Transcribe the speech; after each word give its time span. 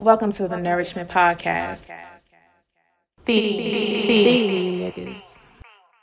Welcome 0.00 0.30
to 0.30 0.46
the 0.46 0.56
Nourishment 0.56 1.10
Podcast. 1.10 1.88
Feed, 3.24 4.06
feed 4.06 4.94
niggas. 4.94 5.38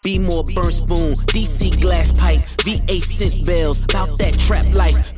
Be 0.04 0.20
more 0.20 0.44
burn 0.44 0.70
spoon, 0.70 1.14
DC 1.28 1.80
glass 1.80 2.12
pipe, 2.12 2.42
VA 2.64 2.96
scent 2.96 3.46
bells, 3.46 3.80
about 3.80 4.20
that 4.20 4.38
trap 4.38 4.66
life. 4.74 5.14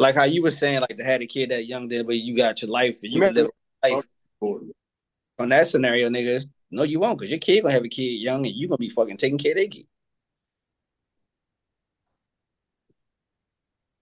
Like 0.00 0.16
how 0.16 0.24
you 0.24 0.42
were 0.42 0.50
saying, 0.50 0.80
like 0.80 0.96
to 0.96 1.04
have 1.04 1.20
a 1.20 1.26
kid 1.26 1.50
that 1.50 1.66
young, 1.66 1.86
then 1.86 2.04
but 2.04 2.16
you 2.16 2.36
got 2.36 2.60
your 2.60 2.72
life 2.72 2.98
and 3.04 3.12
you 3.12 3.20
Man, 3.20 3.34
live 3.34 3.50
life. 3.84 4.04
On 4.42 5.48
that 5.50 5.68
scenario, 5.68 6.08
nigga, 6.08 6.44
no, 6.72 6.82
you 6.82 6.98
won't, 6.98 7.16
because 7.16 7.30
your 7.30 7.38
kid 7.38 7.62
gonna 7.62 7.74
have 7.74 7.84
a 7.84 7.88
kid 7.88 8.20
young 8.20 8.44
and 8.44 8.56
you 8.56 8.66
gonna 8.66 8.78
be 8.78 8.90
fucking 8.90 9.18
taking 9.18 9.38
care 9.38 9.52
of 9.52 9.58
their 9.58 9.68
kid. 9.68 9.86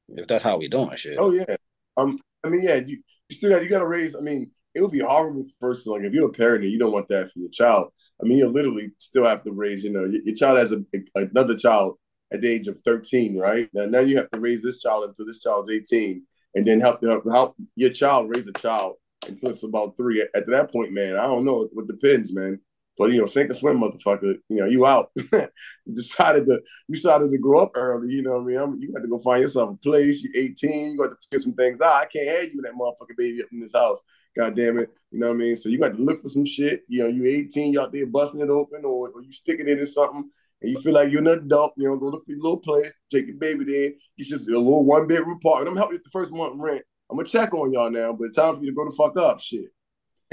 If 0.08 0.26
that's 0.26 0.44
how 0.44 0.58
we 0.58 0.68
doing 0.68 0.94
shit. 0.96 1.18
Oh 1.18 1.32
yeah. 1.32 1.56
Um. 1.96 2.18
I 2.44 2.48
mean, 2.48 2.62
yeah. 2.62 2.76
You, 2.76 3.02
you 3.28 3.36
still 3.36 3.50
got 3.50 3.62
you 3.62 3.68
got 3.68 3.80
to 3.80 3.86
raise. 3.86 4.16
I 4.16 4.20
mean, 4.20 4.50
it 4.74 4.80
would 4.80 4.90
be 4.90 5.00
horrible 5.00 5.44
for 5.44 5.68
person 5.68 5.92
like 5.92 6.02
if 6.02 6.12
you're 6.12 6.28
a 6.28 6.32
parent 6.32 6.64
and 6.64 6.72
you 6.72 6.78
don't 6.78 6.92
want 6.92 7.08
that 7.08 7.30
for 7.32 7.40
your 7.40 7.50
child. 7.50 7.92
I 8.22 8.26
mean, 8.26 8.38
you 8.38 8.48
literally 8.48 8.90
still 8.98 9.24
have 9.24 9.44
to 9.44 9.52
raise. 9.52 9.84
You 9.84 9.92
know, 9.92 10.04
your, 10.04 10.22
your 10.24 10.34
child 10.34 10.58
has 10.58 10.72
a, 10.72 10.82
another 11.14 11.56
child 11.56 11.98
at 12.32 12.40
the 12.40 12.48
age 12.48 12.66
of 12.66 12.80
13, 12.84 13.38
right? 13.38 13.68
Now, 13.72 13.86
now 13.86 14.00
you 14.00 14.16
have 14.16 14.30
to 14.30 14.40
raise 14.40 14.62
this 14.62 14.80
child 14.80 15.04
until 15.04 15.26
this 15.26 15.40
child's 15.40 15.70
18, 15.70 16.22
and 16.54 16.66
then 16.66 16.80
help 16.80 17.02
help, 17.02 17.24
help 17.30 17.56
your 17.76 17.90
child 17.90 18.34
raise 18.34 18.46
a 18.46 18.52
child 18.52 18.96
until 19.26 19.50
it's 19.50 19.62
about 19.62 19.96
three. 19.96 20.20
At, 20.22 20.28
at 20.34 20.46
that 20.48 20.72
point, 20.72 20.92
man, 20.92 21.16
I 21.16 21.22
don't 21.22 21.44
know. 21.44 21.68
It 21.76 21.86
depends, 21.86 22.32
man. 22.32 22.60
But 22.98 23.12
you 23.12 23.20
know, 23.20 23.26
sink 23.26 23.50
or 23.50 23.54
swim, 23.54 23.78
motherfucker. 23.78 24.34
You 24.48 24.56
know, 24.56 24.66
you 24.66 24.84
out. 24.84 25.10
you 25.16 25.94
decided 25.94 26.46
to 26.46 26.60
you 26.88 26.94
decided 26.94 27.30
to 27.30 27.38
grow 27.38 27.60
up 27.60 27.72
early. 27.76 28.12
You 28.12 28.22
know 28.22 28.32
what 28.32 28.42
I 28.42 28.44
mean? 28.44 28.56
I'm, 28.56 28.78
you 28.80 28.92
got 28.92 29.02
to 29.02 29.08
go 29.08 29.20
find 29.20 29.40
yourself 29.40 29.70
a 29.70 29.76
place. 29.76 30.22
You're 30.22 30.44
18. 30.44 30.90
You 30.92 30.98
got 30.98 31.10
to 31.10 31.16
figure 31.30 31.42
some 31.44 31.54
things 31.54 31.80
out. 31.80 31.92
I 31.92 32.06
can't 32.06 32.28
have 32.28 32.52
you 32.52 32.60
and 32.60 32.64
that 32.64 32.74
motherfucking 32.74 33.16
baby 33.16 33.42
up 33.42 33.48
in 33.52 33.60
this 33.60 33.72
house. 33.72 34.00
God 34.36 34.56
damn 34.56 34.78
it. 34.78 34.90
You 35.12 35.20
know 35.20 35.28
what 35.28 35.34
I 35.34 35.38
mean? 35.38 35.56
So 35.56 35.68
you 35.68 35.78
got 35.78 35.94
to 35.94 36.02
look 36.02 36.22
for 36.22 36.28
some 36.28 36.44
shit. 36.44 36.82
You 36.88 37.04
know, 37.04 37.08
you 37.08 37.24
18, 37.24 37.72
you 37.72 37.80
out 37.80 37.92
there 37.92 38.06
busting 38.06 38.40
it 38.40 38.50
open, 38.50 38.84
or, 38.84 39.10
or 39.10 39.22
you 39.22 39.32
sticking 39.32 39.68
it 39.68 39.78
in 39.78 39.86
something, 39.86 40.28
and 40.60 40.70
you 40.70 40.80
feel 40.80 40.94
like 40.94 41.10
you're 41.12 41.20
an 41.20 41.28
adult. 41.28 41.74
You 41.76 41.88
know, 41.88 41.96
go 41.96 42.08
look 42.08 42.24
for 42.24 42.32
your 42.32 42.40
little 42.40 42.58
place, 42.58 42.92
take 43.12 43.28
your 43.28 43.36
baby 43.36 43.64
there. 43.64 43.92
It's 44.16 44.28
just 44.28 44.48
a 44.48 44.50
little 44.50 44.84
one 44.84 45.06
bedroom 45.06 45.38
apartment. 45.42 45.68
I'm 45.68 45.74
gonna 45.74 45.80
help 45.80 45.92
you 45.92 45.98
with 45.98 46.04
the 46.04 46.10
first 46.10 46.32
month 46.32 46.54
rent. 46.56 46.82
I'm 47.10 47.16
gonna 47.16 47.28
check 47.28 47.54
on 47.54 47.72
y'all 47.72 47.90
now, 47.90 48.12
but 48.12 48.24
it's 48.24 48.36
time 48.36 48.56
for 48.56 48.60
you 48.62 48.70
to 48.70 48.74
go 48.74 48.84
the 48.84 48.94
fuck 48.96 49.16
up. 49.18 49.40
Shit. 49.40 49.66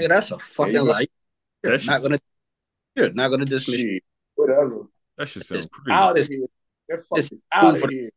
Nigga, 0.00 0.08
that's 0.08 0.30
a 0.32 0.38
fucking 0.38 0.74
Yeah, 0.74 0.80
you 0.80 0.86
lie. 0.86 1.06
You're 1.64 1.78
not 1.84 2.02
gonna 2.02 2.18
you're 2.96 3.12
not 3.12 3.28
gonna 3.28 3.44
dismiss 3.44 3.80
Shit. 3.80 4.02
Whatever. 4.34 4.86
That 5.18 5.28
should 5.28 5.44
sound 5.44 5.58
It's 5.60 5.68
crazy. 5.68 5.92
Out 5.92 6.18
of 6.18 6.26
here. 6.26 6.46
They're 6.88 7.04
it's 7.12 7.28
fucking 7.28 7.40
out 7.52 7.82
of 7.82 7.90
here. 7.90 8.10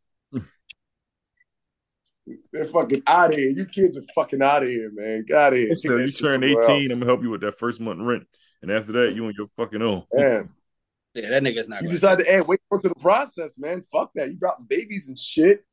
They're 2.52 2.66
fucking 2.66 3.04
out 3.08 3.32
of 3.34 3.40
here. 3.40 3.50
You 3.50 3.66
kids 3.66 3.98
are 3.98 4.04
fucking 4.14 4.42
out 4.42 4.64
of 4.64 4.70
here, 4.70 4.92
man. 4.94 5.26
Get 5.28 5.38
out 5.38 5.54
of 5.54 5.60
here. 5.60 5.70
Take 5.70 5.82
So 5.82 5.96
you 5.96 6.12
turn 6.12 6.44
18, 6.44 6.58
else. 6.60 6.70
I'm 6.70 7.00
gonna 7.00 7.06
help 7.06 7.24
you 7.24 7.30
with 7.32 7.42
that 7.42 7.58
first 7.58 7.80
month 7.80 8.02
rent. 8.02 8.24
And 8.62 8.70
after 8.72 8.92
that, 8.94 9.16
you 9.16 9.26
on 9.26 9.34
your 9.38 9.48
fucking 9.58 9.82
own. 9.82 10.04
Man, 10.14 10.50
Yeah, 11.16 11.30
that 11.30 11.44
nigga's 11.44 11.68
not 11.68 11.82
you 11.82 12.00
gonna 12.00 12.24
to 12.24 12.32
add 12.34 12.48
weight 12.48 12.60
onto 12.72 12.88
the 12.90 12.96
process, 12.96 13.58
man. 13.58 13.82
Fuck 13.92 14.12
that. 14.16 14.30
You 14.30 14.36
dropping 14.36 14.66
babies 14.70 15.08
and 15.08 15.18
shit. 15.18 15.66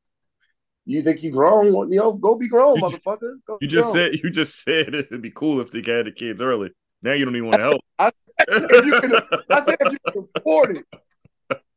You 0.86 1.02
think 1.02 1.22
you 1.22 1.30
grown? 1.32 1.74
Well, 1.74 1.90
You 1.90 1.96
know, 1.96 2.12
go 2.12 2.36
be 2.36 2.48
grown, 2.48 2.76
You- 2.76 2.82
motherfucker. 2.82 3.34
Go 3.46 3.58
You 3.60 3.68
just 3.68 3.92
grown. 3.92 4.12
said 4.12 4.20
you 4.22 4.30
just 4.30 4.62
said 4.64 4.94
it'd 4.94 5.20
be 5.20 5.32
cool 5.32 5.60
if 5.60 5.70
they 5.70 5.82
had 5.82 6.06
the 6.06 6.12
kids 6.12 6.40
early. 6.40 6.70
Now 7.02 7.12
you 7.12 7.24
don't 7.26 7.36
even 7.36 7.48
want 7.48 7.56
to 7.56 7.62
help. 7.62 8.12
If 8.38 8.84
you 8.86 9.00
can, 9.00 9.14
I 9.50 9.62
said 9.62 9.76
if 9.80 9.92
you 9.92 9.98
can 10.12 10.26
afford 10.36 10.76
it. 10.76 10.84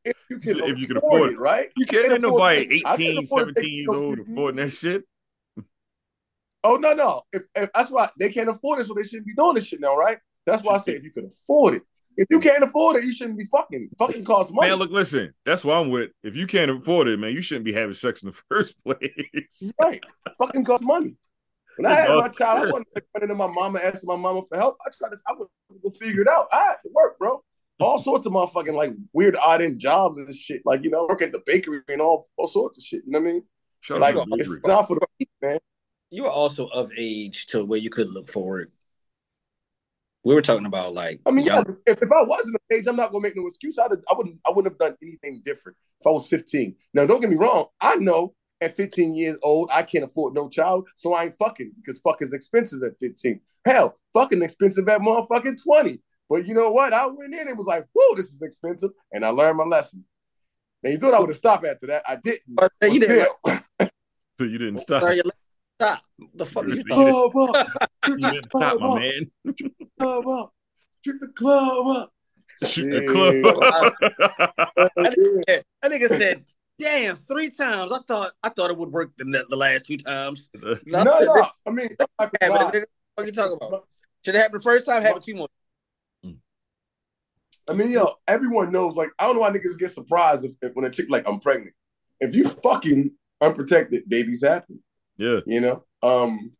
If 0.06 0.16
you 0.30 0.40
can, 0.40 0.64
If 0.64 0.80
you 0.80 0.88
can 0.88 0.98
afford, 0.98 1.22
afford 1.22 1.32
it, 1.32 1.40
right? 1.40 1.70
You 1.76 1.86
can't 1.86 2.12
ain't 2.12 2.22
nobody 2.22 2.62
afford 2.62 2.72
it. 2.72 2.86
I 2.86 2.98
can't 2.98 3.02
18, 3.02 3.28
17 3.28 3.74
years 3.74 3.90
old 3.90 4.20
affording 4.20 4.56
that 4.58 4.72
shit. 4.72 5.04
Oh 6.62 6.76
no, 6.76 6.94
no. 6.94 7.22
If, 7.32 7.44
if 7.56 7.70
that's 7.74 7.90
why 7.90 8.10
they 8.20 8.30
can't 8.30 8.50
afford 8.50 8.82
it, 8.82 8.88
so 8.88 8.94
they 8.94 9.04
shouldn't 9.04 9.26
be 9.26 9.34
doing 9.34 9.56
this 9.56 9.68
shit 9.68 9.80
now, 9.80 9.96
right? 9.96 10.18
That's 10.46 10.62
why 10.62 10.76
I 10.76 10.78
say 10.80 10.92
if 10.92 11.06
you 11.06 11.12
can 11.12 11.28
afford 11.28 11.76
it. 11.76 11.84
If 12.18 12.28
you 12.30 12.42
can't 12.42 12.66
afford 12.66 12.98
it, 12.98 13.06
you 13.06 13.14
shouldn't 13.14 13.38
be 13.38 13.46
fucking. 13.46 13.92
Fucking 13.98 14.26
cost 14.26 14.54
money. 14.54 14.72
Man, 14.72 14.80
look, 14.80 14.92
listen, 14.92 15.34
that's 15.46 15.64
what 15.64 15.78
I'm 15.78 15.90
with. 15.90 16.12
If 16.22 16.36
you 16.36 16.48
can't 16.48 16.70
afford 16.70 17.08
it, 17.08 17.18
man, 17.18 17.32
you 17.32 17.42
shouldn't 17.42 17.64
be 17.64 17.72
having 17.72 17.94
sex 17.94 18.24
in 18.24 18.32
the 18.32 18.38
first 18.50 18.76
place. 18.84 19.72
Right. 19.82 20.02
Fucking 20.38 20.66
cost 20.66 20.84
money. 20.84 21.16
When 21.78 21.86
I 21.92 21.96
had 21.96 22.10
my 22.10 22.28
child, 22.28 22.60
I 22.68 22.72
wasn't 22.72 22.88
running 23.14 23.30
to 23.30 23.36
my 23.36 23.48
mama, 23.48 23.80
asking 23.80 24.08
my 24.08 24.16
mama 24.16 24.42
for 24.48 24.58
help. 24.58 24.78
I 24.86 24.90
tried 24.98 25.16
to, 25.16 25.18
I 25.28 25.34
would 25.34 25.48
go 25.82 25.90
figure 25.92 26.22
it 26.22 26.28
out. 26.28 26.48
I 26.52 26.60
had 26.60 26.76
to 26.84 26.90
work, 26.94 27.18
bro. 27.20 27.42
All 27.80 28.00
sorts 28.00 28.26
of 28.26 28.34
motherfucking 28.34 28.74
like 28.74 28.92
weird 29.14 29.38
odd 29.38 29.62
end 29.62 29.80
jobs 29.80 30.18
and 30.18 30.34
shit. 30.36 30.62
Like, 30.66 30.84
you 30.84 30.90
know, 30.90 31.06
work 31.08 31.22
at 31.22 31.32
the 31.32 31.42
bakery 31.46 31.80
and 31.88 32.02
all, 32.02 32.28
all 32.36 32.48
sorts 32.48 32.78
of 32.78 32.84
shit. 32.84 33.04
You 33.06 33.12
know 33.14 33.20
what 33.20 33.30
I 33.30 33.32
mean? 33.34 33.44
Shout 33.80 34.02
Like, 34.02 34.16
out 34.18 34.28
it's 34.32 34.50
not 34.68 34.88
for 34.88 34.96
the 34.96 35.08
weak, 35.18 35.30
man. 35.42 35.60
you 36.10 36.24
were 36.24 36.30
also 36.30 36.68
of 36.68 36.92
age 36.98 37.46
to 37.48 37.64
where 37.64 37.80
you 37.80 37.90
could 37.90 38.10
look 38.10 38.30
forward. 38.30 38.72
We 40.26 40.36
were 40.36 40.42
talking 40.42 40.66
about 40.66 40.94
like 40.94 41.22
I 41.26 41.32
mean, 41.32 41.46
yeah, 41.46 41.56
young, 41.56 41.78
if, 41.86 42.02
if 42.04 42.12
I 42.12 42.24
wasn't 42.24 42.56
of 42.56 42.62
age, 42.76 42.88
I'm 42.88 42.98
not 42.98 43.14
gonna 43.14 43.22
make 43.24 43.38
no 43.38 43.48
excuse. 43.48 43.80
I'd, 43.80 43.92
I 43.92 44.14
wouldn't 44.14 44.38
I 44.46 44.52
wouldn't 44.52 44.74
have 44.74 44.78
done 44.78 44.98
anything 45.02 45.42
different 45.46 45.78
if 46.02 46.08
I 46.08 46.10
was 46.10 46.28
15. 46.28 46.76
Now, 46.94 47.06
don't 47.06 47.22
get 47.22 47.30
me 47.30 47.38
wrong. 47.38 47.68
I 47.80 47.96
know 47.96 48.34
at 48.62 48.76
15 48.76 49.16
years 49.16 49.38
old, 49.42 49.70
I 49.74 49.84
can't 49.84 50.04
afford 50.04 50.34
no 50.34 50.50
child, 50.50 50.88
so 50.96 51.14
I 51.14 51.26
ain't 51.26 51.36
fucking 51.38 51.72
because 51.78 52.00
fucking's 52.02 52.34
expensive 52.34 52.84
at 52.84 52.98
15. 53.00 53.40
Hell, 53.66 53.98
fucking 54.14 54.42
expensive 54.42 54.88
at 54.90 55.02
motherfucking 55.02 55.62
20. 55.64 56.00
But 56.30 56.46
you 56.48 56.54
know 56.54 56.72
what? 56.72 56.94
I 56.94 57.06
went 57.08 57.34
in 57.34 57.48
and 57.48 57.58
was 57.58 57.68
like, 57.68 57.86
whoa, 57.94 58.16
this 58.16 58.28
is 58.28 58.42
expensive. 58.42 58.92
And 59.12 59.26
I 59.26 59.30
learned 59.30 59.58
my 59.58 59.64
lesson. 59.64 60.06
Now, 60.84 60.92
you 60.92 60.98
thought 60.98 61.14
I 61.14 61.20
would 61.20 61.30
have 61.30 61.38
stopped 61.38 61.66
after 61.66 61.88
that. 61.88 62.04
I 62.08 62.16
didn't. 62.18 62.42
But 62.48 62.72
But 62.80 62.94
you 62.94 63.00
didn't. 63.00 63.30
So 64.38 64.46
you 64.46 64.58
didn't 64.58 64.80
stop. 64.80 65.02
Sorry, 65.02 65.18
you- 65.18 65.24
stop. 65.82 66.02
The 66.36 66.46
fuck 66.46 66.64
are 66.64 66.70
you 66.70 66.76
You 66.76 66.84
talking? 66.86 67.32
Club 67.34 67.50
up. 67.50 67.82
You 68.06 68.16
didn't 68.16 68.46
stop, 68.56 68.80
my 68.80 69.00
man. 69.00 69.32
Club 70.00 70.28
up. 70.30 70.54
Shoot 71.04 71.20
the 71.20 71.28
club 71.28 71.88
up. 71.88 72.14
Shoot 72.64 72.90
the 72.90 73.02
Yeah. 73.02 73.12
club. 73.12 73.94
That 74.96 75.18
nigga, 75.18 75.64
that 75.82 75.92
nigga 75.92 76.08
said, 76.08 76.46
"Damn, 76.80 77.16
three 77.18 77.50
times." 77.50 77.92
I 77.92 78.00
thought 78.08 78.32
I 78.42 78.50
thought 78.50 78.70
it 78.72 78.78
would 78.78 78.90
work 78.92 79.12
the, 79.18 79.46
the 79.50 79.56
last 79.56 79.86
two 79.86 79.98
times. 79.98 80.50
No, 80.86 81.04
no. 81.04 81.48
I 81.68 81.70
mean, 81.72 81.90
I 82.18 82.26
could 82.26 82.38
Happened, 82.42 82.60
lie. 82.66 82.72
nigga. 82.72 82.86
What 83.16 83.26
you 83.28 83.34
talking 83.34 83.58
about? 83.62 83.88
Should 84.26 84.36
have 84.36 84.44
happened 84.44 84.62
the 84.62 84.64
first 84.64 84.86
time. 84.86 85.02
Happened 85.02 85.24
two 85.24 85.36
more. 85.36 85.48
I 87.68 87.74
mean, 87.74 87.92
yo, 87.92 88.16
everyone 88.28 88.72
knows. 88.72 88.96
Like, 88.96 89.12
I 89.20 89.26
don't 89.28 89.36
know 89.36 89.42
why 89.42 89.52
niggas 89.52 89.78
get 89.78 89.92
surprised 89.92 90.44
if, 90.46 90.52
if 90.62 90.74
when 90.74 90.86
a 90.86 90.90
chick 90.90 91.06
like 91.10 91.28
I'm 91.28 91.40
pregnant. 91.40 91.74
If 92.20 92.34
you 92.34 92.48
fucking 92.48 93.12
unprotected, 93.42 94.10
babies 94.10 94.44
happen. 94.44 94.80
yeah. 95.18 95.40
You 95.46 95.62
know. 95.62 95.84
Um, 96.02 96.54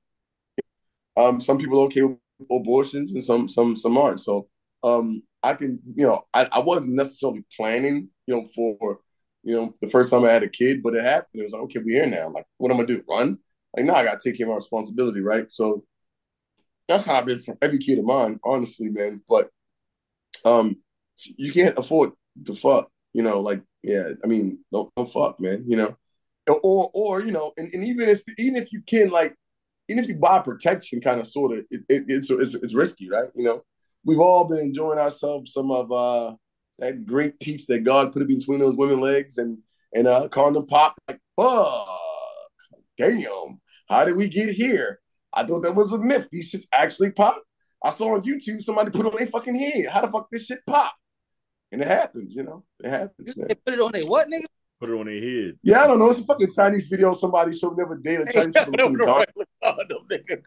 um, 1.18 1.42
some 1.42 1.58
people 1.58 1.80
are 1.80 1.86
okay 1.86 2.04
with 2.04 2.18
abortions, 2.52 3.12
and 3.14 3.24
some 3.24 3.50
some 3.50 3.76
some 3.76 3.98
aren't. 3.98 4.22
So, 4.22 4.48
um, 4.84 5.24
I 5.42 5.54
can, 5.54 5.80
you 5.96 6.06
know, 6.06 6.26
I, 6.34 6.48
I 6.52 6.60
wasn't 6.60 6.96
necessarily 6.96 7.44
planning, 7.56 8.10
you 8.28 8.36
know, 8.36 8.46
for 8.54 9.00
you 9.44 9.56
know 9.56 9.76
the 9.82 9.90
first 9.90 10.12
time 10.12 10.26
I 10.26 10.32
had 10.32 10.44
a 10.44 10.50
kid, 10.50 10.84
but 10.84 10.96
it 10.96 11.04
happened. 11.04 11.40
It 11.40 11.44
was 11.44 11.54
like, 11.54 11.64
okay, 11.64 11.80
we're 11.80 12.04
here 12.04 12.10
now. 12.10 12.30
Like, 12.30 12.46
what 12.58 12.72
am 12.72 12.78
I 12.78 12.84
gonna 12.84 12.88
do? 12.88 13.04
Run? 13.10 13.38
Like, 13.76 13.86
now 13.86 13.96
I 13.96 14.04
gotta 14.04 14.20
take 14.24 14.38
care 14.38 14.48
of 14.48 14.52
my 14.52 14.56
responsibility, 14.56 15.22
right? 15.22 15.52
So. 15.52 15.84
That's 16.88 17.06
how 17.06 17.14
I've 17.14 17.28
been 17.28 17.38
for 17.38 17.56
every 17.62 17.78
kid 17.78 18.00
of 18.00 18.06
mine, 18.06 18.40
honestly, 18.44 18.90
man. 18.90 19.22
But 19.30 19.52
um, 20.44 20.78
you 21.38 21.54
can't 21.54 21.78
afford 21.78 22.14
to 22.46 22.56
fuck, 22.56 22.90
you 23.14 23.22
know, 23.22 23.42
like, 23.42 23.62
yeah, 23.84 24.10
I 24.24 24.28
mean, 24.28 24.66
don't, 24.72 24.90
don't 24.96 25.12
fuck, 25.12 25.40
man, 25.40 25.66
you 25.68 25.78
know, 25.78 25.96
or, 26.64 26.90
or, 26.96 27.22
you 27.22 27.30
know, 27.30 27.52
and, 27.58 27.72
and 27.76 27.86
even 27.86 28.10
if, 28.10 28.24
even 28.40 28.56
if 28.56 28.74
you 28.74 28.82
can, 28.82 29.12
like, 29.12 29.36
even 29.88 30.04
if 30.04 30.10
you 30.10 30.16
buy 30.16 30.40
protection, 30.40 31.00
kind 31.00 31.20
of, 31.20 31.28
sort 31.28 31.60
of, 31.60 31.66
it, 31.70 31.82
it, 31.90 32.06
it's, 32.08 32.32
it's, 32.32 32.56
it's 32.56 32.74
risky, 32.74 33.08
right? 33.08 33.30
You 33.36 33.44
know, 33.44 33.64
we've 34.04 34.20
all 34.20 34.46
been 34.46 34.58
enjoying 34.58 34.98
ourselves 34.98 35.54
some 35.54 35.70
of, 35.70 35.92
uh, 35.92 36.34
that 36.80 37.06
great 37.06 37.40
piece 37.40 37.66
that 37.68 37.84
God 37.84 38.14
put 38.14 38.22
it 38.22 38.28
between 38.28 38.60
those 38.60 38.76
women 38.76 39.00
legs 39.00 39.38
and, 39.38 39.58
and, 39.94 40.08
uh, 40.08 40.28
condom 40.30 40.68
pop, 40.68 40.96
like, 41.08 41.20
fuck, 41.36 41.88
damn, 42.98 43.60
how 43.90 44.06
did 44.06 44.16
we 44.16 44.28
get 44.28 44.50
here? 44.50 45.00
I 45.34 45.44
thought 45.44 45.64
that 45.64 45.76
was 45.76 45.94
a 45.94 45.98
myth. 45.98 46.28
These 46.32 46.52
shits 46.52 46.66
actually 46.74 47.12
pop. 47.12 47.42
I 47.84 47.90
saw 47.92 48.16
on 48.16 48.24
YouTube 48.24 48.62
somebody 48.62 48.92
put 48.92 49.06
it 49.06 49.14
on 49.14 49.18
their 49.18 49.28
fucking 49.28 49.56
head. 49.56 49.88
How 49.92 50.02
the 50.02 50.12
fuck 50.12 50.28
this 50.32 50.46
shit 50.46 50.60
pop? 50.68 50.94
And 51.72 51.82
it 51.82 51.88
happens, 51.88 52.36
you 52.36 52.44
know. 52.44 52.64
It 52.84 52.90
happens. 52.90 53.36
You 53.36 53.42
man. 53.42 53.50
said 53.50 53.66
put 53.66 53.74
it 53.74 53.80
on 53.80 53.92
their 53.92 54.06
What 54.06 54.28
nigga? 54.28 54.46
Put 54.80 54.90
it 54.90 54.94
on 54.94 55.06
their 55.06 55.22
head. 55.22 55.60
Yeah, 55.64 55.84
I 55.84 55.88
don't 55.88 56.00
know. 56.00 56.10
It's 56.10 56.20
a 56.20 56.26
fucking 56.26 56.52
Chinese 56.52 56.88
video. 56.88 57.14
Somebody 57.14 57.56
showed 57.56 57.78
me 57.78 57.84
the 57.84 57.86
other 57.86 57.96
day. 57.96 58.16
The 58.18 58.26
Hey, 58.26 58.34
Chinese 58.34 58.56
no, 58.56 58.66
people 58.66 59.08
no, 59.08 59.14
putting 59.14 59.88
no, 59.90 60.00
nigga. 60.10 60.42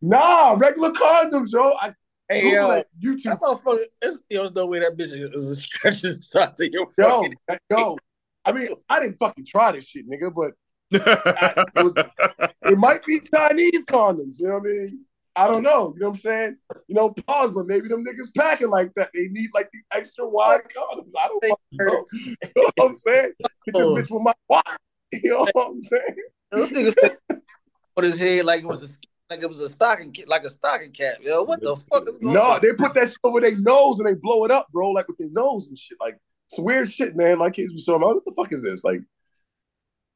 Nah, 0.00 0.52
regular 0.52 0.90
condoms, 0.92 1.52
yo. 1.52 1.72
I 1.80 1.94
Hey 2.28 2.40
Google 2.40 2.58
yo, 2.58 2.68
that 2.68 2.86
YouTube. 3.02 3.22
that 3.24 3.40
motherfucker. 3.40 3.78
There's, 4.00 4.22
there's 4.30 4.54
no 4.54 4.66
way 4.66 4.78
that 4.80 4.96
bitch 4.96 5.12
is, 5.12 5.62
stretching 5.62 6.20
shots 6.20 6.60
in 6.60 6.72
your 6.72 6.88
Yo, 6.96 7.22
fucking. 7.22 7.34
yo. 7.70 7.96
I 8.46 8.52
mean, 8.52 8.68
I 8.88 9.00
didn't 9.00 9.18
fucking 9.18 9.46
try 9.46 9.72
this 9.72 9.88
shit, 9.88 10.08
nigga, 10.08 10.32
but 10.34 10.52
it 10.90 12.78
might 12.78 13.04
be 13.04 13.20
Chinese 13.20 13.84
condoms. 13.86 14.38
You 14.38 14.48
know 14.48 14.58
what 14.58 14.62
I 14.62 14.72
mean? 14.72 15.04
I 15.36 15.48
don't 15.48 15.62
know. 15.62 15.92
You 15.94 16.00
know 16.00 16.08
what 16.08 16.14
I'm 16.14 16.16
saying? 16.16 16.56
You 16.86 16.94
know, 16.94 17.10
pause, 17.26 17.52
but 17.52 17.66
maybe 17.66 17.88
them 17.88 18.04
niggas 18.04 18.34
packing 18.36 18.70
like 18.70 18.94
that. 18.94 19.10
They 19.12 19.28
need 19.28 19.50
like 19.52 19.68
these 19.72 19.84
extra 19.92 20.28
wide 20.28 20.60
condoms. 20.76 21.12
I 21.20 21.28
don't 21.28 21.44
fucking 21.44 21.58
know. 21.72 22.04
You 22.12 22.36
know 22.56 22.70
what 22.76 22.90
I'm 22.90 22.96
saying? 22.96 23.32
Hit 23.38 23.74
this 23.74 23.82
oh. 23.82 23.96
bitch 23.96 24.10
with 24.10 24.22
my 24.22 24.32
wire. 24.48 24.62
You 25.12 25.30
know 25.30 25.46
what 25.52 25.68
I'm 25.70 25.80
saying? 25.80 26.16
This 26.50 26.70
nigga 26.70 26.94
said 27.00 27.16
put 27.96 28.04
his 28.04 28.18
head 28.18 28.44
like 28.44 28.62
it 28.62 28.66
was 28.66 28.82
a 28.82 28.88
like 29.30 29.42
it 29.42 29.48
was 29.48 29.60
a 29.60 29.68
stocking 29.68 30.14
like 30.26 30.44
a 30.44 30.50
stocking 30.50 30.92
cap. 30.92 31.16
Yo, 31.22 31.42
what 31.42 31.62
the 31.62 31.76
fuck 31.90 32.08
is 32.08 32.18
going 32.18 32.34
No, 32.34 32.42
on? 32.42 32.60
they 32.62 32.72
put 32.72 32.94
that 32.94 33.08
shit 33.08 33.18
over 33.24 33.40
their 33.40 33.56
nose 33.56 33.98
and 34.00 34.08
they 34.08 34.14
blow 34.14 34.44
it 34.44 34.50
up, 34.50 34.68
bro, 34.72 34.90
like 34.90 35.08
with 35.08 35.18
their 35.18 35.30
nose 35.30 35.68
and 35.68 35.78
shit. 35.78 35.98
Like 36.00 36.18
it's 36.50 36.58
weird 36.58 36.90
shit, 36.90 37.16
man. 37.16 37.38
My 37.38 37.50
kids 37.50 37.72
be 37.72 37.80
showing 37.80 38.00
me, 38.00 38.06
what 38.06 38.24
the 38.24 38.34
fuck 38.36 38.52
is 38.52 38.62
this? 38.62 38.84
Like, 38.84 39.00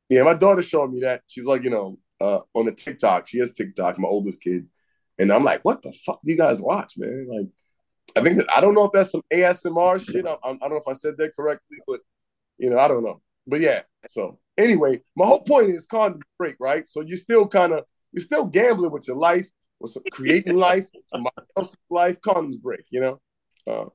yeah, 0.09 0.23
my 0.23 0.35
daughter 0.35 0.63
showed 0.63 0.93
me 0.93 1.01
that. 1.01 1.23
She's 1.27 1.47
like, 1.47 1.65
you 1.65 1.71
know, 1.71 1.99
uh, 2.21 2.41
on 2.55 2.67
the 2.67 2.73
TikTok. 2.73 3.27
She 3.27 3.39
has 3.39 3.53
TikTok, 3.53 3.99
my 3.99 4.09
oldest 4.09 4.43
kid, 4.43 4.67
and 5.19 5.33
I'm 5.33 5.45
like, 5.45 5.65
what 5.65 5.83
the 5.83 5.93
fuck 5.93 6.21
do 6.23 6.31
you 6.31 6.39
guys 6.39 6.61
watch, 6.61 6.95
man? 6.99 7.29
Like, 7.31 7.47
I 8.17 8.23
think 8.23 8.39
that 8.39 8.57
I 8.57 8.61
don't 8.61 8.75
know 8.75 8.85
if 8.85 8.93
that's 8.93 9.13
some 9.13 9.23
ASMR 9.33 10.05
shit. 10.05 10.27
I, 10.27 10.33
I, 10.43 10.51
I 10.51 10.57
don't 10.57 10.71
know 10.71 10.77
if 10.77 10.89
I 10.89 10.93
said 10.93 11.17
that 11.19 11.35
correctly, 11.35 11.79
but 11.87 12.01
you 12.59 12.71
know, 12.71 12.79
I 12.79 12.89
don't 12.89 13.05
know. 13.05 13.21
But 13.47 13.61
yeah. 13.61 13.83
So 14.11 14.39
anyway, 14.59 15.01
my 15.17 15.27
whole 15.27 15.41
point 15.43 15.71
is 15.71 15.87
condom 15.87 16.21
break, 16.39 16.57
right? 16.61 16.87
So 16.87 17.01
you're 17.01 17.17
still 17.17 17.47
kind 17.49 17.73
of 17.73 17.85
you're 18.13 18.25
still 18.25 18.45
gambling 18.45 18.91
with 18.91 19.07
your 19.07 19.17
life, 19.17 19.49
with 19.81 19.93
some 19.93 20.03
creating 20.11 20.55
life, 20.69 20.87
somebody 21.07 21.37
else's 21.57 21.77
life. 21.91 22.21
Condoms 22.21 22.61
break, 22.61 22.85
you 22.91 23.01
know. 23.01 23.21
Uh, 23.67 23.87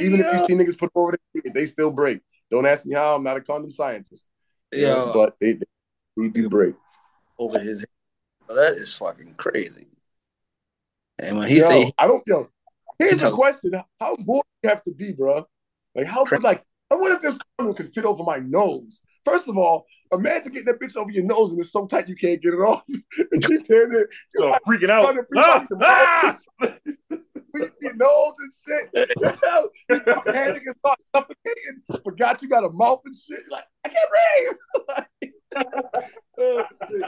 even 0.00 0.20
if 0.20 0.32
you 0.32 0.38
see 0.40 0.54
niggas 0.54 0.78
put 0.78 0.90
over 0.94 1.18
there, 1.34 1.52
they 1.54 1.66
still 1.66 1.90
break. 1.90 2.20
Don't 2.50 2.66
ask 2.66 2.84
me 2.84 2.94
how. 2.94 3.16
I'm 3.16 3.22
not 3.22 3.36
a 3.36 3.40
condom 3.40 3.70
scientist. 3.70 4.26
Yeah, 4.72 4.94
know, 4.94 5.10
but 5.14 5.36
they, 5.40 5.54
they 5.54 6.28
do 6.28 6.48
break. 6.48 6.74
over 7.38 7.58
his 7.58 7.80
head. 7.80 7.88
Well, 8.48 8.56
that 8.56 8.72
is 8.72 8.96
fucking 8.96 9.34
crazy. 9.36 9.86
And 11.18 11.38
when 11.38 11.48
he 11.48 11.58
yo, 11.58 11.68
say 11.68 11.92
I 11.98 12.06
don't. 12.06 12.22
Yo, 12.26 12.48
here's 12.98 13.22
a 13.22 13.30
question: 13.30 13.72
How 14.00 14.16
bored 14.16 14.44
do 14.62 14.68
you 14.68 14.70
have 14.70 14.84
to 14.84 14.92
be, 14.92 15.12
bro? 15.12 15.46
Like, 15.94 16.06
how 16.06 16.24
like? 16.40 16.62
I 16.90 16.94
wonder 16.94 17.16
if 17.16 17.22
this 17.22 17.38
condom 17.58 17.74
could 17.74 17.92
fit 17.92 18.04
over 18.04 18.22
my 18.22 18.38
nose. 18.38 19.00
First 19.24 19.48
of 19.48 19.56
all, 19.56 19.86
imagine 20.12 20.52
getting 20.52 20.66
that 20.66 20.80
bitch 20.80 20.96
over 20.96 21.10
your 21.10 21.24
nose 21.24 21.52
and 21.52 21.60
it's 21.60 21.72
so 21.72 21.86
tight 21.86 22.08
you 22.08 22.16
can't 22.16 22.40
get 22.42 22.54
it 22.54 22.58
off. 22.58 22.82
and 23.32 23.42
you 23.48 23.64
stand 23.64 23.92
there, 23.92 24.08
So 24.36 24.46
you're 24.46 24.52
freaking 24.66 24.90
out. 24.90 25.02
trying 25.02 25.16
to 25.16 25.22
breathe 25.24 25.44
Ah, 25.44 26.36
ah! 26.62 26.74
your 27.80 27.94
nose 27.94 28.34
and 28.38 28.52
shit. 28.66 28.90
you 29.90 29.96
start 29.98 30.26
panicking, 30.26 30.78
start 30.78 30.98
suffocating. 31.14 32.02
Forgot 32.04 32.42
you 32.42 32.48
got 32.48 32.64
a 32.64 32.70
mouth 32.70 33.00
and 33.04 33.14
shit. 33.14 33.40
Like 33.50 33.64
I 33.84 33.88
can't 33.88 34.10
breathe. 35.20 35.32
oh, 36.38 36.64
shit. 36.90 37.02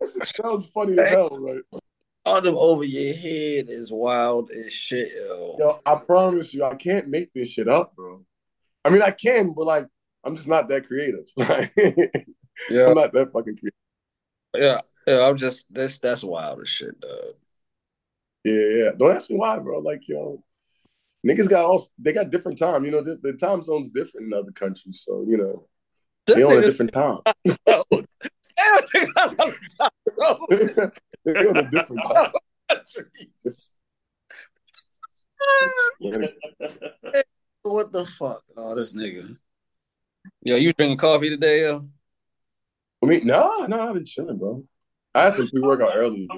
That 0.00 0.28
sounds 0.42 0.66
funny 0.66 0.98
as 0.98 1.08
hell, 1.10 1.30
right? 1.40 1.62
condom 2.26 2.54
over 2.56 2.84
your 2.84 3.14
head 3.16 3.66
is 3.68 3.90
wild 3.92 4.50
as 4.52 4.72
shit, 4.72 5.12
yo. 5.14 5.56
Yo, 5.58 5.80
I 5.84 5.96
promise 5.96 6.54
you, 6.54 6.64
I 6.64 6.74
can't 6.76 7.08
make 7.08 7.32
this 7.34 7.50
shit 7.50 7.68
up, 7.68 7.96
bro. 7.96 8.24
I 8.84 8.90
mean, 8.90 9.02
I 9.02 9.10
can, 9.10 9.52
but 9.52 9.66
like, 9.66 9.86
I'm 10.24 10.36
just 10.36 10.48
not 10.48 10.68
that 10.68 10.86
creative. 10.86 11.26
Yeah, 12.70 12.88
I'm 12.88 12.94
not 12.94 13.12
that 13.14 13.32
fucking 13.32 13.56
creative. 13.56 13.72
yeah, 14.54 14.80
yeah. 15.06 15.26
I'm 15.26 15.36
just 15.36 15.66
that's 15.70 15.98
that's 15.98 16.22
wild 16.22 16.60
as 16.60 16.68
shit, 16.68 17.00
dog. 17.00 17.34
Yeah, 18.44 18.68
yeah. 18.68 18.90
Don't 18.96 19.16
ask 19.16 19.30
me 19.30 19.36
why, 19.36 19.58
bro. 19.58 19.78
Like, 19.78 20.06
yo, 20.06 20.44
niggas 21.26 21.48
got 21.48 21.64
all 21.64 21.82
they 21.98 22.12
got 22.12 22.30
different 22.30 22.58
time. 22.58 22.84
You 22.84 22.90
know, 22.90 23.02
the, 23.02 23.18
the 23.22 23.32
time 23.32 23.62
zone's 23.62 23.90
different 23.90 24.26
in 24.26 24.34
other 24.34 24.52
countries, 24.52 25.02
so 25.04 25.24
you 25.26 25.36
know 25.38 25.66
This 26.26 26.36
they 26.36 26.42
on 26.42 26.58
a 26.58 26.60
different 26.60 26.92
time. 26.92 27.18
they 27.44 27.52
on 31.46 31.56
a 31.56 31.70
different 31.70 32.04
time. 32.04 32.32
what 37.62 37.92
the 37.92 38.06
fuck? 38.18 38.42
Oh, 38.56 38.74
this 38.74 38.94
nigga. 38.94 39.36
Yo, 40.42 40.56
you 40.56 40.72
drinking 40.72 40.98
coffee 40.98 41.28
today, 41.30 41.62
yo? 41.62 41.86
I 43.02 43.06
mean, 43.06 43.26
no, 43.26 43.66
no, 43.66 43.88
I've 43.88 43.94
been 43.94 44.04
chilling, 44.04 44.38
bro. 44.38 44.64
I 45.14 45.24
had 45.24 45.34
some 45.34 45.48
pre 45.48 45.60
workout 45.60 45.92
earlier. 45.94 46.28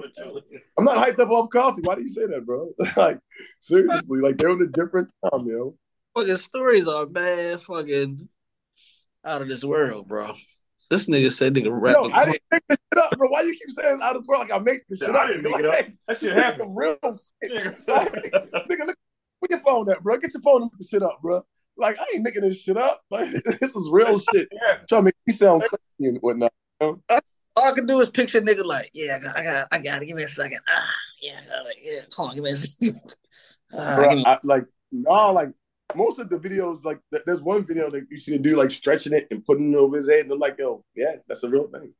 I'm 0.76 0.84
not 0.84 0.96
hyped 0.96 1.20
up 1.20 1.30
off 1.30 1.50
coffee. 1.50 1.82
Why 1.82 1.94
do 1.94 2.02
you 2.02 2.08
say 2.08 2.26
that, 2.26 2.44
bro? 2.44 2.70
like, 2.96 3.18
seriously, 3.60 4.20
like 4.20 4.36
they're 4.36 4.50
on 4.50 4.60
a 4.62 4.66
different 4.66 5.10
time, 5.30 5.46
yo. 5.46 5.76
Fucking 6.16 6.36
stories 6.36 6.88
are 6.88 7.06
mad 7.06 7.62
fucking 7.62 8.28
out 9.24 9.42
of 9.42 9.48
this 9.48 9.64
world, 9.64 10.08
bro. 10.08 10.32
This 10.90 11.08
nigga 11.08 11.30
said 11.32 11.54
nigga 11.54 11.70
rap. 11.72 11.96
Yo, 12.02 12.10
I 12.10 12.24
didn't 12.26 12.42
make 12.50 12.62
this 12.68 12.78
shit 12.92 13.04
up, 13.04 13.16
bro. 13.16 13.28
Why 13.28 13.42
you 13.42 13.52
keep 13.52 13.70
saying 13.70 14.00
out 14.02 14.16
of 14.16 14.22
this 14.22 14.28
world 14.28 14.48
like 14.48 14.52
I 14.52 14.62
make 14.62 14.80
this 14.88 14.98
shit 14.98 15.10
I 15.10 15.22
up? 15.22 15.26
didn't 15.28 15.42
make 15.44 15.58
it 15.58 15.64
up. 15.66 15.72
Like, 15.74 15.92
That 16.08 16.18
shit 16.18 16.34
this 16.34 16.34
happened. 16.34 16.60
some 16.62 16.76
real 16.76 16.96
shit. 17.02 17.88
Like, 17.88 18.12
nigga, 18.70 18.86
look, 18.86 18.96
put 19.40 19.50
your 19.50 19.60
phone 19.60 19.90
up, 19.90 20.02
bro. 20.02 20.18
Get 20.18 20.34
your 20.34 20.42
phone 20.42 20.62
and 20.62 20.70
put 20.70 20.78
the 20.78 20.86
shit 20.86 21.02
up, 21.02 21.20
bro. 21.22 21.44
Like, 21.76 21.98
I 21.98 22.04
ain't 22.14 22.22
making 22.22 22.42
this 22.42 22.62
shit 22.62 22.76
up. 22.76 23.00
Like, 23.10 23.30
this 23.32 23.76
is 23.76 23.88
real 23.90 24.18
shit. 24.18 24.48
Trying 24.88 25.00
to 25.00 25.02
make 25.02 25.14
me 25.26 25.32
sound 25.32 25.62
crazy 25.62 26.08
and 26.08 26.18
whatnot. 26.18 26.52
All 26.80 27.00
I 27.56 27.72
can 27.72 27.86
do 27.86 28.00
is 28.00 28.10
picture 28.10 28.40
nigga 28.40 28.64
like, 28.64 28.90
yeah, 28.94 29.16
I 29.16 29.20
got, 29.20 29.36
I 29.36 29.42
got, 29.42 29.68
I 29.70 29.78
got 29.78 29.98
to 30.00 30.06
give 30.06 30.16
me 30.16 30.24
a 30.24 30.28
second. 30.28 30.58
Ah, 30.68 30.90
yeah, 31.22 31.40
I 31.40 31.46
got 31.46 31.66
it. 31.66 31.76
Yeah, 31.82 32.00
come 32.14 32.28
on, 32.28 32.34
give 32.34 32.44
me 32.44 32.50
a 32.50 32.56
second. 32.56 33.00
Ah, 33.76 33.96
Bro, 33.96 34.14
me- 34.14 34.24
I, 34.24 34.38
like, 34.44 34.66
no, 34.92 35.32
like, 35.32 35.50
most 35.96 36.20
of 36.20 36.28
the 36.28 36.38
videos, 36.38 36.84
like, 36.84 37.00
th- 37.12 37.24
there's 37.26 37.42
one 37.42 37.66
video 37.66 37.90
that 37.90 38.06
you 38.08 38.18
see 38.18 38.32
the 38.32 38.38
dude, 38.38 38.56
like, 38.56 38.70
stretching 38.70 39.12
it 39.12 39.26
and 39.32 39.44
putting 39.44 39.72
it 39.72 39.76
over 39.76 39.96
his 39.96 40.08
head. 40.08 40.20
And 40.20 40.32
I'm 40.32 40.38
like, 40.38 40.56
yo, 40.58 40.84
yeah, 40.94 41.16
that's 41.26 41.42
a 41.42 41.48
real 41.48 41.66
thing. 41.66 41.92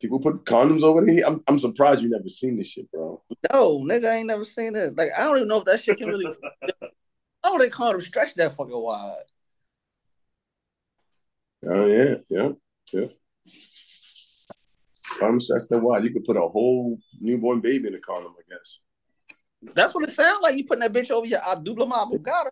People 0.00 0.18
put 0.18 0.44
condoms 0.44 0.82
over 0.82 1.04
there. 1.04 1.24
I'm, 1.24 1.40
I'm 1.46 1.58
surprised 1.58 2.02
you 2.02 2.10
never 2.10 2.28
seen 2.28 2.56
this 2.56 2.68
shit, 2.68 2.90
bro. 2.90 3.22
no, 3.52 3.78
nigga, 3.80 4.06
I 4.06 4.16
ain't 4.16 4.26
never 4.26 4.44
seen 4.44 4.72
that. 4.72 4.96
Like, 4.96 5.10
I 5.16 5.24
don't 5.24 5.36
even 5.36 5.48
know 5.48 5.58
if 5.58 5.64
that 5.66 5.82
shit 5.82 5.98
can 5.98 6.08
really. 6.08 6.26
Oh, 7.44 7.58
they 7.58 7.68
call 7.68 7.92
them 7.92 8.00
stretch 8.00 8.34
that 8.34 8.56
fucking 8.56 8.72
wide. 8.76 9.14
Oh, 11.66 11.86
yeah, 11.86 12.14
yeah, 12.28 12.48
yeah. 12.92 13.06
I'm 15.22 15.40
stressed 15.40 15.70
that 15.70 15.78
wide. 15.78 16.04
you 16.04 16.10
could 16.12 16.24
put 16.24 16.36
a 16.36 16.40
whole 16.40 16.98
newborn 17.20 17.60
baby 17.60 17.88
in 17.88 17.94
a 17.94 18.00
condom, 18.00 18.34
I 18.38 18.42
guess. 18.54 18.80
That's 19.74 19.94
what 19.94 20.04
it 20.04 20.10
sounds 20.10 20.40
like. 20.42 20.56
You 20.56 20.64
putting 20.64 20.80
that 20.80 20.92
bitch 20.92 21.10
over 21.10 21.26
your 21.26 21.40
Abdullah 21.46 21.86
Abugada. 21.86 22.48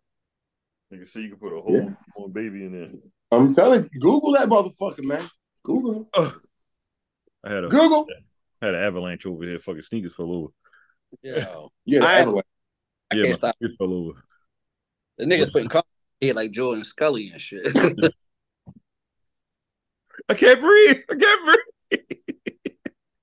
Nigga, 0.93 1.09
see 1.09 1.23
you 1.23 1.31
can 1.31 1.39
put 1.39 1.57
a 1.57 1.61
whole 1.61 1.75
Yeah. 1.75 1.91
more 2.17 2.29
baby 2.29 2.65
in 2.65 2.73
there. 2.73 2.91
I'm 3.31 3.53
telling 3.53 3.89
you, 3.93 4.01
Google 4.01 4.33
that 4.33 4.49
motherfucker, 4.49 5.05
man. 5.05 5.23
Google 5.63 6.09
Ugh. 6.15 6.41
I 7.45 7.51
had 7.53 7.65
a 7.65 7.69
Google. 7.69 8.07
I 8.61 8.67
had 8.67 8.75
an 8.75 8.83
avalanche 8.85 9.27
over 9.27 9.43
here. 9.45 9.59
Fucking 9.59 9.83
sneakers 9.83 10.15
fell 10.15 10.31
over. 10.33 10.49
Yo, 11.23 11.69
Yeah, 11.85 12.01
the 12.01 12.07
I- 12.07 12.19
avalanche. 12.21 12.47
I 13.11 13.17
yeah, 13.17 13.23
can't 13.25 13.33
my 13.33 13.37
stop. 13.37 13.57
sneakers 13.59 13.77
fell 13.77 13.93
over. 13.93 14.25
The 15.23 15.29
niggas 15.29 15.53
putting 15.53 15.69
condoms 15.69 15.83
head 16.21 16.35
like 16.35 16.51
Joe 16.51 16.73
and 16.73 16.85
Scully 16.85 17.31
and 17.31 17.41
shit. 17.41 17.65
I 20.29 20.35
can't 20.35 20.61
breathe. 20.61 20.97
I 21.09 21.15
can't 21.15 21.45
breathe. 21.45 22.01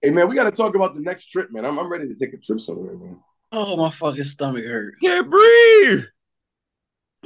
Hey 0.01 0.12
man, 0.12 0.30
we 0.30 0.36
got 0.36 0.46
to 0.46 0.51
talk 0.51 0.75
about 0.75 0.96
the 0.96 1.01
next 1.01 1.25
trip, 1.25 1.52
man. 1.52 1.66
I'm, 1.66 1.78
I'm 1.78 1.92
ready 1.92 2.07
to 2.07 2.16
take 2.16 2.33
a 2.33 2.38
trip 2.38 2.62
somewhere, 2.62 2.95
man. 2.95 3.19
oh, 3.52 3.76
my 3.76 3.92
fucking 3.92 4.24
stomach 4.24 4.64
hurt. 4.64 4.94
Can't 5.02 5.30
breathe. 5.30 6.04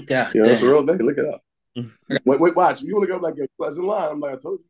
God 0.08 0.32
Yeah, 0.34 0.44
that's 0.44 0.64
a 0.64 0.72
real 0.72 0.84
thing. 0.88 0.98
Look 0.98 1.20
it 1.20 1.28
up. 1.28 1.44
Mm. 1.78 1.92
wait, 2.26 2.40
wait, 2.40 2.56
watch. 2.56 2.82
You 2.82 2.96
want 2.96 3.08
to 3.08 3.14
look 3.14 3.18
up 3.18 3.22
like 3.22 3.38
a 3.38 3.48
pleasant 3.60 3.86
line. 3.86 4.10
I'm 4.10 4.20
like, 4.20 4.34
I 4.34 4.38
told 4.38 4.60
you. 4.60 4.66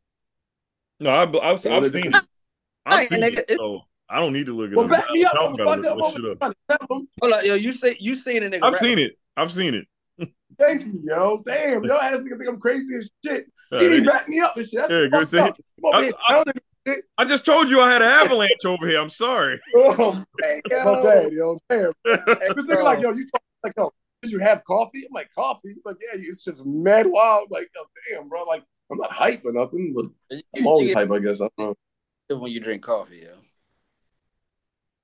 No, 1.06 1.12
I, 1.12 1.22
I've, 1.24 1.36
I've, 1.36 1.66
I've 1.68 1.84
look 1.84 1.94
seen 1.94 2.08
at- 2.14 2.16
it. 2.24 2.28
I've 2.86 3.00
Hey, 3.00 3.06
seen 3.06 3.22
nigga, 3.22 3.38
it, 3.40 3.46
it- 3.52 3.58
so 3.58 3.84
I 4.10 4.20
don't 4.20 4.34
need 4.34 4.48
to 4.48 4.54
look 4.54 4.70
it 4.72 4.76
Well, 4.76 4.84
up. 4.84 4.92
back 4.92 5.06
me 5.14 5.24
up, 5.24 5.34
Y'all 5.34 5.56
gotta 5.56 5.82
motherfucker. 5.82 5.96
look 5.96 6.14
this 6.16 6.22
shit 6.40 6.42
up. 6.44 6.58
Hold 7.22 7.34
on, 7.34 7.46
yo, 7.46 7.56
you 7.56 7.72
say 7.72 7.96
you 8.02 8.16
seen 8.16 8.44
a 8.44 8.50
nigga? 8.50 8.64
I've 8.64 8.74
rap- 8.74 8.82
seen 8.82 9.00
it. 9.00 9.18
I've 9.38 9.52
seen 9.54 9.74
it. 9.76 9.88
Thank 10.60 10.86
you, 10.86 11.00
yo. 11.04 11.42
Damn, 11.46 11.84
yo, 11.84 11.98
ass 11.98 12.20
nigga 12.20 12.38
think 12.38 12.50
I'm 12.50 12.60
crazy 12.60 12.96
as 12.98 13.10
shit. 13.26 13.46
Uh, 13.72 13.80
He 13.80 13.90
didn't 13.90 14.06
back 14.06 14.28
me 14.28 14.40
up 14.40 14.56
and 14.58 14.66
shit. 14.68 14.80
That's 14.80 14.92
Yeah, 14.92 15.00
fucked 15.04 15.14
good 15.14 15.28
say- 15.30 15.40
up. 15.40 15.58
I'm 15.94 16.14
I- 16.28 16.44
I- 16.88 16.98
I 17.18 17.24
just 17.24 17.46
told 17.46 17.70
you 17.70 17.80
I 17.80 17.90
had 17.90 18.02
an 18.02 18.10
avalanche 18.10 18.66
over 18.66 18.86
here. 18.88 19.00
I'm 19.00 19.10
sorry. 19.10 19.58
Oh, 19.76 20.22
Hey, 20.42 20.62
my 20.70 20.78
yo. 20.78 21.04
bad, 21.04 21.32
yo. 21.32 21.60
Damn. 21.70 21.92
This 22.56 22.66
nigga 22.68 22.84
like, 22.84 23.00
yo, 23.02 23.14
you 23.14 23.26
talk 23.26 23.42
like, 23.64 23.74
yo, 23.78 23.90
did 24.22 24.32
you 24.34 24.40
have 24.40 24.64
coffee? 24.66 25.06
I'm 25.06 25.14
like, 25.14 25.30
coffee? 25.34 25.70
He's 25.70 25.86
like, 25.86 25.96
yeah, 26.02 26.20
it's 26.22 26.44
just 26.44 26.66
mad 26.66 27.08
wild. 27.08 27.48
Like, 27.52 27.70
yo, 27.74 27.84
damn, 28.12 28.28
bro. 28.28 28.44
Like, 28.44 28.64
I'm 28.92 28.98
not 28.98 29.12
hype 29.14 29.44
or 29.46 29.54
nothing, 29.54 29.94
but 29.96 30.06
I'm 30.58 30.68
always 30.68 30.90
you 30.90 30.96
hype, 30.96 31.10
I 31.12 31.20
guess. 31.20 31.40
I 31.40 31.48
don't 31.58 31.78
know. 32.30 32.38
when 32.38 32.52
you 32.52 32.60
drink 32.60 32.82
coffee, 32.84 33.20
yo. 33.20 33.30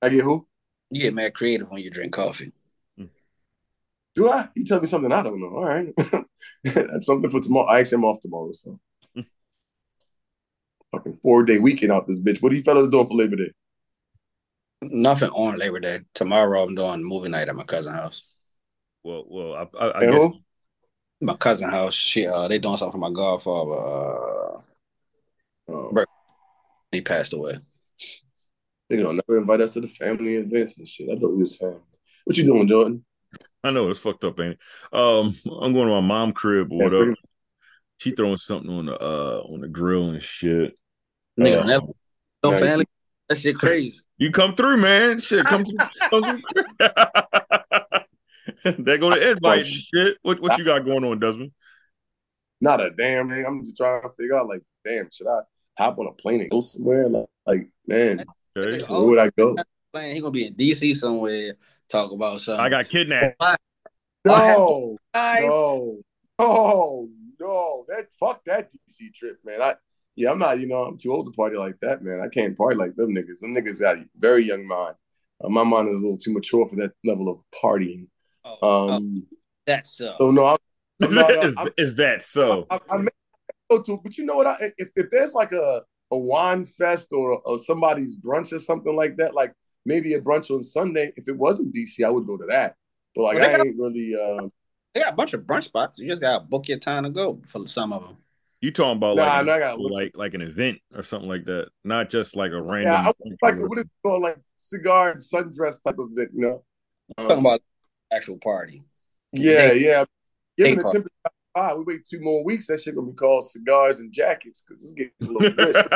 I 0.01 0.09
get 0.09 0.23
who? 0.23 0.45
You 0.91 1.01
get 1.01 1.13
mad 1.13 1.33
creative 1.33 1.69
when 1.71 1.81
you 1.81 1.89
drink 1.89 2.11
coffee. 2.13 2.51
Do 4.19 4.27
I? 4.27 4.49
You 4.53 4.65
tell 4.65 4.81
me 4.81 4.87
something 4.87 5.13
I 5.13 5.23
don't 5.23 5.39
know. 5.39 5.55
All 5.55 5.63
right. 5.63 5.93
That's 6.65 7.05
something 7.05 7.31
for 7.31 7.39
tomorrow. 7.39 7.67
I 7.67 7.79
actually 7.79 7.99
am 7.99 8.03
off 8.03 8.19
tomorrow, 8.19 8.51
so. 8.51 8.77
Fucking 10.91 11.19
four 11.23 11.43
day 11.43 11.57
weekend 11.57 11.93
out 11.93 12.05
this 12.05 12.19
bitch. 12.19 12.41
What 12.41 12.51
are 12.51 12.55
you 12.55 12.61
fellas 12.61 12.89
doing 12.89 13.07
for 13.07 13.13
Labor 13.13 13.37
Day? 13.37 13.53
Nothing 14.81 15.29
on 15.29 15.57
Labor 15.57 15.79
Day. 15.79 15.99
Tomorrow 16.15 16.63
I'm 16.63 16.75
doing 16.75 17.01
movie 17.01 17.29
night 17.29 17.47
at 17.47 17.55
my 17.55 17.63
cousin's 17.63 17.95
house. 17.95 18.35
Well, 19.03 19.23
well, 19.25 19.55
I, 19.55 19.85
I, 19.85 19.97
I 19.99 20.01
guess 20.01 20.15
who? 20.15 20.41
My 21.21 21.37
cousin 21.37 21.69
house, 21.69 21.93
she 21.93 22.27
uh 22.27 22.49
they 22.49 22.59
doing 22.59 22.75
something 22.75 22.99
for 22.99 23.09
my 23.09 23.15
godfather. 23.15 23.71
Uh 23.71 24.61
Oh, 25.69 26.05
he 26.91 26.99
passed 26.99 27.31
away. 27.31 27.53
they 28.89 28.97
don't 28.97 29.15
never 29.15 29.39
invite 29.39 29.61
us 29.61 29.73
to 29.75 29.81
the 29.81 29.87
family 29.87 30.35
events 30.35 30.77
and 30.77 30.85
shit. 30.85 31.07
I 31.09 31.17
thought 31.17 31.31
we 31.31 31.37
was 31.37 31.55
family. 31.55 31.79
What 32.25 32.35
you 32.35 32.43
doing, 32.43 32.67
Jordan? 32.67 33.05
I 33.63 33.71
know 33.71 33.89
it's 33.89 33.99
fucked 33.99 34.23
up, 34.23 34.39
ain't 34.39 34.53
it? 34.53 34.59
Um, 34.97 35.35
I'm 35.61 35.73
going 35.73 35.87
to 35.87 35.93
my 35.93 36.01
mom 36.01 36.31
crib 36.33 36.71
or 36.71 36.75
Yeah, 36.77 36.83
whatever. 36.85 37.05
pretty- 37.05 37.21
She 37.97 38.11
throwing 38.11 38.37
something 38.37 38.69
on 38.71 38.85
the 38.85 38.95
uh 38.97 39.41
on 39.45 39.61
the 39.61 39.67
grill 39.67 40.09
and 40.11 40.21
shit. 40.21 40.77
Nigga 41.39 41.61
Uh, 41.61 41.65
never 41.65 41.85
No 42.43 42.51
Nice. 42.51 42.59
family. 42.61 42.85
That 43.29 43.39
shit 43.39 43.57
crazy. 43.57 44.01
You 44.21 44.31
come 44.31 44.53
through, 44.53 44.75
man. 44.77 45.19
Shit, 45.19 45.47
come 45.47 45.63
through. 45.65 45.77
Come 46.09 46.41
through. 46.51 46.63
there 48.83 48.97
go 48.97 49.15
to 49.15 49.31
invite. 49.31 49.65
Shit. 49.65 50.17
What 50.23 50.41
what 50.41 50.57
you 50.57 50.65
got 50.65 50.83
going 50.83 51.05
on, 51.05 51.19
Desmond? 51.19 51.53
Not 52.59 52.81
a 52.81 52.89
damn 52.89 53.29
thing. 53.29 53.45
I'm 53.45 53.63
just 53.63 53.77
trying 53.77 54.01
to 54.01 54.09
figure 54.09 54.35
out, 54.35 54.49
like, 54.49 54.61
damn, 54.83 55.09
should 55.09 55.27
I 55.27 55.39
hop 55.77 55.99
on 55.99 56.07
a 56.07 56.11
plane 56.11 56.41
and 56.41 56.49
go 56.49 56.59
somewhere? 56.59 57.07
Like, 57.07 57.27
like 57.45 57.69
man, 57.87 58.25
Okay. 58.57 58.83
where 58.89 59.07
would 59.07 59.19
I 59.19 59.29
go? 59.37 59.55
He 59.93 60.19
gonna 60.19 60.31
be 60.31 60.47
in 60.47 60.55
DC 60.55 60.93
somewhere. 60.97 61.53
Talk 61.89 62.11
about 62.11 62.41
something. 62.41 62.63
I 62.63 62.69
got 62.69 62.87
kidnapped. 62.89 63.41
No, 64.25 64.97
Guys, 65.13 65.41
no, 65.41 65.97
no, 66.39 67.09
no. 67.39 67.85
That 67.87 68.07
fuck 68.19 68.43
that 68.45 68.71
DC 68.71 69.13
trip, 69.13 69.39
man. 69.43 69.61
I 69.61 69.75
yeah, 70.15 70.31
I'm 70.31 70.39
not. 70.39 70.59
You 70.59 70.67
know, 70.67 70.83
I'm 70.83 70.97
too 70.97 71.13
old 71.13 71.27
to 71.27 71.31
party 71.31 71.57
like 71.57 71.79
that, 71.81 72.03
man. 72.03 72.21
I 72.21 72.27
can't 72.27 72.57
party 72.57 72.75
like 72.75 72.95
them 72.95 73.15
niggas. 73.15 73.39
Them 73.39 73.55
niggas 73.55 73.81
got 73.81 73.97
a 73.97 74.05
very 74.17 74.43
young 74.43 74.67
mind. 74.67 74.95
Uh, 75.41 75.49
my 75.49 75.63
mind 75.63 75.89
is 75.89 75.97
a 75.97 76.01
little 76.01 76.17
too 76.17 76.33
mature 76.33 76.67
for 76.67 76.75
that 76.75 76.91
level 77.03 77.29
of 77.29 77.39
partying. 77.63 78.07
Oh, 78.43 78.57
oh, 78.61 78.89
Um, 78.89 79.27
that's 79.65 79.95
so. 79.97 80.15
so 80.17 80.31
no, 80.31 80.45
I'm, 80.45 80.57
I'm 81.01 81.15
not, 81.15 81.31
is, 81.45 81.55
I'm, 81.57 81.69
is 81.77 81.95
that 81.95 82.23
so? 82.23 82.67
I, 82.69 82.79
I 82.89 82.97
may 82.97 83.09
go 83.69 83.81
to, 83.81 83.97
but 84.03 84.17
you 84.17 84.25
know 84.25 84.35
what? 84.35 84.47
I, 84.47 84.73
if 84.77 84.89
if 84.95 85.09
there's 85.09 85.33
like 85.33 85.53
a 85.53 85.83
a 86.11 86.17
wine 86.17 86.65
fest 86.65 87.07
or 87.11 87.39
or 87.45 87.57
somebody's 87.57 88.15
brunch 88.17 88.51
or 88.51 88.59
something 88.59 88.95
like 88.95 89.15
that, 89.17 89.33
like 89.33 89.53
maybe 89.89 90.13
a 90.13 90.21
brunch 90.21 90.49
on 90.55 90.63
Sunday. 90.63 91.11
If 91.17 91.27
it 91.27 91.35
wasn't 91.35 91.73
DC, 91.75 92.05
I 92.05 92.09
would 92.09 92.25
go 92.27 92.37
to 92.37 92.45
that. 92.45 92.75
But 93.15 93.23
like, 93.23 93.35
Well, 93.35 93.49
I 93.49 93.57
got- 93.57 93.65
ain't 93.65 93.77
really. 93.77 94.15
Uh, 94.15 94.47
They 94.93 95.01
got 95.01 95.13
a 95.13 95.15
bunch 95.15 95.33
of 95.33 95.41
brunch 95.41 95.63
spots. 95.63 95.99
You 95.99 96.07
just 96.07 96.21
gotta 96.21 96.43
book 96.45 96.67
your 96.67 96.79
time 96.79 97.03
to 97.03 97.09
go 97.09 97.41
for 97.45 97.67
some 97.67 97.91
of 97.93 98.01
them. 98.03 98.17
You 98.61 98.71
talking 98.71 98.97
about 98.97 99.15
Nah, 99.15 99.23
like, 99.37 99.45
nah, 99.45 99.53
I 99.53 99.59
gotta 99.59 99.81
like 99.81 100.17
like 100.17 100.33
an 100.33 100.41
event 100.41 100.79
or 100.95 101.03
something 101.03 101.29
like 101.29 101.45
that, 101.45 101.69
not 101.83 102.09
just 102.09 102.35
like 102.35 102.51
a 102.51 102.61
random. 102.61 102.91
yeah, 102.93 103.11
I, 103.43 103.51
like 103.51 103.59
what 103.69 103.77
is 103.79 103.85
it 103.85 103.91
called, 104.03 104.21
like 104.23 104.37
cigar 104.57 105.11
and 105.11 105.19
sundress 105.19 105.81
type 105.83 105.97
of 105.99 106.09
event, 106.11 106.31
you 106.33 106.41
know? 106.41 106.63
talking 107.17 107.37
Um, 107.37 107.45
about 107.45 107.61
actual 108.11 108.37
party. 108.37 108.83
yeah, 109.31 109.71
yeah. 109.73 110.03
Given 110.57 110.77
the 110.79 110.83
temperature 110.83 111.09
high, 111.55 111.73
we 111.73 111.83
wait 111.85 112.05
two 112.05 112.19
more 112.21 112.43
weeks. 112.43 112.67
That 112.67 112.79
shit 112.79 112.95
gonna 112.95 113.07
be 113.07 113.13
called 113.13 113.45
cigars 113.49 113.99
and 113.99 114.11
jackets 114.11 114.63
because 114.67 114.83
it's 114.83 114.91
getting 114.91 115.11
a 115.21 115.25
little 115.25 115.51
brisk. 115.51 115.85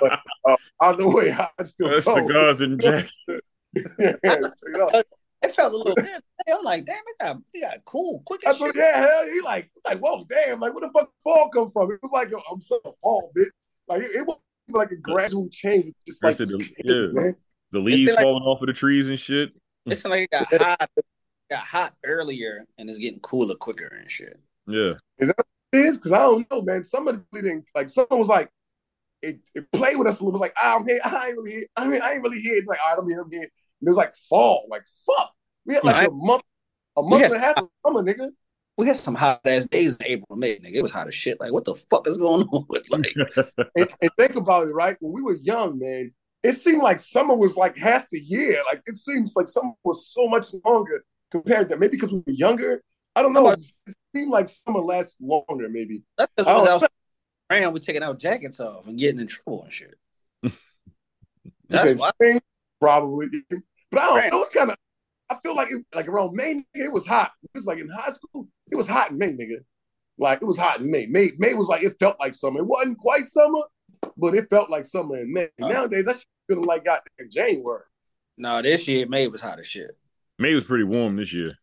But 0.00 0.20
uh, 0.44 0.56
either 0.80 1.08
way, 1.08 1.30
I 1.58 1.62
still 1.62 1.88
go. 1.88 2.00
Cigars 2.00 2.60
and 2.60 2.80
jackets. 2.82 3.12
yeah, 3.26 4.12
straight 4.56 4.80
up. 4.80 5.04
It 5.42 5.52
felt 5.52 5.72
a 5.72 5.76
little 5.76 5.94
bit. 5.94 6.08
I'm 6.48 6.62
like, 6.64 6.84
damn, 6.86 6.96
it 6.96 7.16
got, 7.20 7.36
it 7.52 7.60
got 7.60 7.84
cool, 7.84 8.22
quick 8.26 8.40
as 8.46 8.58
That's 8.58 8.60
what, 8.62 8.74
shit. 8.74 8.82
yeah, 8.84 9.00
hell, 9.06 9.24
he 9.26 9.40
like, 9.42 9.70
like, 9.84 9.98
whoa, 10.00 10.24
damn, 10.28 10.58
like, 10.58 10.72
where 10.74 10.80
the 10.86 10.92
fuck 10.98 11.10
fall 11.22 11.48
come 11.50 11.70
from? 11.70 11.92
It 11.92 11.98
was 12.02 12.10
like, 12.12 12.30
yo, 12.30 12.40
I'm 12.50 12.60
so 12.62 12.80
fall, 13.02 13.30
bitch. 13.36 13.50
Like, 13.86 14.02
it, 14.02 14.10
it 14.16 14.26
wasn't 14.26 14.40
like 14.70 14.90
a 14.90 14.96
gradual 14.96 15.48
change. 15.50 15.86
It's 15.86 15.96
just 16.06 16.24
like, 16.24 16.38
First 16.38 16.54
it- 16.54 16.58
just 16.58 16.72
yeah. 16.82 17.06
man. 17.12 17.36
The 17.72 17.78
leaves 17.80 18.12
like- 18.14 18.22
falling 18.24 18.42
off 18.42 18.62
of 18.62 18.66
the 18.68 18.72
trees 18.72 19.08
and 19.08 19.18
shit. 19.18 19.52
It's 19.86 20.04
like 20.04 20.22
it 20.22 20.30
got 20.30 20.46
hot, 20.62 20.90
got 21.50 21.60
hot 21.60 21.94
earlier, 22.04 22.64
and 22.78 22.88
it's 22.88 22.98
getting 22.98 23.20
cooler 23.20 23.54
quicker 23.54 23.86
and 24.00 24.10
shit. 24.10 24.40
Yeah. 24.66 24.94
is 25.18 25.30
It 25.30 25.36
is 25.72 25.96
because 25.98 26.12
I 26.12 26.18
don't 26.18 26.50
know, 26.50 26.62
man. 26.62 26.84
Somebody 26.84 27.18
didn't 27.32 27.64
like. 27.74 27.90
Someone 27.90 28.18
was 28.18 28.28
like, 28.28 28.48
it, 29.22 29.40
it 29.54 29.70
played 29.72 29.96
with 29.96 30.08
us 30.08 30.20
a 30.20 30.24
little. 30.24 30.30
It 30.30 30.34
was 30.34 30.40
like, 30.40 30.54
ah, 30.62 30.76
I'm 30.76 30.86
here. 30.86 31.00
I 31.04 31.28
ain't 31.28 31.36
really 31.36 31.50
here. 31.52 31.66
I 31.76 31.86
mean, 31.86 32.02
I 32.02 32.12
ain't 32.12 32.22
really 32.22 32.40
here. 32.40 32.60
Like, 32.66 32.78
all 32.84 32.92
right, 32.94 33.02
I'm 33.02 33.08
here. 33.08 33.20
I'm 33.20 33.30
here. 33.30 33.40
And 33.42 33.88
it 33.88 33.90
was 33.90 33.96
like 33.96 34.14
fall. 34.28 34.66
Like, 34.70 34.82
fuck. 35.06 35.32
We 35.66 35.74
had 35.74 35.84
like 35.84 35.96
Right. 35.96 36.08
a 36.08 36.12
month, 36.12 36.42
a 36.96 37.02
month 37.02 37.22
and 37.24 37.34
a 37.34 37.38
half 37.38 37.56
of 37.56 37.68
summer, 37.84 38.02
nigga. 38.02 38.30
We 38.76 38.86
had 38.88 38.96
some 38.96 39.14
hot 39.14 39.40
ass 39.44 39.66
days 39.66 39.96
in 39.96 40.06
April, 40.06 40.26
and 40.30 40.40
May, 40.40 40.56
nigga. 40.56 40.74
It 40.74 40.82
was 40.82 40.90
hot 40.90 41.06
as 41.06 41.14
shit. 41.14 41.40
Like, 41.40 41.52
what 41.52 41.64
the 41.64 41.74
fuck 41.90 42.08
is 42.08 42.16
going 42.16 42.42
on 42.52 42.64
with 42.68 42.90
like? 42.90 43.14
And, 43.76 43.88
and 44.02 44.10
think 44.18 44.36
about 44.36 44.68
it, 44.68 44.72
right? 44.72 44.96
When 45.00 45.12
we 45.12 45.22
were 45.22 45.36
young, 45.42 45.78
man, 45.78 46.12
it 46.42 46.54
seemed 46.58 46.82
like 46.82 47.00
summer 47.00 47.34
was 47.34 47.56
like 47.56 47.78
half 47.78 48.06
the 48.10 48.20
year. 48.20 48.62
Like 48.70 48.82
it 48.86 48.98
seems 48.98 49.32
like 49.36 49.48
summer 49.48 49.72
was 49.84 50.12
so 50.12 50.26
much 50.26 50.46
longer 50.64 51.04
compared 51.30 51.68
to 51.70 51.76
maybe 51.78 51.92
because 51.92 52.12
we 52.12 52.18
were 52.18 52.32
younger. 52.32 52.82
I 53.16 53.22
don't 53.22 53.32
know. 53.32 53.48
It, 53.50 53.60
it 53.86 53.94
seemed 54.14 54.30
like 54.30 54.48
summer 54.48 54.80
lasts 54.80 55.16
longer, 55.20 55.68
maybe. 55.68 56.02
That's 56.18 56.30
I 56.38 56.42
because 56.42 56.56
don't 56.64 56.68
I 56.68 56.74
was 56.74 56.88
around, 57.50 57.72
we 57.74 57.80
taking 57.80 58.02
our 58.02 58.14
jackets 58.14 58.58
off 58.60 58.86
and 58.88 58.98
getting 58.98 59.20
in 59.20 59.26
trouble 59.26 59.62
and 59.64 59.72
shit. 59.72 59.94
That's 61.68 61.84
Said 61.84 61.98
why. 61.98 62.08
spring, 62.10 62.40
probably. 62.80 63.28
But 63.90 64.00
I 64.00 64.06
don't 64.06 64.16
Right. 64.16 64.32
know. 64.32 64.42
It's 64.42 64.50
kind 64.54 64.70
of. 64.70 64.76
I 65.30 65.36
feel 65.42 65.56
like 65.56 65.68
it, 65.70 65.84
like 65.94 66.06
around 66.08 66.34
May, 66.34 66.54
nigga, 66.54 66.64
it 66.74 66.92
was 66.92 67.06
hot. 67.06 67.32
It 67.42 67.50
was 67.54 67.64
like 67.64 67.78
in 67.78 67.88
high 67.88 68.10
school, 68.10 68.46
it 68.70 68.76
was 68.76 68.86
hot 68.86 69.10
in 69.10 69.18
May, 69.18 69.32
nigga. 69.32 69.58
Like 70.18 70.42
it 70.42 70.44
was 70.44 70.58
hot 70.58 70.80
in 70.80 70.90
May. 70.90 71.06
May 71.06 71.30
May 71.38 71.54
was 71.54 71.68
like 71.68 71.82
it 71.82 71.96
felt 71.98 72.20
like 72.20 72.34
summer. 72.34 72.60
It 72.60 72.66
wasn't 72.66 72.98
quite 72.98 73.26
summer, 73.26 73.60
but 74.16 74.34
it 74.34 74.50
felt 74.50 74.70
like 74.70 74.84
summer 74.84 75.16
in 75.18 75.32
May. 75.32 75.48
Uh. 75.62 75.68
Nowadays, 75.68 76.04
that 76.04 76.16
shit 76.16 76.26
feeling 76.48 76.64
like 76.64 76.84
goddamn 76.84 77.30
January. 77.30 77.82
No, 78.36 78.60
this 78.62 78.86
year 78.86 79.06
May 79.08 79.28
was 79.28 79.40
hot 79.40 79.58
as 79.58 79.66
shit. 79.66 79.96
May 80.38 80.54
was 80.54 80.64
pretty 80.64 80.84
warm 80.84 81.16
this 81.16 81.32
year. 81.32 81.54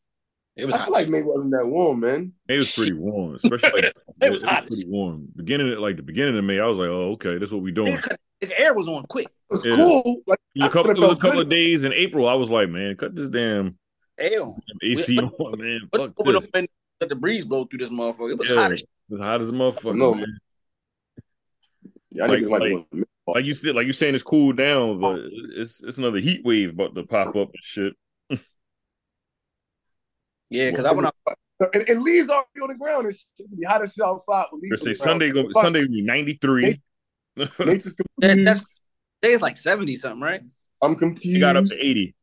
It 0.58 0.66
was 0.66 0.76
I 0.76 0.80
hot. 0.80 0.86
feel 0.86 0.94
like 0.94 1.10
May 1.10 1.22
wasn't 1.24 1.52
that 1.52 1.66
warm, 1.68 2.02
man. 2.02 2.34
May 2.48 2.58
was 2.58 2.76
pretty 2.76 2.94
warm, 2.94 3.36
especially 3.36 3.82
like, 3.84 3.94
It 4.22 4.32
was 4.32 4.44
hot. 4.44 4.68
pretty 4.68 4.86
warm. 4.88 5.28
Beginning 5.36 5.72
of, 5.72 5.80
like 5.80 5.96
the 5.96 6.04
beginning 6.04 6.38
of 6.38 6.44
May, 6.44 6.60
I 6.60 6.66
was 6.68 6.78
like, 6.78 6.90
oh 6.90 7.12
okay, 7.14 7.38
that's 7.38 7.52
what 7.52 7.62
we 7.62 7.72
doing. 7.72 7.94
Nigga, 7.96 8.16
the 8.42 8.60
air 8.60 8.74
was 8.74 8.88
on 8.88 9.06
quick. 9.08 9.28
It 9.28 9.32
was 9.50 9.66
Yeah. 9.66 9.76
cool. 9.78 10.22
Like 10.28 10.40
It 10.56 10.60
was 10.60 10.64
a 10.64 10.66
I 10.66 10.70
couple, 10.70 10.92
it 10.92 10.98
was 11.00 11.04
a 11.04 11.16
couple 11.16 11.32
good. 11.32 11.40
of 11.46 11.50
days 11.50 11.84
in 11.86 11.94
April. 11.94 12.28
I 12.28 12.34
was 12.34 12.50
like, 12.50 12.70
man, 12.70 12.96
cut 12.98 13.16
this 13.16 13.28
damn 13.28 13.78
Hell, 14.20 14.58
AC 14.84 15.18
on, 15.20 15.60
man. 15.60 15.88
but 15.92 16.02
Fuck 16.02 16.14
open 16.20 16.34
this. 16.34 16.44
up 16.44 16.66
let 17.00 17.10
the 17.10 17.16
breeze 17.16 17.46
blow 17.46 17.66
through 17.66 17.80
this 17.80 17.90
motherfucker. 17.90 18.32
It 18.32 18.38
was 18.38 18.50
Yeah. 18.50 18.56
hot 18.56 18.72
as 18.74 18.80
shit. 18.80 18.90
It's 19.10 19.20
hot 19.22 19.42
as 19.42 19.50
a 19.50 19.54
motherfucker. 19.54 19.96
No, 19.96 20.14
man. 20.14 20.38
y'all 22.12 22.28
Like- 22.28 22.42
niggas 22.42 22.50
might 22.50 22.62
like- 22.62 22.90
be 22.92 23.04
Like 23.28 23.46
you 23.46 23.56
said, 23.56 23.76
like 23.76 23.88
you 23.88 23.94
saying 23.94 24.16
it's 24.16 24.24
cooled 24.24 24.58
down, 24.58 25.00
but 25.00 25.20
it's 25.56 25.82
it's 25.84 25.98
another 25.98 26.20
heat 26.20 26.44
wave 26.44 26.72
about 26.74 26.94
to 26.96 27.04
pop 27.04 27.30
up 27.30 27.36
and 27.50 27.64
shit. 27.64 27.94
Yeah, 30.52 30.70
because 30.70 30.86
I 30.86 30.92
want 30.92 31.08
to. 31.28 31.70
and, 31.74 31.90
and 31.90 32.04
leaves 32.04 32.30
already 32.30 32.60
on 32.62 32.68
the 32.70 32.76
ground. 32.76 33.08
It's 33.08 33.26
just 33.38 33.58
be 33.60 33.66
hot 33.66 33.82
as 33.82 33.94
shit 33.94 34.06
outside. 34.06 34.46
with 34.52 34.62
They 34.62 34.70
leaves 34.70 34.84
say 34.84 34.92
the. 34.92 34.96
Sunday 34.96 35.30
go 35.32 35.44
Fuck, 35.52 35.64
Sunday 35.64 35.82
will 35.82 35.88
be 35.90 36.02
ninety 36.04 36.38
three. 36.40 36.80
Nature's 37.36 37.56
That- 37.58 38.06
confused. 38.20 38.48
that's 38.48 38.66
it's 39.24 39.42
like 39.42 39.58
seventy 39.58 39.96
something, 39.96 40.22
right? 40.22 40.42
I'm 40.84 40.92
You 40.92 40.98
confused. 40.98 41.40
got 41.40 41.56
up 41.58 41.66
to 41.66 41.76
eighty. 41.84 42.14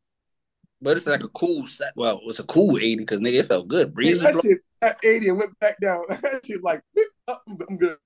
But 0.81 0.95
it's 0.95 1.07
like 1.07 1.23
a 1.23 1.29
cool 1.29 1.65
set. 1.65 1.91
Well, 1.97 2.21
it's 2.25 2.39
a 2.39 2.45
cool 2.45 2.77
eighty 2.77 2.95
because 2.97 3.19
nigga, 3.19 3.39
it 3.39 3.47
felt 3.47 3.67
good. 3.67 3.93
Breeze 3.93 4.21
was 4.23 4.33
that 4.33 4.41
shit 4.41 4.59
at 4.81 4.97
80 5.03 5.27
and 5.29 5.37
went 5.39 5.59
back 5.59 5.77
down. 5.81 6.03
That 6.09 6.41
shit 6.45 6.63
like, 6.63 6.81
up, 7.27 7.43
I'm 7.67 7.77
good. 7.77 7.97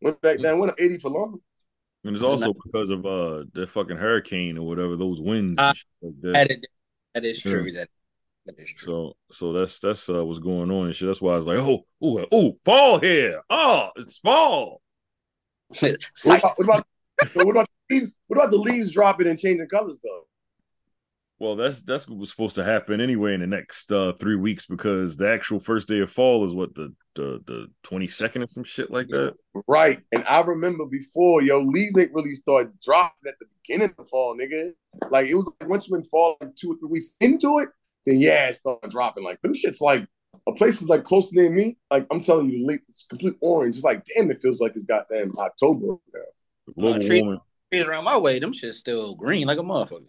Went 0.00 0.18
back 0.22 0.40
down. 0.40 0.58
Went 0.58 0.72
up 0.72 0.80
80 0.80 0.98
for 0.98 1.10
long. 1.10 1.40
And 2.04 2.14
it's 2.14 2.22
also 2.22 2.54
because 2.64 2.88
of 2.90 3.04
uh 3.04 3.44
the 3.52 3.66
fucking 3.66 3.96
hurricane 3.98 4.56
or 4.56 4.66
whatever, 4.66 4.96
those 4.96 5.20
winds 5.20 5.56
Uh, 5.60 5.74
like 6.00 6.14
that. 6.22 6.32
That 6.32 6.50
is, 6.52 6.58
that 7.14 7.24
is 7.24 7.40
true. 7.42 7.52
That 7.72 7.72
that 7.72 7.80
is 7.80 7.86
true. 7.88 7.95
So 8.76 9.16
so 9.32 9.52
that's 9.52 9.78
that's 9.78 10.08
uh 10.08 10.24
what's 10.24 10.38
going 10.38 10.70
on 10.70 10.86
and 10.86 10.94
shit. 10.94 11.06
That's 11.06 11.20
why 11.20 11.34
I 11.34 11.36
was 11.36 11.46
like, 11.46 11.58
oh, 11.58 11.84
oh, 12.02 12.26
oh, 12.30 12.56
fall 12.64 12.98
here. 12.98 13.40
Oh, 13.50 13.90
it's 13.96 14.18
fall. 14.18 14.80
It's 15.82 16.24
What 16.24 16.38
about, 16.38 16.58
what 16.58 16.64
about, 16.64 16.86
what 17.34 17.50
about 17.50 17.66
the 17.88 17.94
leaves? 17.94 18.14
What 18.28 18.36
about 18.38 18.50
the 18.50 18.58
leaves 18.58 18.92
dropping 18.92 19.26
and 19.26 19.38
changing 19.38 19.68
colors 19.68 19.98
though? 20.02 20.26
Well, 21.38 21.56
that's 21.56 21.80
that's 21.82 22.08
what 22.08 22.18
was 22.18 22.30
supposed 22.30 22.54
to 22.54 22.64
happen 22.64 23.00
anyway 23.00 23.34
in 23.34 23.40
the 23.40 23.46
next 23.46 23.92
uh 23.92 24.12
three 24.18 24.36
weeks 24.36 24.64
because 24.66 25.16
the 25.16 25.28
actual 25.28 25.60
first 25.60 25.86
day 25.86 26.00
of 26.00 26.10
fall 26.10 26.46
is 26.46 26.54
what 26.54 26.74
the 26.74 26.94
the 27.14 27.42
the 27.46 27.66
twenty 27.82 28.08
second 28.08 28.42
or 28.42 28.46
some 28.46 28.64
shit 28.64 28.90
like 28.90 29.08
that. 29.08 29.34
Right. 29.66 30.00
And 30.12 30.24
I 30.26 30.40
remember 30.40 30.86
before, 30.86 31.42
yo, 31.42 31.60
leaves 31.60 31.98
ain't 31.98 32.14
really 32.14 32.34
started 32.34 32.72
dropping 32.80 33.28
at 33.28 33.38
the 33.38 33.46
beginning 33.62 33.94
of 33.98 34.08
fall, 34.08 34.36
nigga. 34.36 34.72
Like 35.10 35.26
it 35.26 35.34
was 35.34 35.52
like 35.60 35.68
once 35.68 35.88
you 35.88 35.96
in 35.96 36.04
fall, 36.04 36.38
like 36.40 36.54
two 36.54 36.72
or 36.72 36.76
three 36.78 36.88
weeks 36.88 37.16
into 37.20 37.58
it, 37.58 37.68
then 38.06 38.20
yeah, 38.20 38.48
it 38.48 38.54
started 38.54 38.90
dropping. 38.90 39.24
Like 39.24 39.42
them 39.42 39.52
shits 39.52 39.80
like 39.80 40.06
a 40.46 40.52
place 40.52 40.80
is 40.80 40.88
like 40.88 41.04
closer 41.04 41.34
near 41.34 41.50
me, 41.50 41.76
like 41.90 42.06
I'm 42.10 42.20
telling 42.20 42.48
you, 42.50 42.66
late, 42.66 42.80
it's 42.88 43.04
complete 43.08 43.34
orange. 43.40 43.76
It's 43.76 43.84
like 43.84 44.04
damn, 44.04 44.30
it 44.30 44.40
feels 44.40 44.60
like 44.60 44.72
it's 44.76 44.84
goddamn 44.84 45.36
October. 45.38 45.96
now. 46.14 46.20
Global 46.78 47.00
tree- 47.00 47.38
trees 47.72 47.86
around 47.86 48.04
my 48.04 48.16
way, 48.16 48.38
them 48.38 48.52
shit's 48.52 48.76
still 48.78 49.14
green 49.14 49.46
like 49.46 49.58
a 49.58 49.62
motherfucker. 49.62 50.08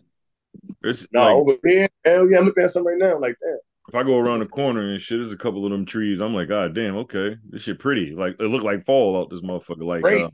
It's 0.84 1.08
No, 1.12 1.22
like, 1.22 1.36
over 1.36 1.54
there, 1.63 1.89
hell 2.06 2.30
yeah, 2.30 2.38
I'm 2.39 2.46
looking 2.46 2.63
at 2.63 2.72
some 2.72 2.86
right 2.86 2.98
now. 2.98 3.20
Like 3.20 3.36
damn. 3.42 3.58
if 3.89 3.96
I 3.96 4.04
go 4.04 4.18
around 4.18 4.39
the 4.39 4.48
corner 4.48 4.92
and 4.92 5.01
shit, 5.01 5.20
there's 5.20 5.34
a 5.34 5.38
couple 5.38 5.66
of 5.66 5.72
them 5.72 5.86
trees. 5.86 6.22
I'm 6.22 6.34
like, 6.34 6.50
God 6.50 6.74
damn, 6.75 6.98
okay, 6.98 7.36
this 7.50 7.63
shit 7.63 7.80
pretty. 7.80 8.13
Like 8.16 8.36
it 8.39 8.44
looked 8.44 8.66
like 8.66 8.86
fall 8.86 9.20
out 9.20 9.30
this 9.30 9.42
motherfucker. 9.42 9.84
Like, 9.84 10.06
uh, 10.06 10.30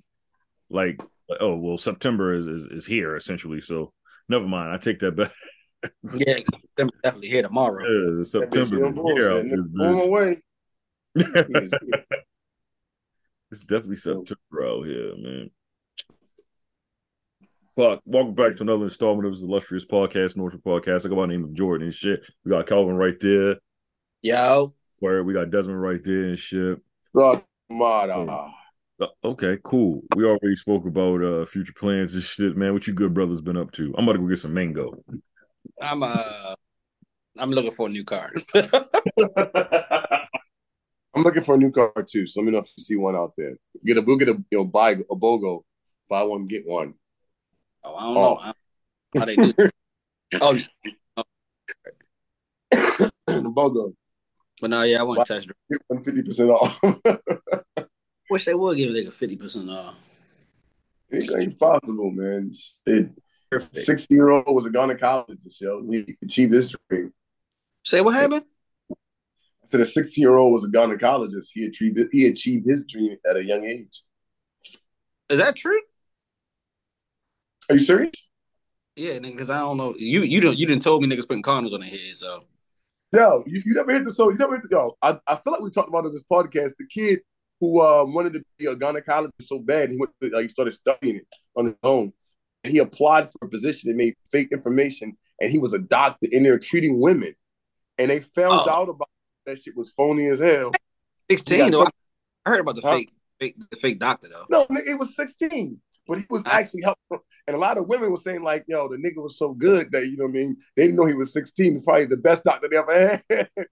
like, 0.69 1.01
oh 1.39 1.55
well, 1.55 1.77
September 1.77 2.33
is, 2.33 2.47
is 2.47 2.65
is 2.65 2.85
here 2.85 3.15
essentially. 3.15 3.61
So 3.61 3.93
never 4.27 4.47
mind. 4.47 4.73
I 4.73 4.77
take 4.77 4.99
that 4.99 5.15
back. 5.15 5.31
Yeah, 6.13 6.39
them 6.77 6.89
definitely 7.03 7.29
here 7.29 7.41
tomorrow. 7.41 7.83
Yeah, 7.83 8.23
September 8.23 8.87
is 8.87 8.93
here 8.95 9.31
out 9.31 9.43
this 9.43 9.59
Nigga, 9.59 9.87
On 9.87 9.95
my 9.95 10.05
way. 10.05 10.41
It's 13.51 13.61
definitely 13.61 13.97
September 13.97 14.65
out 14.65 14.85
here, 14.85 15.13
man. 15.17 15.49
Fuck. 17.75 18.01
Welcome 18.05 18.35
back 18.35 18.55
to 18.57 18.63
another 18.63 18.85
installment 18.85 19.27
of 19.27 19.33
this 19.33 19.43
illustrious 19.43 19.85
podcast, 19.85 20.37
Nourishment 20.37 20.63
Podcast. 20.63 21.05
I 21.05 21.09
go 21.09 21.15
by 21.15 21.23
the 21.23 21.27
name 21.27 21.43
of 21.43 21.53
Jordan 21.53 21.87
and 21.87 21.95
shit. 21.95 22.23
We 22.45 22.51
got 22.51 22.67
Calvin 22.67 22.95
right 22.95 23.19
there. 23.19 23.57
Yo, 24.21 24.73
Where 24.99 25.23
we 25.23 25.33
got 25.33 25.49
Desmond 25.49 25.81
right 25.81 26.03
there 26.03 26.25
and 26.25 26.39
shit. 26.39 26.79
Fuck, 27.15 27.45
Mada. 27.69 28.51
Uh, 29.01 29.07
okay, 29.23 29.57
cool. 29.63 30.01
We 30.15 30.23
already 30.23 30.55
spoke 30.55 30.85
about 30.85 31.23
uh 31.23 31.45
future 31.45 31.73
plans 31.73 32.13
and 32.13 32.23
shit, 32.23 32.55
man. 32.55 32.73
What 32.73 32.87
you 32.87 32.93
good 32.93 33.13
brothers 33.13 33.41
been 33.41 33.57
up 33.57 33.71
to? 33.73 33.93
I'm 33.97 34.03
about 34.03 34.13
to 34.13 34.19
go 34.19 34.27
get 34.27 34.39
some 34.39 34.53
mango. 34.53 35.03
I'm 35.81 36.03
uh, 36.03 36.55
I'm 37.39 37.49
looking 37.51 37.71
for 37.71 37.87
a 37.87 37.89
new 37.89 38.03
car. 38.03 38.31
I'm 41.15 41.21
looking 41.23 41.43
for 41.43 41.55
a 41.55 41.57
new 41.57 41.71
car 41.71 41.91
too. 42.07 42.25
So 42.27 42.41
let 42.41 42.45
me 42.45 42.51
know 42.51 42.59
if 42.59 42.71
you 42.77 42.83
see 42.83 42.95
one 42.95 43.15
out 43.15 43.33
there. 43.37 43.55
Get 43.85 43.97
a 43.97 44.01
we'll 44.01 44.17
get 44.17 44.29
a 44.29 44.33
you 44.51 44.57
know 44.59 44.65
buy 44.65 44.91
a 44.91 45.15
BOGO, 45.15 45.61
buy 46.09 46.23
one 46.23 46.47
get 46.47 46.63
one. 46.65 46.93
Oh, 47.83 47.95
I 47.95 48.03
don't 48.05 48.13
know 48.13 48.21
Oh. 48.21 48.35
how, 48.35 48.53
how 49.19 49.25
they 49.25 49.35
do. 49.35 49.53
oh, 50.41 50.57
the 52.71 53.11
BOGO, 53.27 53.93
but 54.61 54.69
no, 54.69 54.81
yeah, 54.83 54.99
I 54.99 55.03
want 55.03 55.25
to 55.25 55.33
test. 55.33 55.47
drive. 55.47 55.55
get 55.71 55.81
one 55.87 56.03
fifty 56.03 56.23
percent 56.23 56.49
off. 56.49 56.79
Wish 58.29 58.45
they 58.45 58.53
would 58.55 58.77
give 58.77 58.89
a 58.89 58.93
nigga 58.93 59.11
fifty 59.13 59.35
percent 59.35 59.69
off. 59.69 59.95
Anything's 61.11 61.53
possible, 61.55 62.09
man. 62.09 62.51
It, 62.87 63.09
Perfect. 63.15 63.19
60 63.59 64.13
year 64.13 64.29
old 64.29 64.47
was 64.47 64.65
a 64.65 64.69
gynecologist, 64.69 65.61
yo. 65.61 65.83
He 65.89 66.17
achieved 66.23 66.53
his 66.53 66.75
dream. 66.89 67.13
Say 67.83 68.01
what 68.01 68.15
happened? 68.15 68.45
I 68.91 69.67
said 69.67 69.81
a 69.81 69.85
60 69.85 70.21
year 70.21 70.37
old 70.37 70.53
was 70.53 70.65
a 70.65 70.69
gynecologist. 70.69 71.49
He 71.53 71.65
achieved 71.65 71.99
it, 71.99 72.09
he 72.11 72.27
achieved 72.27 72.67
his 72.67 72.85
dream 72.85 73.17
at 73.29 73.37
a 73.37 73.43
young 73.43 73.65
age. 73.65 74.03
Is 75.29 75.37
that 75.37 75.55
true? 75.55 75.79
Are 77.69 77.75
you 77.75 77.81
serious? 77.81 78.27
Yeah, 78.95 79.13
nigga, 79.13 79.31
because 79.31 79.49
I 79.49 79.59
don't 79.59 79.77
know. 79.77 79.95
You 79.97 80.21
you 80.21 80.41
don't 80.41 80.57
you 80.57 80.67
didn't 80.67 80.83
told 80.83 81.01
me 81.01 81.07
niggas 81.07 81.27
putting 81.27 81.43
condoms 81.43 81.73
on 81.73 81.79
their 81.79 81.89
head, 81.89 82.15
so 82.15 82.43
Yo, 83.13 83.43
you, 83.45 83.61
you 83.63 83.73
never 83.75 83.93
hit 83.93 84.03
the 84.03 84.11
so 84.11 84.29
you 84.31 84.37
never 84.37 84.55
hit 84.55 84.63
the 84.63 84.69
yo. 84.71 84.97
I, 85.01 85.19
I 85.27 85.35
feel 85.35 85.53
like 85.53 85.61
we 85.61 85.69
talked 85.69 85.89
about 85.89 86.05
in 86.05 86.13
this 86.13 86.23
podcast. 86.23 86.71
The 86.77 86.87
kid 86.87 87.19
who 87.59 87.79
uh, 87.79 88.03
wanted 88.05 88.33
to 88.33 88.43
be 88.57 88.65
a 88.65 88.75
gynecologist 88.75 89.43
so 89.43 89.59
bad, 89.59 89.91
he 89.91 89.97
went 89.97 90.11
to, 90.21 90.29
like 90.29 90.43
he 90.43 90.49
started 90.49 90.71
studying 90.71 91.17
it 91.17 91.27
on 91.55 91.65
his 91.65 91.75
own. 91.83 92.11
And 92.63 92.71
he 92.71 92.79
applied 92.79 93.31
for 93.31 93.45
a 93.45 93.49
position 93.49 93.89
and 93.89 93.97
made 93.97 94.15
fake 94.31 94.49
information, 94.51 95.17
and 95.41 95.51
he 95.51 95.57
was 95.57 95.73
a 95.73 95.79
doctor 95.79 96.27
in 96.31 96.43
there 96.43 96.59
treating 96.59 96.99
women. 96.99 97.33
And 97.97 98.09
they 98.09 98.21
found 98.21 98.61
Oh. 98.67 98.69
out 98.69 98.89
about 98.89 99.09
that 99.45 99.61
shit 99.61 99.75
was 99.75 99.91
phony 99.91 100.27
as 100.27 100.39
hell. 100.39 100.71
sixteen. 101.29 101.71
Though. 101.71 101.87
I 102.45 102.49
heard 102.49 102.61
about 102.61 102.75
the 102.75 102.81
Huh? 102.81 102.95
fake, 102.97 103.11
fake 103.39 103.55
the 103.69 103.77
fake 103.77 103.99
doctor 103.99 104.27
though. 104.29 104.45
No, 104.49 104.65
nigga, 104.65 104.87
it 104.87 104.99
was 104.99 105.15
16. 105.15 105.81
But 106.05 106.19
he 106.19 106.25
was 106.29 106.43
ah. 106.45 106.51
actually 106.51 106.83
helping. 106.83 107.25
And 107.47 107.55
a 107.55 107.59
lot 107.59 107.77
of 107.77 107.87
women 107.87 108.11
were 108.11 108.17
saying, 108.17 108.43
like, 108.43 108.65
yo, 108.67 108.89
the 108.89 108.97
nigga 108.97 109.23
was 109.23 109.37
so 109.37 109.53
good 109.53 109.91
that, 109.93 110.07
you 110.07 110.17
know 110.17 110.25
what 110.25 110.31
I 110.31 110.33
mean? 110.33 110.57
They 110.75 110.83
didn't 110.83 110.97
know 110.97 111.05
he 111.05 111.13
was 111.13 111.31
16. 111.31 111.81
Probably 111.81 112.05
the 112.05 112.17
best 112.17 112.43
doctor 112.43 112.67
they 112.67 112.77
ever 112.77 113.21
had. 113.29 113.49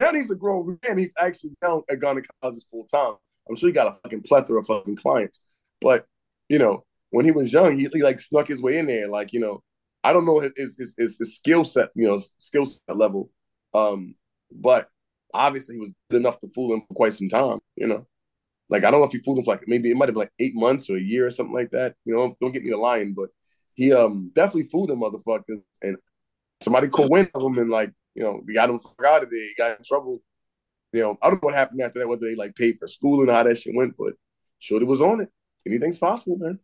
now 0.00 0.12
he's 0.12 0.30
a 0.30 0.34
grown 0.34 0.78
man. 0.86 0.98
He's 0.98 1.14
actually 1.20 1.52
now 1.62 1.84
a 1.88 1.96
gynecologist 1.96 2.68
full 2.70 2.84
time. 2.84 3.14
I'm 3.48 3.56
sure 3.56 3.68
he 3.68 3.72
got 3.72 3.88
a 3.88 4.00
fucking 4.02 4.22
plethora 4.22 4.60
of 4.60 4.66
fucking 4.66 4.96
clients. 4.96 5.42
But, 5.80 6.06
you 6.48 6.58
know, 6.58 6.84
when 7.10 7.24
he 7.24 7.30
was 7.30 7.52
young, 7.52 7.76
he, 7.76 7.88
he 7.92 8.02
like 8.02 8.20
snuck 8.20 8.48
his 8.48 8.62
way 8.62 8.78
in 8.78 8.86
there. 8.86 9.08
Like, 9.08 9.32
you 9.32 9.40
know, 9.40 9.62
I 10.02 10.12
don't 10.12 10.24
know 10.24 10.40
his 10.40 10.52
his, 10.56 10.94
his, 10.96 11.18
his 11.18 11.36
skill 11.36 11.64
set, 11.64 11.90
you 11.94 12.08
know, 12.08 12.18
skill 12.38 12.66
set 12.66 12.96
level. 12.96 13.30
Um, 13.74 14.14
but 14.50 14.88
obviously 15.32 15.76
he 15.76 15.80
was 15.80 15.90
good 16.10 16.20
enough 16.20 16.38
to 16.40 16.48
fool 16.48 16.74
him 16.74 16.82
for 16.88 16.94
quite 16.94 17.14
some 17.14 17.28
time, 17.28 17.58
you 17.76 17.86
know. 17.86 18.06
Like 18.68 18.84
I 18.84 18.90
don't 18.90 19.00
know 19.00 19.06
if 19.06 19.12
he 19.12 19.18
fooled 19.18 19.38
him 19.38 19.44
for 19.44 19.54
like 19.54 19.64
maybe 19.66 19.90
it 19.90 19.96
might 19.96 20.08
have 20.08 20.14
been 20.14 20.20
like 20.20 20.32
eight 20.38 20.54
months 20.54 20.88
or 20.88 20.96
a 20.96 21.00
year 21.00 21.26
or 21.26 21.30
something 21.30 21.54
like 21.54 21.70
that. 21.70 21.94
You 22.04 22.14
know, 22.14 22.36
don't 22.40 22.52
get 22.52 22.62
me 22.62 22.70
to 22.70 22.78
lying, 22.78 23.14
but 23.14 23.30
he 23.74 23.92
um 23.92 24.30
definitely 24.34 24.64
fooled 24.64 24.90
them 24.90 25.00
motherfuckers. 25.00 25.62
And 25.82 25.96
somebody 26.60 26.88
caught 26.88 27.10
wind 27.10 27.30
of 27.34 27.42
him 27.42 27.58
and 27.58 27.70
like, 27.70 27.92
you 28.14 28.22
know, 28.22 28.42
they 28.46 28.54
got 28.54 28.70
him 28.70 28.78
out 29.04 29.24
of 29.24 29.30
there. 29.30 29.40
He 29.40 29.54
got 29.58 29.76
in 29.76 29.84
trouble. 29.84 30.22
You 30.92 31.00
know, 31.02 31.18
I 31.22 31.28
don't 31.28 31.42
know 31.42 31.46
what 31.46 31.54
happened 31.54 31.80
after 31.82 31.98
that, 31.98 32.08
whether 32.08 32.26
they 32.26 32.34
like 32.34 32.54
paid 32.54 32.78
for 32.78 32.86
school 32.86 33.20
and 33.20 33.30
how 33.30 33.42
that 33.42 33.58
shit 33.58 33.74
went, 33.74 33.94
but 33.98 34.14
Shorty 34.58 34.84
was 34.84 35.00
on 35.00 35.20
it. 35.20 35.28
Anything's 35.66 35.98
possible, 35.98 36.36
man. 36.36 36.58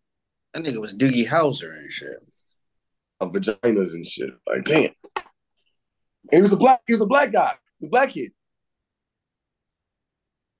That 0.53 0.65
nigga 0.65 0.81
was 0.81 0.95
Doogie 0.95 1.27
Howser 1.27 1.77
and 1.77 1.91
shit. 1.91 2.19
Of 3.21 3.33
vaginas 3.33 3.95
and 3.95 4.07
shit. 4.07 4.31
Like, 4.47 4.65
damn. 4.65 4.93
He 6.33 6.41
was 6.41 6.53
a 6.53 6.57
black, 6.57 6.81
he 6.87 6.93
was 6.93 7.03
a 7.03 7.07
black 7.07 7.33
guy. 7.33 7.55
He 7.79 7.87
was 7.87 7.89
a 7.89 7.91
black 7.91 8.11
kid. 8.11 8.33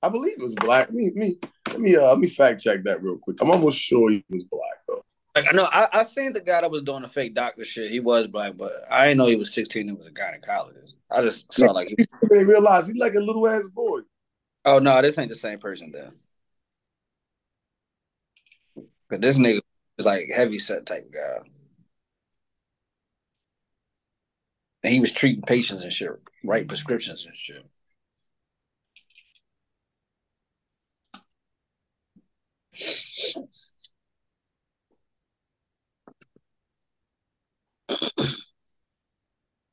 I 0.01 0.09
believe 0.09 0.33
it 0.37 0.43
was 0.43 0.55
black. 0.55 0.91
Me, 0.93 1.11
me, 1.15 1.37
let 1.69 1.81
me 1.81 1.95
uh 1.95 2.09
let 2.09 2.19
me 2.19 2.27
fact 2.27 2.61
check 2.61 2.83
that 2.83 3.01
real 3.01 3.17
quick. 3.17 3.41
I'm 3.41 3.51
almost 3.51 3.79
sure 3.79 4.09
he 4.09 4.23
was 4.29 4.43
black 4.43 4.77
though. 4.87 5.03
Like 5.35 5.45
I 5.49 5.55
know 5.55 5.67
I, 5.71 5.87
I 5.91 6.03
seen 6.03 6.33
the 6.33 6.41
guy 6.41 6.61
that 6.61 6.71
was 6.71 6.83
doing 6.83 7.01
the 7.01 7.09
fake 7.09 7.33
doctor 7.33 7.63
shit. 7.63 7.89
He 7.89 7.99
was 7.99 8.27
black, 8.27 8.55
but 8.57 8.73
I 8.89 9.07
didn't 9.07 9.17
know 9.17 9.25
he 9.25 9.35
was 9.35 9.53
sixteen 9.53 9.89
and 9.89 9.97
was 9.97 10.07
a 10.07 10.11
gynecologist. 10.11 10.93
I 11.11 11.21
just 11.21 11.51
saw 11.51 11.71
like 11.71 11.87
he, 11.87 11.95
They 12.29 12.43
realized 12.43 12.87
he's 12.87 12.99
like 12.99 13.15
a 13.15 13.19
little 13.19 13.47
ass 13.47 13.67
boy. 13.67 14.01
oh 14.65 14.79
no, 14.79 15.01
this 15.01 15.17
ain't 15.17 15.29
the 15.29 15.35
same 15.35 15.59
person 15.59 15.91
then. 15.91 16.11
Cause 19.09 19.19
this 19.19 19.39
nigga 19.39 19.61
like 20.05 20.25
heavy 20.35 20.59
set 20.59 20.85
type 20.85 21.11
guy. 21.11 21.49
And 24.83 24.93
he 24.93 24.99
was 24.99 25.11
treating 25.11 25.41
patients 25.41 25.83
and 25.83 25.91
shit, 25.91 26.11
writing 26.45 26.67
prescriptions 26.67 27.25
and 27.25 27.35
shit. 27.35 27.63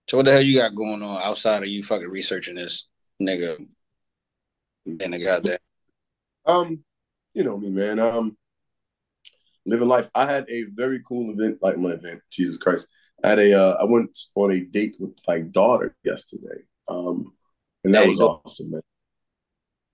So 0.07 0.19
what 0.19 0.27
the 0.27 0.33
hell 0.33 0.43
you 0.43 0.59
got 0.59 0.75
going 0.75 1.03
on 1.03 1.23
outside 1.23 1.63
of 1.63 1.69
you 1.69 1.83
fucking 1.83 2.09
researching 2.09 2.57
this 2.57 2.89
nigga 3.21 3.57
and 4.87 5.15
the 5.15 5.19
goddamn 5.19 5.59
Um, 6.45 6.85
you 7.33 7.43
know 7.43 7.57
me, 7.57 7.71
man. 7.71 7.99
Um, 7.99 8.37
living 9.67 9.89
life. 9.89 10.11
I 10.15 10.31
had 10.31 10.47
a 10.49 10.65
very 10.75 11.01
cool 11.07 11.31
event, 11.33 11.59
like 11.63 11.79
my 11.79 11.93
event. 11.93 12.21
Jesus 12.31 12.57
Christ! 12.57 12.89
I 13.23 13.29
had 13.31 13.39
a. 13.39 13.59
Uh, 13.59 13.77
I 13.81 13.85
went 13.85 14.17
on 14.35 14.53
a 14.53 14.61
date 14.61 14.97
with 14.99 15.13
my 15.27 15.41
daughter 15.41 15.95
yesterday. 16.05 16.63
Um, 16.89 17.33
and 17.85 17.95
that 17.95 18.09
was 18.09 18.21
awesome, 18.21 18.71
man. 18.71 18.81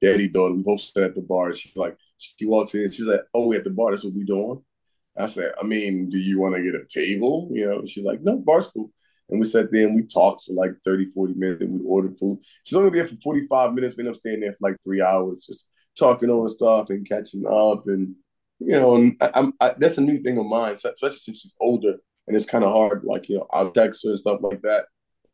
Daddy 0.00 0.28
daughter. 0.28 0.54
We 0.54 0.62
both 0.62 0.80
sat 0.80 1.02
at 1.02 1.14
the 1.14 1.20
bar. 1.20 1.52
She's 1.52 1.76
like, 1.76 1.96
she 2.16 2.46
walks 2.46 2.74
in. 2.74 2.90
She's 2.90 3.06
like, 3.06 3.20
"Oh, 3.34 3.46
we 3.48 3.56
at 3.56 3.64
the 3.64 3.70
bar. 3.70 3.90
That's 3.90 4.04
what 4.04 4.14
we 4.14 4.24
doing." 4.24 4.62
I 5.16 5.26
said, 5.26 5.52
"I 5.60 5.64
mean, 5.64 6.08
do 6.08 6.18
you 6.18 6.40
want 6.40 6.54
to 6.54 6.62
get 6.62 6.80
a 6.80 6.84
table?" 6.86 7.48
You 7.52 7.66
know. 7.66 7.84
She's 7.86 8.04
like, 8.04 8.22
"No, 8.22 8.38
bar's 8.38 8.68
cool." 8.68 8.90
And 9.28 9.38
we 9.38 9.46
sat 9.46 9.70
there 9.70 9.86
and 9.86 9.94
we 9.94 10.02
talked 10.02 10.44
for 10.44 10.54
like 10.54 10.72
30, 10.84 11.06
40 11.06 11.34
minutes 11.34 11.62
and 11.62 11.78
we 11.78 11.86
ordered 11.86 12.18
food. 12.18 12.40
She's 12.64 12.76
only 12.76 12.90
there 12.90 13.06
for 13.06 13.16
45 13.22 13.74
minutes. 13.74 13.94
Ended 13.96 14.12
up 14.12 14.16
staying 14.16 14.40
there 14.40 14.52
for 14.52 14.70
like 14.70 14.76
three 14.82 15.00
hours, 15.00 15.46
just 15.46 15.68
talking 15.96 16.30
over 16.30 16.48
stuff 16.48 16.90
and 16.90 17.08
catching 17.08 17.46
up. 17.46 17.86
And, 17.86 18.16
you 18.60 18.72
know, 18.72 18.94
and 18.94 19.16
I, 19.20 19.30
I'm, 19.34 19.52
I, 19.60 19.74
that's 19.76 19.98
a 19.98 20.02
new 20.02 20.22
thing 20.22 20.38
of 20.38 20.46
mine, 20.46 20.74
especially 20.74 21.10
since 21.10 21.40
she's 21.40 21.56
older 21.60 21.96
and 22.26 22.36
it's 22.36 22.46
kind 22.46 22.64
of 22.64 22.70
hard. 22.70 23.02
Like, 23.04 23.28
you 23.28 23.38
know, 23.38 23.46
I'll 23.50 23.70
text 23.70 24.04
her 24.04 24.10
and 24.10 24.18
stuff 24.18 24.40
like 24.42 24.62
that. 24.62 24.84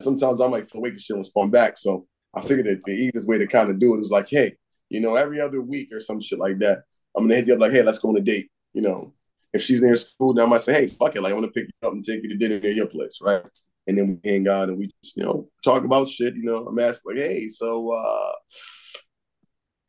Sometimes 0.01 0.41
I 0.41 0.47
might 0.47 0.69
feel 0.69 0.79
awake 0.79 0.93
and 0.93 1.01
she 1.01 1.13
don't 1.13 1.19
respond 1.19 1.51
back. 1.51 1.77
So 1.77 2.07
I 2.33 2.41
figured 2.41 2.67
that 2.67 2.83
the 2.85 2.93
easiest 2.93 3.27
way 3.27 3.37
to 3.37 3.47
kind 3.47 3.69
of 3.69 3.79
do 3.79 3.93
it 3.93 3.99
was 3.99 4.11
like, 4.11 4.29
hey, 4.29 4.55
you 4.89 5.01
know, 5.01 5.15
every 5.15 5.41
other 5.41 5.61
week 5.61 5.89
or 5.93 5.99
some 5.99 6.21
shit 6.21 6.39
like 6.39 6.59
that, 6.59 6.83
I'm 7.15 7.23
going 7.23 7.29
to 7.29 7.35
hit 7.35 7.47
you 7.47 7.53
up 7.53 7.59
like, 7.59 7.71
hey, 7.71 7.83
let's 7.83 7.99
go 7.99 8.09
on 8.09 8.17
a 8.17 8.21
date. 8.21 8.49
You 8.73 8.81
know, 8.81 9.13
if 9.53 9.61
she's 9.61 9.81
near 9.81 9.95
school, 9.95 10.33
then 10.33 10.45
I 10.45 10.47
might 10.47 10.61
say, 10.61 10.73
hey, 10.73 10.87
fuck 10.87 11.15
it. 11.15 11.21
Like, 11.21 11.31
I 11.31 11.35
want 11.35 11.45
to 11.45 11.51
pick 11.51 11.67
you 11.67 11.87
up 11.87 11.93
and 11.93 12.05
take 12.05 12.23
you 12.23 12.29
to 12.29 12.35
dinner 12.35 12.59
near 12.59 12.71
your 12.71 12.87
place, 12.87 13.19
right? 13.21 13.43
And 13.87 13.97
then 13.97 14.19
we 14.23 14.29
hang 14.29 14.47
out 14.47 14.69
and 14.69 14.77
we 14.77 14.91
just, 15.03 15.17
you 15.17 15.23
know, 15.23 15.49
talk 15.63 15.83
about 15.83 16.09
shit. 16.09 16.35
You 16.35 16.43
know, 16.43 16.67
I'm 16.67 16.79
asking 16.79 17.15
like, 17.15 17.23
hey, 17.23 17.47
so 17.47 17.91
uh 17.91 18.31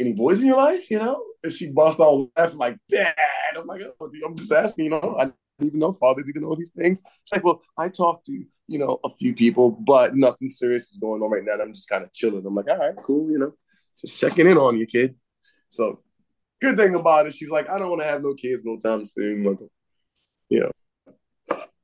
any 0.00 0.12
boys 0.12 0.40
in 0.40 0.46
your 0.46 0.56
life, 0.56 0.90
you 0.90 0.98
know? 0.98 1.22
And 1.42 1.52
she 1.52 1.70
busts 1.70 2.00
out 2.00 2.28
laughing 2.36 2.58
like, 2.58 2.78
Dad. 2.88 3.14
I'm 3.56 3.66
like, 3.66 3.82
oh, 4.00 4.10
I'm 4.24 4.36
just 4.36 4.52
asking, 4.52 4.86
you 4.86 4.90
know, 4.92 5.16
I 5.18 5.24
don't 5.24 5.34
even 5.60 5.78
know 5.80 5.92
fathers 5.92 6.28
even 6.28 6.42
know 6.42 6.54
these 6.54 6.70
things. 6.70 7.00
She's 7.24 7.32
like, 7.32 7.44
well, 7.44 7.62
I 7.76 7.88
talked 7.88 8.26
to, 8.26 8.44
you 8.66 8.78
know, 8.78 9.00
a 9.04 9.10
few 9.10 9.34
people, 9.34 9.70
but 9.70 10.14
nothing 10.14 10.48
serious 10.48 10.90
is 10.90 10.98
going 10.98 11.22
on 11.22 11.30
right 11.30 11.44
now. 11.44 11.54
And 11.54 11.62
I'm 11.62 11.74
just 11.74 11.88
kind 11.88 12.04
of 12.04 12.12
chilling. 12.12 12.44
I'm 12.46 12.54
like, 12.54 12.68
all 12.68 12.78
right, 12.78 12.96
cool, 12.96 13.30
you 13.30 13.38
know, 13.38 13.54
just 14.00 14.18
checking 14.18 14.46
in 14.46 14.56
on 14.56 14.78
you, 14.78 14.86
kid. 14.86 15.16
So 15.68 16.00
good 16.60 16.76
thing 16.76 16.94
about 16.94 17.26
it, 17.26 17.34
she's 17.34 17.50
like, 17.50 17.68
I 17.68 17.78
don't 17.78 17.90
want 17.90 18.02
to 18.02 18.08
have 18.08 18.22
no 18.22 18.34
kids 18.34 18.64
no 18.64 18.76
time 18.76 19.04
soon. 19.04 19.44
Like, 19.44 19.58
you 20.48 20.60
know, 20.60 20.70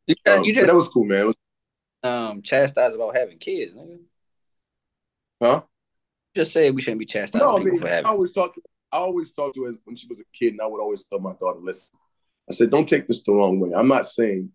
You, 0.07 0.15
um, 0.27 0.45
you 0.45 0.55
just 0.55 0.67
that 0.67 0.75
was 0.75 0.89
cool, 0.89 1.05
man. 1.05 1.27
Was- 1.27 1.37
um 2.03 2.43
chastised 2.43 2.97
about 2.97 3.17
having 3.17 3.39
kids, 3.39 3.75
nigga. 3.75 4.01
huh? 5.43 5.63
Just 6.35 6.53
said 6.53 6.75
we 6.75 6.81
shouldn't 6.81 6.99
be 6.99 7.07
chastising 7.07 7.47
No, 7.47 7.59
I 7.59 7.63
mean, 7.63 7.83
I 7.85 8.03
always 8.03 8.33
talk. 8.33 8.55
I 8.91 8.99
always 8.99 9.33
talked 9.33 9.55
to 9.57 9.65
her 9.65 9.73
when 9.85 9.97
she 9.97 10.07
was 10.09 10.21
a 10.21 10.25
kid, 10.33 10.53
and 10.53 10.61
I 10.61 10.67
would 10.67 10.81
always 10.81 11.05
tell 11.05 11.19
my 11.19 11.33
daughter, 11.41 11.61
"Listen, 11.61 11.99
I 12.49 12.53
said, 12.53 12.71
don't 12.71 12.89
take 12.89 13.07
this 13.07 13.23
the 13.23 13.33
wrong 13.33 13.59
way. 13.61 13.71
I'm 13.75 13.89
not 13.89 14.07
saying 14.07 14.53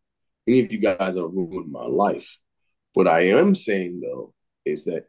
any 0.47 0.61
of 0.61 0.71
you 0.71 0.79
guys 0.79 1.17
are 1.17 1.27
ruining 1.27 1.71
my 1.71 1.85
life. 1.85 2.37
What 2.93 3.07
I 3.07 3.21
am 3.27 3.55
saying 3.55 4.01
though 4.01 4.33
is 4.65 4.85
that 4.85 5.05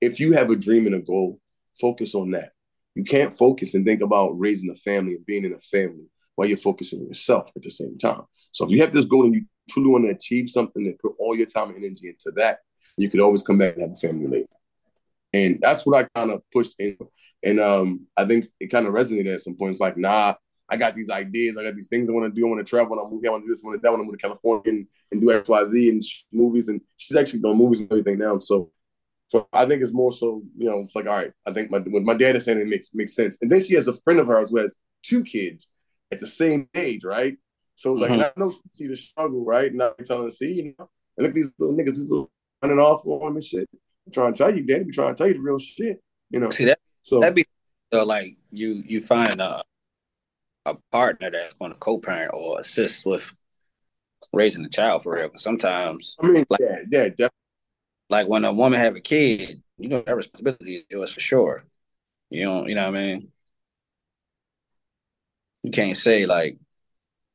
if 0.00 0.20
you 0.20 0.32
have 0.32 0.50
a 0.50 0.56
dream 0.56 0.86
and 0.86 0.94
a 0.94 1.00
goal, 1.00 1.40
focus 1.80 2.14
on 2.14 2.30
that. 2.32 2.52
You 2.94 3.04
can't 3.04 3.36
focus 3.36 3.74
and 3.74 3.84
think 3.84 4.02
about 4.02 4.38
raising 4.38 4.70
a 4.70 4.74
family 4.74 5.14
and 5.14 5.26
being 5.26 5.44
in 5.44 5.52
a 5.52 5.60
family 5.60 6.06
while 6.34 6.48
you're 6.48 6.56
focusing 6.56 7.00
on 7.00 7.06
yourself 7.06 7.50
at 7.54 7.62
the 7.62 7.70
same 7.70 7.96
time. 7.98 8.22
So 8.52 8.64
if 8.64 8.70
you 8.70 8.80
have 8.80 8.92
this 8.92 9.04
goal 9.04 9.24
and 9.24 9.34
you 9.34 9.42
truly 9.68 9.90
want 9.90 10.04
to 10.06 10.10
achieve 10.10 10.50
something, 10.50 10.84
then 10.84 10.96
put 11.00 11.14
all 11.18 11.36
your 11.36 11.46
time 11.46 11.68
and 11.68 11.84
energy 11.84 12.08
into 12.08 12.32
that. 12.36 12.58
You 12.96 13.08
could 13.08 13.20
always 13.20 13.42
come 13.42 13.58
back 13.58 13.74
and 13.74 13.82
have 13.82 13.92
a 13.92 13.96
family 13.96 14.26
later. 14.26 14.48
And 15.32 15.58
that's 15.60 15.86
what 15.86 15.98
I 15.98 16.08
kind 16.18 16.30
of 16.30 16.42
pushed 16.52 16.74
in. 16.78 16.96
And 17.42 17.60
um, 17.60 18.06
I 18.16 18.24
think 18.24 18.46
it 18.58 18.68
kind 18.68 18.86
of 18.86 18.92
resonated 18.94 19.34
at 19.34 19.42
some 19.42 19.54
point. 19.56 19.70
It's 19.70 19.80
like, 19.80 19.96
nah, 19.96 20.34
I 20.68 20.76
got 20.76 20.94
these 20.94 21.10
ideas, 21.10 21.56
I 21.56 21.64
got 21.64 21.74
these 21.74 21.88
things 21.88 22.08
I 22.08 22.12
want 22.12 22.32
to 22.32 22.40
do. 22.40 22.46
I 22.46 22.50
want 22.50 22.64
to 22.64 22.68
travel, 22.68 22.94
I 22.98 23.02
want 23.02 23.10
to 23.10 23.14
move, 23.16 23.24
I 23.26 23.30
want 23.30 23.42
to 23.42 23.46
do 23.46 23.52
this, 23.52 23.64
I 23.64 23.68
want 23.68 23.78
to 23.78 23.82
that, 23.82 23.88
I 23.88 23.90
want 23.90 24.02
to 24.02 24.06
move 24.06 24.18
to 24.18 24.22
California 24.22 24.62
and, 24.66 24.86
and 25.12 25.20
do 25.20 25.32
X, 25.32 25.48
Y, 25.48 25.64
Z 25.64 25.88
and 25.88 26.04
sh- 26.04 26.24
movies. 26.32 26.68
And 26.68 26.80
she's 26.96 27.16
actually 27.16 27.40
doing 27.40 27.56
movies 27.58 27.80
and 27.80 27.90
everything 27.90 28.18
now. 28.18 28.38
So, 28.38 28.70
so 29.28 29.48
I 29.52 29.66
think 29.66 29.82
it's 29.82 29.92
more 29.92 30.12
so, 30.12 30.42
you 30.56 30.68
know, 30.68 30.80
it's 30.80 30.96
like, 30.96 31.06
all 31.06 31.16
right, 31.16 31.32
I 31.46 31.52
think 31.52 31.70
my 31.70 31.78
what 31.78 32.02
my 32.02 32.14
dad 32.14 32.36
is 32.36 32.44
saying 32.44 32.60
it 32.60 32.66
makes 32.68 32.94
makes 32.94 33.14
sense. 33.14 33.38
And 33.40 33.50
then 33.50 33.60
she 33.62 33.74
has 33.74 33.88
a 33.88 33.94
friend 34.02 34.20
of 34.20 34.26
hers 34.26 34.50
who 34.50 34.58
has 34.58 34.76
two 35.02 35.22
kids 35.24 35.70
at 36.12 36.18
the 36.20 36.26
same 36.26 36.68
age, 36.74 37.04
right? 37.04 37.36
So 37.76 37.92
it's 37.92 38.02
like, 38.02 38.12
Mhm. 38.12 38.24
I 38.24 38.32
know 38.36 38.50
she 38.50 38.58
see 38.70 38.86
the 38.88 38.96
struggle, 38.96 39.44
right? 39.44 39.70
And 39.72 39.82
I'm 39.82 39.94
telling 40.04 40.24
her, 40.24 40.30
see, 40.30 40.52
you 40.52 40.74
know, 40.78 40.90
and 41.16 41.24
look 41.24 41.30
at 41.30 41.34
these 41.34 41.52
little 41.58 41.74
niggas, 41.74 41.96
these 41.96 42.10
little 42.10 42.30
running 42.62 42.78
off 42.78 43.04
on 43.06 43.20
them 43.20 43.36
and 43.36 43.44
shit. 43.44 43.68
I'm 44.10 44.12
trying 44.12 44.34
to 44.34 44.38
tell 44.38 44.56
you, 44.56 44.64
daddy, 44.64 44.84
we 44.84 44.90
trying 44.90 45.14
to 45.14 45.18
tell 45.18 45.28
you 45.28 45.34
the 45.34 45.40
real 45.40 45.60
shit, 45.60 46.02
you 46.30 46.40
know. 46.40 46.50
See 46.50 46.64
that 46.64 46.80
So 47.02 47.20
that'd 47.20 47.36
be 47.36 47.44
so 47.92 48.04
like 48.04 48.36
you 48.50 48.82
you 48.84 49.00
find 49.00 49.40
a 49.40 49.62
a 50.66 50.74
partner 50.90 51.30
that's 51.30 51.54
going 51.54 51.72
to 51.72 51.78
co-parent 51.78 52.32
or 52.34 52.58
assist 52.58 53.06
with 53.06 53.32
raising 54.32 54.62
the 54.64 54.68
child 54.68 55.04
for 55.04 55.14
real. 55.14 55.28
Because 55.28 55.42
sometimes, 55.42 56.16
I 56.20 56.26
mean, 56.26 56.44
Like- 56.50 56.60
yeah, 56.60 56.78
yeah, 56.90 57.08
definitely. 57.08 57.30
like 58.10 58.26
when 58.28 58.44
a 58.44 58.52
woman 58.52 58.80
have 58.80 58.96
a 58.96 59.00
kid, 59.00 59.62
you 59.78 59.88
know 59.88 60.02
that 60.02 60.16
responsibility 60.16 60.76
is 60.76 60.84
yours 60.90 61.14
for 61.14 61.20
sure. 61.20 61.64
You 62.30 62.44
don't, 62.44 62.68
you 62.68 62.74
know 62.74 62.90
what 62.90 62.98
I 62.98 63.00
mean? 63.00 63.32
You 65.62 65.70
can't 65.70 65.96
say 65.96 66.26
like, 66.26 66.58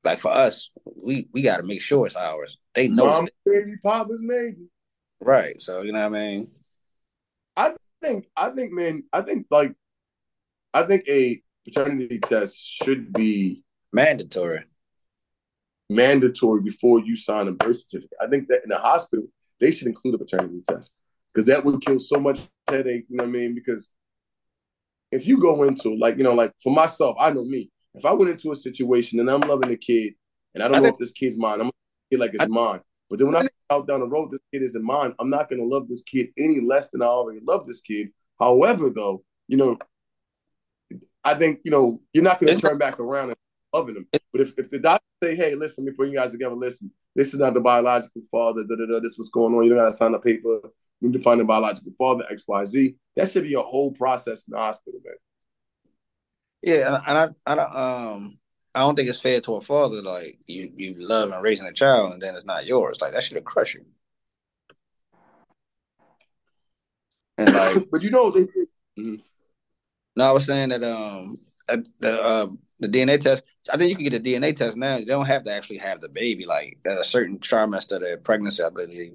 like 0.03 0.19
for 0.19 0.31
us, 0.31 0.71
we 1.05 1.27
we 1.31 1.41
got 1.41 1.57
to 1.57 1.63
make 1.63 1.81
sure 1.81 2.05
it's 2.05 2.17
ours. 2.17 2.57
They 2.73 2.89
know, 2.89 3.05
Mom, 3.07 3.27
baby, 3.45 3.77
papa's 3.81 4.21
maybe. 4.21 4.67
right? 5.21 5.59
So 5.59 5.81
you 5.81 5.93
know 5.93 5.99
what 6.09 6.17
I 6.17 6.21
mean? 6.21 6.51
I 7.57 7.73
think, 8.01 8.25
I 8.35 8.49
think, 8.49 8.71
man, 8.73 9.03
I 9.13 9.21
think 9.21 9.47
like, 9.49 9.73
I 10.73 10.83
think 10.83 11.07
a 11.07 11.41
paternity 11.65 12.19
test 12.19 12.59
should 12.59 13.13
be 13.13 13.63
Mandatory. 13.93 14.65
mandatory 15.89 16.61
before 16.61 16.99
you 16.99 17.15
sign 17.15 17.47
a 17.47 17.51
birth 17.51 17.77
certificate. 17.79 18.17
I 18.21 18.27
think 18.27 18.47
that 18.49 18.63
in 18.63 18.69
the 18.69 18.77
hospital 18.77 19.25
they 19.59 19.71
should 19.71 19.87
include 19.87 20.15
a 20.15 20.17
paternity 20.17 20.61
test 20.69 20.93
because 21.33 21.45
that 21.47 21.63
would 21.63 21.81
kill 21.81 21.99
so 21.99 22.19
much 22.19 22.39
headache. 22.67 23.05
You 23.09 23.17
know 23.17 23.23
what 23.23 23.29
I 23.29 23.31
mean? 23.33 23.55
Because 23.55 23.89
if 25.11 25.25
you 25.25 25.39
go 25.39 25.63
into 25.63 25.95
like 25.95 26.17
you 26.17 26.23
know, 26.23 26.33
like 26.33 26.51
for 26.61 26.73
myself, 26.73 27.15
I 27.19 27.31
know 27.31 27.45
me. 27.45 27.71
If 27.93 28.05
I 28.05 28.11
went 28.11 28.31
into 28.31 28.51
a 28.51 28.55
situation 28.55 29.19
and 29.21 29.31
I'm 29.31 29.39
loving 29.41 29.71
a 29.71 29.77
kid 29.77 30.13
and 30.53 30.61
I 30.61 30.67
don't 30.67 30.75
I 30.75 30.79
know 30.79 30.83
think- 30.85 30.95
if 30.95 30.99
this 30.99 31.11
kid's 31.13 31.37
mine, 31.37 31.61
I'm 31.61 31.71
like 32.11 32.33
it's 32.33 32.43
I- 32.43 32.47
mine. 32.47 32.81
But 33.09 33.19
then 33.19 33.27
when 33.27 33.35
I 33.35 33.41
get 33.41 33.51
out 33.69 33.87
down 33.87 33.99
the 33.99 34.07
road, 34.07 34.31
this 34.31 34.41
kid 34.53 34.63
isn't 34.63 34.83
mine. 34.83 35.13
I'm 35.19 35.29
not 35.29 35.49
gonna 35.49 35.63
love 35.63 35.87
this 35.87 36.01
kid 36.01 36.29
any 36.37 36.59
less 36.61 36.89
than 36.89 37.01
I 37.01 37.05
already 37.05 37.39
love 37.43 37.67
this 37.67 37.81
kid. 37.81 38.09
However, 38.39 38.89
though, 38.89 39.23
you 39.47 39.57
know, 39.57 39.77
I 41.23 41.35
think 41.35 41.59
you 41.63 41.71
know 41.71 42.01
you're 42.13 42.23
not 42.23 42.39
gonna 42.39 42.51
It's 42.51 42.61
turn 42.61 42.77
back 42.77 42.99
around 42.99 43.29
and 43.29 43.37
loving 43.73 43.95
them. 43.95 44.07
But 44.31 44.41
if, 44.41 44.57
if 44.57 44.69
the 44.69 44.79
doctor 44.79 45.05
say, 45.23 45.35
hey, 45.35 45.55
listen, 45.55 45.85
let 45.85 45.91
me 45.91 45.95
bring 45.95 46.11
you 46.11 46.17
guys 46.17 46.31
together, 46.31 46.55
listen, 46.55 46.91
this 47.15 47.33
is 47.33 47.39
not 47.39 47.53
the 47.53 47.61
biological 47.61 48.21
father, 48.31 48.63
da, 48.63 48.75
da, 48.75 48.85
da, 48.85 48.99
this 48.99 49.17
what's 49.17 49.29
going 49.29 49.53
on, 49.53 49.63
you 49.63 49.69
don't 49.69 49.79
gotta 49.79 49.95
sign 49.95 50.13
a 50.13 50.19
paper, 50.19 50.59
you 51.01 51.09
need 51.09 51.13
to 51.13 51.23
find 51.23 51.39
the 51.39 51.45
biological 51.45 51.91
father, 51.97 52.25
XYZ. 52.31 52.95
That 53.15 53.29
should 53.29 53.43
be 53.43 53.53
a 53.53 53.61
whole 53.61 53.91
process 53.91 54.47
in 54.47 54.53
the 54.53 54.57
hospital, 54.57 54.99
man. 55.03 55.15
Yeah, 56.61 56.99
and 57.07 57.17
I, 57.17 57.27
I 57.45 57.55
don't, 57.55 57.75
um, 57.75 58.39
I 58.75 58.79
don't 58.81 58.95
think 58.95 59.07
it's 59.07 59.21
fair 59.21 59.39
to 59.41 59.55
a 59.55 59.61
father 59.61 60.01
like 60.01 60.37
you, 60.47 60.69
you 60.75 60.95
love 60.99 61.31
and 61.31 61.41
raising 61.41 61.65
a 61.67 61.71
child, 61.73 62.11
and 62.13 62.21
then 62.21 62.35
it's 62.35 62.45
not 62.45 62.65
yours. 62.65 62.99
Like 63.01 63.13
that 63.13 63.23
should 63.23 63.37
have 63.37 63.45
crushed 63.45 63.75
you. 63.75 63.85
And 67.37 67.53
like, 67.53 67.87
but 67.91 68.01
you 68.01 68.11
know, 68.11 68.31
they 68.31 68.45
say, 68.45 68.65
no, 70.17 70.23
I 70.25 70.31
was 70.31 70.45
saying 70.45 70.69
that 70.69 70.83
um, 70.83 71.39
the 71.67 72.21
uh, 72.21 72.47
the 72.79 72.87
DNA 72.89 73.19
test. 73.19 73.43
I 73.71 73.77
think 73.77 73.89
you 73.89 73.95
can 73.95 74.05
get 74.05 74.21
the 74.23 74.33
DNA 74.33 74.55
test 74.55 74.77
now. 74.77 74.97
You 74.97 75.05
don't 75.05 75.25
have 75.25 75.43
to 75.45 75.53
actually 75.53 75.77
have 75.79 76.01
the 76.01 76.09
baby. 76.09 76.45
Like 76.45 76.77
at 76.85 76.97
a 76.97 77.03
certain 77.03 77.39
trimester 77.39 77.93
of 77.95 78.01
the 78.01 78.19
pregnancy, 78.23 78.61
I 78.61 78.69
believe 78.69 79.13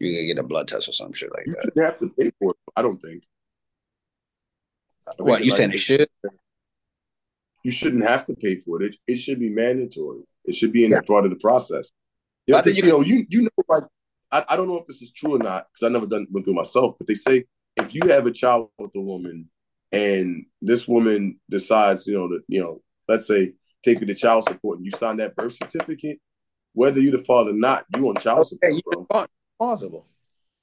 you 0.00 0.16
can 0.16 0.26
get 0.26 0.38
a 0.38 0.42
blood 0.42 0.68
test 0.68 0.88
or 0.88 0.92
some 0.92 1.12
shit 1.12 1.30
like 1.32 1.46
you 1.46 1.52
that. 1.52 1.62
shouldn't 1.62 1.84
have 1.86 1.98
to 2.00 2.08
pay 2.10 2.30
for 2.40 2.50
it. 2.50 2.56
I 2.76 2.82
don't 2.82 2.98
think. 3.00 3.22
I 5.08 5.12
What 5.22 5.44
you 5.44 5.50
like- 5.50 5.56
saying? 5.56 5.70
They 5.70 5.76
should? 5.76 6.06
You 7.66 7.72
shouldn't 7.72 8.04
have 8.04 8.24
to 8.26 8.34
pay 8.34 8.54
for 8.56 8.80
it. 8.80 8.86
It, 8.94 8.96
it 9.12 9.16
should 9.16 9.40
be 9.40 9.48
mandatory. 9.50 10.20
It 10.44 10.54
should 10.54 10.70
be 10.72 10.84
in 10.84 10.92
Yeah. 10.92 11.00
part 11.00 11.24
of 11.24 11.30
the 11.32 11.36
process. 11.48 11.90
You 12.46 12.52
know, 12.52 12.58
I 12.60 12.62
think 12.62 12.76
you 12.76 12.84
you 12.84 12.88
know, 12.90 13.00
you 13.00 13.26
you 13.28 13.42
know, 13.42 13.48
like 13.68 13.82
I, 14.30 14.44
I 14.50 14.56
don't 14.56 14.68
know 14.68 14.76
if 14.78 14.86
this 14.86 15.02
is 15.02 15.12
true 15.12 15.34
or 15.34 15.38
not 15.40 15.66
because 15.68 15.82
I 15.84 15.88
never 15.92 16.06
done 16.06 16.28
went 16.30 16.44
through 16.46 16.54
myself, 16.54 16.94
but 16.96 17.08
they 17.08 17.14
say 17.16 17.44
if 17.76 17.92
you 17.92 18.02
have 18.08 18.24
a 18.26 18.30
child 18.30 18.70
with 18.78 18.92
a 18.94 19.00
woman 19.00 19.50
and 19.90 20.46
this 20.62 20.86
woman 20.86 21.40
decides, 21.50 22.06
you 22.06 22.16
know, 22.16 22.28
that 22.28 22.42
you 22.46 22.60
know, 22.62 22.82
let's 23.08 23.26
say 23.26 23.54
take 23.82 23.98
you 24.00 24.06
to 24.06 24.14
child 24.14 24.44
support 24.44 24.76
and 24.78 24.86
you 24.86 24.92
sign 24.92 25.16
that 25.16 25.34
birth 25.34 25.54
certificate, 25.54 26.20
whether 26.72 27.00
you're 27.00 27.18
the 27.18 27.24
father 27.24 27.50
or 27.50 27.54
not, 27.54 27.84
you 27.96 28.08
on 28.08 28.14
child 28.16 28.46
support, 28.46 28.72
Okay, 28.72 28.80
bro. 28.84 29.06
you're 29.10 29.26
responsible. 29.58 30.06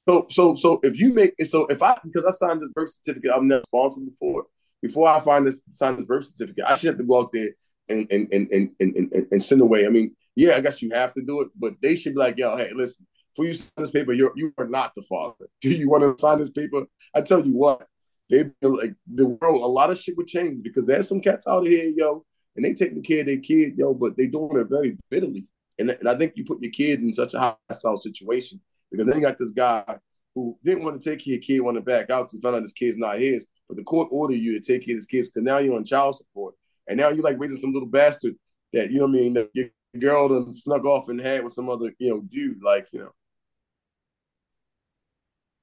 So 0.07 0.25
so 0.29 0.55
so 0.55 0.79
if 0.83 0.97
you 0.97 1.13
make 1.13 1.33
so 1.45 1.65
if 1.67 1.83
I 1.83 1.97
because 2.05 2.23
I 2.23 2.31
signed 2.31 2.61
this 2.61 2.69
birth 2.69 2.91
certificate, 2.91 3.31
I'm 3.35 3.49
not 3.49 3.57
responsible 3.65 4.13
for 4.17 4.41
it. 4.43 4.47
Before 4.83 5.07
I 5.07 5.17
find 5.19 5.47
this 5.47 5.61
sign 5.71 5.95
this 5.95 6.05
birth 6.05 6.25
certificate, 6.25 6.65
I 6.67 6.75
should 6.75 6.89
have 6.89 6.97
to 6.97 7.05
go 7.05 7.21
out 7.21 7.31
there 7.31 7.49
and 7.87 8.05
and 8.11 8.27
and 8.31 8.51
and 8.51 8.69
and, 8.81 9.27
and, 9.31 9.41
send 9.41 9.61
away. 9.61 9.85
I 9.85 9.89
mean, 9.89 10.13
yeah, 10.35 10.55
I 10.55 10.59
guess 10.59 10.81
you 10.81 10.91
have 10.91 11.13
to 11.13 11.21
do 11.21 11.41
it, 11.41 11.47
but 11.57 11.75
they 11.81 11.95
should 11.95 12.13
be 12.13 12.19
like, 12.19 12.37
yo, 12.37 12.57
hey, 12.57 12.71
listen, 12.75 13.07
before 13.31 13.45
you 13.45 13.53
sign 13.53 13.71
this 13.77 13.91
paper, 13.91 14.11
you're 14.11 14.33
you 14.35 14.53
are 14.57 14.67
not 14.67 14.93
the 14.93 15.01
father. 15.03 15.47
Do 15.61 15.69
you 15.81 15.89
want 15.89 16.03
to 16.03 16.21
sign 16.21 16.39
this 16.39 16.51
paper? 16.51 16.85
I 17.15 17.21
tell 17.21 17.45
you 17.45 17.53
what, 17.53 17.87
they 18.29 18.43
be 18.43 18.67
like 18.67 18.93
the 19.11 19.27
world. 19.27 19.63
A 19.63 19.67
lot 19.67 19.89
of 19.89 19.97
shit 19.97 20.17
would 20.17 20.27
change 20.27 20.63
because 20.63 20.85
there's 20.85 21.07
some 21.07 21.21
cats 21.21 21.47
out 21.47 21.65
here, 21.65 21.85
yo, 21.85 22.25
and 22.57 22.65
they 22.65 22.73
taking 22.73 23.03
care 23.03 23.21
of 23.21 23.27
their 23.27 23.37
kid, 23.37 23.75
yo, 23.77 23.93
but 23.93 24.17
they 24.17 24.27
doing 24.27 24.57
it 24.57 24.67
very 24.69 24.97
bitterly. 25.09 25.47
And, 25.79 25.89
and 25.89 26.07
I 26.07 26.17
think 26.17 26.33
you 26.35 26.43
put 26.45 26.61
your 26.61 26.71
kid 26.71 27.01
in 27.01 27.13
such 27.13 27.33
a 27.33 27.57
hostile 27.69 27.97
situation 27.97 28.61
because 28.91 29.07
then 29.07 29.15
you 29.15 29.21
got 29.21 29.37
this 29.39 29.51
guy 29.51 29.97
who 30.35 30.57
didn't 30.63 30.83
want 30.83 31.01
to 31.01 31.09
take 31.09 31.25
your 31.25 31.39
kid, 31.39 31.61
want 31.61 31.75
to 31.75 31.81
back 31.81 32.09
out 32.09 32.29
to 32.29 32.39
find 32.39 32.55
out 32.55 32.61
this 32.61 32.73
kid's 32.73 32.97
not 32.97 33.19
his, 33.19 33.47
but 33.73 33.79
the 33.79 33.83
court 33.85 34.07
ordered 34.11 34.35
you 34.35 34.53
to 34.53 34.59
take 34.59 34.85
care 34.85 34.93
of 34.93 34.97
his 34.97 35.07
kids 35.07 35.29
because 35.29 35.43
now 35.43 35.57
you're 35.57 35.75
on 35.75 35.83
child 35.83 36.15
support. 36.15 36.53
And 36.87 36.95
now 36.99 37.09
you're 37.09 37.23
like 37.23 37.39
raising 37.39 37.57
some 37.57 37.73
little 37.73 37.87
bastard 37.89 38.35
that, 38.71 38.91
you 38.91 38.99
know 38.99 39.05
what 39.07 39.17
I 39.17 39.19
mean, 39.19 39.33
that 39.33 39.49
your 39.53 39.69
girl 39.97 40.27
done 40.27 40.53
snuck 40.53 40.85
off 40.85 41.09
and 41.09 41.19
had 41.19 41.43
with 41.43 41.53
some 41.53 41.69
other, 41.69 41.91
you 41.97 42.09
know, 42.11 42.21
dude. 42.21 42.61
Like, 42.63 42.87
you 42.91 43.09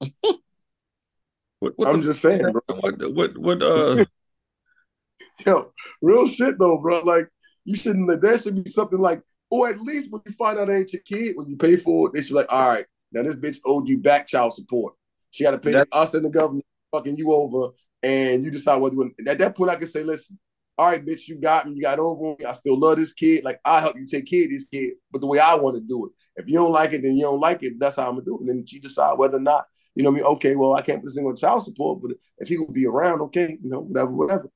know, 0.00 0.28
What, 1.60 1.74
what 1.76 1.88
I'm 1.88 2.02
just 2.02 2.20
saying, 2.20 2.50
bro. 2.50 2.62
what 2.80 3.14
what 3.14 3.38
what 3.38 3.62
uh 3.62 4.04
Yo, 5.46 5.72
real 6.02 6.26
shit 6.26 6.58
though, 6.58 6.78
bro. 6.78 7.00
Like, 7.00 7.28
you 7.64 7.76
shouldn't, 7.76 8.20
there 8.20 8.38
should 8.38 8.64
be 8.64 8.68
something 8.68 8.98
like, 8.98 9.22
or 9.50 9.68
at 9.68 9.80
least 9.80 10.10
when 10.10 10.22
you 10.26 10.32
find 10.32 10.58
out 10.58 10.68
it 10.68 10.72
ain't 10.72 10.92
your 10.92 11.02
kid, 11.02 11.36
when 11.36 11.48
you 11.48 11.56
pay 11.56 11.76
for 11.76 12.08
it, 12.08 12.14
they 12.14 12.22
should 12.22 12.30
be 12.30 12.34
like, 12.34 12.52
all 12.52 12.70
right, 12.70 12.86
now 13.12 13.22
this 13.22 13.36
bitch 13.36 13.58
owed 13.66 13.88
you 13.88 13.98
back 13.98 14.26
child 14.26 14.52
support. 14.54 14.94
She 15.30 15.44
got 15.44 15.52
to 15.52 15.58
pay 15.58 15.72
That- 15.72 15.88
us 15.92 16.14
and 16.14 16.24
the 16.24 16.30
government 16.30 16.64
fucking 16.92 17.16
you 17.16 17.32
over, 17.32 17.68
and 18.02 18.44
you 18.44 18.50
decide 18.50 18.76
what 18.76 18.92
you 18.92 18.98
want. 18.98 19.14
At 19.26 19.38
that 19.38 19.56
point, 19.56 19.70
I 19.70 19.76
can 19.76 19.86
say, 19.86 20.02
listen, 20.02 20.38
all 20.78 20.88
right, 20.88 21.04
bitch, 21.04 21.28
you 21.28 21.36
got 21.36 21.66
me, 21.66 21.74
you 21.74 21.82
got 21.82 21.98
over 21.98 22.36
me. 22.38 22.44
I 22.44 22.52
still 22.52 22.78
love 22.78 22.96
this 22.96 23.12
kid. 23.12 23.44
Like, 23.44 23.60
I'll 23.64 23.80
help 23.80 23.96
you 23.96 24.06
take 24.06 24.26
care 24.26 24.44
of 24.44 24.50
this 24.50 24.64
kid, 24.64 24.94
but 25.10 25.20
the 25.20 25.26
way 25.26 25.38
I 25.38 25.54
want 25.54 25.76
to 25.76 25.86
do 25.86 26.06
it. 26.06 26.12
If 26.36 26.48
you 26.48 26.54
don't 26.54 26.72
like 26.72 26.92
it, 26.92 27.02
then 27.02 27.16
you 27.16 27.24
don't 27.24 27.40
like 27.40 27.62
it. 27.62 27.74
That's 27.78 27.96
how 27.96 28.08
I'm 28.08 28.14
gonna 28.14 28.24
do 28.24 28.36
it. 28.36 28.40
And 28.40 28.48
then 28.48 28.66
she 28.66 28.78
decide 28.78 29.18
whether 29.18 29.36
or 29.36 29.40
not, 29.40 29.66
you 29.94 30.02
know 30.02 30.10
what 30.10 30.20
I 30.20 30.22
mean? 30.22 30.32
Okay, 30.36 30.56
well, 30.56 30.74
I 30.74 30.80
can't 30.80 31.00
put 31.00 31.06
this 31.06 31.16
thing 31.16 31.26
on 31.26 31.36
child 31.36 31.64
support, 31.64 32.00
but 32.00 32.12
if 32.38 32.48
he 32.48 32.56
will 32.56 32.72
be 32.72 32.86
around, 32.86 33.20
okay, 33.22 33.58
you 33.62 33.68
know, 33.68 33.80
whatever, 33.80 34.10
whatever. 34.10 34.50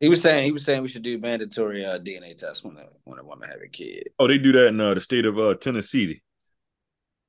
He 0.00 0.08
was 0.08 0.20
saying 0.20 0.46
he 0.46 0.52
was 0.52 0.64
saying 0.64 0.82
we 0.82 0.88
should 0.88 1.02
do 1.04 1.18
mandatory 1.18 1.84
uh, 1.84 1.98
DNA 1.98 2.36
tests 2.36 2.64
when 2.64 2.76
a 2.76 2.86
when 3.04 3.20
a 3.20 3.24
woman 3.24 3.48
have 3.48 3.60
a 3.60 3.68
kid. 3.68 4.08
oh 4.18 4.26
they 4.26 4.38
do 4.38 4.50
that 4.50 4.68
in 4.68 4.80
uh, 4.80 4.94
the 4.94 5.00
state 5.00 5.26
of 5.26 5.38
uh 5.38 5.54
Tennessee. 5.54 6.22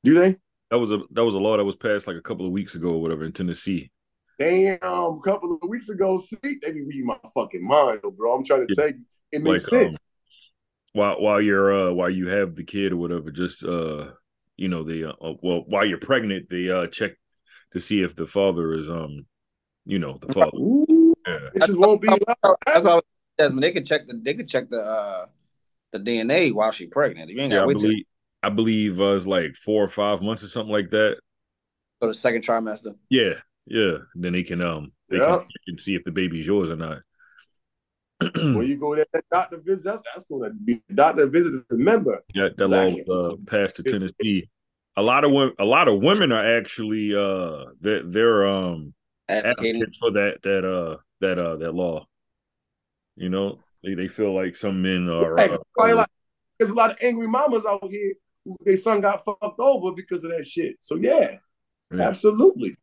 Do 0.03 0.15
they? 0.15 0.37
That 0.71 0.79
was 0.79 0.91
a 0.91 1.01
that 1.11 1.23
was 1.23 1.35
a 1.35 1.39
law 1.39 1.55
that 1.57 1.65
was 1.65 1.75
passed 1.75 2.07
like 2.07 2.15
a 2.15 2.21
couple 2.21 2.47
of 2.47 2.51
weeks 2.51 2.73
ago 2.73 2.93
or 2.93 3.01
whatever 3.01 3.25
in 3.25 3.31
Tennessee. 3.31 3.91
Damn, 4.39 4.77
a 4.81 5.19
couple 5.23 5.57
of 5.61 5.69
weeks 5.69 5.89
ago, 5.89 6.17
see, 6.17 6.37
they 6.41 6.71
be 6.71 6.81
reading 6.81 7.05
my 7.05 7.17
fucking 7.33 7.65
mind, 7.65 8.01
bro. 8.17 8.35
I'm 8.35 8.43
trying 8.43 8.67
to 8.67 8.73
tell 8.73 8.87
you, 8.89 8.99
it 9.31 9.41
makes 9.41 9.65
Like, 9.65 9.73
um, 9.73 9.85
sense. 9.85 9.97
While 10.93 11.21
while 11.21 11.41
you're 11.41 11.89
uh 11.89 11.93
while 11.93 12.09
you 12.09 12.27
have 12.29 12.55
the 12.55 12.63
kid 12.63 12.91
or 12.91 12.97
whatever, 12.97 13.31
just 13.31 13.63
uh 13.63 14.11
you 14.57 14.67
know 14.67 14.83
they 14.83 15.03
uh, 15.03 15.13
uh, 15.21 15.33
well 15.41 15.63
while 15.65 15.85
you're 15.85 15.97
pregnant 15.97 16.49
they 16.49 16.69
uh 16.69 16.87
check 16.87 17.13
to 17.73 17.79
see 17.79 18.01
if 18.03 18.15
the 18.15 18.27
father 18.27 18.73
is 18.75 18.89
um 18.89 19.25
you 19.85 19.97
know 19.97 20.19
the 20.21 20.31
father. 20.31 20.57
Ooh, 20.57 21.15
Yeah. 21.25 21.49
bitches 21.55 21.75
won't 21.75 22.01
be 22.01 22.09
allowed. 22.09 22.57
That's 22.65 22.85
all. 22.85 23.01
Desmond, 23.39 23.63
they 23.63 23.71
could 23.71 23.85
check 23.87 24.05
the 24.07 24.13
they 24.13 24.35
could 24.35 24.47
check 24.47 24.69
the 24.69 24.77
uh 24.81 25.25
the 25.91 25.99
DNA 25.99 26.53
while 26.53 26.71
she 26.71 26.85
pregnant. 26.85 27.29
You 27.31 27.41
ain't 27.41 27.51
Yeah, 27.51 27.59
got 27.59 27.63
I 27.63 27.67
wait 27.67 27.79
till 27.79 27.89
believe 27.89 28.05
I 28.43 28.49
believe 28.49 29.01
uh, 29.01 29.15
it's 29.15 29.25
like 29.25 29.55
four 29.55 29.83
or 29.83 29.87
five 29.87 30.21
months 30.21 30.43
or 30.43 30.47
something 30.47 30.71
like 30.71 30.91
that. 30.91 31.17
for 31.99 32.07
the 32.07 32.13
second 32.13 32.43
trimester. 32.43 32.95
Yeah, 33.09 33.35
yeah. 33.65 33.97
Then 34.15 34.33
they 34.33 34.43
can 34.43 34.61
um 34.61 34.91
they 35.09 35.17
Yeah. 35.17 35.37
can, 35.37 35.39
check 35.47 35.61
and 35.67 35.81
see 35.81 35.95
if 35.95 36.03
the 36.03 36.11
baby's 36.11 36.45
yours 36.47 36.69
or 36.69 36.75
not. 36.75 36.99
When 38.35 38.65
you 38.67 38.77
go 38.77 38.95
there, 38.95 39.05
that 39.13 39.25
doctor 39.31 39.57
visit, 39.57 39.83
that's, 39.85 40.01
that's 40.03 40.25
going 40.25 40.49
to 40.49 40.55
be 40.55 40.81
doctor 40.93 41.27
visit. 41.27 41.63
Remember, 41.69 42.23
yeah, 42.33 42.49
that 42.57 42.67
law 42.67 42.83
Like- 42.85 43.05
was 43.07 43.33
uh, 43.33 43.35
passed 43.51 43.75
to 43.77 43.83
Tennessee. 43.83 44.49
A 44.95 45.01
lot 45.01 45.23
of 45.25 45.31
women, 45.31 45.55
a 45.59 45.65
lot 45.65 45.87
of 45.87 45.99
women 46.01 46.31
are 46.31 46.57
actually 46.57 47.15
uh 47.15 47.65
they're, 47.81 48.03
they're 48.03 48.45
um 48.47 48.93
advocating. 49.27 49.83
for 49.99 50.11
that 50.11 50.37
that 50.43 50.63
uh 50.63 50.97
that 51.19 51.39
uh 51.39 51.55
that 51.57 51.73
law. 51.73 52.05
You 53.15 53.29
know, 53.29 53.59
they, 53.83 53.95
they 53.95 54.07
feel 54.07 54.33
like 54.33 54.55
some 54.55 54.81
men 54.83 55.09
are. 55.09 55.33
Right. 55.33 55.51
Uh, 55.51 55.57
Probably 55.75 55.93
like- 55.95 56.07
there's 56.59 56.69
a 56.71 56.75
lot 56.75 56.91
of 56.91 56.97
angry 57.01 57.27
mamas 57.27 57.65
out 57.65 57.83
here 57.89 58.13
who 58.45 58.55
their 58.63 58.77
son 58.77 59.01
got 59.01 59.25
fucked 59.25 59.59
over 59.59 59.91
because 59.93 60.23
of 60.23 60.29
that 60.31 60.45
shit. 60.45 60.75
So 60.79 60.95
yeah, 60.95 61.37
Yeah. 61.91 62.01
absolutely. 62.03 62.75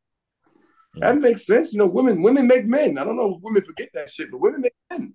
That 0.95 1.19
makes 1.19 1.47
sense. 1.47 1.73
You 1.73 1.79
know, 1.79 1.87
women 1.87 2.23
women 2.23 2.47
make 2.47 2.67
men. 2.67 2.99
I 2.99 3.05
don't 3.05 3.17
know 3.17 3.35
if 3.37 3.43
women 3.43 3.63
forget 3.63 3.91
that 3.95 4.11
shit, 4.11 4.31
but 4.31 4.41
women 4.41 4.63
make 4.63 4.75
men. 4.91 5.15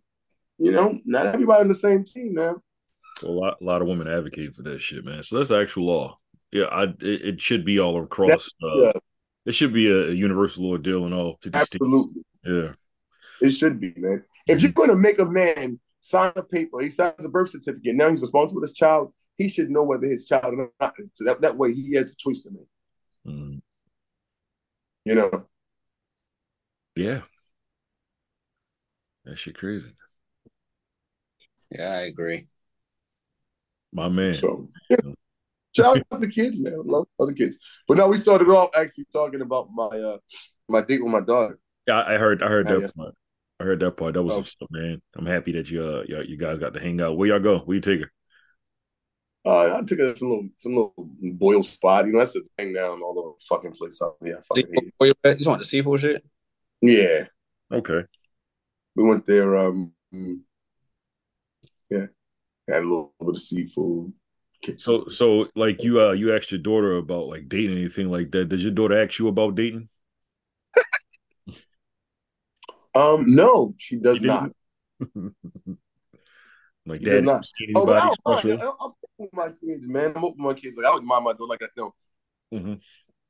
You 0.57 0.71
know, 0.71 0.99
not 1.05 1.27
everybody 1.27 1.61
on 1.61 1.67
the 1.67 1.75
same 1.75 2.05
team, 2.05 2.35
man. 2.35 2.55
a 3.23 3.27
lot, 3.27 3.57
a 3.61 3.63
lot 3.63 3.81
of 3.81 3.87
women 3.89 4.07
advocate 4.07 4.55
for 4.55 4.63
that 4.63 4.79
shit, 4.79 5.03
man. 5.03 5.21
So 5.21 5.37
that's 5.37 5.51
actual 5.51 5.87
law. 5.87 6.17
Yeah, 6.51 6.65
I 6.65 6.83
it, 6.83 6.95
it 7.01 7.41
should 7.41 7.65
be 7.65 7.79
all 7.79 8.01
across. 8.01 8.49
Uh, 8.63 8.77
Yeah. 8.85 8.91
It 9.45 9.53
should 9.53 9.73
be 9.73 9.91
a, 9.91 10.09
universal 10.09 10.63
law 10.63 10.77
deal 10.77 11.05
in 11.05 11.13
all. 11.13 11.37
Absolutely. 11.53 12.23
Yeah, 12.43 12.71
It 13.41 13.51
should 13.51 13.79
be, 13.79 13.93
man. 13.95 14.23
If 14.47 14.63
you're 14.63 14.71
going 14.71 14.89
to 14.89 14.95
make 14.95 15.19
a 15.19 15.25
man 15.25 15.79
sign 15.99 16.31
a 16.35 16.41
paper, 16.41 16.79
he 16.81 16.89
signs 16.89 17.23
a 17.23 17.29
birth 17.29 17.49
certificate. 17.49 17.95
Now 17.95 18.09
he's 18.09 18.21
responsible 18.21 18.61
for 18.61 18.65
his 18.65 18.73
child. 18.73 19.13
He 19.37 19.47
should 19.49 19.69
know 19.69 19.83
whether 19.83 20.07
his 20.07 20.25
child 20.25 20.45
or 20.55 20.71
not. 20.79 20.95
So 21.13 21.25
that, 21.25 21.41
that 21.41 21.57
way, 21.57 21.73
he 21.73 21.93
has 21.93 22.11
a 22.11 22.15
choice 22.15 22.41
to 22.43 22.51
make. 22.51 22.67
Mm, 23.27 23.61
You 25.03 25.15
know, 25.15 25.45
yeah. 26.95 27.21
That 29.25 29.37
shit 29.37 29.57
crazy, 29.57 29.89
Yeah, 31.71 31.89
I 31.89 32.01
agree. 32.01 32.45
my 33.91 34.07
man. 34.09 34.35
so 34.35 34.69
yeah. 34.89 34.97
shout 35.75 35.97
out 36.11 36.19
to 36.19 36.27
kids, 36.27 36.59
man. 36.59 36.73
I 36.73 36.77
love 36.83 37.07
other 37.19 37.33
kids. 37.33 37.57
But 37.87 37.97
now 37.97 38.07
we 38.07 38.17
started 38.17 38.47
off 38.49 38.69
actually 38.77 39.05
talking 39.11 39.41
about 39.41 39.69
my 39.73 39.85
uh 39.87 40.17
my 40.69 40.81
date 40.81 41.03
with 41.03 41.11
my 41.11 41.21
daughter. 41.21 41.57
Yeah, 41.87 42.01
I 42.01 42.13
I 42.15 42.17
heard, 42.17 42.43
I 42.43 42.47
heard 42.49 42.67
Oh, 42.69 42.73
that 42.75 42.81
yes. 42.81 42.93
part. 42.93 43.15
I 43.59 43.63
heard 43.63 43.79
that 43.79 43.91
part. 43.97 44.13
That 44.13 44.23
was 44.23 44.33
Oh. 44.35 44.37
what's 44.39 44.55
up, 44.61 44.67
man. 44.69 45.01
I'm 45.15 45.25
happy 45.25 45.53
that 45.53 45.69
you, 45.71 45.81
uh, 45.83 46.03
you, 46.07 46.21
you 46.27 46.37
guys 46.37 46.59
got 46.59 46.73
to 46.73 46.79
hang 46.79 46.99
out. 47.01 47.17
Where 47.17 47.29
y'all 47.29 47.39
go? 47.39 47.59
Where 47.59 47.75
you 47.75 47.81
take 47.81 48.01
her? 48.01 48.11
Uh, 49.45 49.77
I 49.77 49.81
took 49.83 49.99
her 49.99 50.11
to 50.11 50.15
some 50.17 50.29
little 50.29 50.49
some 50.57 50.71
little 50.73 50.93
boil 51.33 51.63
spot. 51.63 52.05
You 52.05 52.11
know, 52.13 52.19
that's 52.19 52.33
the 52.33 52.41
thing 52.57 52.73
now 52.73 52.93
in 52.93 53.01
all 53.01 53.37
the 53.39 53.45
fucking 53.55 53.71
place 53.73 54.01
out 54.03 54.17
there. 54.21 54.37
I 54.37 54.41
fucking 54.41 54.67
hate 54.73 54.93
Seafood- 55.01 55.15
You 55.25 55.35
just 55.35 55.47
want 55.49 55.59
the 55.61 55.65
seafood 55.65 55.99
shit? 55.99 56.25
Yeah, 56.81 57.25
Okay. 57.71 58.01
we 58.95 59.03
went 59.03 59.25
there. 59.25 59.55
Um, 59.57 59.91
yeah, 61.89 62.07
had 62.67 62.79
a 62.83 62.87
little 62.87 63.13
bit 63.19 63.29
of 63.29 63.39
seafood. 63.39 64.13
So, 64.77 65.07
so 65.07 65.47
like 65.55 65.83
you, 65.83 66.01
uh, 66.01 66.11
you 66.13 66.35
asked 66.35 66.51
your 66.51 66.61
daughter 66.61 66.97
about 66.97 67.27
like 67.27 67.47
dating, 67.47 67.77
anything 67.77 68.09
like 68.09 68.31
that. 68.31 68.49
Did 68.49 68.61
your 68.61 68.71
daughter 68.71 69.01
ask 69.03 69.19
you 69.19 69.27
about 69.27 69.55
dating? 69.55 69.89
Um, 72.95 73.25
no, 73.27 73.73
she 73.77 73.97
does 73.97 74.19
She 74.19 74.25
not. 74.25 74.49
like, 76.85 76.99
She 77.01 77.05
does 77.05 77.13
dad, 77.13 77.25
not. 77.25 77.45
Oh, 77.75 77.85
but 77.85 77.97
I 77.97 77.99
anybody 77.99 78.15
don't 78.15 78.19
mind. 78.25 78.39
special? 78.39 78.61
I- 78.61 78.65
I'm 78.65 78.73
open 78.79 78.95
with 79.17 79.33
my 79.33 79.49
kids, 79.49 79.87
man. 79.87 80.13
I'm 80.15 80.23
open 80.23 80.43
with 80.45 80.55
my 80.55 80.61
kids. 80.61 80.77
Like 80.77 80.85
I 80.85 80.93
would 80.93 81.03
mind 81.03 81.25
my 81.25 81.33
daughter 81.33 81.45
like 81.49 81.59
that. 81.59 81.71
You 81.75 81.83
know, 81.83 81.93
Mhm. 82.57 82.81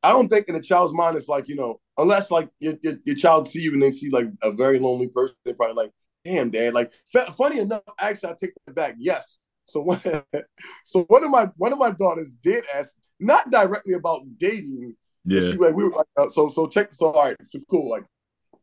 I 0.05 0.09
don't 0.09 0.27
think 0.27 0.47
in 0.47 0.55
a 0.55 0.61
child's 0.61 0.93
mind 0.93 1.17
it's 1.17 1.27
like 1.27 1.47
you 1.47 1.55
know, 1.55 1.79
unless 1.97 2.29
like 2.29 2.49
your, 2.59 2.75
your, 2.83 2.93
your 3.05 3.15
child 3.15 3.47
see 3.47 3.61
you 3.61 3.73
and 3.73 3.81
they 3.81 3.91
see 3.91 4.11
like 4.11 4.27
a 4.43 4.51
very 4.51 4.77
lonely 4.77 5.07
person, 5.07 5.35
they're 5.43 5.55
probably 5.55 5.83
like, 5.83 5.91
"Damn, 6.23 6.51
dad." 6.51 6.75
Like, 6.75 6.91
fa- 7.11 7.33
funny 7.35 7.57
enough, 7.59 7.81
actually, 7.99 8.29
I 8.29 8.35
take 8.39 8.51
that 8.67 8.75
back. 8.75 8.95
Yes. 8.99 9.39
So 9.65 9.81
one, 9.81 9.99
so 10.85 11.03
one 11.05 11.23
of 11.23 11.31
my 11.31 11.49
one 11.57 11.73
of 11.73 11.79
my 11.79 11.89
daughters 11.89 12.35
did 12.43 12.65
ask, 12.75 12.95
not 13.19 13.49
directly 13.49 13.95
about 13.95 14.21
dating. 14.37 14.95
Yeah. 15.25 15.41
She 15.41 15.57
like 15.57 15.73
we 15.73 15.85
were 15.85 15.89
like, 15.89 16.07
uh, 16.17 16.29
so 16.29 16.49
so 16.49 16.67
check. 16.67 16.93
So 16.93 17.11
all 17.11 17.23
right, 17.25 17.37
so 17.43 17.57
cool. 17.67 17.89
Like 17.89 18.03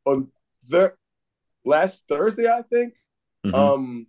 on 0.07 0.29
the 0.69 0.93
last 1.65 2.05
Thursday, 2.09 2.49
I 2.49 2.63
think. 2.63 2.95
Mhm. 3.45 3.55
Um, 3.55 4.07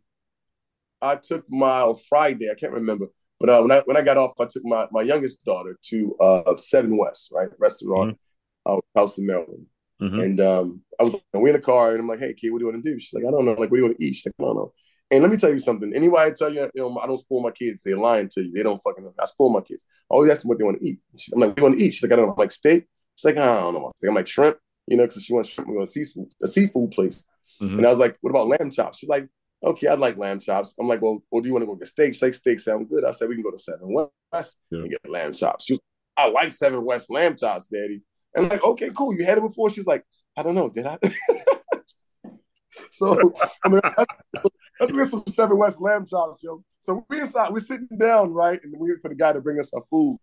I 1.01 1.15
took 1.15 1.45
my 1.49 1.93
Friday. 2.07 2.51
I 2.51 2.53
can't 2.53 2.73
remember, 2.73 3.07
but 3.43 3.49
uh, 3.53 3.61
when 3.61 3.71
I 3.71 3.79
when 3.87 3.97
I 3.97 4.01
got 4.01 4.17
off, 4.17 4.39
I 4.39 4.45
took 4.45 4.63
my 4.63 4.87
my 4.97 5.01
youngest 5.01 5.43
daughter 5.43 5.77
to 5.89 6.15
uh 6.25 6.55
Seven 6.57 6.95
West, 6.97 7.29
right 7.37 7.49
restaurant, 7.59 8.17
uh, 8.65 8.77
house 8.95 9.17
in 9.19 9.25
Maryland, 9.27 9.65
Mhm. 10.01 10.23
and 10.25 10.37
um, 10.41 10.81
I 10.99 11.03
was 11.03 11.15
we 11.33 11.49
in 11.49 11.55
the 11.55 11.61
car, 11.61 11.91
and 11.91 11.99
I'm 11.99 12.07
like, 12.07 12.19
"Hey, 12.19 12.33
kid, 12.33 12.51
what 12.51 12.59
do 12.59 12.65
you 12.65 12.71
want 12.71 12.83
to 12.83 12.89
do?" 12.91 12.97
She's 12.99 13.13
like, 13.13 13.25
"I 13.27 13.31
don't 13.31 13.45
know. 13.45 13.51
Like, 13.51 13.69
what 13.69 13.77
do 13.77 13.81
you 13.81 13.87
want 13.87 13.97
to 13.99 14.05
eat?" 14.05 14.15
She's 14.15 14.25
like, 14.27 14.35
"I 14.39 14.43
don't 14.45 14.55
know." 14.55 14.71
And 15.11 15.21
let 15.23 15.29
me 15.31 15.37
tell 15.37 15.51
you 15.51 15.59
something. 15.59 15.93
Anybody 15.93 16.31
tell 16.33 16.51
you, 16.51 16.61
you 16.73 16.81
know, 16.81 16.97
I 16.97 17.05
don't 17.05 17.17
spoil 17.25 17.41
my 17.41 17.51
kids. 17.51 17.83
They're 17.83 17.97
lying 17.97 18.29
to 18.29 18.41
you. 18.45 18.51
They 18.55 18.63
don't 18.63 18.81
fucking. 18.81 19.03
know. 19.03 19.13
I 19.19 19.25
spoil 19.25 19.49
my 19.49 19.61
kids. 19.61 19.85
I 20.09 20.15
always 20.15 20.31
ask 20.31 20.41
them 20.41 20.49
what 20.49 20.57
they 20.57 20.63
want 20.63 20.79
to 20.79 20.87
eat. 20.87 20.97
She's, 21.17 21.33
I'm 21.33 21.39
like, 21.41 21.49
"What 21.49 21.55
do 21.57 21.61
you 21.61 21.67
want 21.69 21.79
to 21.79 21.85
eat?" 21.85 21.93
She's 21.93 22.03
like, 22.03 22.13
"I 22.13 22.15
don't 22.15 22.25
know." 22.27 22.31
I'm 22.33 22.39
like, 22.45 22.51
"Steak." 22.61 22.87
She's 23.17 23.25
like, 23.25 23.37
"I 23.37 23.59
don't 23.59 23.73
know." 23.75 23.91
I'm 24.07 24.15
like, 24.15 24.27
"Shrimp." 24.27 24.57
You 24.87 24.97
know, 24.97 25.03
because 25.03 25.23
she 25.23 25.33
wants 25.33 25.49
shrimp. 25.49 25.69
We 25.69 25.75
go 25.75 25.81
to 25.85 25.87
seafood, 25.87 26.27
a 26.43 26.47
seafood 26.47 26.91
place. 26.91 27.25
Mhm. 27.61 27.77
And 27.77 27.85
I 27.85 27.89
was 27.89 27.99
like, 27.99 28.17
what 28.21 28.31
about 28.31 28.47
lamb 28.47 28.71
chops? 28.71 28.97
She's 28.99 29.09
like, 29.09 29.27
okay, 29.63 29.87
I'd 29.87 29.99
like 29.99 30.17
lamb 30.17 30.39
chops. 30.39 30.75
I'm 30.79 30.87
like, 30.87 31.01
well, 31.01 31.23
well 31.31 31.41
do 31.41 31.47
you 31.47 31.53
want 31.53 31.63
to 31.63 31.67
go 31.67 31.75
get 31.75 31.87
steak? 31.87 32.13
She's 32.13 32.21
like, 32.21 32.33
steak 32.33 32.59
sound 32.59 32.89
good. 32.89 33.05
I 33.05 33.11
said, 33.11 33.29
we 33.29 33.35
can 33.35 33.43
go 33.43 33.51
to 33.51 33.59
Seven 33.59 33.93
West 33.93 34.57
Yeah. 34.69 34.79
and 34.79 34.89
get 34.89 35.09
lamb 35.09 35.33
chops. 35.33 35.65
She 35.65 35.73
was, 35.73 35.81
I 36.17 36.29
like 36.29 36.51
Seven 36.51 36.83
West 36.83 37.09
lamb 37.09 37.35
chops, 37.35 37.67
daddy. 37.67 38.01
And 38.35 38.45
I'm 38.45 38.49
like, 38.49 38.63
okay, 38.63 38.89
cool. 38.95 39.13
You 39.15 39.25
had 39.25 39.37
it 39.37 39.41
before? 39.41 39.69
She's 39.69 39.87
like, 39.87 40.03
I 40.37 40.43
don't 40.43 40.55
know, 40.55 40.69
did 40.69 40.87
I? 40.87 40.97
so 42.91 43.33
I 43.63 43.69
mean, 43.69 43.81
let's, 43.97 44.49
let's 44.79 44.91
get 44.91 45.07
some 45.07 45.23
Seven 45.27 45.57
West 45.57 45.81
lamb 45.81 46.05
chops, 46.05 46.43
yo. 46.43 46.63
So 46.79 47.05
we 47.09 47.21
inside, 47.21 47.51
we're 47.51 47.59
sitting 47.59 47.87
down, 47.97 48.33
right? 48.33 48.59
And 48.63 48.73
we 48.77 48.91
wait 48.91 49.01
for 49.01 49.09
the 49.09 49.15
guy 49.15 49.31
to 49.33 49.41
bring 49.41 49.59
us 49.59 49.73
our 49.73 49.83
food. 49.89 50.17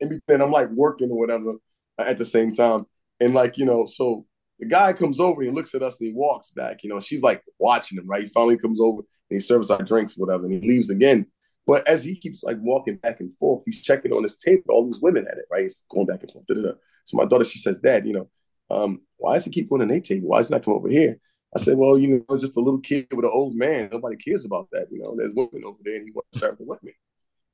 And 0.00 0.20
then 0.28 0.42
I'm 0.42 0.52
like 0.52 0.70
working 0.70 1.10
or 1.10 1.18
whatever 1.18 1.54
at 1.98 2.18
the 2.18 2.24
same 2.24 2.52
time. 2.52 2.86
And 3.20 3.34
like, 3.34 3.56
you 3.58 3.64
know, 3.64 3.86
so 3.86 4.26
the 4.58 4.66
guy 4.66 4.92
comes 4.92 5.20
over 5.20 5.40
and 5.40 5.50
he 5.50 5.54
looks 5.54 5.74
at 5.74 5.82
us 5.82 6.00
and 6.00 6.08
he 6.08 6.14
walks 6.14 6.50
back. 6.50 6.82
You 6.82 6.90
know, 6.90 7.00
she's 7.00 7.22
like 7.22 7.42
watching 7.58 7.98
him, 7.98 8.06
right? 8.06 8.24
He 8.24 8.28
finally 8.30 8.58
comes 8.58 8.80
over 8.80 8.98
and 8.98 9.36
he 9.36 9.40
serves 9.40 9.70
our 9.70 9.82
drinks, 9.82 10.16
whatever, 10.16 10.44
and 10.44 10.52
he 10.62 10.68
leaves 10.68 10.90
again. 10.90 11.26
But 11.66 11.86
as 11.86 12.02
he 12.02 12.16
keeps 12.16 12.42
like 12.42 12.56
walking 12.60 12.96
back 12.96 13.20
and 13.20 13.34
forth, 13.36 13.62
he's 13.64 13.82
checking 13.82 14.12
on 14.12 14.22
his 14.22 14.36
table. 14.36 14.62
All 14.70 14.86
these 14.86 15.02
women 15.02 15.26
at 15.30 15.36
it, 15.38 15.44
right? 15.52 15.64
He's 15.64 15.84
going 15.90 16.06
back 16.06 16.22
and 16.22 16.32
forth. 16.32 16.46
Da-da-da. 16.46 16.72
So 17.04 17.16
my 17.16 17.26
daughter, 17.26 17.44
she 17.44 17.58
says, 17.58 17.78
Dad, 17.78 18.06
you 18.06 18.14
know, 18.14 18.28
um, 18.70 19.00
why 19.18 19.34
does 19.34 19.44
he 19.44 19.50
keep 19.50 19.68
going 19.68 19.80
to 19.80 19.86
their 19.86 20.00
table? 20.00 20.28
Why 20.28 20.38
does 20.38 20.48
he 20.48 20.54
not 20.54 20.64
come 20.64 20.74
over 20.74 20.88
here? 20.88 21.18
I 21.54 21.60
said, 21.60 21.76
Well, 21.78 21.98
you 21.98 22.08
know, 22.08 22.24
it's 22.30 22.42
just 22.42 22.56
a 22.56 22.60
little 22.60 22.80
kid 22.80 23.08
with 23.10 23.24
an 23.24 23.30
old 23.32 23.54
man. 23.54 23.88
Nobody 23.92 24.16
cares 24.16 24.44
about 24.44 24.68
that. 24.72 24.88
You 24.90 25.02
know, 25.02 25.14
there's 25.16 25.34
women 25.34 25.62
over 25.64 25.78
there 25.84 25.96
and 25.96 26.06
he 26.06 26.12
wants 26.12 26.30
to 26.32 26.38
serve 26.38 26.58
the 26.58 26.64
women. 26.64 26.92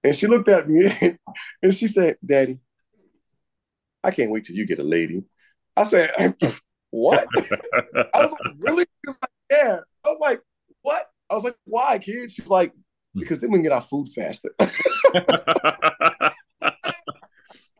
And 0.02 0.14
she 0.14 0.26
looked 0.26 0.48
at 0.48 0.68
me 0.68 0.90
and 1.62 1.74
she 1.74 1.88
said, 1.88 2.16
Daddy, 2.24 2.58
I 4.02 4.10
can't 4.10 4.30
wait 4.30 4.44
till 4.44 4.56
you 4.56 4.66
get 4.66 4.78
a 4.78 4.84
lady. 4.84 5.24
I 5.76 5.84
said, 5.84 6.12
What? 6.94 7.26
I 8.14 8.22
was 8.22 8.30
like, 8.30 8.52
really? 8.58 8.84
She 8.84 9.08
was 9.08 9.16
like, 9.20 9.30
yeah. 9.50 9.80
I 10.04 10.08
was 10.08 10.18
like, 10.20 10.40
what? 10.82 11.10
I 11.28 11.34
was 11.34 11.42
like, 11.42 11.56
why, 11.64 11.98
kid? 11.98 12.30
She's 12.30 12.48
like, 12.48 12.72
because 13.16 13.40
then 13.40 13.50
we 13.50 13.56
can 13.56 13.64
get 13.64 13.72
our 13.72 13.80
food 13.80 14.06
faster. 14.14 14.54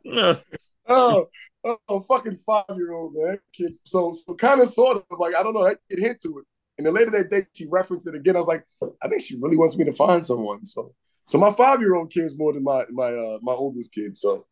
oh, 0.88 1.29
oh, 1.64 2.00
fucking 2.09 2.38
five 2.38 2.64
year 2.70 2.92
old 2.92 3.14
man, 3.14 3.38
kids. 3.53 3.79
So, 3.85 4.12
so 4.12 4.35
kind 4.35 4.61
of, 4.61 4.68
sort 4.68 4.96
of, 4.96 5.05
like 5.16 5.37
I 5.37 5.44
don't 5.44 5.55
know. 5.55 5.64
I 5.64 5.77
get 5.88 6.00
hint 6.00 6.20
to 6.22 6.38
it. 6.38 6.44
And 6.79 6.85
then 6.85 6.94
later 6.94 7.12
that 7.12 7.31
day, 7.31 7.46
she 7.53 7.68
referenced 7.68 8.09
it 8.09 8.16
again. 8.16 8.35
I 8.35 8.40
was 8.40 8.48
like, 8.48 8.66
I 9.00 9.07
think 9.07 9.22
she 9.22 9.38
really 9.40 9.57
wants 9.57 9.77
me 9.77 9.85
to 9.85 9.92
find 9.92 10.27
someone. 10.27 10.66
So, 10.66 10.92
so 11.29 11.38
my 11.38 11.53
five 11.53 11.79
year 11.79 11.94
old 11.94 12.12
cares 12.12 12.37
more 12.37 12.53
than 12.53 12.64
my 12.64 12.85
my 12.90 13.12
uh, 13.14 13.38
my 13.42 13.53
oldest 13.53 13.94
kid. 13.94 14.16
So, 14.16 14.44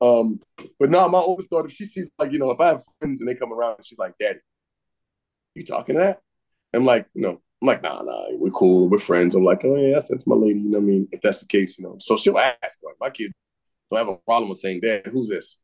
um, 0.00 0.40
but 0.78 0.90
now 0.90 1.08
my 1.08 1.18
oldest 1.18 1.50
daughter, 1.50 1.68
she 1.68 1.84
sees 1.84 2.10
like 2.18 2.32
you 2.32 2.38
know, 2.38 2.50
if 2.50 2.60
I 2.60 2.68
have 2.68 2.82
friends 2.98 3.20
and 3.20 3.28
they 3.28 3.34
come 3.34 3.52
around, 3.52 3.84
she's 3.84 3.98
like, 3.98 4.14
Daddy, 4.18 4.40
you 5.54 5.64
talking 5.64 5.94
to 5.94 6.00
that? 6.00 6.20
I'm 6.74 6.84
like, 6.84 7.06
no. 7.14 7.40
I'm 7.62 7.68
like, 7.68 7.82
nah, 7.82 8.02
nah, 8.02 8.26
we're 8.32 8.50
cool, 8.50 8.90
we're 8.90 8.98
friends. 8.98 9.34
I'm 9.34 9.42
like, 9.42 9.62
oh 9.64 9.76
yeah, 9.76 9.94
that's, 9.94 10.10
that's 10.10 10.26
my 10.26 10.36
lady. 10.36 10.60
You 10.60 10.70
know 10.70 10.78
what 10.78 10.84
I 10.84 10.88
mean? 10.88 11.08
If 11.10 11.22
that's 11.22 11.40
the 11.40 11.46
case, 11.46 11.78
you 11.78 11.84
know. 11.84 11.96
So 11.98 12.16
she'll 12.18 12.38
ask, 12.38 12.80
like, 12.84 12.96
my 13.00 13.08
kid 13.08 13.32
don't 13.90 13.98
have 13.98 14.08
a 14.08 14.18
problem 14.18 14.50
with 14.50 14.58
saying, 14.58 14.80
Dad, 14.80 15.06
who's 15.06 15.28
this? 15.28 15.58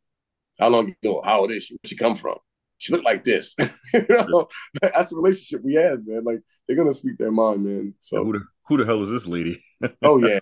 How 0.59 0.69
long 0.69 0.89
you 0.89 0.95
know? 1.03 1.23
How 1.23 1.41
old 1.41 1.53
is 1.53 1.65
she? 1.65 1.75
Where 1.75 1.81
she 1.89 1.97
come 1.97 2.17
from? 2.17 2.37
She 2.79 2.93
look 2.93 3.05
like 3.05 3.25
this. 3.25 3.55
you 3.95 4.07
know, 4.09 4.49
that's 4.81 5.11
the 5.11 5.17
relationship 5.17 5.65
we 5.65 5.75
have, 5.75 6.07
man. 6.07 6.25
Like 6.25 6.41
they're 6.67 6.77
gonna 6.77 6.93
speak 6.93 7.19
their 7.19 7.31
mind, 7.31 7.65
man. 7.65 7.95
So 8.01 8.25
who 8.25 8.33
the 8.33 8.45
who 8.67 8.79
the 8.79 8.85
hell 8.85 9.03
is 9.03 9.11
this 9.11 9.27
lady? 9.27 9.63
oh 10.03 10.19
yeah. 10.19 10.41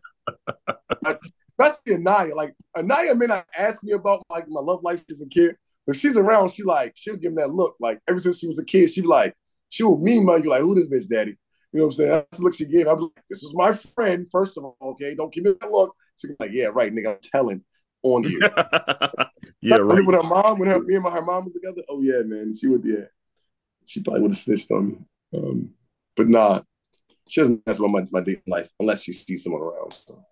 Especially 1.61 1.94
Anaya. 1.94 2.35
Like 2.35 2.55
Anaya 2.77 3.14
may 3.14 3.27
not 3.27 3.46
ask 3.57 3.83
me 3.85 3.92
about 3.92 4.23
like 4.31 4.46
my 4.49 4.61
love 4.61 4.83
life 4.83 5.05
as 5.11 5.23
a 5.23 5.27
kid, 5.27 5.57
but 5.87 5.96
she's 5.96 6.16
around, 6.16 6.51
she 6.51 6.62
like 6.62 6.92
she'll 6.96 7.16
give 7.16 7.33
me 7.33 7.42
that 7.42 7.53
look. 7.55 7.77
Like 7.81 8.01
ever 8.09 8.18
since 8.18 8.38
she 8.38 8.49
was 8.49 8.59
a 8.59 8.64
kid, 8.64 8.90
she 8.90 9.03
like, 9.03 9.35
she 9.68 9.83
will 9.83 9.99
mean 9.99 10.25
mug 10.25 10.44
you 10.44 10.51
like, 10.51 10.62
who 10.62 10.75
this 10.75 10.88
bitch 10.88 11.09
daddy? 11.09 11.37
You 11.73 11.79
know 11.79 11.85
what 11.85 11.88
I'm 11.88 11.92
saying? 11.92 12.11
That's 12.11 12.38
the 12.38 12.44
look 12.44 12.55
she 12.55 12.64
gave. 12.64 12.88
I'm 12.88 13.01
like, 13.01 13.25
this 13.29 13.42
is 13.42 13.55
my 13.55 13.73
friend, 13.73 14.27
first 14.31 14.59
of 14.59 14.64
all, 14.64 14.77
okay? 14.83 15.14
Don't 15.14 15.33
give 15.33 15.44
me 15.44 15.55
that 15.61 15.70
look. 15.70 15.94
She 16.16 16.29
like, 16.38 16.51
yeah, 16.53 16.66
right, 16.73 16.92
nigga, 16.92 17.14
I'm 17.14 17.18
telling 17.23 17.62
on 18.03 18.25
you. 18.25 18.40
yeah, 19.61 19.77
right. 19.77 20.05
With 20.05 20.16
her 20.16 20.23
mom, 20.23 20.59
when 20.59 20.68
her, 20.68 20.81
me 20.81 20.94
and 20.94 21.05
my, 21.05 21.11
her 21.11 21.23
mom 21.23 21.44
was 21.44 21.55
together, 21.55 21.83
oh 21.88 22.01
yeah, 22.03 22.23
man, 22.25 22.53
she 22.53 22.66
would, 22.66 22.85
yeah. 22.85 23.05
She 23.87 24.03
probably 24.03 24.23
would 24.23 24.33
have 24.33 24.38
snitched 24.38 24.70
on 24.70 24.88
me. 24.88 24.99
Um, 25.35 25.70
but 26.16 26.29
nah, 26.29 26.61
she 27.29 27.40
doesn't 27.40 27.64
mess 27.66 27.79
about 27.79 27.90
my, 27.90 28.05
my 28.11 28.20
dating 28.20 28.42
life 28.49 28.70
unless 28.81 29.05
she 29.05 29.12
sees 29.12 29.44
someone 29.44 29.62
around. 29.62 29.92
So 29.92 30.25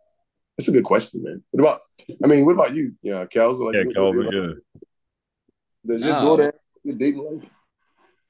that's 0.58 0.68
a 0.68 0.72
good 0.72 0.84
question, 0.84 1.22
man. 1.22 1.42
What 1.52 1.60
about, 1.62 1.80
I 2.22 2.26
mean, 2.26 2.44
what 2.44 2.52
about 2.54 2.74
you? 2.74 2.94
Yeah, 3.00 3.24
Cal's 3.26 3.60
like, 3.60 3.74
Yeah, 3.74 3.84
what- 3.84 3.94
Calvin. 3.94 4.24
what- 4.26 4.34
Yeah. 4.34 4.50
does 5.86 6.04
your 6.04 6.12
No. 6.14 6.24
daughter 6.24 6.52
your 6.82 6.96
dating 6.96 7.20
life? 7.20 7.50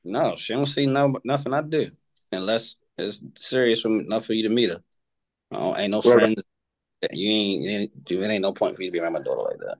No, 0.04 0.36
she 0.36 0.52
don't 0.52 0.66
see 0.66 0.86
no 0.86 1.16
nothing 1.24 1.54
I 1.54 1.62
do 1.62 1.88
unless 2.30 2.76
it's 2.98 3.22
serious 3.36 3.80
for 3.80 3.88
enough 3.88 4.26
for 4.26 4.34
you 4.34 4.42
to 4.44 4.48
meet 4.54 4.70
her. 4.70 4.82
Oh, 5.52 5.74
ain't 5.76 5.90
no 5.90 6.02
Right. 6.02 6.18
friends. 6.18 6.44
You 7.12 7.30
ain't, 7.30 7.62
you 7.62 7.70
ain't, 7.70 8.04
dude, 8.04 8.20
it 8.22 8.28
ain't 8.30 8.42
no 8.42 8.52
point 8.52 8.76
for 8.76 8.82
you 8.82 8.88
to 8.88 8.92
be 8.92 9.00
around 9.00 9.14
my 9.14 9.20
daughter 9.20 9.40
like 9.42 9.58
that. 9.60 9.78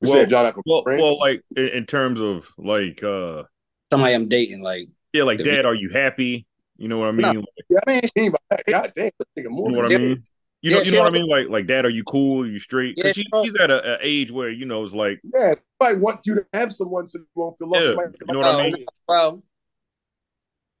You 0.00 0.10
Well- 0.10 0.12
said 0.12 0.30
y'all 0.30 0.44
not 0.44 0.54
gonna 0.54 0.62
be 0.64 0.70
Well, 0.70 0.84
well, 0.86 1.18
like 1.18 1.42
in, 1.56 1.68
in 1.68 1.86
terms 1.86 2.20
of 2.20 2.48
like, 2.56 3.02
uh, 3.02 3.44
Somebody 3.92 4.14
I'm 4.14 4.28
dating, 4.28 4.62
like, 4.62 4.88
yeah, 5.12 5.24
like, 5.24 5.36
The- 5.38 5.44
Dad, 5.44 5.66
are 5.66 5.74
you 5.74 5.90
happy? 5.90 6.46
You 6.78 6.88
know 6.88 6.96
what 6.98 7.08
I 7.08 7.12
mean? 7.12 7.20
No. 7.20 7.44
Like, 7.68 7.86
man, 7.86 8.00
Mean 8.16 8.32
God 8.68 8.92
damn, 8.96 9.10
this 9.18 9.28
you 9.36 9.42
know 9.50 9.76
what 9.76 9.92
I 9.92 9.98
mean? 9.98 10.24
You 10.62 10.70
know, 10.70 10.76
Yeah, 10.78 10.82
you 10.84 10.90
know 10.92 10.98
what 11.00 11.12
I 11.12 11.18
mean? 11.18 11.26
Like, 11.28 11.48
like, 11.48 11.66
Dad, 11.66 11.84
are 11.84 11.90
you 11.90 12.04
cool? 12.04 12.44
Are 12.44 12.46
you 12.46 12.60
straight? 12.60 12.94
Because 12.94 13.14
she, 13.14 13.22
she 13.24 13.28
she's 13.42 13.56
at 13.56 13.70
a, 13.70 13.94
a 13.94 13.98
age 14.00 14.30
where 14.30 14.48
you 14.48 14.64
know 14.64 14.84
it's 14.84 14.94
like, 14.94 15.20
Yeah, 15.34 15.54
somebody 15.80 16.00
want 16.00 16.24
you 16.24 16.36
to 16.36 16.46
have 16.54 16.72
someone 16.72 17.06
so 17.08 17.18
you 17.18 17.26
won't 17.34 17.58
feel 17.58 17.68
lost. 17.68 17.82
Yeah, 17.84 17.90
Somebody- 17.90 18.18
you 18.28 18.32
know 18.32 18.38
what 18.38 18.46
I 18.46 18.60
Oh, 18.60 18.62
mean? 18.62 18.86
well, 19.08 19.42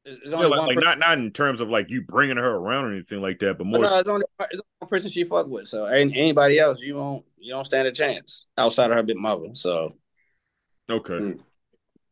it's 0.04 0.18
it's 0.22 0.30
yeah, 0.30 0.38
like, 0.46 0.50
one 0.50 0.66
like 0.68 0.78
not 0.84 0.98
not 1.00 1.18
in 1.18 1.32
terms 1.32 1.60
of 1.60 1.68
like 1.68 1.90
you 1.90 2.02
bringing 2.02 2.36
her 2.36 2.50
around 2.54 2.84
or 2.84 2.92
anything 2.92 3.20
like 3.20 3.40
that, 3.40 3.58
but 3.58 3.64
But 3.64 3.66
more. 3.66 3.80
no, 3.84 3.98
it's 3.98 4.08
only, 4.08 4.24
it's 4.40 4.54
only 4.54 4.62
one 4.78 4.88
person 4.88 5.10
she 5.10 5.24
fuck 5.24 5.48
with. 5.48 5.66
So 5.66 5.88
ain't 5.88 6.12
anybody 6.16 6.60
else, 6.60 6.80
you 6.80 6.94
won't 6.94 7.24
you 7.38 7.52
don't 7.52 7.64
stand 7.64 7.88
a 7.88 7.92
chance 7.92 8.46
outside 8.56 8.90
of 8.92 8.96
her 8.96 9.02
big 9.02 9.16
mother. 9.16 9.48
So 9.54 9.90
okay, 10.88 11.14
Mm. 11.14 11.40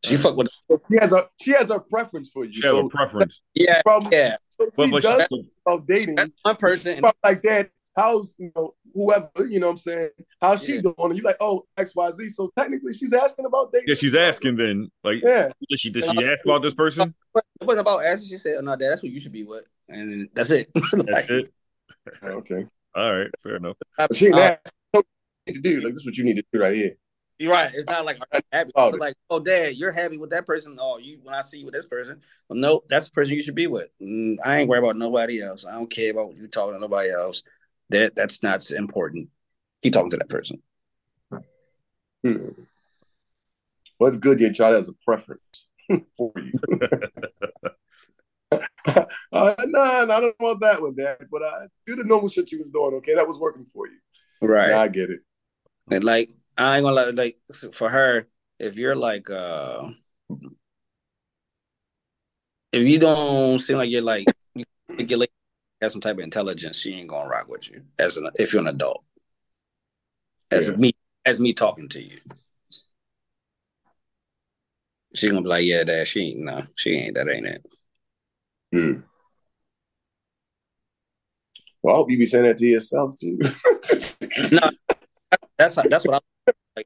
She 0.03 0.17
fuck 0.17 0.35
with 0.35 0.47
She 0.69 0.97
has 0.99 1.13
a 1.13 1.27
she 1.39 1.51
has 1.51 1.69
a 1.69 1.79
preference 1.79 2.29
for 2.29 2.45
you. 2.45 2.53
she 2.53 2.65
has 2.67 2.75
a 2.75 2.87
preference, 2.89 3.41
yeah 3.55 3.81
from, 3.83 4.07
yeah. 4.11 4.35
so 4.49 4.69
but 4.75 4.85
she 4.85 4.91
but 4.91 5.01
does 5.03 5.27
she, 5.31 5.45
about 5.65 5.87
dating. 5.87 6.15
That's 6.15 6.31
one 6.43 6.55
person. 6.55 6.99
Probably 6.99 7.19
like 7.23 7.41
that. 7.43 7.69
How's 7.95 8.35
you 8.39 8.51
know 8.55 8.73
whoever 8.93 9.29
you 9.47 9.59
know 9.59 9.67
what 9.67 9.71
I'm 9.73 9.77
saying? 9.77 10.09
How's 10.41 10.63
she 10.63 10.81
doing? 10.81 10.95
And 10.97 11.17
you 11.17 11.23
like 11.23 11.35
oh 11.41 11.65
X 11.77 11.93
Y 11.95 12.11
Z. 12.11 12.29
So 12.29 12.49
technically 12.57 12.93
she's 12.93 13.13
asking 13.13 13.45
about 13.45 13.71
dating. 13.73 13.89
yeah, 13.89 13.95
she's 13.95 14.15
asking 14.15 14.55
then, 14.55 14.89
like, 15.03 15.21
Yeah, 15.21 15.49
did 15.69 15.79
she 15.79 15.89
did 15.89 16.05
she 16.05 16.25
ask 16.25 16.45
about 16.45 16.61
this 16.61 16.73
person? 16.73 17.13
It 17.35 17.43
wasn't 17.67 17.81
about 17.81 18.03
asking. 18.05 18.29
She 18.29 18.37
said, 18.37 18.55
"Oh 18.59 18.61
no, 18.61 18.75
dad, 18.77 18.91
that's 18.91 19.03
what 19.03 19.11
you 19.11 19.19
should 19.19 19.33
be 19.33 19.43
with," 19.43 19.65
and 19.89 20.29
that's 20.33 20.49
it. 20.49 20.69
That's 21.05 21.29
it. 21.29 21.51
okay. 22.23 22.65
All 22.95 23.15
right, 23.17 23.29
fair 23.43 23.57
enough. 23.57 23.75
But 23.97 24.15
she 24.15 24.31
Uh, 24.31 24.39
asked. 24.39 24.71
What 24.91 25.05
you 25.47 25.53
need 25.55 25.63
to 25.63 25.69
do 25.69 25.75
like 25.81 25.93
this? 25.93 25.99
is 26.01 26.05
what 26.05 26.17
you 26.17 26.23
need 26.23 26.35
to 26.37 26.43
do 26.53 26.59
right 26.61 26.75
here. 26.75 26.95
You're 27.41 27.51
right. 27.51 27.71
It's 27.73 27.87
not 27.87 28.05
like 28.05 28.19
happy. 28.51 28.69
Oh. 28.75 28.89
Like, 28.89 29.15
oh, 29.31 29.39
dad, 29.39 29.73
you're 29.73 29.91
happy 29.91 30.19
with 30.19 30.29
that 30.29 30.45
person. 30.45 30.77
Oh, 30.79 30.99
you 30.99 31.17
when 31.23 31.33
I 31.33 31.41
see 31.41 31.57
you 31.57 31.65
with 31.65 31.73
this 31.73 31.87
person, 31.87 32.21
well, 32.47 32.59
no, 32.59 32.81
that's 32.87 33.05
the 33.05 33.11
person 33.13 33.33
you 33.33 33.41
should 33.41 33.55
be 33.55 33.65
with. 33.65 33.87
Mm, 33.99 34.35
I 34.45 34.59
ain't 34.59 34.69
worried 34.69 34.83
about 34.83 34.95
nobody 34.95 35.41
else. 35.41 35.65
I 35.65 35.73
don't 35.73 35.89
care 35.89 36.11
about 36.11 36.35
you 36.35 36.47
talking 36.47 36.75
to 36.75 36.79
nobody 36.79 37.09
else. 37.09 37.41
That 37.89 38.15
that's 38.15 38.43
not 38.43 38.69
important. 38.69 39.29
Keep 39.81 39.93
talking 39.93 40.11
to 40.11 40.17
that 40.17 40.29
person. 40.29 40.61
Hmm. 42.23 42.49
Well, 43.97 44.07
it's 44.09 44.17
good 44.17 44.39
your 44.39 44.53
child 44.53 44.75
has 44.75 44.89
a 44.89 44.93
preference 45.03 45.67
for 46.15 46.31
you. 46.35 46.53
uh, 48.85 49.05
no, 49.33 49.55
no, 49.65 49.81
I 49.81 50.05
don't 50.05 50.35
want 50.39 50.61
that 50.61 50.79
one, 50.79 50.93
Dad. 50.93 51.25
But 51.31 51.41
I 51.41 51.65
do 51.87 51.95
the 51.95 52.03
normal 52.03 52.29
shit 52.29 52.51
you 52.51 52.59
was 52.59 52.69
doing. 52.69 52.93
Okay, 52.97 53.15
that 53.15 53.27
was 53.27 53.39
working 53.39 53.65
for 53.73 53.87
you. 53.87 53.97
Right. 54.47 54.73
I 54.73 54.87
get 54.89 55.09
it. 55.09 55.21
And 55.89 56.03
like 56.03 56.29
I 56.57 56.77
ain't 56.77 56.83
gonna 56.83 56.95
lie, 56.95 57.09
like 57.11 57.37
for 57.73 57.89
her, 57.89 58.27
if 58.59 58.75
you're 58.75 58.95
like 58.95 59.29
uh 59.29 59.89
if 62.71 62.87
you 62.87 62.99
don't 62.99 63.59
seem 63.59 63.77
like 63.77 63.89
you're 63.91 64.01
like 64.01 64.27
you 64.55 64.63
think 64.95 65.09
you're 65.09 65.19
like 65.19 65.31
have 65.81 65.91
some 65.91 66.01
type 66.01 66.17
of 66.17 66.23
intelligence, 66.23 66.79
she 66.79 66.93
ain't 66.93 67.07
gonna 67.09 67.29
rock 67.29 67.47
with 67.47 67.69
you 67.69 67.81
as 67.99 68.17
an 68.17 68.29
if 68.35 68.53
you're 68.53 68.61
an 68.61 68.67
adult. 68.67 69.03
As 70.51 70.69
Yeah. 70.69 70.75
me 70.75 70.91
as 71.25 71.39
me 71.39 71.53
talking 71.53 71.87
to 71.89 72.01
you. 72.01 72.17
She 75.13 75.27
gonna 75.29 75.41
be 75.41 75.49
like, 75.49 75.65
yeah, 75.65 75.83
that 75.83 76.07
she 76.07 76.31
ain't 76.31 76.39
no, 76.39 76.61
she 76.75 76.91
ain't 76.91 77.15
that 77.15 77.29
ain't 77.29 77.47
it. 77.47 77.65
Hmm. 78.73 79.01
Well, 81.81 81.95
I 81.95 81.97
hope 81.97 82.11
you 82.11 82.17
be 82.17 82.25
saying 82.25 82.45
that 82.45 82.57
to 82.57 82.65
yourself 82.65 83.15
too. 83.19 83.39
No, 84.51 84.69
that's 85.57 85.75
that's 85.75 86.05
what 86.05 86.15
I 86.15 86.19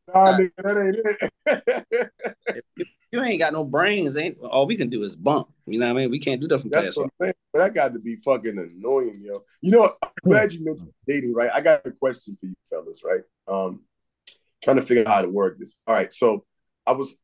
like. 0.08 0.16
nah, 0.16 0.38
nigga, 0.38 0.52
that 0.58 0.78
ain't 0.78 1.62
it. 1.86 2.12
If 2.48 2.64
you, 2.78 2.86
you 3.12 3.24
ain't 3.24 3.40
got 3.40 3.54
no 3.54 3.64
brains, 3.64 4.18
ain't 4.18 4.38
all 4.40 4.66
we 4.66 4.76
can 4.76 4.90
do 4.90 5.04
is 5.04 5.16
bump. 5.16 5.50
You 5.66 5.80
know 5.80 5.88
what 5.88 5.98
I 5.98 6.02
mean? 6.02 6.12
We 6.12 6.20
can't 6.20 6.42
do 6.42 6.48
nothing 6.48 6.70
That's 6.70 6.88
past 6.88 6.98
what 6.98 7.06
I'm 7.06 7.12
saying. 7.22 7.34
But 7.54 7.60
that 7.60 7.74
got 7.74 7.94
to 7.94 8.00
be 8.00 8.18
fucking 8.18 8.58
annoying, 8.58 9.22
yo. 9.24 9.44
You 9.62 9.72
know, 9.72 9.94
I'm 10.04 10.10
glad 10.24 10.54
you 10.54 10.64
mentioned 10.64 10.92
dating, 11.08 11.34
right? 11.34 11.50
I 11.54 11.62
got 11.62 11.86
a 11.86 11.92
question 11.92 12.38
for 12.40 12.48
you 12.48 12.56
fellas, 12.70 13.02
right? 13.04 13.22
Um, 13.48 13.82
trying 14.64 14.78
to 14.78 14.82
figure 14.82 15.08
out 15.08 15.14
how 15.14 15.22
to 15.22 15.30
work 15.30 15.60
this. 15.60 15.78
All 15.88 15.96
right, 15.96 16.12
so 16.12 16.46
I 16.86 16.92
was 16.92 17.16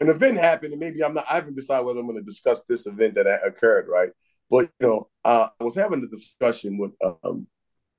an 0.00 0.08
event 0.08 0.38
happened, 0.38 0.72
and 0.72 0.80
maybe 0.80 1.02
I'm 1.02 1.14
not. 1.14 1.26
I 1.28 1.34
haven't 1.34 1.56
decided 1.56 1.86
whether 1.86 2.00
I'm 2.00 2.06
going 2.06 2.18
to 2.18 2.24
discuss 2.24 2.64
this 2.64 2.86
event 2.86 3.14
that 3.14 3.26
occurred, 3.44 3.86
right? 3.88 4.10
But 4.50 4.70
you 4.80 4.86
know, 4.86 5.08
uh, 5.24 5.48
I 5.60 5.64
was 5.64 5.74
having 5.74 6.02
a 6.04 6.08
discussion 6.08 6.78
with, 6.78 6.92
um, 7.02 7.46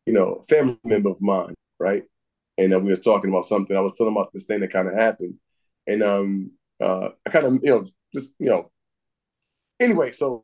you 0.06 0.14
know, 0.14 0.36
a 0.36 0.44
family 0.44 0.80
member 0.84 1.10
of 1.10 1.22
mine, 1.22 1.56
right? 1.80 2.04
And 2.58 2.74
uh, 2.74 2.80
we 2.80 2.90
were 2.90 2.98
talking 2.98 3.30
about 3.30 3.46
something. 3.46 3.76
I 3.76 3.82
was 3.82 3.98
telling 3.98 4.14
about 4.14 4.34
this 4.34 4.46
thing 4.46 4.62
that 4.62 4.74
kind 4.74 4.88
of 4.88 4.96
happened, 4.96 5.36
and 5.86 6.02
um, 6.02 6.52
uh, 6.82 7.10
I 7.26 7.30
kind 7.30 7.46
of, 7.46 7.54
you 7.62 7.70
know, 7.70 7.88
just 8.14 8.34
you 8.40 8.50
know, 8.50 8.72
anyway, 9.80 10.12
so 10.12 10.44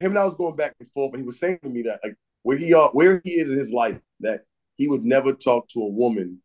him 0.00 0.12
and 0.12 0.18
I 0.18 0.24
was 0.24 0.36
going 0.36 0.56
back 0.56 0.74
and 0.78 0.88
forth, 0.92 1.12
and 1.12 1.20
he 1.20 1.26
was 1.26 1.38
saying 1.38 1.58
to 1.62 1.68
me 1.68 1.82
that 1.82 2.00
like 2.02 2.16
where 2.42 2.56
he 2.56 2.72
are, 2.72 2.90
where 2.90 3.20
he 3.24 3.32
is 3.32 3.50
in 3.50 3.58
his 3.58 3.72
life, 3.72 3.98
that 4.20 4.44
he 4.76 4.88
would 4.88 5.04
never 5.04 5.32
talk 5.32 5.68
to 5.68 5.80
a 5.80 5.88
woman 5.88 6.40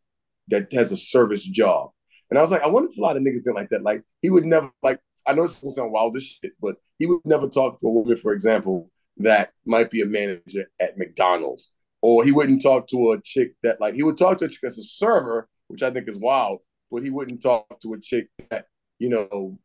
that 0.48 0.72
has 0.72 0.92
a 0.92 0.96
service 0.96 1.44
job. 1.46 1.90
And 2.30 2.38
I 2.38 2.42
was 2.42 2.50
like, 2.50 2.62
I 2.62 2.66
wonder 2.66 2.90
if 2.90 2.98
a 2.98 3.00
lot 3.00 3.16
of 3.16 3.22
niggas 3.22 3.44
think 3.44 3.56
like 3.56 3.70
that. 3.70 3.82
Like 3.82 4.02
he 4.22 4.30
would 4.30 4.44
never 4.44 4.70
like. 4.82 5.00
I 5.26 5.32
know 5.32 5.44
it's 5.44 5.62
gonna 5.62 5.70
sound 5.70 5.92
wild 5.92 6.16
as 6.16 6.24
shit, 6.24 6.52
but 6.60 6.76
he 6.98 7.06
would 7.06 7.20
never 7.24 7.48
talk 7.48 7.80
to 7.80 7.86
a 7.86 7.90
woman, 7.90 8.16
for 8.16 8.32
example, 8.32 8.90
that 9.18 9.52
might 9.64 9.90
be 9.90 10.02
a 10.02 10.06
manager 10.06 10.70
at 10.80 10.98
McDonald's, 10.98 11.72
or 12.06 12.22
he 12.22 12.32
wouldn't 12.32 12.60
talk 12.60 12.86
to 12.86 13.12
a 13.12 13.22
chick 13.22 13.54
that 13.62 13.80
like 13.80 13.94
he 13.94 14.02
would 14.02 14.18
talk 14.18 14.36
to 14.36 14.44
a 14.44 14.48
chick 14.48 14.60
that's 14.62 14.76
a 14.76 14.82
server, 14.82 15.48
which 15.68 15.82
I 15.82 15.90
think 15.90 16.06
is 16.06 16.18
wild, 16.18 16.58
but 16.90 17.02
he 17.02 17.08
wouldn't 17.08 17.40
talk 17.40 17.80
to 17.80 17.94
a 17.94 17.98
chick 17.98 18.28
that 18.50 18.66
you 18.98 19.08
know 19.08 19.58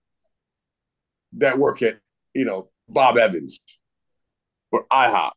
that 1.33 1.59
work 1.59 1.81
at 1.81 1.99
you 2.33 2.45
know 2.45 2.69
Bob 2.87 3.17
Evans 3.17 3.59
or 4.71 4.85
IHOP. 4.89 5.31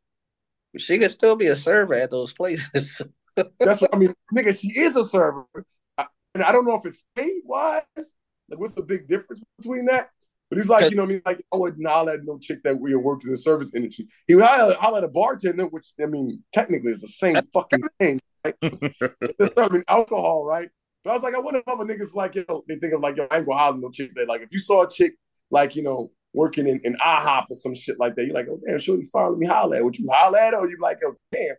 She 0.77 0.97
could 1.01 1.11
still 1.11 1.35
be 1.35 1.49
a 1.49 1.57
server 1.57 1.95
at 1.95 2.13
those 2.13 2.33
places. 2.33 3.03
That's 3.59 3.81
what 3.81 3.93
I 3.93 3.99
mean, 3.99 4.15
nigga. 4.33 4.57
She 4.57 4.69
is 4.79 4.95
a 4.95 5.05
server, 5.05 5.45
I, 5.99 6.07
and 6.37 6.45
I 6.45 6.53
don't 6.53 6.65
know 6.65 6.77
if 6.77 6.87
it's 6.87 7.05
paid 7.17 7.43
wise. 7.45 7.83
Like, 7.97 8.61
what's 8.61 8.77
the 8.77 8.83
big 8.83 9.09
difference 9.09 9.43
between 9.59 9.87
that? 9.87 10.11
But 10.53 10.59
he's 10.59 10.69
like, 10.69 10.91
you 10.91 10.97
know, 10.99 11.05
what 11.05 11.09
I 11.09 11.13
mean, 11.15 11.23
like 11.25 11.47
I 11.51 11.57
wouldn't 11.57 11.89
holler 11.89 12.13
at 12.13 12.25
no 12.25 12.37
chick 12.39 12.63
that 12.65 12.79
we 12.79 12.95
worked 12.95 13.25
in 13.25 13.31
the 13.31 13.39
service 13.39 13.71
industry. 13.75 14.07
He 14.27 14.35
would 14.35 14.45
holler, 14.45 14.75
holler 14.75 14.99
at 14.99 15.05
a 15.05 15.09
bartender, 15.09 15.65
which 15.65 15.87
I 15.99 16.05
mean, 16.05 16.43
technically 16.53 16.93
is 16.93 17.01
the 17.01 17.09
same 17.09 17.37
fucking 17.55 17.85
thing. 17.99 18.21
Right? 18.45 18.55
They're 18.61 19.49
serving 19.57 19.85
alcohol, 19.89 20.45
right? 20.45 20.69
But 21.05 21.13
I 21.13 21.15
was 21.15 21.23
like, 21.23 21.35
I 21.35 21.39
wonder 21.39 21.61
if 21.61 21.69
other 21.69 21.87
niggas 21.87 22.15
like, 22.15 22.35
you 22.35 22.45
know, 22.51 22.65
they 22.69 22.77
think 22.77 22.93
of 22.93 23.01
like, 23.01 23.17
yo, 23.17 23.27
I 23.31 23.39
ain't 23.39 23.47
gonna 23.47 23.59
holler 23.59 23.77
at 23.77 23.81
no 23.81 23.91
chick 23.91 24.15
that, 24.15 24.29
like, 24.29 24.43
if 24.43 24.53
you 24.53 24.59
saw 24.59 24.83
a 24.83 24.91
chick 24.91 25.15
like, 25.51 25.75
you 25.75 25.85
know, 25.85 26.11
working 26.35 26.69
in, 26.69 26.83
in 26.85 26.97
IHOP 26.97 27.47
or 27.49 27.55
some 27.55 27.75
shit 27.75 27.99
like 27.99 28.15
that, 28.17 28.27
you're 28.27 28.35
like, 28.35 28.49
oh 28.51 28.61
damn, 28.69 28.79
shorty, 28.79 29.05
finally 29.11 29.39
me 29.39 29.47
holler 29.47 29.77
at. 29.77 29.85
Would 29.85 29.99
you 29.99 30.07
holler 30.13 30.39
at 30.39 30.53
her? 30.53 30.59
Or 30.61 30.69
you 30.69 30.77
like, 30.83 30.99
oh 31.03 31.15
damn, 31.33 31.57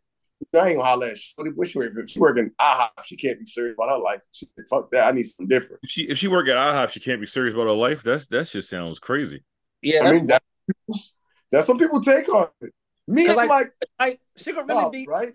I 0.56 0.67
ain't 0.67 0.78
gonna 0.78 0.84
holler 0.88 1.08
at 1.08 1.17
shorty. 1.17 1.52
What 1.56 1.67
she 1.67 1.78
working? 1.78 2.06
She 2.06 2.19
working 2.19 2.52
IHOP. 2.60 2.89
She 3.06 3.15
can't 3.17 3.39
be 3.39 3.46
serious 3.46 3.76
about 3.78 3.91
her 3.91 3.98
life. 3.98 4.22
She, 4.34 4.46
fuck 4.69 4.91
that. 4.91 5.08
I 5.08 5.12
need 5.12 5.24
something 5.24 5.48
different. 5.48 5.80
If 5.84 5.89
she 5.89 6.04
if 6.04 6.17
she 6.17 6.28
work 6.28 6.48
at 6.48 6.58
IHOP, 6.58 6.89
she 6.89 7.00
can't 7.00 7.19
be 7.22 7.28
serious 7.28 7.54
about 7.54 7.65
her 7.67 7.72
life. 7.74 8.04
That's 8.04 8.28
that 8.28 8.48
just 8.50 8.69
sounds 8.69 9.00
crazy. 9.00 9.43
yeah, 9.82 10.00
I 10.02 10.04
that's 10.04 10.15
mean, 10.17 10.28
that's, 10.28 11.13
that's 11.52 11.67
some 11.67 11.78
people 11.78 12.02
take 12.02 12.28
on 12.30 12.48
it. 12.62 12.74
Me, 13.08 13.26
it's 13.26 13.36
like- 13.36 13.50
like, 13.50 13.72
like 14.00 14.19
she 14.38 14.52
could 14.54 14.67
really 14.67 14.84
wow, 14.84 14.89
be 14.89 15.06
right? 15.10 15.34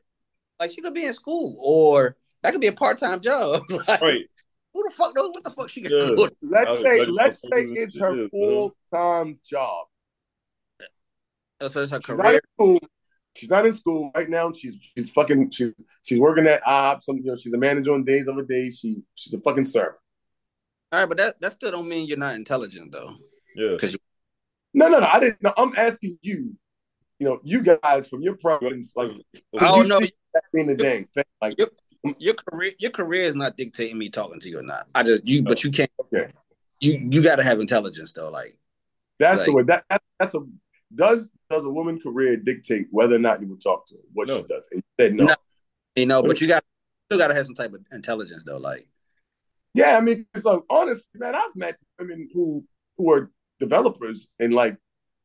like 0.61 0.71
she 0.71 0.81
could 0.81 0.95
be 0.95 1.05
in 1.07 1.13
school 1.13 1.57
or 1.61 2.17
that 2.43 2.53
could 2.53 2.61
be 2.61 2.67
a 2.69 2.73
part 2.73 2.99
time 2.99 3.21
job. 3.21 3.63
like, 3.89 4.01
Right. 4.01 4.25
Who 4.75 4.85
the 4.89 4.95
fuck 4.95 5.17
knows 5.17 5.31
what 5.33 5.45
the 5.45 5.51
fuck 5.51 5.69
she 5.71 5.81
got 5.83 5.93
Yeah. 5.93 6.15
going? 6.15 6.31
Let's 6.43 6.73
I- 6.75 6.83
say, 6.83 7.01
I- 7.01 7.05
let's 7.05 7.45
I- 7.47 7.49
say 7.49 7.63
it's 7.65 7.99
her 7.99 8.29
full 8.29 8.77
time 8.93 9.39
job. 9.45 9.87
So 11.61 11.67
it's 11.67 11.75
her 11.75 11.83
She's 11.85 11.91
not 11.91 12.11
in 12.11 12.17
career. 12.17 12.41
school. 12.55 12.79
She's 13.39 13.51
not 13.51 13.67
in 13.67 13.73
school 13.73 14.11
right 14.17 14.29
now. 14.29 14.53
She's 14.53 14.75
she's 14.81 15.11
fucking 15.13 15.51
she's 15.51 15.73
she's 16.03 16.19
working 16.19 16.47
at 16.49 16.61
IHOP. 16.65 17.03
Some 17.05 17.19
you 17.19 17.27
know 17.27 17.37
she's 17.37 17.55
a 17.55 17.59
manager 17.59 17.95
on 17.95 18.03
days 18.03 18.27
of 18.27 18.37
a 18.37 18.43
day. 18.43 18.69
She 18.71 19.03
she's 19.15 19.33
a 19.33 19.41
fucking 19.41 19.65
server. 19.65 20.01
All 20.91 21.01
right, 21.01 21.09
but 21.09 21.19
that 21.19 21.41
that 21.41 21.53
still 21.53 21.71
don't 21.71 21.89
mean 21.89 22.09
you're 22.09 22.19
not 22.19 22.35
intelligent 22.35 22.91
though. 22.91 23.13
Yeah. 23.55 23.77
No, 24.75 24.89
no, 24.89 24.99
no. 24.99 25.07
I 25.07 25.21
didn't. 25.21 25.41
No, 25.41 25.53
I'm 25.57 25.73
asking 25.77 26.19
you. 26.23 26.57
You 27.21 27.29
know, 27.29 27.41
you 27.45 27.63
guys 27.63 28.09
from 28.09 28.23
your 28.23 28.37
preference, 28.37 28.93
like 28.97 29.13
I 29.35 29.41
don't 29.59 29.83
you 29.85 29.89
know. 29.89 29.99
see 30.01 30.13
that 30.35 30.45
being 30.53 30.67
the 30.67 30.75
dang 30.75 31.07
thing. 31.15 31.25
Like, 31.41 31.55
Yep. 31.59 31.71
Your 32.19 32.35
career 32.35 32.73
your 32.79 32.91
career 32.93 33.23
is 33.23 33.35
not 33.35 33.57
dictating 33.57 33.99
me 33.99 34.09
talking 34.09 34.39
to 34.41 34.49
you 34.49 34.61
or 34.61 34.63
not. 34.63 34.87
I 34.95 35.03
just 35.03 35.27
you 35.27 35.43
but 35.43 35.65
you 35.65 35.71
can't 35.71 35.91
okay, 36.01 36.31
you 36.81 37.09
you 37.11 37.23
gotta 37.23 37.43
have 37.43 37.59
intelligence 37.59 38.13
though. 38.13 38.31
Like 38.31 38.57
that's 39.19 39.45
the 39.45 39.53
way. 39.53 39.65
That, 39.65 39.85
that 39.91 40.01
that's 40.19 40.35
a 40.35 40.41
does 40.95 41.31
does 41.51 41.65
a 41.65 41.71
woman 41.71 42.01
career 42.01 42.37
dictate 42.37 42.87
whether 42.91 43.17
or 43.17 43.19
not 43.19 43.41
you 43.41 43.49
would 43.49 43.61
talk 43.61 43.87
to 43.89 43.95
her? 43.95 44.01
What 44.13 44.29
No. 44.29 44.39
she 44.39 44.43
does? 44.49 44.69
And 44.73 44.83
you 44.83 45.05
said 45.05 45.15
no. 45.15 45.25
No. 45.27 45.35
you 45.97 46.07
know, 46.07 46.23
but 46.23 46.41
you 46.41 46.49
got 46.49 46.65
still 47.07 47.19
gotta 47.19 47.35
have 47.35 47.47
some 47.47 47.55
type 47.55 47.73
of 47.73 47.81
intelligence 47.93 48.45
though. 48.45 48.59
Like 48.59 48.87
Yeah, 49.75 49.97
I 49.97 50.01
mean, 50.01 50.27
it's 50.35 50.45
like 50.45 50.61
honestly, 50.71 51.09
man, 51.15 51.35
I've 51.35 51.55
met 51.55 51.79
women 51.99 52.29
who 52.33 52.65
who 52.97 53.11
are 53.13 53.31
developers 53.61 54.29
and 54.39 54.55
like 54.55 54.77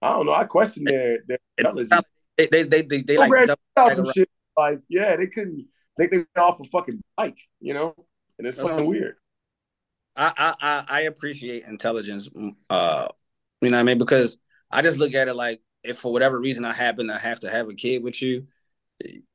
I 0.02 0.10
don't 0.12 0.26
know, 0.26 0.34
I 0.34 0.44
question 0.44 0.84
their 0.84 1.20
their 1.28 1.40
intelligence. 1.58 2.02
They 2.38 2.48
they 2.48 2.64
they 2.64 2.82
they, 2.82 2.98
they 2.98 3.02
They 3.02 3.18
like 3.18 3.32
ran 3.32 3.50
out 3.78 3.94
some 3.94 4.08
shit 4.14 4.30
like 4.58 4.80
yeah, 4.90 5.16
they 5.16 5.28
couldn't 5.28 5.68
they 5.98 6.08
they 6.08 6.26
got 6.36 6.50
off 6.54 6.60
a 6.60 6.64
fucking 6.66 7.02
bike, 7.16 7.38
you 7.60 7.74
know, 7.74 7.96
and 8.38 8.48
it's 8.48 8.58
fucking 8.58 8.78
what- 8.78 8.88
weird. 8.88 9.16
I, 10.16 10.32
I 10.38 10.54
I 10.62 10.86
I 10.90 11.02
appreciate 11.02 11.64
intelligence. 11.64 12.30
Uh, 12.70 13.08
you 13.62 13.70
know 13.72 13.78
what 13.78 13.80
I 13.80 13.84
mean? 13.84 13.98
Because 13.98 14.38
I 14.74 14.82
just 14.82 14.98
look 14.98 15.14
at 15.14 15.28
it 15.28 15.36
like 15.36 15.62
if 15.84 16.00
for 16.00 16.12
whatever 16.12 16.40
reason 16.40 16.66
I 16.66 16.74
happen 16.74 17.08
to 17.08 17.18
have 17.18 17.40
to 17.42 17.50
have 17.50 17.70
a 17.70 17.74
kid 17.74 18.04
with 18.04 18.22
you, 18.22 18.48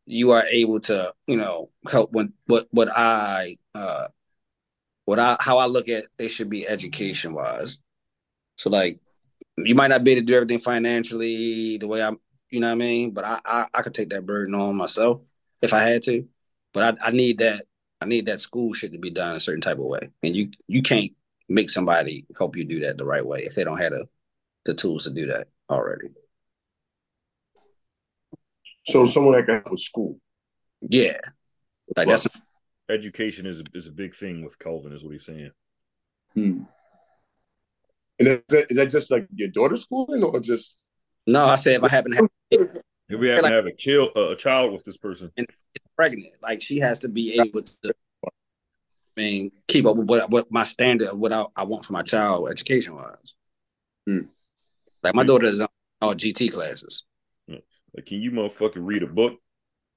you 0.06 0.32
are 0.32 0.44
able 0.50 0.80
to, 0.80 1.12
you 1.26 1.36
know, 1.36 1.70
help 1.90 2.12
when 2.12 2.32
what 2.46 2.66
what 2.70 2.88
I 2.94 3.56
uh 3.74 4.08
what 5.04 5.18
I 5.18 5.36
how 5.40 5.58
I 5.58 5.66
look 5.66 5.88
at 5.88 6.06
they 6.18 6.28
should 6.28 6.50
be 6.50 6.66
education 6.66 7.34
wise. 7.34 7.78
So 8.56 8.70
like 8.70 9.00
you 9.58 9.74
might 9.74 9.88
not 9.88 10.04
be 10.04 10.12
able 10.12 10.22
to 10.22 10.26
do 10.26 10.34
everything 10.34 10.60
financially 10.60 11.78
the 11.78 11.88
way 11.88 12.02
I'm 12.02 12.18
you 12.50 12.60
know 12.60 12.68
what 12.68 12.72
I 12.72 12.76
mean? 12.76 13.12
But 13.12 13.24
I 13.24 13.40
I, 13.44 13.66
I 13.74 13.82
could 13.82 13.94
take 13.94 14.10
that 14.10 14.26
burden 14.26 14.54
on 14.54 14.76
myself 14.76 15.22
if 15.62 15.72
I 15.72 15.82
had 15.82 16.02
to. 16.04 16.26
But 16.72 16.98
I, 17.02 17.08
I 17.08 17.10
need 17.12 17.38
that 17.38 17.64
I 18.00 18.06
need 18.06 18.26
that 18.26 18.40
school 18.40 18.72
shit 18.72 18.92
to 18.92 18.98
be 18.98 19.10
done 19.10 19.36
a 19.36 19.40
certain 19.40 19.60
type 19.60 19.78
of 19.78 19.86
way. 19.86 20.10
And 20.22 20.34
you 20.34 20.50
you 20.66 20.82
can't 20.82 21.12
make 21.48 21.70
somebody 21.70 22.26
help 22.36 22.56
you 22.56 22.64
do 22.64 22.80
that 22.80 22.98
the 22.98 23.04
right 23.04 23.24
way 23.24 23.40
if 23.40 23.54
they 23.54 23.64
don't 23.64 23.78
have 23.78 23.92
the, 23.92 24.06
the 24.68 24.74
tools 24.74 25.04
to 25.04 25.10
do 25.10 25.24
that 25.26 25.48
already. 25.70 26.08
So 28.86 29.06
someone 29.06 29.34
that 29.34 29.46
can 29.46 29.54
help 29.54 29.70
with 29.70 29.80
school. 29.80 30.20
Yeah. 30.82 31.18
Like 31.96 32.08
that's 32.08 32.28
Education 32.90 33.46
is 33.46 33.60
a, 33.60 33.64
is 33.74 33.86
a 33.86 33.90
big 33.90 34.14
thing 34.14 34.44
with 34.44 34.58
Calvin, 34.58 34.92
is 34.92 35.02
what 35.02 35.14
he's 35.14 35.24
saying. 35.24 35.50
Hmm. 36.34 36.60
And 38.18 38.28
is 38.28 38.40
that, 38.48 38.66
is 38.70 38.76
that 38.76 38.90
just 38.90 39.10
like 39.10 39.26
your 39.34 39.48
daughter's 39.48 39.82
schooling 39.82 40.22
or 40.22 40.38
just 40.38 40.76
no, 41.26 41.44
I 41.44 41.54
said 41.56 41.76
if 41.76 41.84
I 41.84 41.88
happen 41.88 42.12
to 42.12 42.16
have 42.18 42.28
If 43.08 43.18
we 43.18 43.28
happen 43.28 43.44
like- 43.44 43.50
to 43.50 43.56
have 43.56 43.66
a 43.66 43.74
child, 43.74 44.10
uh, 44.16 44.28
a 44.28 44.36
child 44.36 44.72
with 44.72 44.84
this 44.84 44.98
person, 44.98 45.30
and 45.38 45.46
pregnant, 45.96 46.34
like 46.42 46.60
she 46.60 46.78
has 46.78 46.98
to 47.00 47.08
be 47.08 47.40
able 47.40 47.62
to 47.62 47.94
I 48.24 48.30
mean 49.16 49.52
keep 49.66 49.86
up 49.86 49.96
with 49.96 50.08
what, 50.08 50.30
what 50.30 50.52
my 50.52 50.64
standard 50.64 51.08
of 51.08 51.18
what 51.18 51.32
I, 51.32 51.44
I 51.56 51.64
want 51.64 51.86
for 51.86 51.94
my 51.94 52.02
child 52.02 52.50
education 52.50 52.96
wise. 52.96 53.34
Hmm. 54.06 54.20
Like 55.08 55.14
my 55.14 55.24
daughter 55.24 55.46
is 55.46 55.60
on 55.60 55.68
all 56.00 56.14
GT 56.14 56.50
classes. 56.52 57.04
like, 57.48 58.06
can 58.06 58.20
you 58.20 58.30
motherfucking 58.30 58.74
read 58.76 59.02
a 59.02 59.06
book? 59.06 59.40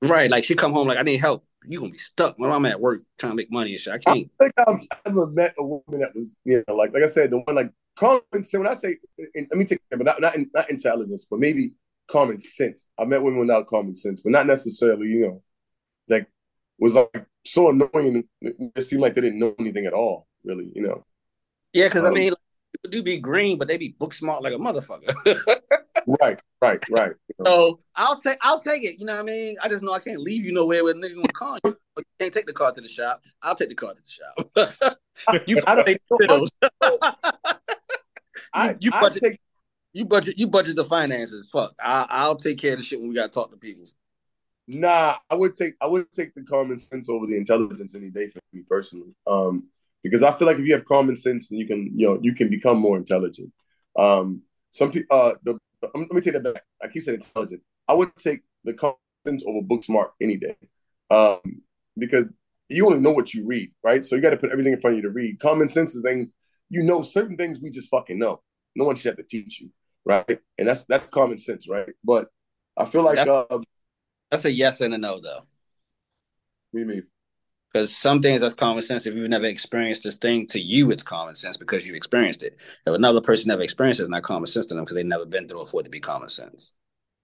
Right. 0.02 0.32
Like 0.32 0.44
she 0.44 0.56
come 0.56 0.74
home 0.74 0.88
like 0.88 0.98
I 0.98 1.04
need 1.04 1.18
help. 1.18 1.46
You 1.68 1.80
gonna 1.80 1.92
be 1.92 1.98
stuck 1.98 2.40
when 2.40 2.52
I'm 2.52 2.66
at 2.66 2.80
work 2.82 3.04
trying 3.20 3.34
to 3.34 3.36
make 3.36 3.52
money 3.52 3.72
and 3.72 3.80
shit. 3.80 3.94
I 3.94 3.98
can't. 4.00 4.32
I 4.40 4.44
think 4.46 4.54
I've 4.58 4.80
ever 5.06 5.28
met 5.28 5.54
a 5.60 5.64
woman 5.64 6.00
that 6.00 6.16
was, 6.16 6.32
you 6.44 6.64
know, 6.68 6.76
like 6.76 6.94
like 6.94 7.04
I 7.04 7.08
said, 7.08 7.30
the 7.30 7.38
one 7.38 7.56
like 7.56 7.72
common 7.96 8.22
sense. 8.34 8.54
When 8.54 8.68
I 8.68 8.74
say, 8.74 8.98
and 9.36 9.48
let 9.52 9.58
me 9.58 9.66
take 9.66 9.80
that, 9.92 9.98
but 9.98 10.06
not 10.06 10.22
not, 10.22 10.34
not 10.56 10.70
intelligence, 10.72 11.28
but 11.30 11.40
maybe 11.40 11.74
common 12.10 12.40
sense. 12.40 12.90
I 12.98 13.06
met 13.06 13.22
women 13.22 13.40
without 13.42 13.68
common 13.68 13.96
sense, 13.96 14.22
but 14.22 14.32
not 14.32 14.48
necessarily, 14.48 15.08
you 15.08 15.22
know, 15.22 15.44
like 16.10 16.28
was 16.80 16.96
like 16.96 17.26
so 17.46 17.70
annoying. 17.70 18.24
It 18.42 18.82
seemed 18.84 19.04
like 19.04 19.14
they 19.14 19.22
didn't 19.22 19.40
know 19.40 19.54
anything 19.60 19.86
at 19.86 19.94
all, 19.94 20.28
really, 20.44 20.72
you 20.74 20.82
know. 20.82 21.06
Yeah, 21.74 21.88
because 21.88 22.06
I 22.06 22.10
Um, 22.10 22.14
mean 22.16 22.30
like, 22.32 22.40
people 22.74 22.92
do 22.92 23.04
be 23.04 23.18
green, 23.20 23.58
but 23.58 23.68
they 23.68 23.78
be 23.78 23.96
book 24.00 24.14
smart 24.14 24.42
like 24.44 24.54
a 24.54 24.58
motherfucker. 24.58 25.14
Right, 26.22 26.40
right, 26.62 26.84
right. 26.90 27.12
So 27.46 27.80
I'll 27.96 28.20
take 28.20 28.38
I'll 28.42 28.60
take 28.60 28.84
it. 28.84 29.00
You 29.00 29.06
know 29.06 29.14
what 29.16 29.22
I 29.22 29.26
mean? 29.26 29.56
I 29.64 29.68
just 29.70 29.82
know 29.82 29.94
I 29.94 30.00
can't 30.00 30.20
leave 30.20 30.46
you 30.46 30.54
nowhere 30.54 30.84
with 30.84 30.96
a 30.96 31.00
nigga 31.00 31.16
gonna 31.16 31.28
call 31.34 31.58
you. 31.66 31.76
But 31.96 32.06
you 32.06 32.14
can't 32.20 32.34
take 32.34 32.46
the 32.46 32.54
car 32.54 32.72
to 32.72 32.82
the 32.82 32.88
shop. 32.88 33.24
I'll 33.42 33.56
take 33.56 33.70
the 33.70 33.76
car 33.76 33.94
to 33.96 34.02
the 34.02 34.10
shop. 34.10 34.98
you 35.48 35.60
I 35.66 35.76
don't- 35.76 36.00
bills. 36.28 36.52
I, 38.54 38.76
you 38.80 38.92
I 38.94 39.02
budget- 39.02 39.22
take 39.24 39.40
you 39.94 40.06
budget 40.06 40.38
you 40.38 40.48
budget 40.48 40.76
the 40.76 40.86
finances. 40.86 41.50
Fuck. 41.52 41.74
I 41.82 42.06
I'll 42.10 42.36
take 42.36 42.58
care 42.60 42.74
of 42.74 42.78
the 42.80 42.84
shit 42.84 43.00
when 43.00 43.10
we 43.10 43.16
gotta 43.16 43.32
talk 43.32 43.50
to 43.52 43.58
people. 43.58 43.84
Nah, 44.68 45.16
I 45.30 45.36
would 45.36 45.54
take 45.56 45.74
I 45.82 45.88
would 45.88 46.12
take 46.12 46.34
the 46.36 46.44
common 46.44 46.78
sense 46.78 47.10
over 47.10 47.26
the 47.26 47.36
intelligence 47.36 47.96
any 47.96 48.10
day 48.10 48.28
for 48.28 48.40
me 48.54 48.62
personally. 48.70 49.14
Um, 49.28 49.64
because 50.04 50.24
I 50.24 50.32
feel 50.32 50.48
like 50.48 50.58
if 50.58 50.66
you 50.66 50.74
have 50.74 50.86
common 50.86 51.16
sense, 51.16 51.52
and 51.52 51.60
you 51.60 51.68
can 51.68 51.92
you 51.96 52.08
know 52.08 52.20
you 52.22 52.34
can 52.34 52.50
become 52.50 52.78
more 52.80 52.98
intelligent. 52.98 53.52
Um, 53.98 54.42
some 54.72 54.92
people 54.92 55.16
uh 55.16 55.34
the 55.44 55.58
let 55.94 56.12
me 56.12 56.22
take 56.22 56.34
that 56.34 56.44
back. 56.44 56.64
I 56.82 56.88
keep 56.88 57.04
saying 57.04 57.18
intelligent. 57.18 57.62
I 57.88 57.94
would 57.94 58.16
take 58.16 58.42
the 58.64 58.74
common 58.74 58.96
sense 59.26 59.44
over 59.48 59.62
book 59.62 59.84
smart 59.84 60.12
any 60.22 60.38
day. 60.38 60.56
Um, 61.10 61.40
because 61.98 62.26
you 62.70 62.86
only 62.86 63.00
know 63.00 63.12
what 63.12 63.34
you 63.34 63.46
read, 63.46 63.72
right? 63.84 64.06
So 64.06 64.16
you 64.16 64.22
got 64.22 64.30
to 64.30 64.38
put 64.38 64.52
everything 64.52 64.74
in 64.74 64.80
front 64.80 64.94
of 64.96 64.98
you 64.98 65.10
to 65.10 65.14
read. 65.14 65.40
Common 65.40 65.68
sense 65.68 65.96
is 65.96 66.02
things 66.04 66.34
you 66.70 66.84
know. 66.84 67.02
Certain 67.02 67.36
things 67.36 67.60
we 67.60 67.70
just 67.70 67.90
fucking 67.90 68.18
know. 68.18 68.42
No 68.76 68.86
one 68.86 68.96
should 68.96 69.10
have 69.10 69.18
to 69.18 69.24
teach 69.24 69.60
you, 69.60 69.70
right? 70.06 70.40
And 70.58 70.68
that's 70.68 70.86
that's 70.86 71.12
common 71.12 71.38
sense, 71.38 71.68
right? 71.68 71.90
But 72.04 72.30
I 72.78 72.86
feel 72.86 73.04
like 73.04 73.18
That's- 73.18 73.46
uh, 73.52 73.60
That's 74.30 74.46
a 74.46 74.52
yes 74.52 74.80
and 74.82 74.94
a 74.94 74.98
no 74.98 75.20
though. 75.20 75.40
what 76.72 76.74
do 76.74 76.80
you 76.80 76.86
mean? 76.86 77.04
Because 77.72 77.96
some 77.96 78.22
things 78.22 78.42
that's 78.42 78.54
common 78.54 78.82
sense. 78.82 79.06
If 79.06 79.16
you've 79.16 79.30
never 79.30 79.46
experienced 79.46 80.04
this 80.04 80.16
thing, 80.16 80.46
to 80.48 80.60
you 80.60 80.92
it's 80.92 81.04
common 81.04 81.36
sense 81.36 81.56
because 81.56 81.88
you 81.88 81.96
experienced 81.96 82.44
it. 82.44 82.58
If 82.86 82.94
another 82.94 83.22
person 83.22 83.48
never 83.48 83.62
experienced 83.62 84.00
it, 84.00 84.04
it's 84.04 84.10
not 84.10 84.24
common 84.24 84.48
sense 84.48 84.66
to 84.68 84.74
them 84.74 84.84
because 84.84 84.96
they've 84.96 85.06
never 85.06 85.26
been 85.26 85.48
through 85.48 85.62
it 85.62 85.70
for 85.70 85.80
it 85.80 85.86
to 85.86 85.90
be 85.90 86.00
common 86.02 86.30
sense. 86.30 86.74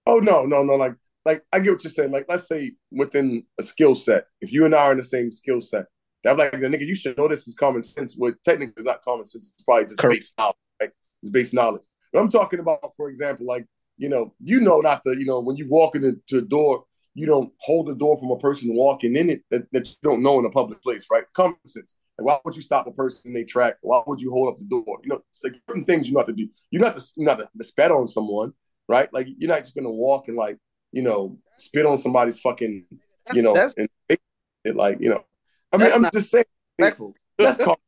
Oh 0.06 0.18
no, 0.18 0.44
no, 0.46 0.62
no. 0.62 0.76
Like, 0.76 0.94
like 1.26 1.44
I 1.52 1.60
get 1.60 1.72
what 1.72 1.84
you're 1.84 1.90
saying. 1.90 2.12
Like, 2.12 2.26
let's 2.28 2.48
say 2.48 2.72
within 2.90 3.44
a 3.58 3.62
skill 3.62 3.94
set, 3.94 4.26
if 4.40 4.50
you 4.50 4.64
and 4.64 4.74
I 4.74 4.78
are 4.78 4.92
in 4.92 4.98
the 4.98 5.04
same 5.04 5.30
skill 5.30 5.60
set, 5.60 5.84
that 6.24 6.38
like 6.38 6.52
the 6.52 6.58
nigga, 6.58 6.86
you 6.86 6.94
should 6.94 7.18
know 7.18 7.28
this 7.28 7.46
is 7.46 7.54
common 7.54 7.82
sense. 7.82 8.14
What 8.16 8.42
technically 8.42 8.80
is 8.80 8.86
not 8.86 9.04
common 9.04 9.26
sense. 9.26 9.54
It's 9.54 9.64
probably 9.64 9.84
just 9.84 10.00
Correct. 10.00 10.20
base 10.20 10.34
knowledge, 10.38 10.56
right? 10.80 10.90
It's 11.22 11.30
base 11.30 11.52
knowledge. 11.52 11.84
But 12.12 12.20
I'm 12.20 12.30
talking 12.30 12.60
about, 12.60 12.92
for 12.96 13.10
example, 13.10 13.46
like 13.46 13.66
you 13.98 14.08
know, 14.08 14.32
you 14.42 14.60
know, 14.60 14.80
not 14.80 15.02
the 15.04 15.10
you 15.12 15.26
know, 15.26 15.40
when 15.40 15.56
you 15.56 15.68
walk 15.68 15.94
into 15.94 16.38
a 16.38 16.40
door, 16.40 16.84
you 17.18 17.26
don't 17.26 17.52
hold 17.58 17.86
the 17.86 17.96
door 17.96 18.16
from 18.16 18.30
a 18.30 18.38
person 18.38 18.70
walking 18.72 19.16
in 19.16 19.28
it 19.28 19.42
that, 19.50 19.66
that 19.72 19.88
you 19.88 19.96
don't 20.04 20.22
know 20.22 20.38
in 20.38 20.44
a 20.44 20.50
public 20.50 20.80
place, 20.82 21.08
right? 21.10 21.24
Common 21.34 21.56
sense. 21.66 21.98
Like, 22.16 22.26
why 22.26 22.38
would 22.44 22.54
you 22.54 22.62
stop 22.62 22.86
a 22.86 22.92
person 22.92 23.30
in 23.30 23.34
their 23.34 23.44
track? 23.44 23.76
Why 23.80 24.00
would 24.06 24.20
you 24.20 24.30
hold 24.30 24.52
up 24.52 24.58
the 24.58 24.66
door? 24.66 24.84
You 25.02 25.08
know, 25.08 25.22
like 25.42 25.60
certain 25.68 25.84
things 25.84 26.08
you 26.08 26.14
not 26.14 26.28
to 26.28 26.32
do. 26.32 26.48
You're 26.70 26.82
not 26.82 26.96
to, 26.96 27.04
you're 27.16 27.26
not 27.26 27.40
to 27.40 27.64
spat 27.64 27.90
on 27.90 28.06
someone, 28.06 28.52
right? 28.88 29.12
Like 29.12 29.26
you're 29.36 29.48
not 29.48 29.58
just 29.58 29.74
gonna 29.74 29.90
walk 29.90 30.28
and 30.28 30.36
like 30.36 30.58
you 30.92 31.02
know 31.02 31.36
spit 31.56 31.86
on 31.86 31.98
somebody's 31.98 32.38
fucking 32.40 32.84
That's, 33.26 33.36
you 33.36 33.42
know 33.42 33.54
that's 33.54 33.74
and 33.76 33.88
it 34.08 34.76
like 34.76 34.98
you 35.00 35.10
know. 35.10 35.24
I 35.72 35.76
mean, 35.76 35.92
I'm 35.92 36.02
not- 36.02 36.12
just 36.12 36.30
saying 36.30 36.44
that's 36.78 37.58
common. 37.58 37.76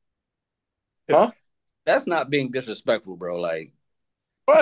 Huh? 1.11 1.33
That's 1.87 2.07
not 2.07 2.31
being 2.31 2.53
disrespectful, 2.53 3.17
bro. 3.17 3.41
Like 3.41 3.73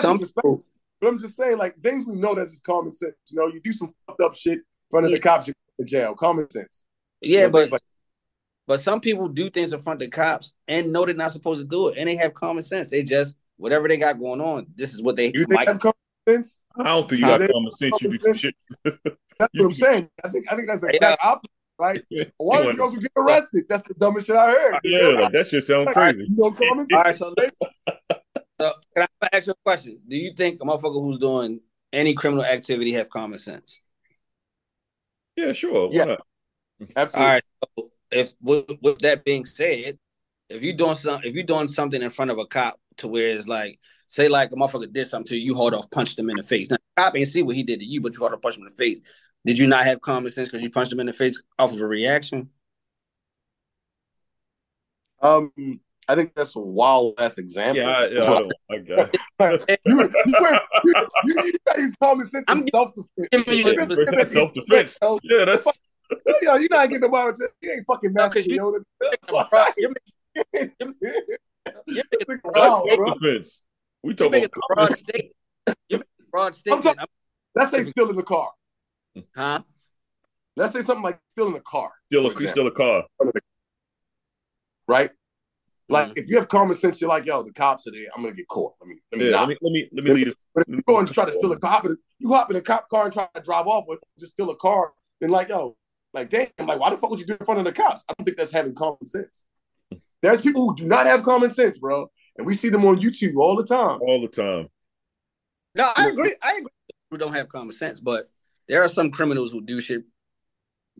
some 0.00 0.18
disrespectful. 0.18 0.64
But 1.00 1.08
I'm 1.08 1.18
just 1.18 1.36
saying, 1.36 1.58
like 1.58 1.76
things 1.82 2.04
we 2.06 2.14
know 2.16 2.34
that's 2.34 2.52
just 2.52 2.64
common 2.64 2.92
sense. 2.92 3.14
You 3.30 3.38
know, 3.38 3.46
you 3.46 3.60
do 3.60 3.72
some 3.72 3.94
fucked 4.06 4.20
up 4.22 4.34
shit 4.34 4.58
in 4.58 4.64
front 4.90 5.06
of 5.06 5.12
the 5.12 5.18
cops, 5.20 5.46
you 5.48 5.54
go 5.78 5.84
to 5.84 5.88
jail. 5.88 6.14
Common 6.14 6.50
sense. 6.50 6.84
You 7.20 7.38
yeah, 7.38 7.46
know, 7.46 7.50
but 7.52 7.72
like- 7.72 7.82
but 8.66 8.80
some 8.80 9.00
people 9.00 9.28
do 9.28 9.48
things 9.48 9.72
in 9.72 9.80
front 9.80 10.02
of 10.02 10.10
the 10.10 10.14
cops 10.14 10.52
and 10.68 10.92
know 10.92 11.06
they're 11.06 11.14
not 11.14 11.32
supposed 11.32 11.60
to 11.60 11.66
do 11.66 11.88
it, 11.88 11.96
and 11.96 12.08
they 12.08 12.16
have 12.16 12.34
common 12.34 12.62
sense. 12.62 12.90
They 12.90 13.02
just 13.02 13.36
whatever 13.56 13.88
they 13.88 13.96
got 13.96 14.18
going 14.18 14.40
on, 14.40 14.66
this 14.76 14.92
is 14.92 15.00
what 15.02 15.16
they 15.16 15.26
you 15.28 15.32
think 15.44 15.50
might. 15.52 15.66
have 15.68 15.80
common 15.80 15.94
sense? 16.28 16.58
I 16.78 16.84
don't 16.84 17.08
think 17.08 17.20
you 17.20 17.26
Huh? 17.26 17.38
got 17.38 17.50
common 17.50 17.74
sense. 17.76 18.02
You 18.02 18.10
do 18.10 18.16
some 18.18 18.34
shit. 18.36 18.54
That's 18.84 18.96
what 19.38 19.50
I'm 19.64 19.72
saying. 19.72 20.10
I 20.22 20.28
think 20.28 20.52
I 20.52 20.56
think 20.56 20.68
that's 20.68 20.80
the 20.82 20.88
Yeah. 20.88 20.96
exact 20.96 21.24
opposite, 21.24 21.50
right? 21.78 22.04
Why 22.36 22.62
did 22.66 22.76
you 22.76 22.82
also 22.82 22.96
get 22.98 23.10
arrested? 23.16 23.64
That's 23.70 23.82
the 23.88 23.94
dumbest 23.94 24.26
shit 24.26 24.36
I 24.36 24.50
heard. 24.50 24.78
Yeah, 24.84 25.28
that 25.32 25.46
shit 25.48 25.64
sound 25.64 25.88
crazy. 25.88 26.26
You 26.28 26.36
know, 26.36 26.50
common 26.50 26.86
sense. 26.86 26.92
right, 26.92 27.14
so, 27.16 27.32
so 28.60 28.72
can 28.96 29.06
I 29.22 29.28
ask 29.32 29.46
you 29.46 29.52
a 29.52 29.56
question? 29.64 30.00
Do 30.06 30.16
you 30.16 30.32
think 30.36 30.60
a 30.60 30.64
motherfucker 30.64 31.02
who's 31.02 31.18
doing 31.18 31.60
any 31.92 32.14
criminal 32.14 32.44
activity 32.44 32.92
have 32.92 33.10
common 33.10 33.38
sense? 33.38 33.82
Yeah, 35.36 35.52
sure. 35.52 35.88
Why 35.88 35.96
Yeah. 35.96 36.04
not? 36.04 36.26
Absolutely. 36.96 37.30
right. 37.32 37.42
So 37.76 37.90
if 38.10 38.32
with, 38.40 38.70
with 38.82 38.98
that 39.00 39.24
being 39.24 39.44
said, 39.44 39.98
if 40.48 40.62
you 40.62 40.72
doing 40.72 40.94
some, 40.94 41.20
if 41.24 41.34
you're 41.34 41.44
doing 41.44 41.68
something 41.68 42.00
in 42.02 42.10
front 42.10 42.30
of 42.30 42.38
a 42.38 42.46
cop 42.46 42.80
to 42.98 43.08
where 43.08 43.28
it's 43.28 43.48
like, 43.48 43.78
say 44.06 44.28
like 44.28 44.50
a 44.52 44.54
motherfucker 44.54 44.92
did 44.92 45.06
something 45.06 45.28
to 45.28 45.36
you, 45.36 45.52
you 45.52 45.54
hold 45.54 45.74
off, 45.74 45.90
punched 45.90 46.18
him 46.18 46.30
in 46.30 46.36
the 46.36 46.42
face. 46.42 46.70
Now, 46.70 46.76
the 46.76 47.02
cop 47.02 47.16
ain't 47.16 47.28
see 47.28 47.42
what 47.42 47.56
he 47.56 47.62
did 47.62 47.80
to 47.80 47.86
you, 47.86 48.00
but 48.00 48.14
you 48.14 48.20
hold 48.20 48.32
off, 48.32 48.42
punched 48.42 48.58
him 48.58 48.66
in 48.66 48.72
the 48.72 48.76
face. 48.76 49.02
Did 49.44 49.58
you 49.58 49.66
not 49.66 49.84
have 49.84 50.00
common 50.00 50.30
sense 50.30 50.48
because 50.48 50.62
you 50.62 50.70
punched 50.70 50.92
him 50.92 51.00
in 51.00 51.06
the 51.06 51.12
face 51.12 51.42
off 51.58 51.72
of 51.72 51.80
a 51.80 51.86
reaction? 51.86 52.50
Um, 55.20 55.52
I 56.10 56.14
think 56.14 56.34
that's 56.34 56.56
a 56.56 56.60
wild 56.60 57.14
ass 57.20 57.36
example. 57.38 57.82
Yeah, 57.82 57.88
I, 57.90 58.06
yeah, 58.08 58.22
I 58.22 58.26
don't. 58.26 58.52
I 58.70 58.78
got. 58.78 59.14
you, 59.86 59.94
you, 59.94 60.10
you, 60.26 61.06
you, 61.24 61.42
you 61.44 61.52
gotta 61.66 61.80
use 61.82 61.94
common 62.02 62.24
sense 62.26 62.44
I'm 62.48 62.60
and 62.60 62.70
self 62.70 62.92
defense. 62.94 63.28
giving 63.30 63.58
you 63.58 63.72
Yeah, 63.72 63.84
the- 63.84 64.26
self 64.26 64.54
defense. 64.54 64.98
Yeah, 65.22 65.44
that's 65.44 65.66
Yo, 66.40 66.54
you're 66.56 66.68
not 66.70 66.88
getting 66.88 67.04
about 67.04 67.34
it. 67.38 67.50
You 67.60 67.70
ain't 67.72 67.84
fucking 67.86 68.12
No, 68.14 68.24
'cause 68.28 68.36
master 68.36 68.50
you- 68.50 68.82
Yoda. 69.28 69.72
You're 69.76 69.90
making, 70.54 70.72
you're 71.86 72.04
making 72.10 72.36
a 72.36 72.38
broad 72.38 72.56
Wow, 72.56 72.82
that's 72.86 72.96
self 72.96 73.18
defense. 73.20 73.66
We 74.02 74.08
You're 74.10 74.16
talking 74.16 74.44
about 74.44 74.46
a 74.46 74.48
broad 74.48 74.76
common 74.88 74.96
statement. 74.96 75.34
You're 75.90 75.98
making 75.98 76.04
a 76.20 76.30
broad 76.30 76.46
I'm 76.46 76.52
statement. 76.54 76.82
talking- 76.84 77.04
Let's 77.54 77.70
say 77.72 77.82
still 77.82 78.08
in 78.10 78.16
the 78.16 78.22
car. 78.22 78.50
huh? 79.36 79.60
Let's 80.56 80.72
say 80.72 80.80
something 80.80 81.02
like 81.04 81.18
still 81.28 81.48
in 81.48 81.52
the 81.52 81.60
car, 81.60 81.90
Still 82.10 82.30
for 82.30 82.42
a 82.44 82.48
still 82.48 82.66
a 82.66 82.70
car. 82.72 83.04
right? 84.88 85.10
Like 85.90 86.08
Mhm. 86.08 86.18
if 86.18 86.28
you 86.28 86.36
have 86.36 86.48
common 86.48 86.74
sense, 86.74 87.00
you're 87.00 87.08
like, 87.08 87.24
yo, 87.24 87.42
the 87.42 87.52
cops 87.52 87.86
are 87.86 87.90
there. 87.92 88.08
I'm 88.14 88.22
gonna 88.22 88.34
get 88.34 88.46
caught. 88.48 88.74
Let 88.80 88.88
me 88.88 88.96
let 89.10 89.18
me 89.18 89.30
Yeah, 89.30 89.40
let 89.40 89.48
me 89.48 89.56
let 89.62 89.72
me 89.72 89.88
let 89.92 90.04
me 90.04 90.10
leave 90.12 90.24
this. 90.26 90.34
But 90.54 90.64
if 90.68 90.74
you 90.74 90.82
go 90.86 90.98
and 90.98 91.10
try 91.12 91.24
to 91.24 91.32
steal 91.32 91.52
a 91.52 91.58
cop, 91.58 91.86
you 92.18 92.32
hop 92.32 92.50
in 92.50 92.56
a 92.56 92.60
cop 92.60 92.88
car 92.88 93.04
and 93.04 93.12
try 93.12 93.26
to 93.34 93.40
drive 93.40 93.66
off, 93.66 93.84
or 93.88 93.98
just 94.18 94.32
steal 94.32 94.50
a 94.50 94.56
car, 94.56 94.92
then 95.20 95.30
like, 95.30 95.48
yo, 95.48 95.76
like, 96.12 96.30
damn, 96.30 96.48
like, 96.66 96.78
why 96.78 96.90
the 96.90 96.96
fuck 96.96 97.10
would 97.10 97.20
you 97.20 97.26
do 97.26 97.36
in 97.38 97.44
front 97.44 97.58
of 97.58 97.64
the 97.64 97.72
cops? 97.72 98.04
I 98.08 98.14
don't 98.18 98.24
think 98.24 98.36
that's 98.36 98.52
having 98.52 98.74
common 98.74 99.06
sense. 99.06 99.44
There's 100.20 100.40
people 100.40 100.68
who 100.68 100.76
do 100.76 100.84
not 100.86 101.06
have 101.06 101.22
common 101.22 101.50
sense, 101.50 101.78
bro, 101.78 102.10
and 102.36 102.46
we 102.46 102.54
see 102.54 102.68
them 102.68 102.84
on 102.84 102.98
YouTube 103.00 103.36
all 103.36 103.56
the 103.56 103.64
time. 103.64 104.00
all 104.02 104.20
the 104.20 104.28
time. 104.28 104.68
No, 105.74 105.90
I 105.96 106.08
agree. 106.08 106.34
I 106.42 106.52
agree. 106.54 106.70
Who 107.10 107.18
don't 107.18 107.32
have 107.34 107.48
common 107.48 107.72
sense, 107.72 108.00
but 108.00 108.28
there 108.66 108.82
are 108.82 108.88
some 108.88 109.10
criminals 109.10 109.52
who 109.52 109.62
do 109.62 109.80
shit 109.80 110.04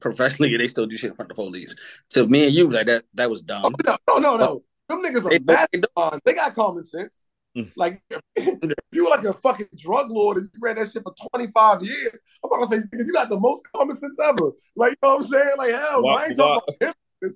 professionally 0.01 0.53
and 0.55 0.61
they 0.61 0.69
still 0.69 0.87
do 0.87 0.97
shit 0.97 1.11
in 1.11 1.17
front 1.17 1.31
of 1.31 1.37
the 1.37 1.43
police. 1.43 1.75
To 2.11 2.27
me 2.27 2.47
and 2.47 2.55
you, 2.55 2.71
like 2.71 2.87
that, 2.87 3.05
that 3.15 3.29
was 3.29 3.43
dumb. 3.43 3.65
Oh, 3.65 3.71
no, 3.85 3.97
no, 4.09 4.19
no, 4.19 4.37
no. 4.37 4.63
Them 4.89 5.03
niggas 5.03 5.27
are 5.27 5.31
don't- 5.31 5.47
bad. 5.47 5.69
they 5.73 5.81
don't- 5.97 6.25
They 6.25 6.35
got 6.35 6.55
common 6.55 6.83
sense. 6.83 7.27
Mm. 7.57 7.73
Like 7.77 8.03
if 8.37 8.59
you 8.93 9.05
were 9.05 9.11
like 9.11 9.25
a 9.25 9.33
fucking 9.33 9.69
drug 9.77 10.11
lord 10.11 10.37
and 10.39 10.49
you 10.53 10.61
ran 10.61 10.77
that 10.77 10.91
shit 10.91 11.03
for 11.03 11.15
25 11.33 11.83
years, 11.83 12.21
I'm 12.45 12.51
about 12.53 12.61
to 12.61 12.67
say 12.67 12.77
nigga, 12.79 13.07
you 13.07 13.13
got 13.13 13.29
the 13.31 13.39
most 13.41 13.67
common 13.75 13.97
sense 13.97 14.19
ever. 14.21 14.53
Like 14.77 14.93
you 14.93 14.97
know 15.03 15.17
what 15.17 15.25
I'm 15.25 15.31
saying? 15.31 15.51
Like 15.59 15.71
hell, 15.73 16.03
Why- 16.03 16.23
I 16.23 16.27
ain't 16.27 16.37
talking 16.37 16.75
about 16.81 16.95
him. 17.23 17.35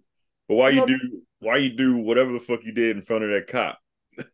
But 0.48 0.54
why 0.54 0.68
You 0.70 0.74
you 0.74 0.80
know- 0.80 0.86
do 0.86 1.22
why 1.40 1.56
you 1.56 1.70
do 1.70 1.96
whatever 1.96 2.32
the 2.32 2.40
fuck 2.40 2.60
you 2.64 2.72
did 2.72 2.96
in 2.96 3.02
front 3.02 3.24
of 3.24 3.30
that 3.30 3.46
cop? 3.48 3.78
But 4.16 4.26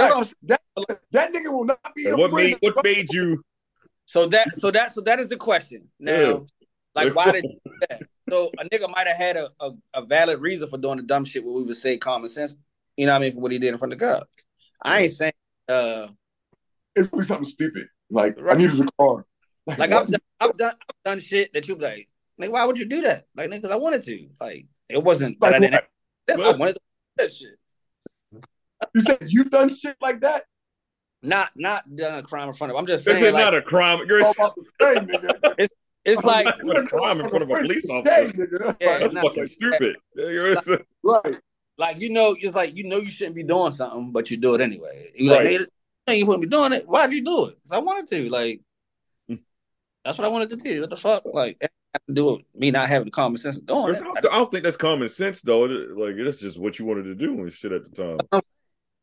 that's 0.00 0.04
Right. 0.04 0.08
what 0.10 0.18
I'm 0.18 0.84
saying. 0.88 0.98
That 1.12 1.32
nigga 1.32 1.52
will 1.52 1.64
not 1.64 1.80
be 1.94 2.06
And 2.06 2.14
a 2.14 2.16
what 2.16 2.30
friend 2.30 2.58
made 2.62 2.74
what 2.74 2.82
made 2.84 3.12
you 3.12 3.42
So 4.06 4.26
that 4.28 4.56
so 4.56 4.70
that 4.70 4.92
so 4.94 5.02
that 5.02 5.20
is 5.20 5.28
the 5.28 5.36
question. 5.36 5.88
Now, 6.00 6.12
Yeah. 6.20 6.38
like 6.94 7.14
why 7.14 7.30
did 7.32 7.44
you 7.44 7.58
do 7.64 7.72
that? 7.90 8.02
So 8.32 8.50
a 8.58 8.64
nigga 8.70 8.88
might 8.88 9.06
have 9.06 9.18
had 9.18 9.36
a, 9.36 9.50
a, 9.60 9.72
a 9.92 10.06
valid 10.06 10.40
reason 10.40 10.66
for 10.66 10.78
doing 10.78 10.96
the 10.96 11.02
dumb 11.02 11.22
shit 11.22 11.44
what 11.44 11.54
we 11.54 11.64
would 11.64 11.76
say 11.76 11.98
common 11.98 12.30
sense. 12.30 12.56
You 12.96 13.04
know 13.04 13.12
what 13.12 13.18
I 13.18 13.20
mean, 13.20 13.34
for 13.34 13.40
what 13.40 13.52
he 13.52 13.58
did 13.58 13.74
in 13.74 13.78
front 13.78 13.92
of 13.92 13.98
the 13.98 14.06
girl. 14.06 14.22
I 14.80 15.02
ain't 15.02 15.12
saying 15.12 15.34
uh 15.68 16.08
It's 16.96 17.08
gonna 17.10 17.20
be 17.20 17.26
something 17.26 17.44
stupid. 17.44 17.88
Like 18.08 18.38
I 18.48 18.54
needed 18.54 18.80
a 18.80 18.86
car. 18.98 19.26
like 19.66 19.90
what? 19.90 19.92
I've 19.92 20.06
done 20.06 20.20
I've 20.40 20.56
done 20.56 20.72
I've 20.72 21.04
done 21.04 21.20
shit 21.20 21.52
that 21.52 21.68
you 21.68 21.76
be 21.76 21.84
like, 21.84 22.08
like 22.38 22.50
why 22.50 22.64
would 22.64 22.78
you 22.78 22.86
do 22.86 23.02
that? 23.02 23.26
Like 23.36 23.50
because 23.50 23.70
I 23.70 23.76
wanted 23.76 24.02
to. 24.04 24.26
Like 24.40 24.64
it 24.88 25.04
wasn't 25.04 25.38
that 25.40 25.52
I 25.52 25.58
didn't 25.58 25.84
that's 26.26 26.40
I 26.40 26.52
wanted 26.52 26.76
to 26.76 26.80
do 26.80 27.24
that 27.24 27.32
shit. 27.32 27.58
you 28.94 29.02
said 29.02 29.18
you've 29.26 29.50
done 29.50 29.68
shit 29.68 29.98
like 30.00 30.22
that? 30.22 30.44
Not 31.22 31.50
not 31.54 31.84
done 31.94 32.20
a 32.20 32.22
crime 32.22 32.48
in 32.48 32.54
front 32.54 32.72
of 32.72 32.78
I'm 32.78 32.86
just 32.86 33.04
this 33.04 33.12
saying 33.12 33.26
is 33.26 33.34
like 33.34 33.44
not 33.44 33.54
a 33.54 33.60
crime. 33.60 34.00
You're 34.08 34.24
All 34.24 34.32
about 34.32 34.54
the 34.56 34.70
same, 34.80 35.06
nigga. 35.06 35.54
it's 35.58 35.74
like 36.24 36.46
not 36.64 36.78
a 36.78 36.82
crime 36.86 37.20
in 37.20 37.28
front 37.28 37.42
of 37.42 37.50
a 37.50 37.54
police 37.60 37.86
officer. 37.88 38.32
nigga. 38.32 38.76
Yeah, 38.80 38.98
That's 38.98 39.14
not- 39.14 39.24
fucking 39.24 39.46
stupid. 39.48 39.96
You're- 40.16 40.56
Right. 41.04 41.36
like 41.78 42.00
you 42.00 42.10
know, 42.10 42.36
it's 42.40 42.54
like 42.54 42.76
you 42.76 42.84
know 42.84 42.98
you 42.98 43.10
shouldn't 43.10 43.36
be 43.36 43.42
doing 43.44 43.70
something, 43.72 44.12
but 44.12 44.30
you 44.30 44.36
do 44.36 44.54
it 44.54 44.60
anyway. 44.60 45.10
You 45.14 45.30
like, 45.30 45.38
Right. 45.44 45.46
nigga, 45.60 45.66
you 46.08 46.14
you 46.14 46.26
wouldn't 46.26 46.42
be 46.42 46.48
doing 46.48 46.72
it. 46.72 46.86
Why'd 46.86 47.12
you 47.12 47.24
do 47.24 47.46
it? 47.46 47.56
Because 47.56 47.72
I 47.72 47.78
wanted 47.78 48.08
to. 48.08 48.28
Like, 48.28 48.60
Mm. 49.30 49.40
that's 50.04 50.18
what 50.18 50.24
I 50.24 50.28
wanted 50.28 50.50
to 50.50 50.56
do. 50.56 50.80
What 50.80 50.90
the 50.90 50.96
fuck? 50.96 51.24
Like, 51.24 51.56
it 51.60 51.70
had 51.94 52.00
to 52.08 52.14
do 52.14 52.24
with 52.26 52.40
me 52.54 52.70
not 52.72 52.88
having 52.88 53.06
the 53.06 53.10
common 53.12 53.36
sense 53.36 53.58
of 53.58 53.66
doing 53.66 53.84
I 53.84 53.88
it. 53.90 54.00
don't, 54.02 54.18
I 54.18 54.20
don't 54.22 54.50
think 54.50 54.64
that's 54.64 54.76
common 54.76 55.08
sense 55.08 55.40
though. 55.42 55.64
It- 55.66 55.96
Like 55.96 56.14
it's 56.16 56.40
just 56.40 56.58
what 56.58 56.78
you 56.78 56.84
wanted 56.84 57.04
to 57.04 57.14
do 57.14 57.32
and 57.40 57.52
shit 57.52 57.72
at 57.72 57.84
the 57.84 57.90
time. 58.30 58.42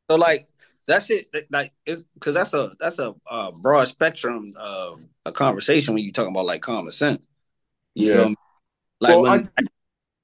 So 0.10 0.18
like 0.18 0.47
that 0.90 1.06
shit, 1.06 1.28
like 1.52 1.72
it's 1.86 2.04
because 2.16 2.34
that's 2.34 2.54
a 2.54 2.72
that's 2.80 3.00
a 3.00 3.16
uh, 3.30 3.52
broad 3.52 3.88
spectrum 3.88 4.54
of 4.58 5.02
a 5.26 5.32
conversation 5.32 5.94
when 5.94 6.04
you 6.04 6.12
talking 6.12 6.32
about 6.34 6.46
like 6.46 6.62
common 6.62 6.92
sense. 6.92 7.28
You 7.96 8.08
Yeah. 8.08 8.14
feel? 8.14 8.36
Like 9.00 9.10
Well, 9.12 9.22
when 9.22 9.50
I- 9.58 9.64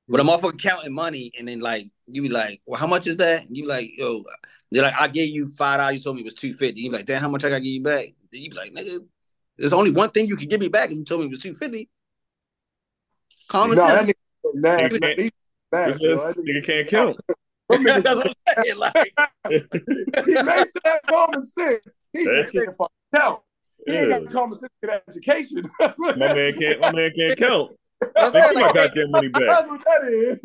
when 0.07 0.21
a 0.21 0.23
motherfucker 0.23 0.61
counting 0.61 0.93
money 0.93 1.31
and 1.37 1.47
then 1.47 1.59
like 1.61 1.89
you 2.07 2.21
be 2.21 2.29
like, 2.29 2.61
well, 2.65 2.79
how 2.79 2.85
much 2.87 3.07
is 3.07 3.17
that? 3.17 3.47
And 3.47 3.55
you 3.57 3.63
be 3.63 3.69
like, 3.69 3.97
yo, 3.97 4.23
they're 4.71 4.83
like, 4.83 4.93
I 4.99 5.07
gave 5.07 5.29
you 5.29 5.47
five 5.49 5.79
dollars. 5.79 5.95
You 5.97 6.01
told 6.03 6.15
me 6.17 6.21
it 6.21 6.25
was 6.25 6.33
two 6.35 6.53
fifty. 6.53 6.81
You 6.81 6.89
be 6.91 6.97
like, 6.97 7.05
damn, 7.05 7.21
how 7.21 7.29
much 7.29 7.43
I 7.43 7.49
got 7.49 7.55
to 7.57 7.61
give 7.63 7.73
you 7.73 7.83
back? 7.83 8.05
Then 8.31 8.41
you 8.41 8.49
be 8.49 8.55
like, 8.57 8.73
nigga, 8.73 8.99
there's 9.57 9.73
only 9.73 9.91
one 9.91 10.09
thing 10.11 10.27
you 10.27 10.35
can 10.35 10.47
give 10.47 10.59
me 10.59 10.67
back, 10.67 10.89
and 10.89 10.99
you 10.99 11.05
told 11.05 11.21
me 11.21 11.27
it 11.27 11.29
was 11.29 11.39
two 11.39 11.55
fifty. 11.55 11.89
Common 13.47 13.77
Nah, 13.77 13.87
sense. 13.87 14.07
that 14.07 14.15
nigga 14.15 14.53
mad. 14.55 14.91
Nigga 14.91 14.99
can't- 15.01 15.19
He's 15.19 15.31
mad, 15.71 15.93
This 15.93 15.99
bro. 16.01 16.15
That 16.33 16.37
nigga 16.37 16.65
can't 16.65 16.87
count. 16.87 17.19
Them 17.69 17.83
niggas- 17.83 18.03
That's 18.03 18.15
what 18.17 18.27
I'm 18.57 18.63
saying. 18.63 18.77
Like, 18.77 18.93
he 19.49 20.43
makes 20.43 20.71
that 20.83 21.01
common 21.07 21.43
sense. 21.43 21.95
He 22.13 22.25
just 22.25 22.51
can't 22.53 22.77
fucking 22.77 22.87
count. 23.15 23.41
He 23.85 23.93
ain't 23.93 24.09
Yeah. 24.09 24.19
got 24.19 24.31
common 24.31 24.57
sense 24.59 24.71
to 24.83 24.87
get 24.87 25.03
education. 25.07 25.63
My 25.99 26.15
man 26.15 26.53
can't. 26.53 26.79
My 26.79 26.91
man 26.91 27.11
can't 27.15 27.37
count. 27.37 27.71
that's 28.15 28.31
Take 28.33 28.43
what 28.43 28.55
my 28.55 28.73
goddamn 28.73 29.11
money 29.11 29.27
back. 29.29 29.43
That's 29.47 29.67
what 29.67 29.83
that 29.85 30.03
is. 30.09 30.39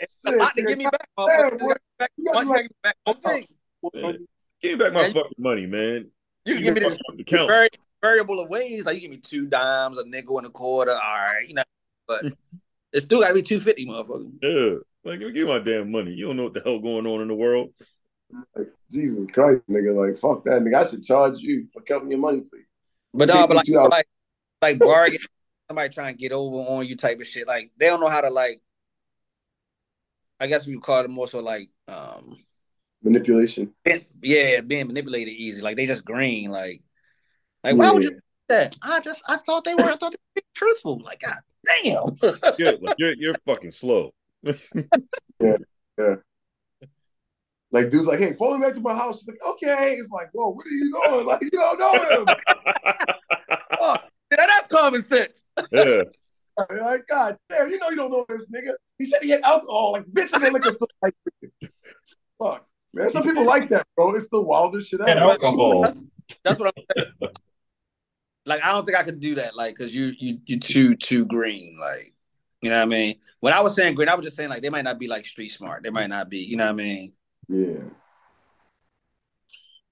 it's 0.00 0.24
a 0.26 0.32
lot 0.32 0.54
to 0.56 0.62
give 0.64 0.78
me 0.78 0.84
back. 0.84 1.08
motherfucker. 1.18 1.58
boy. 1.58 1.72
Back- 1.98 2.10
You 2.16 2.24
gotta 2.32 2.38
one 2.38 2.48
like- 2.48 2.70
back 2.82 2.96
one 3.04 3.16
thing. 3.20 3.46
Give 4.60 4.72
me 4.72 4.74
back 4.84 4.92
my 4.92 5.02
Man, 5.02 5.12
fucking 5.12 5.32
money, 5.38 5.66
man. 5.66 6.10
You 6.44 6.54
can 6.54 6.62
give 6.64 6.74
me 6.74 6.80
this 6.80 6.98
fucking 7.08 7.48
very 7.48 7.68
variable 8.02 8.40
of 8.40 8.48
ways. 8.50 8.84
Like 8.84 8.96
you 8.96 9.00
give 9.02 9.10
me 9.10 9.16
two 9.18 9.46
dimes, 9.46 9.98
a 9.98 10.06
nickel, 10.06 10.38
and 10.38 10.46
a 10.46 10.50
quarter. 10.50 10.92
All 10.92 10.98
right, 10.98 11.46
you 11.46 11.54
know, 11.54 11.62
but 12.08 12.24
it's 12.92 13.04
still 13.06 13.20
got 13.20 13.28
to 13.28 13.34
be 13.34 13.42
two 13.42 13.60
fifty, 13.60 13.86
motherfucker. 13.86 14.30
Yeah. 14.42 14.78
Like 15.04 15.20
give 15.20 15.32
me 15.32 15.44
my 15.44 15.58
damn 15.58 15.90
money. 15.90 16.12
You 16.12 16.26
don't 16.26 16.36
know 16.36 16.44
what 16.44 16.54
the 16.54 16.60
hell 16.60 16.78
going 16.78 17.06
on 17.06 17.22
in 17.22 17.28
the 17.28 17.34
world. 17.34 17.70
Like, 18.56 18.68
Jesus 18.90 19.26
Christ, 19.30 19.62
nigga. 19.68 19.94
Like, 19.94 20.18
fuck 20.18 20.44
that, 20.44 20.62
nigga. 20.62 20.86
I 20.86 20.88
should 20.88 21.04
charge 21.04 21.38
you 21.40 21.66
for 21.72 21.82
counting 21.82 22.10
your 22.10 22.20
money, 22.20 22.40
please. 22.40 22.64
But 23.12 23.26
Take 23.26 23.34
no, 23.34 23.46
but 23.46 23.56
like, 23.56 23.68
like, 23.68 24.08
like 24.62 24.78
bargain, 24.78 25.20
somebody 25.68 25.92
trying 25.92 26.14
to 26.14 26.18
get 26.18 26.32
over 26.32 26.56
on 26.56 26.86
you 26.86 26.96
type 26.96 27.20
of 27.20 27.26
shit. 27.26 27.46
Like 27.46 27.70
they 27.78 27.86
don't 27.86 28.00
know 28.00 28.08
how 28.08 28.20
to 28.20 28.30
like. 28.30 28.60
I 30.40 30.46
guess 30.46 30.66
we 30.66 30.76
call 30.78 31.04
it 31.04 31.10
more 31.10 31.28
so 31.28 31.40
like, 31.40 31.68
um, 31.86 32.34
Manipulation. 33.02 33.72
yeah, 34.22 34.60
being 34.60 34.86
manipulated 34.86 35.34
easy. 35.34 35.62
Like 35.62 35.76
they 35.76 35.86
just 35.86 36.04
green. 36.04 36.50
Like, 36.50 36.82
like 37.64 37.76
why 37.76 37.90
would 37.90 38.04
you 38.04 38.10
do 38.10 38.20
that? 38.48 38.76
I 38.82 39.00
just 39.00 39.22
I 39.28 39.36
thought 39.38 39.64
they 39.64 39.74
were. 39.74 39.82
I 39.82 39.96
thought 39.96 40.12
they 40.12 40.40
were 40.40 40.42
truthful. 40.54 41.00
Like, 41.04 41.20
god 41.20 41.34
damn. 41.82 42.14
You're, 42.58 42.78
like, 42.78 42.96
you're, 42.98 43.14
you're 43.14 43.34
fucking 43.46 43.72
slow. 43.72 44.12
Like, 47.74 47.88
dude's 47.88 48.06
like, 48.06 48.18
hey, 48.18 48.34
follow 48.34 48.58
me 48.58 48.66
back 48.66 48.74
to 48.74 48.80
my 48.80 48.94
house. 48.94 49.20
It's 49.20 49.28
like, 49.28 49.38
okay. 49.54 49.94
It's 49.94 50.10
like, 50.10 50.28
whoa, 50.32 50.50
what 50.50 50.66
are 50.66 50.70
you 50.70 50.92
doing? 51.06 51.26
Like, 51.26 51.40
you 51.42 51.50
don't 51.50 51.78
know 51.78 52.24
him. 52.24 52.36
Now, 54.38 54.46
that's 54.46 54.66
common 54.68 55.02
sense. 55.02 55.50
yeah. 55.72 56.02
Like, 56.70 57.06
God 57.06 57.38
damn, 57.48 57.70
you 57.70 57.78
know 57.78 57.88
you 57.88 57.96
don't 57.96 58.10
know 58.10 58.26
this 58.28 58.50
nigga. 58.50 58.74
He 58.98 59.06
said 59.06 59.22
he 59.22 59.30
had 59.30 59.40
alcohol. 59.40 59.92
Like, 59.92 60.04
bitches 60.04 60.46
in 60.46 60.52
liquor 60.52 60.70
store. 60.70 60.86
Like, 61.00 61.14
fuck. 62.38 62.66
Man, 62.92 63.08
some 63.10 63.22
people 63.22 63.46
like 63.46 63.70
that, 63.70 63.86
bro. 63.96 64.14
It's 64.14 64.28
the 64.28 64.40
wildest 64.40 64.90
shit 64.90 65.00
And 65.00 65.08
ever. 65.08 65.30
alcohol. 65.30 65.80
That's, 65.80 66.04
that's 66.44 66.60
what 66.60 66.74
I'm 66.76 66.84
saying. 66.94 67.32
Like, 68.44 68.62
I 68.62 68.72
don't 68.72 68.84
think 68.84 68.98
I 68.98 69.02
could 69.02 69.18
do 69.18 69.34
that. 69.36 69.56
Like, 69.56 69.78
cause 69.78 69.94
you 69.94 70.12
you 70.18 70.38
you 70.44 70.60
too 70.60 70.94
too 70.94 71.24
green. 71.24 71.74
Like, 71.80 72.12
you 72.62 72.70
know 72.70 72.76
what 72.76 72.82
I 72.82 72.86
mean? 72.86 73.16
When 73.40 73.52
I 73.52 73.60
was 73.60 73.74
saying 73.74 73.96
green, 73.96 74.08
I 74.08 74.14
was 74.14 74.24
just 74.24 74.36
saying 74.36 74.48
like 74.48 74.62
they 74.62 74.70
might 74.70 74.84
not 74.84 74.98
be 74.98 75.08
like 75.08 75.26
street 75.26 75.48
smart. 75.48 75.82
They 75.82 75.90
might 75.90 76.08
not 76.08 76.30
be. 76.30 76.38
You 76.38 76.56
know 76.56 76.64
what 76.64 76.70
I 76.70 76.74
mean? 76.74 77.12
Yeah. 77.48 77.80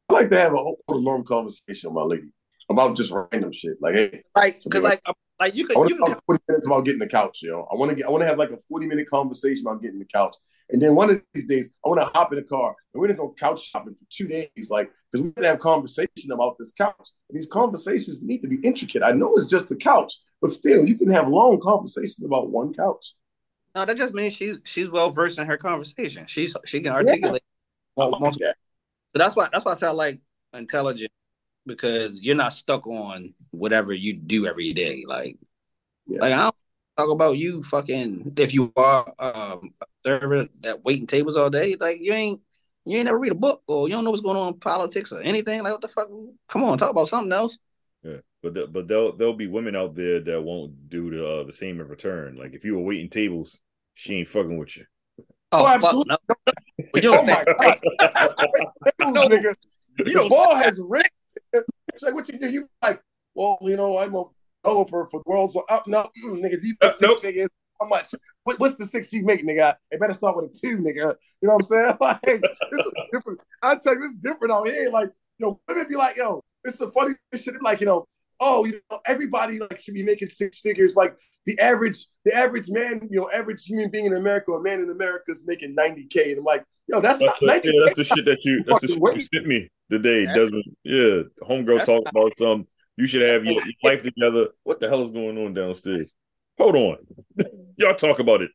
I 0.09 0.13
like 0.13 0.31
to 0.31 0.39
have 0.39 0.55
a 0.55 0.95
long 0.95 1.25
conversation 1.25 1.91
with 1.91 1.95
my 1.95 2.03
lady 2.03 2.33
about 2.69 2.97
just 2.97 3.13
random 3.13 3.53
shit. 3.53 3.75
Like, 3.81 3.95
hey, 3.95 4.23
Like, 4.37 4.61
cause 4.71 4.83
like 4.83 5.01
um, 5.07 5.15
like 5.41 5.57
you 5.57 5.69
I 5.75 5.79
want 5.79 5.91
to 5.91 5.97
can 5.97 6.07
talk 6.13 6.23
40 6.27 6.43
minutes 6.49 6.67
about 6.67 6.85
getting 6.85 7.01
the 7.01 7.09
couch, 7.09 7.41
yo. 7.43 7.67
I 7.73 7.75
want 7.75 7.91
to 7.91 7.97
get 7.97 8.07
I 8.07 8.11
want 8.11 8.23
to 8.23 8.27
have 8.27 8.39
like 8.39 8.51
a 8.51 8.59
40 8.69 8.87
minute 8.87 9.11
conversation 9.11 9.67
about 9.67 9.83
getting 9.83 9.99
the 9.99 10.05
couch. 10.05 10.37
And 10.73 10.81
then 10.81 10.95
one 10.95 11.11
of 11.11 11.23
these 11.35 11.47
days, 11.47 11.69
I 11.85 11.89
want 11.89 12.01
to 12.01 12.05
hop 12.07 12.33
in 12.33 12.39
a 12.39 12.43
car 12.43 12.75
and 12.95 13.01
we're 13.01 13.09
gonna 13.09 13.19
go 13.19 13.35
couch 13.39 13.65
shopping 13.71 13.95
for 13.95 14.05
two 14.09 14.27
days, 14.29 14.71
like 14.71 14.91
because 15.11 15.25
we're 15.25 15.31
gonna 15.31 15.49
have 15.49 15.61
conversation 15.61 16.33
about 16.33 16.57
this 16.59 16.73
couch. 16.73 16.95
And 17.29 17.39
these 17.39 17.49
conversations 17.49 18.23
need 18.23 18.43
to 18.43 18.49
be 18.49 18.57
intricate. 18.63 19.03
I 19.03 19.13
know 19.13 19.35
it's 19.37 19.47
just 19.47 19.71
a 19.71 19.77
couch, 19.77 20.15
but 20.41 20.51
still, 20.51 20.87
you 20.87 20.97
can 20.97 21.11
have 21.11 21.29
long 21.29 21.61
conversations 21.61 22.23
about 22.25 22.51
one 22.51 22.73
couch. 22.73 23.15
no. 23.75 23.85
That 23.85 23.97
just 23.97 24.15
means 24.15 24.35
she's 24.35 24.61
she's 24.65 24.89
well 24.89 25.11
versed 25.11 25.39
in 25.39 25.47
her 25.47 25.57
conversation. 25.57 26.27
She's 26.27 26.57
she 26.65 26.81
can 26.81 26.93
articulate. 26.93 27.43
I 27.99 28.05
like 28.05 28.35
that. 28.39 28.57
So 29.15 29.19
that's 29.19 29.37
why 29.37 29.49
that's 29.53 29.65
why 29.65 29.73
I 29.73 29.77
sound 29.77 29.97
like 29.97 30.21
intelligent 30.55 31.11
because 31.67 32.21
you're 32.23 32.37
not 32.37 32.53
stuck 32.53 32.87
on 32.87 33.35
whatever 33.51 33.93
you 33.93 34.15
do 34.15 34.47
every 34.47 34.73
day. 34.73 35.05
Like, 35.07 35.37
Yeah. 36.07 36.21
like 36.21 36.33
I 36.33 36.43
don't 36.43 36.55
talk 36.97 37.11
about 37.11 37.37
you 37.39 37.63
fucking 37.65 38.33
if 38.37 38.55
you 38.55 38.73
are 38.77 39.07
um, 39.19 39.75
a 40.05 40.09
server 40.09 40.49
that 40.61 40.85
waiting 40.85 41.07
tables 41.07 41.37
all 41.37 41.51
day. 41.51 41.77
Like 41.79 41.99
you 42.01 42.13
ain't 42.13 42.41
you 42.85 42.97
ain't 42.97 43.07
never 43.07 43.19
read 43.19 43.33
a 43.33 43.37
book 43.37 43.63
or 43.67 43.89
you 43.89 43.95
don't 43.95 44.05
know 44.05 44.11
what's 44.11 44.23
going 44.23 44.37
on 44.37 44.55
in 44.55 44.61
politics 44.61 45.13
or 45.13 45.21
anything. 45.23 45.63
Like 45.63 45.73
what 45.73 45.83
the 45.83 45.89
fuck? 45.89 46.09
Come 46.49 46.65
on, 46.65 46.79
talk 46.79 46.91
about 46.91 47.09
something 47.09 47.33
else. 47.33 47.59
Yeah, 48.03 48.17
but 48.43 48.55
the, 48.55 48.67
but 48.67 48.89
there'll 48.89 49.17
there'll 49.17 49.35
be 49.35 49.47
women 49.47 49.77
out 49.77 49.95
there 49.95 50.21
that 50.21 50.43
won't 50.43 50.89
do 50.89 51.11
the 51.11 51.27
uh, 51.27 51.45
the 51.45 51.53
same 51.53 51.81
in 51.81 51.89
return. 51.89 52.37
Like 52.37 52.55
if 52.55 52.65
you 52.65 52.75
were 52.77 52.83
waiting 52.83 53.11
tables, 53.11 53.59
she 53.95 54.17
ain't 54.17 54.29
fucking 54.29 54.57
with 54.57 54.77
you. 54.77 54.85
Oh, 55.19 55.25
Oh, 55.53 55.65
fuck 55.65 55.75
absolutely. 55.75 56.17
no. 56.29 56.35
But 56.93 57.03
you 57.05 57.15
Oh 57.19 57.23
my 57.25 57.45
god, 57.59 57.79
No. 59.01 59.29
nigga. 59.29 59.55
you 59.99 60.23
the 60.23 60.29
ball 60.29 60.55
has 60.57 60.81
ripped. 60.83 61.11
It's 61.53 62.03
like 62.03 62.15
what 62.15 62.29
you 62.29 62.39
do. 62.39 62.49
You 62.49 62.69
like, 62.83 63.03
well, 63.35 63.59
you 63.63 63.77
know, 63.77 63.99
I'm 63.99 64.15
a 64.15 64.25
developer 64.65 65.07
for 65.11 65.23
Worlds 65.27 65.57
Up. 65.69 65.87
No, 65.87 66.09
nigga, 66.25 66.41
niggas, 66.41 66.63
you 66.63 66.75
Uh, 66.81 66.91
six 66.91 67.01
nope. 67.03 67.21
figures. 67.21 67.49
how 67.81 67.87
much? 67.89 68.09
What, 68.51 68.59
what's 68.59 68.77
the 68.77 68.87
six 68.87 69.13
you 69.13 69.25
make, 69.25 69.47
nigga? 69.47 69.77
It 69.93 70.01
better 70.01 70.13
start 70.13 70.37
with 70.37 70.47
a 70.47 70.53
two, 70.53 70.79
nigga. 70.79 71.15
You 71.41 71.49
know 71.49 71.55
what 71.55 71.57
I'm 71.57 71.63
saying? 71.63 71.97
Like, 72.01 72.19
it's 72.25 72.59
different. 73.13 73.41
I 73.63 73.77
tell 73.77 73.95
you, 73.95 74.05
it's 74.05 74.17
different 74.17 74.53
out 74.53 74.67
here. 74.67 74.91
Like, 74.91 75.11
yo, 75.39 75.61
women 75.69 75.87
be 75.89 75.95
like, 75.95 76.17
yo, 76.17 76.43
it's 76.65 76.81
a 76.81 76.91
funny 76.91 77.15
shit. 77.35 77.55
Like, 77.63 77.79
you 77.81 77.87
know, 77.87 78.07
oh, 78.41 78.65
you 78.65 78.81
know, 78.91 78.99
everybody 79.07 79.61
like 79.61 79.79
should 79.79 79.95
be 79.95 80.03
making 80.03 80.31
six 80.31 80.59
figures. 80.59 80.97
Like 80.97 81.15
the 81.47 81.59
average, 81.61 82.07
the 82.25 82.35
average 82.35 82.69
man, 82.71 83.07
you 83.09 83.21
know, 83.21 83.31
average 83.33 83.65
human 83.65 83.89
being 83.89 84.07
in 84.07 84.17
America, 84.17 84.51
a 84.53 84.61
man 84.61 84.81
in 84.81 84.91
America 84.91 85.31
is 85.31 85.47
making 85.47 85.77
90K. 85.77 86.31
And 86.31 86.39
I'm 86.39 86.45
like, 86.45 86.65
yo, 86.89 87.01
that's, 87.01 87.21
That's, 87.21 87.41
not 87.41 87.41
the, 87.41 87.47
90K. 87.47 87.73
yeah, 87.73 87.81
that's 87.85 87.97
the 87.99 88.05
shit 88.05 88.25
that 88.25 88.45
you 88.45 88.65
that's 88.67 88.81
the 88.81 88.89
shit 88.89 89.17
you 89.17 89.23
sent 89.33 89.47
me 89.47 89.69
today, 89.91 90.25
That's- 90.25 90.43
Desmond. 90.45 90.65
Yeah, 90.83 91.23
homegirl 91.49 91.87
not- 91.87 92.09
about 92.11 92.37
some. 92.37 92.67
You 92.97 93.07
should 93.07 93.23
have 93.23 93.45
your, 93.45 93.55
your 93.55 93.75
life 93.85 94.03
together. 94.03 94.49
What 94.65 94.81
the 94.81 94.89
hell 94.89 95.03
is 95.03 95.11
going 95.11 95.39
on 95.39 95.55
downstairs? 95.55 96.11
Hold 96.59 96.77
on, 96.77 96.97
y'all 97.77 97.95
talk 97.95 98.19
about 98.19 98.43
it. 98.43 98.51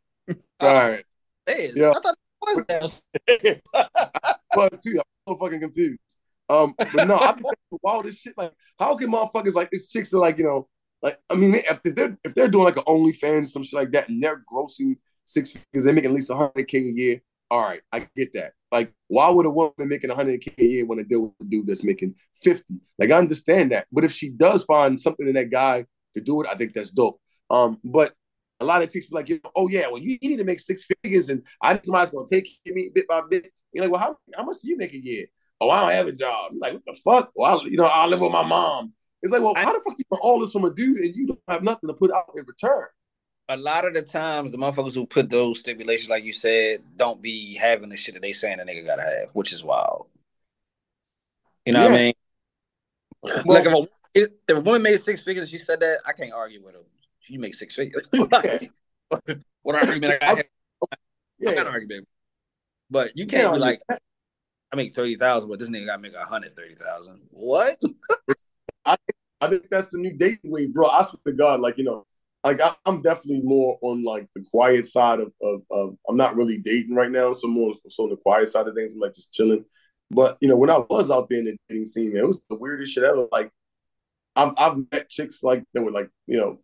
All 0.59 0.73
right. 0.73 1.03
Hey, 1.45 1.71
Yeah. 1.75 1.91
I 1.91 1.93
thought 1.93 2.15
it 2.15 2.57
was 2.57 2.65
downstairs. 2.65 3.61
But 4.55 4.81
too, 4.81 4.97
I'm 4.97 5.03
so 5.33 5.37
fucking 5.37 5.59
confused. 5.59 5.99
Um, 6.47 6.75
but 6.77 7.07
no, 7.07 7.15
I 7.17 7.33
think 7.33 7.45
that's 7.45 7.61
the 7.71 7.77
wildest 7.83 8.21
shit. 8.21 8.35
Like, 8.37 8.53
how 8.79 8.95
can 8.95 9.11
motherfuckers 9.11 9.53
like 9.53 9.69
this 9.69 9.89
chicks 9.89 10.13
are 10.13 10.19
like, 10.19 10.37
you 10.37 10.45
know, 10.45 10.69
like 11.01 11.19
I 11.29 11.35
mean, 11.35 11.55
if 11.55 11.95
they're 11.95 12.17
if 12.23 12.33
they're 12.35 12.47
doing 12.47 12.65
like 12.65 12.77
an 12.77 12.83
OnlyFans, 12.83 13.47
some 13.47 13.63
shit 13.63 13.77
like 13.77 13.91
that, 13.91 14.07
and 14.09 14.21
they're 14.23 14.43
grossing 14.51 14.95
six 15.25 15.51
figures, 15.51 15.83
they're 15.83 15.93
making 15.93 16.11
at 16.11 16.15
least 16.15 16.31
hundred 16.31 16.67
k 16.67 16.77
a 16.77 16.81
year. 16.81 17.21
All 17.51 17.61
right, 17.61 17.81
I 17.91 18.07
get 18.15 18.33
that. 18.33 18.53
Like, 18.71 18.93
why 19.07 19.29
would 19.29 19.45
a 19.45 19.49
woman 19.49 19.73
making 19.79 20.09
hundred 20.11 20.41
k 20.41 20.53
a 20.57 20.63
year 20.63 20.85
want 20.85 20.99
to 20.99 21.05
deal 21.05 21.21
with 21.23 21.33
a 21.41 21.43
dude 21.49 21.67
that's 21.67 21.83
making 21.83 22.15
fifty? 22.41 22.75
Like, 22.97 23.11
I 23.11 23.17
understand 23.17 23.71
that, 23.71 23.87
but 23.91 24.05
if 24.05 24.11
she 24.11 24.29
does 24.29 24.63
find 24.63 24.99
something 24.99 25.27
in 25.27 25.35
that 25.35 25.49
guy 25.49 25.85
to 26.15 26.21
do 26.21 26.41
it, 26.41 26.47
I 26.49 26.55
think 26.55 26.73
that's 26.73 26.91
dope. 26.91 27.19
Um, 27.49 27.79
but 27.83 28.13
a 28.59 28.65
lot 28.65 28.81
of 28.81 28.89
teachers 28.89 29.09
be 29.09 29.15
like, 29.15 29.41
oh 29.55 29.67
yeah, 29.67 29.87
well 29.87 30.01
you, 30.01 30.17
need 30.21 30.37
to 30.37 30.43
make 30.43 30.59
six 30.59 30.85
figures, 31.03 31.29
and 31.29 31.43
I 31.61 31.73
think 31.73 31.85
somebody's 31.85 32.11
gonna 32.11 32.27
take 32.27 32.47
me 32.65 32.89
bit 32.93 33.07
by 33.07 33.21
bit. 33.29 33.51
You're 33.73 33.83
like, 33.83 33.91
well, 33.91 34.01
how 34.01 34.17
how 34.35 34.43
much 34.43 34.57
do 34.61 34.69
you 34.69 34.77
make 34.77 34.93
a 34.93 35.03
year? 35.03 35.25
Oh, 35.61 35.69
I 35.69 35.81
don't 35.81 35.91
have 35.91 36.07
a 36.07 36.11
job. 36.11 36.51
I'm 36.51 36.59
like, 36.59 36.73
what 36.73 36.83
the 36.85 36.99
fuck? 37.03 37.31
Well, 37.35 37.61
I, 37.61 37.65
you 37.65 37.77
know, 37.77 37.85
I 37.85 38.05
live 38.05 38.21
with 38.21 38.31
my 38.31 38.43
mom. 38.43 38.93
It's 39.21 39.31
like, 39.31 39.41
well, 39.41 39.55
how 39.55 39.73
the 39.73 39.81
fuck 39.83 39.95
you 39.97 40.05
want 40.11 40.21
all 40.23 40.39
this 40.39 40.51
from 40.51 40.65
a 40.65 40.73
dude 40.73 40.97
and 40.97 41.15
you 41.15 41.27
don't 41.27 41.39
have 41.47 41.63
nothing 41.63 41.87
to 41.87 41.93
put 41.93 42.11
out 42.13 42.31
in 42.35 42.45
return? 42.45 42.87
a 43.49 43.57
lot 43.57 43.85
of 43.85 43.93
the 43.93 44.01
times, 44.01 44.51
the 44.51 44.57
motherfuckers 44.57 44.95
who 44.95 45.05
put 45.05 45.29
those 45.29 45.59
stipulations, 45.59 46.09
like 46.09 46.23
you 46.23 46.33
said, 46.33 46.81
don't 46.97 47.21
be 47.21 47.53
having 47.55 47.89
the 47.89 47.97
shit 47.97 48.15
that 48.15 48.21
they 48.21 48.33
saying 48.33 48.57
the 48.57 48.63
nigga 48.63 48.85
gotta 48.85 49.03
have, 49.03 49.29
which 49.33 49.53
is 49.53 49.63
wild. 49.63 50.07
You 51.65 51.73
know 51.73 51.83
what 51.83 51.91
I 51.91 51.95
mean? 51.95 52.13
Well- 53.21 53.43
like 53.45 53.65
if 53.65 53.73
a, 53.73 53.87
if 54.49 54.57
a 54.57 54.61
woman 54.61 54.83
made 54.83 55.01
six 55.01 55.23
figures 55.23 55.43
and 55.43 55.51
she 55.51 55.57
said 55.57 55.79
that, 55.79 55.99
I 56.05 56.13
can't 56.13 56.33
argue 56.33 56.63
with 56.63 56.75
her. 56.75 56.81
She 57.25 57.37
makes 57.37 57.59
six 57.59 57.75
figures. 57.75 58.07
Like, 58.31 59.39
what 59.63 59.75
argument 59.75 60.13
I 60.23 60.35
got? 60.35 60.45
I 60.91 60.95
Yeah, 61.39 61.51
got 61.53 61.67
an 61.67 61.73
argument. 61.73 62.07
But 62.89 63.17
you 63.17 63.25
can't 63.25 63.51
I 63.51 63.53
be 63.53 63.59
like, 63.59 63.81
I 63.89 64.75
make 64.75 64.91
thirty 64.91 65.15
thousand, 65.15 65.49
but 65.49 65.59
this 65.59 65.69
nigga 65.69 65.85
got 65.87 65.97
to 65.97 66.01
make 66.01 66.13
a 66.15 66.25
hundred 66.25 66.55
thirty 66.55 66.75
thousand. 66.75 67.21
What? 67.31 67.75
I 69.41 69.47
think 69.47 69.69
that's 69.69 69.91
the 69.91 69.97
new 69.97 70.13
dating 70.13 70.51
way, 70.51 70.65
bro. 70.67 70.87
I 70.87 71.03
swear 71.03 71.19
to 71.27 71.33
God, 71.33 71.59
like 71.61 71.77
you 71.77 71.83
know, 71.83 72.05
like 72.43 72.61
I, 72.61 72.73
I'm 72.85 73.01
definitely 73.01 73.41
more 73.43 73.77
on 73.81 74.03
like 74.03 74.27
the 74.35 74.43
quiet 74.49 74.85
side 74.85 75.19
of, 75.19 75.31
of, 75.41 75.61
of 75.71 75.97
I'm 76.07 76.17
not 76.17 76.35
really 76.35 76.57
dating 76.57 76.95
right 76.95 77.11
now, 77.11 77.33
so 77.33 77.47
more 77.47 77.73
so 77.89 78.03
on 78.03 78.09
the 78.09 78.17
quiet 78.17 78.49
side 78.49 78.67
of 78.67 78.75
things. 78.75 78.93
I'm 78.93 78.99
like 78.99 79.13
just 79.13 79.33
chilling. 79.33 79.65
But 80.11 80.37
you 80.41 80.47
know, 80.47 80.55
when 80.55 80.69
I 80.69 80.77
was 80.77 81.11
out 81.11 81.29
there 81.29 81.39
in 81.39 81.45
the 81.45 81.57
dating 81.69 81.85
scene, 81.87 82.13
man, 82.13 82.23
it 82.23 82.27
was 82.27 82.41
the 82.49 82.55
weirdest 82.57 82.93
shit 82.93 83.03
ever. 83.03 83.27
Like 83.31 83.51
I've 84.35 84.53
I've 84.57 84.77
met 84.91 85.09
chicks 85.09 85.43
like 85.43 85.63
that 85.73 85.81
were 85.83 85.91
like 85.91 86.09
you 86.27 86.37
know, 86.37 86.59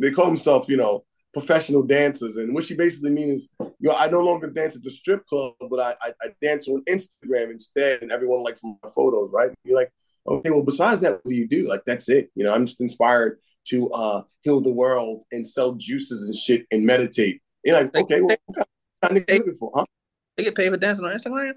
they 0.00 0.10
call 0.10 0.26
themselves 0.26 0.68
you 0.68 0.76
know 0.76 1.04
professional 1.32 1.82
dancers, 1.84 2.36
and 2.38 2.52
what 2.54 2.64
she 2.64 2.74
basically 2.74 3.10
means 3.10 3.42
is 3.42 3.52
you 3.60 3.88
know 3.88 3.94
I 3.96 4.08
no 4.10 4.20
longer 4.20 4.48
dance 4.48 4.76
at 4.76 4.82
the 4.82 4.90
strip 4.90 5.26
club, 5.26 5.54
but 5.70 5.78
I 5.80 5.94
I, 6.02 6.12
I 6.22 6.28
dance 6.42 6.66
on 6.68 6.82
Instagram 6.88 7.50
instead, 7.50 8.02
and 8.02 8.10
everyone 8.10 8.42
likes 8.42 8.62
my 8.64 8.74
photos, 8.94 9.30
right? 9.32 9.50
You're 9.64 9.76
like 9.78 9.92
okay, 10.28 10.50
well, 10.50 10.62
besides 10.62 11.00
that, 11.00 11.12
what 11.12 11.30
do 11.30 11.34
you 11.34 11.48
do? 11.48 11.66
Like, 11.66 11.82
that's 11.86 12.08
it. 12.10 12.30
You 12.34 12.44
know, 12.44 12.52
I'm 12.54 12.66
just 12.66 12.80
inspired 12.80 13.38
to 13.68 13.90
uh 13.90 14.22
heal 14.42 14.60
the 14.60 14.70
world 14.70 15.24
and 15.32 15.46
sell 15.46 15.72
juices 15.72 16.24
and 16.24 16.34
shit 16.34 16.66
and 16.70 16.84
meditate. 16.84 17.40
You're 17.64 17.76
like, 17.80 17.92
They- 17.92 18.02
okay, 18.02 18.20
well, 18.20 18.36
what 18.46 18.66
kind 19.02 19.16
of 19.16 19.24
nigga 19.24 19.38
looking 19.38 19.54
for, 19.54 19.72
huh? 19.74 19.84
They 20.36 20.44
get 20.44 20.54
paid 20.54 20.70
for 20.70 20.76
dancing 20.78 21.04
on 21.06 21.12
Instagram? 21.12 21.52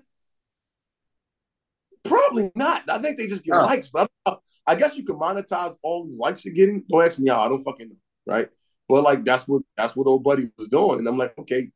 Probably 2.03 2.51
not. 2.55 2.83
I 2.89 2.99
think 2.99 3.17
they 3.17 3.27
just 3.27 3.43
get 3.43 3.53
Oh. 3.55 3.61
likes, 3.65 3.89
but 3.89 4.09
I, 4.25 4.35
I 4.67 4.75
guess 4.75 4.97
you 4.97 5.05
can 5.05 5.15
monetize 5.15 5.77
all 5.83 6.05
these 6.05 6.17
likes 6.19 6.43
you're 6.45 6.53
getting. 6.53 6.83
Don't 6.89 7.03
ask 7.03 7.19
me 7.19 7.29
how. 7.29 7.41
I 7.41 7.49
don't 7.49 7.63
fucking 7.63 7.89
know, 7.89 7.95
right? 8.25 8.49
But 8.87 9.03
like, 9.03 9.25
that's 9.25 9.47
what 9.47 9.63
that's 9.77 9.95
what 9.95 10.07
old 10.07 10.23
buddy 10.23 10.49
was 10.57 10.67
doing, 10.67 10.99
and 10.99 11.07
I'm 11.07 11.17
like, 11.17 11.37
okay, 11.39 11.69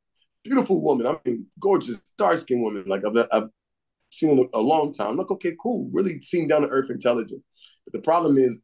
beautiful 0.43 0.81
woman. 0.81 1.07
I 1.07 1.17
mean, 1.25 1.47
gorgeous, 1.59 1.99
dark 2.17 2.39
skinned 2.39 2.61
woman. 2.61 2.83
Like 2.85 3.03
I've, 3.05 3.27
I've 3.31 3.49
seen 4.09 4.49
a, 4.53 4.59
long 4.59 4.93
time. 4.93 5.11
I'm 5.11 5.17
like, 5.17 5.31
okay, 5.31 5.55
cool. 5.61 5.89
Really 5.91 6.21
seem 6.21 6.47
down 6.47 6.61
to 6.61 6.67
earth, 6.67 6.89
intelligent. 6.89 7.43
But 7.85 7.93
the 7.93 8.01
problem 8.01 8.37
is, 8.37 8.59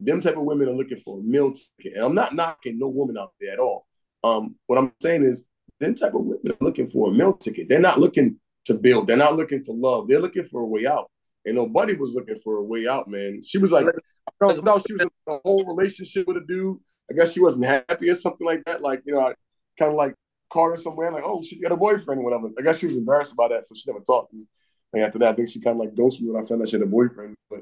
them 0.00 0.20
type 0.20 0.36
of 0.36 0.44
women 0.44 0.68
are 0.68 0.74
looking 0.74 0.98
for 0.98 1.18
a 1.18 1.22
meal 1.22 1.52
ticket. 1.52 1.96
And 1.96 2.04
I'm 2.04 2.14
not 2.14 2.34
knocking 2.34 2.78
no 2.78 2.88
woman 2.88 3.16
out 3.18 3.32
there 3.40 3.52
at 3.52 3.58
all. 3.58 3.86
Um, 4.24 4.56
what 4.66 4.78
I'm 4.78 4.92
saying 5.00 5.24
is, 5.24 5.44
them 5.80 5.94
type 5.94 6.14
of 6.14 6.22
women 6.22 6.52
are 6.52 6.64
looking 6.64 6.86
for 6.86 7.08
a 7.08 7.12
meal 7.12 7.34
ticket. 7.34 7.68
They're 7.68 7.80
not 7.80 7.98
looking 7.98 8.38
to 8.66 8.74
build. 8.74 9.06
They're 9.06 9.16
not 9.16 9.36
looking 9.36 9.62
for 9.62 9.74
love. 9.74 10.08
They're 10.08 10.20
looking 10.20 10.44
for 10.44 10.62
a 10.62 10.66
way 10.66 10.86
out. 10.86 11.10
And 11.44 11.54
nobody 11.54 11.94
was 11.94 12.14
looking 12.14 12.36
for 12.36 12.56
a 12.56 12.62
way 12.62 12.88
out, 12.88 13.08
man. 13.08 13.42
She 13.44 13.58
was 13.58 13.72
like, 13.72 13.86
I 13.86 14.44
out 14.44 14.86
she 14.86 14.92
was 14.92 15.02
in 15.02 15.08
a 15.28 15.38
whole 15.44 15.64
relationship 15.64 16.26
with 16.26 16.38
a 16.38 16.44
dude. 16.46 16.78
I 17.10 17.14
guess 17.14 17.32
she 17.32 17.40
wasn't 17.40 17.66
happy 17.66 18.10
or 18.10 18.14
something 18.14 18.46
like 18.46 18.64
that. 18.64 18.82
Like, 18.82 19.02
you 19.06 19.14
know, 19.14 19.20
I 19.20 19.34
kind 19.78 19.90
of 19.90 19.96
like 19.96 20.14
caught 20.50 20.70
her 20.70 20.76
somewhere, 20.76 21.10
like, 21.12 21.24
oh, 21.24 21.42
she 21.42 21.60
got 21.60 21.72
a 21.72 21.76
boyfriend 21.76 22.20
or 22.20 22.24
whatever. 22.24 22.50
I 22.58 22.62
guess 22.62 22.78
she 22.78 22.86
was 22.86 22.96
embarrassed 22.96 23.32
about 23.32 23.50
that, 23.50 23.66
so 23.66 23.74
she 23.74 23.90
never 23.90 24.02
talked 24.04 24.30
to 24.30 24.36
me. 24.36 24.44
And 24.92 25.02
after 25.02 25.18
that, 25.20 25.30
I 25.30 25.32
think 25.34 25.48
she 25.48 25.60
kind 25.60 25.80
of 25.80 25.86
like 25.86 25.94
ghosted 25.94 26.24
me 26.24 26.32
when 26.32 26.42
I 26.42 26.46
found 26.46 26.62
out 26.62 26.68
she 26.68 26.76
had 26.76 26.86
a 26.86 26.90
boyfriend. 26.90 27.34
But 27.50 27.60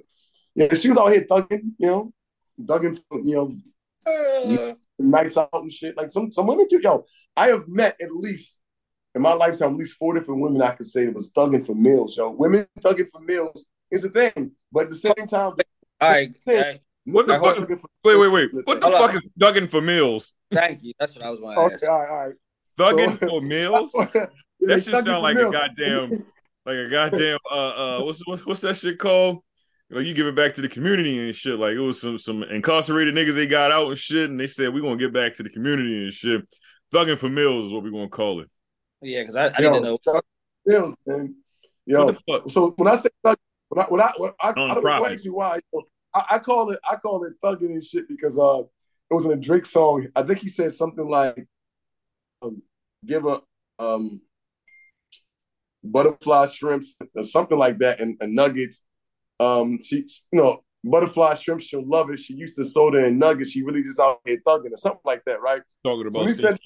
yeah, 0.54 0.72
she 0.74 0.88
was 0.88 0.98
out 0.98 1.10
here 1.10 1.26
thugging, 1.28 1.72
you 1.78 1.86
know, 1.86 2.12
thugging, 2.60 2.98
for, 3.08 3.20
you 3.20 3.34
know, 3.34 3.54
Uh, 4.06 4.74
nights 4.98 5.38
out 5.38 5.48
and 5.54 5.72
shit. 5.72 5.96
Like 5.96 6.12
some 6.12 6.30
some 6.30 6.46
women 6.46 6.68
too. 6.68 6.80
Yo, 6.82 7.06
I 7.36 7.46
have 7.48 7.66
met 7.66 7.96
at 8.00 8.14
least 8.14 8.60
in 9.14 9.22
my 9.22 9.32
lifetime 9.32 9.72
at 9.72 9.78
least 9.78 9.96
four 9.96 10.12
different 10.14 10.42
women 10.42 10.60
I 10.60 10.72
could 10.72 10.86
say 10.86 11.08
was 11.08 11.32
thugging 11.32 11.64
for 11.64 11.74
meals. 11.74 12.16
Yo, 12.16 12.30
women 12.30 12.66
thugging 12.80 13.08
for 13.10 13.22
meals 13.22 13.66
is 13.90 14.04
a 14.04 14.10
thing, 14.10 14.52
but 14.70 14.84
at 14.84 14.90
the 14.90 14.96
same 14.96 15.26
time, 15.26 15.52
all 16.00 16.10
right. 16.10 16.36
all 16.46 16.54
right. 16.54 16.78
What 17.06 17.26
the 17.26 17.34
fuck? 17.38 17.56
thugging 17.56 17.80
for- 17.80 17.88
Wait, 18.04 18.16
wait, 18.16 18.28
wait. 18.28 18.66
What 18.66 18.80
the 18.80 18.86
Hold 18.88 18.94
on. 19.02 19.08
fuck 19.12 19.16
is 19.22 19.28
thugging 19.38 19.70
for 19.70 19.80
meals? 19.80 20.32
Thank 20.52 20.82
you. 20.82 20.92
That's 20.98 21.14
what 21.16 21.24
I 21.24 21.30
was 21.30 21.40
going 21.40 21.54
to 21.56 21.60
Okay, 21.62 21.74
ask. 21.74 21.88
all 21.88 22.00
right, 22.00 22.08
all 22.10 22.26
right. 22.26 22.34
Thugging 22.78 23.20
So- 23.20 23.28
for 23.28 23.40
meals? 23.42 23.92
That 24.60 24.82
shit 24.82 24.92
sound 24.92 25.06
for 25.06 25.18
like 25.18 25.36
a 25.36 25.50
goddamn, 25.50 26.10
like 26.64 26.76
a 26.76 26.88
goddamn. 26.88 27.38
Uh, 27.50 27.54
uh, 27.54 28.00
what's 28.02 28.26
what's, 28.26 28.46
what's 28.46 28.60
that 28.60 28.78
shit 28.78 28.98
called? 28.98 29.40
Like 29.90 30.06
you 30.06 30.14
give 30.14 30.26
it 30.26 30.34
back 30.34 30.54
to 30.54 30.62
the 30.62 30.70
community 30.70 31.18
and 31.18 31.34
shit. 31.36 31.58
Like 31.58 31.72
it 31.74 31.80
was 31.80 32.00
some 32.00 32.16
some 32.16 32.42
incarcerated 32.44 33.14
niggas 33.14 33.34
they 33.34 33.46
got 33.46 33.70
out 33.72 33.88
and 33.88 33.98
shit, 33.98 34.30
and 34.30 34.40
they 34.40 34.46
said 34.46 34.72
we're 34.72 34.80
gonna 34.80 34.96
get 34.96 35.12
back 35.12 35.34
to 35.34 35.42
the 35.42 35.50
community 35.50 36.04
and 36.04 36.12
shit. 36.14 36.40
Thugging 36.94 37.18
for 37.18 37.28
meals 37.28 37.64
is 37.64 37.72
what 37.72 37.82
we're 37.82 37.90
gonna 37.90 38.08
call 38.08 38.40
it. 38.40 38.48
Yeah, 39.02 39.20
because 39.20 39.36
I, 39.36 39.48
I 39.48 39.60
Yo, 39.60 39.70
need 39.72 39.84
to 39.84 39.98
know. 40.06 40.20
meals, 40.64 40.96
man. 41.04 41.34
Yo, 41.84 42.04
What 42.06 42.14
the 42.26 42.32
fuck? 42.32 42.50
so 42.50 42.70
when 42.78 42.88
I 42.90 42.96
say 42.96 43.10
thug, 43.22 43.36
when 43.68 43.82
I 43.84 43.86
when 43.90 44.00
I, 44.00 44.12
when 44.16 44.30
I, 44.40 44.48
I 44.48 44.52
don't 44.54 44.68
know 44.68 44.74
Non-profit. 44.74 45.12
actually 45.12 45.30
why. 45.32 45.56
you 45.56 45.60
know, 45.74 45.82
I, 46.14 46.24
I 46.32 46.38
call 46.38 46.70
it 46.70 46.78
I 46.90 46.96
call 46.96 47.24
it 47.24 47.34
thugging 47.42 47.72
and 47.72 47.84
shit 47.84 48.08
because 48.08 48.38
uh 48.38 48.60
it 49.10 49.14
was 49.14 49.24
in 49.24 49.32
a 49.32 49.36
Drake 49.36 49.66
song. 49.66 50.06
I 50.16 50.22
think 50.22 50.38
he 50.38 50.48
said 50.48 50.72
something 50.72 51.06
like 51.06 51.46
um, 52.42 52.62
give 53.04 53.26
a 53.26 53.40
um 53.78 54.20
butterfly 55.82 56.46
shrimps 56.46 56.96
or 57.14 57.24
something 57.24 57.58
like 57.58 57.78
that 57.78 58.00
and, 58.00 58.16
and 58.20 58.34
nuggets. 58.34 58.84
Um 59.40 59.78
she 59.82 60.06
you 60.32 60.40
know 60.40 60.64
butterfly 60.84 61.34
shrimps 61.34 61.64
she'll 61.64 61.86
love 61.86 62.10
it. 62.10 62.18
She 62.18 62.34
used 62.34 62.56
to 62.56 62.64
soda 62.64 63.04
and 63.04 63.18
nuggets. 63.18 63.50
She 63.50 63.62
really 63.62 63.82
just 63.82 64.00
out 64.00 64.20
here 64.24 64.38
thugging 64.46 64.72
or 64.72 64.76
something 64.76 65.00
like 65.04 65.22
that, 65.26 65.40
right? 65.40 65.62
Talking 65.84 66.06
about 66.06 66.12
So 66.20 66.26
he 66.26 66.34
said-? 66.34 66.58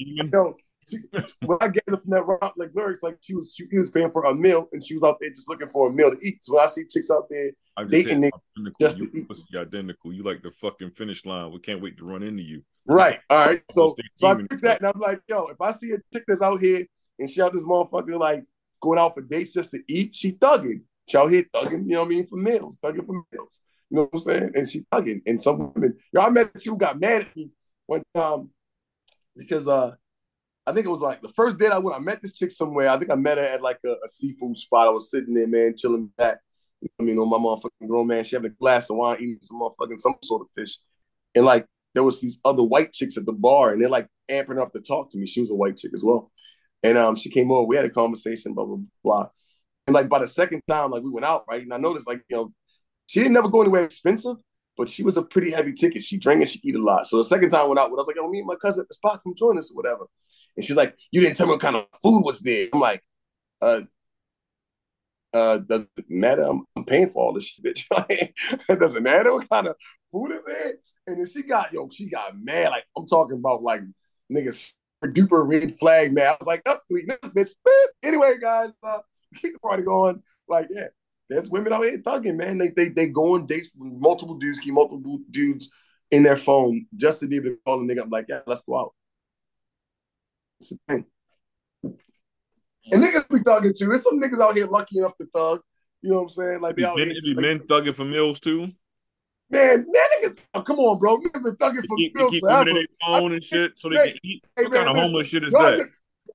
She, 0.88 0.98
when 1.46 1.58
I 1.60 1.68
gathered 1.68 2.02
from 2.02 2.10
that 2.10 2.26
rock, 2.26 2.54
like 2.56 2.70
lyrics, 2.74 3.02
like 3.02 3.18
she 3.22 3.34
was, 3.34 3.54
she, 3.54 3.66
he 3.70 3.78
was 3.78 3.90
paying 3.90 4.10
for 4.10 4.24
a 4.24 4.34
meal, 4.34 4.68
and 4.72 4.84
she 4.84 4.94
was 4.94 5.04
out 5.04 5.18
there 5.20 5.30
just 5.30 5.48
looking 5.48 5.68
for 5.68 5.88
a 5.88 5.92
meal 5.92 6.10
to 6.10 6.26
eat. 6.26 6.44
So 6.44 6.54
when 6.54 6.64
I 6.64 6.66
see 6.66 6.84
chicks 6.84 7.10
out 7.10 7.28
there, 7.30 7.50
I'm 7.76 7.88
dating 7.88 8.24
identical. 8.24 8.72
just 8.80 8.98
you 8.98 9.10
to 9.10 9.18
eat. 9.18 9.56
identical. 9.56 10.12
You 10.12 10.22
like 10.22 10.42
the 10.42 10.50
fucking 10.50 10.92
finish 10.92 11.24
line. 11.24 11.52
We 11.52 11.60
can't 11.60 11.82
wait 11.82 11.98
to 11.98 12.04
run 12.04 12.22
into 12.22 12.42
you. 12.42 12.62
right? 12.86 13.20
All 13.30 13.46
right. 13.46 13.62
So, 13.70 13.94
so 14.14 14.26
I 14.26 14.34
picked 14.34 14.62
that, 14.62 14.80
and 14.80 14.88
I'm 14.88 15.00
like, 15.00 15.20
yo, 15.28 15.46
if 15.46 15.60
I 15.60 15.72
see 15.72 15.92
a 15.92 15.98
chick 16.12 16.24
that's 16.26 16.42
out 16.42 16.60
here 16.60 16.86
and 17.18 17.28
she 17.28 17.40
out 17.40 17.52
this 17.52 17.64
motherfucker 17.64 18.18
like 18.18 18.44
going 18.80 18.98
out 18.98 19.14
for 19.14 19.22
dates 19.22 19.52
just 19.52 19.70
to 19.72 19.82
eat, 19.88 20.14
she 20.14 20.32
thugging. 20.32 20.82
She 21.08 21.16
out 21.16 21.30
here 21.30 21.44
thugging, 21.54 21.84
you 21.84 21.94
know 21.94 22.00
what 22.00 22.06
I 22.06 22.10
mean, 22.10 22.26
for 22.26 22.36
meals, 22.36 22.78
thugging 22.82 23.06
for 23.06 23.22
meals. 23.32 23.62
You 23.90 23.96
know 23.96 24.02
what 24.02 24.10
I'm 24.14 24.18
saying? 24.18 24.50
And 24.54 24.68
she 24.68 24.84
thugging. 24.92 25.22
And 25.26 25.40
some 25.40 25.72
women, 25.72 25.96
I 26.18 26.28
met 26.28 26.50
who 26.64 26.76
got 26.76 27.00
mad 27.00 27.22
at 27.22 27.36
me 27.36 27.50
one 27.86 28.02
time 28.14 28.50
because 29.36 29.68
uh 29.68 29.92
I 30.68 30.72
think 30.72 30.86
it 30.86 30.90
was 30.90 31.00
like 31.00 31.22
the 31.22 31.30
first 31.30 31.58
date 31.58 31.72
I 31.72 31.78
went. 31.78 31.96
I 31.96 32.00
met 32.00 32.20
this 32.20 32.34
chick 32.34 32.50
somewhere. 32.50 32.90
I 32.90 32.98
think 32.98 33.10
I 33.10 33.14
met 33.14 33.38
her 33.38 33.44
at 33.44 33.62
like 33.62 33.78
a, 33.86 33.92
a 33.92 34.08
seafood 34.08 34.58
spot. 34.58 34.86
I 34.86 34.90
was 34.90 35.10
sitting 35.10 35.32
there, 35.32 35.46
man, 35.46 35.74
chilling 35.76 36.10
back. 36.18 36.38
I 37.00 37.02
mean, 37.02 37.18
on 37.18 37.30
my 37.30 37.38
motherfucking 37.38 37.88
grown 37.88 38.06
man. 38.06 38.24
She 38.24 38.36
having 38.36 38.50
a 38.50 38.54
glass 38.54 38.90
of 38.90 38.96
wine, 38.96 39.16
eating 39.18 39.38
some 39.40 39.60
motherfucking 39.60 39.98
some 39.98 40.16
sort 40.22 40.42
of 40.42 40.48
fish. 40.54 40.76
And 41.34 41.44
like 41.44 41.66
there 41.94 42.02
was 42.04 42.20
these 42.20 42.38
other 42.44 42.62
white 42.62 42.92
chicks 42.92 43.16
at 43.16 43.26
the 43.26 43.32
bar, 43.32 43.72
and 43.72 43.82
they're 43.82 43.88
like 43.88 44.08
amping 44.30 44.60
up 44.60 44.72
to 44.72 44.80
talk 44.80 45.10
to 45.10 45.18
me. 45.18 45.26
She 45.26 45.40
was 45.40 45.50
a 45.50 45.54
white 45.54 45.76
chick 45.76 45.92
as 45.94 46.04
well, 46.04 46.30
and 46.82 46.98
um, 46.98 47.16
she 47.16 47.30
came 47.30 47.50
over. 47.50 47.66
We 47.66 47.76
had 47.76 47.84
a 47.84 47.90
conversation, 47.90 48.54
blah 48.54 48.66
blah 48.66 48.78
blah. 49.02 49.28
And 49.86 49.94
like 49.94 50.08
by 50.08 50.18
the 50.18 50.28
second 50.28 50.62
time, 50.68 50.90
like 50.90 51.02
we 51.02 51.10
went 51.10 51.24
out, 51.24 51.44
right, 51.50 51.62
and 51.62 51.72
I 51.72 51.78
noticed 51.78 52.06
like 52.06 52.22
you 52.28 52.36
know, 52.36 52.52
she 53.06 53.20
didn't 53.20 53.32
never 53.32 53.48
go 53.48 53.62
anywhere 53.62 53.84
expensive, 53.84 54.36
but 54.76 54.88
she 54.88 55.02
was 55.02 55.16
a 55.16 55.22
pretty 55.22 55.50
heavy 55.50 55.72
ticket. 55.72 56.02
She 56.02 56.18
drank 56.18 56.42
and 56.42 56.50
she 56.50 56.60
eat 56.62 56.76
a 56.76 56.82
lot. 56.82 57.06
So 57.06 57.16
the 57.16 57.24
second 57.24 57.50
time 57.50 57.64
I 57.64 57.68
went 57.68 57.80
out, 57.80 57.88
I 57.88 57.92
was 57.92 58.06
like, 58.06 58.16
"Oh, 58.20 58.28
me 58.28 58.38
and 58.38 58.46
my 58.46 58.56
cousin 58.56 58.82
at 58.82 58.88
the 58.88 58.94
spot, 58.94 59.22
come 59.24 59.34
join 59.34 59.58
us 59.58 59.72
or 59.72 59.74
whatever." 59.74 60.04
And 60.58 60.64
she's 60.64 60.76
like, 60.76 60.96
"You 61.12 61.20
didn't 61.20 61.36
tell 61.36 61.46
me 61.46 61.52
what 61.52 61.60
kind 61.60 61.76
of 61.76 61.84
food 62.02 62.22
was 62.24 62.40
there." 62.40 62.66
I'm 62.72 62.80
like, 62.80 63.00
"Uh, 63.62 63.82
uh, 65.32 65.58
doesn't 65.58 65.88
matter. 66.08 66.42
I'm, 66.42 66.64
I'm 66.74 66.84
paying 66.84 67.08
for 67.10 67.22
all 67.24 67.32
this 67.32 67.44
shit, 67.44 67.64
bitch. 67.64 68.32
it 68.68 68.78
doesn't 68.80 69.04
matter 69.04 69.32
what 69.32 69.48
kind 69.48 69.68
of 69.68 69.76
food 70.10 70.32
is 70.32 70.42
there." 70.44 70.74
And 71.06 71.18
then 71.18 71.26
she 71.26 71.42
got 71.42 71.72
yo, 71.72 71.88
she 71.90 72.10
got 72.10 72.36
mad. 72.36 72.70
Like 72.70 72.86
I'm 72.96 73.06
talking 73.06 73.38
about 73.38 73.62
like 73.62 73.82
niggas 74.32 74.72
duper 75.04 75.48
red 75.48 75.78
flag 75.78 76.12
man. 76.12 76.26
I 76.26 76.36
was 76.40 76.48
like, 76.48 76.68
"Up, 76.68 76.82
three 76.88 77.04
minutes, 77.04 77.28
bitch." 77.28 77.50
Anyway, 78.02 78.34
guys, 78.40 78.72
uh, 78.82 78.98
keep 79.36 79.52
the 79.52 79.60
party 79.60 79.84
going. 79.84 80.22
Like, 80.48 80.68
yeah, 80.70 80.88
there's 81.30 81.50
women 81.50 81.72
out 81.72 81.84
here 81.84 81.98
thugging, 81.98 82.36
man. 82.36 82.58
They 82.58 82.70
they 82.70 82.88
they 82.88 83.08
go 83.08 83.36
on 83.36 83.46
dates 83.46 83.70
with 83.76 83.92
multiple 83.92 84.34
dudes, 84.34 84.58
keep 84.58 84.74
multiple 84.74 85.20
dudes 85.30 85.70
in 86.10 86.24
their 86.24 86.36
phone 86.36 86.86
just 86.96 87.20
to 87.20 87.28
be 87.28 87.36
able 87.36 87.50
to 87.50 87.58
call 87.64 87.80
a 87.80 87.84
nigga 87.84 88.00
up 88.00 88.10
like, 88.10 88.26
yeah, 88.28 88.40
let's 88.46 88.62
go 88.62 88.76
out. 88.76 88.94
It's 90.60 90.70
the 90.70 90.78
thing. 90.88 91.04
And 92.90 93.04
niggas 93.04 93.28
be 93.28 93.40
thugging 93.40 93.76
too. 93.76 93.86
There's 93.86 94.02
some 94.02 94.20
niggas 94.20 94.40
out 94.40 94.56
here 94.56 94.66
lucky 94.66 94.98
enough 94.98 95.16
to 95.18 95.26
thug. 95.34 95.60
You 96.02 96.10
know 96.10 96.16
what 96.16 96.22
I'm 96.22 96.28
saying? 96.30 96.60
Like 96.60 96.76
they 96.76 96.84
out 96.84 96.96
men, 96.96 97.08
here. 97.08 97.16
be 97.22 97.34
like, 97.34 97.42
men 97.42 97.58
thugging 97.60 97.94
for 97.94 98.04
meals 98.04 98.40
too. 98.40 98.68
Man, 99.50 99.86
man, 99.88 100.08
niggas, 100.22 100.38
oh, 100.54 100.62
come 100.62 100.78
on, 100.78 100.98
bro. 100.98 101.18
Niggas 101.18 101.42
been 101.42 101.56
thugging 101.56 101.86
for 101.86 101.96
keep, 101.96 102.14
meals 102.14 102.30
keep 102.30 102.42
forever. 102.42 102.64
their 102.72 102.84
phone 103.04 103.32
and 103.32 103.42
shit 103.44 103.72
so 103.78 103.88
they 103.88 103.96
Hey, 103.96 104.10
can 104.12 104.20
eat. 104.24 104.44
hey, 104.56 104.64
what 104.64 104.72
man, 104.72 104.84
kind 104.86 104.96
of 104.96 105.02
homeless 105.04 105.28
shit 105.28 105.44
is 105.44 105.52
that? 105.52 105.80
niggas- 105.80 105.90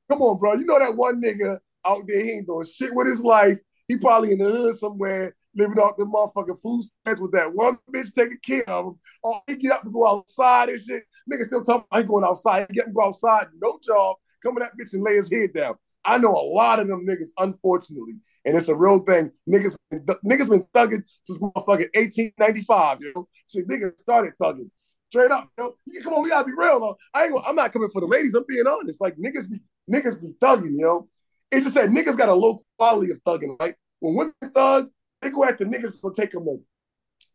Come 0.09 0.21
on, 0.21 0.37
bro. 0.37 0.53
You 0.55 0.65
know 0.65 0.79
that 0.79 0.95
one 0.95 1.21
nigga 1.21 1.57
out 1.85 2.01
there, 2.07 2.23
he 2.23 2.31
ain't 2.31 2.47
doing 2.47 2.65
shit 2.65 2.93
with 2.93 3.07
his 3.07 3.21
life. 3.21 3.57
He 3.87 3.97
probably 3.97 4.31
in 4.31 4.39
the 4.39 4.49
hood 4.49 4.75
somewhere, 4.75 5.35
living 5.55 5.77
off 5.77 5.97
the 5.97 6.05
motherfucking 6.05 6.61
food 6.61 6.83
stamps 6.83 7.21
with 7.21 7.31
that 7.33 7.53
one 7.53 7.77
bitch 7.93 8.13
taking 8.13 8.37
care 8.45 8.67
of 8.69 8.87
him. 8.87 8.99
Oh, 9.23 9.41
he 9.47 9.55
get 9.55 9.71
up 9.73 9.83
and 9.83 9.93
go 9.93 10.07
outside 10.07 10.69
and 10.69 10.81
shit. 10.81 11.03
Nigga 11.31 11.45
still 11.45 11.63
talking, 11.63 11.85
I 11.91 11.99
ain't 11.99 12.07
going 12.07 12.25
outside. 12.25 12.67
Get 12.69 12.87
him 12.87 12.93
go 12.93 13.03
outside, 13.03 13.47
no 13.61 13.79
job. 13.83 14.17
Come 14.43 14.57
in 14.57 14.63
that 14.63 14.73
bitch 14.79 14.93
and 14.93 15.03
lay 15.03 15.15
his 15.15 15.31
head 15.31 15.53
down. 15.53 15.75
I 16.05 16.17
know 16.17 16.31
a 16.31 16.43
lot 16.53 16.79
of 16.79 16.87
them 16.87 17.05
niggas, 17.05 17.29
unfortunately. 17.37 18.15
And 18.45 18.57
it's 18.57 18.67
a 18.67 18.75
real 18.75 18.99
thing. 18.99 19.31
Niggas, 19.49 19.75
been, 19.89 20.05
niggas 20.25 20.49
been 20.49 20.65
thugging 20.75 21.03
since 21.23 21.39
motherfucking 21.39 21.89
1895, 21.95 22.97
yo. 23.01 23.27
So 23.45 23.61
niggas 23.61 23.99
started 23.99 24.33
thugging. 24.41 24.69
Straight 25.09 25.31
up, 25.31 25.49
yo. 25.57 25.75
You- 25.85 26.03
Come 26.03 26.13
on, 26.13 26.23
we 26.23 26.29
gotta 26.29 26.45
be 26.45 26.53
real, 26.57 26.79
though. 26.79 26.97
I 27.13 27.25
ain't 27.25 27.39
I'm 27.45 27.55
not 27.55 27.71
coming 27.71 27.89
for 27.89 28.01
the 28.01 28.07
ladies. 28.07 28.33
I'm 28.35 28.43
being 28.47 28.67
honest. 28.67 28.99
Like 28.99 29.15
niggas 29.15 29.49
be 29.49 29.59
niggas 29.89 30.21
be 30.21 30.33
thugging, 30.41 30.77
yo. 30.77 31.07
It's 31.51 31.65
just 31.65 31.75
that 31.75 31.89
niggas 31.89 32.17
got 32.17 32.29
a 32.29 32.33
low 32.33 32.59
quality 32.77 33.11
of 33.11 33.23
thugging, 33.23 33.55
right? 33.61 33.75
When 33.99 34.15
women 34.15 34.33
thug, 34.53 34.89
they 35.21 35.29
go 35.29 35.45
after 35.45 35.65
niggas 35.65 36.01
gonna 36.01 36.15
take 36.15 36.31
them 36.31 36.45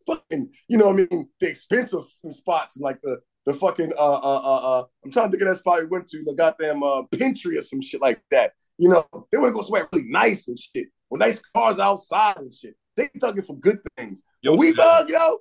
fucking, 0.07 0.51
you 0.69 0.79
know 0.79 0.87
what 0.87 1.01
I 1.01 1.07
mean, 1.11 1.29
the 1.41 1.49
expensive 1.49 2.05
spots 2.31 2.77
and 2.77 2.83
like 2.83 3.01
the 3.03 3.21
the 3.49 3.55
fucking 3.55 3.93
uh 3.99 4.13
uh 4.13 4.41
uh 4.45 4.79
uh 4.79 4.85
I'm 5.03 5.11
trying 5.11 5.27
to 5.27 5.31
think 5.31 5.43
of 5.43 5.49
that 5.49 5.57
spot 5.57 5.81
we 5.81 5.87
went 5.87 6.07
to, 6.09 6.23
the 6.23 6.35
goddamn 6.35 6.83
uh 6.83 7.05
Pintry 7.05 7.57
or 7.57 7.63
some 7.63 7.81
shit 7.81 8.03
like 8.03 8.21
that. 8.31 8.53
You 8.77 8.91
know, 8.91 9.07
they 9.33 9.39
wanna 9.39 9.55
go 9.55 9.63
somewhere 9.63 9.89
really 9.91 10.09
nice 10.11 10.49
and 10.49 10.59
shit. 10.59 10.89
With 11.09 11.21
nice 11.21 11.41
cars 11.57 11.79
outside 11.79 12.37
and 12.37 12.53
shit. 12.53 12.77
They 12.97 13.09
thugging 13.19 13.47
for 13.47 13.57
good 13.57 13.79
things. 13.97 14.23
Yo, 14.43 14.55
we 14.55 14.75
thug, 14.75 15.09
yo, 15.09 15.39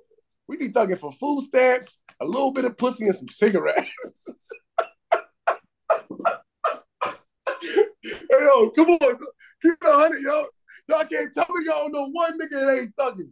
we 0.48 0.56
be 0.56 0.70
thugging 0.70 0.98
for 0.98 1.12
food 1.12 1.42
stamps, 1.42 1.98
a 2.20 2.24
little 2.24 2.50
bit 2.50 2.64
of 2.64 2.78
pussy, 2.78 3.04
and 3.04 3.14
some 3.14 3.28
cigarettes. 3.28 4.48
hey, 7.60 7.84
yo, 8.30 8.70
come 8.70 8.88
on, 8.88 9.18
keep 9.60 9.74
it 9.74 9.78
a 9.82 9.92
hundred, 9.92 10.22
yo. 10.22 10.46
Y'all 10.88 11.04
can't 11.04 11.34
tell 11.34 11.46
me 11.50 11.66
y'all 11.66 11.90
know 11.90 12.08
one 12.10 12.38
nigga 12.38 12.64
that 12.64 12.78
ain't 12.78 12.96
thugging. 12.96 13.28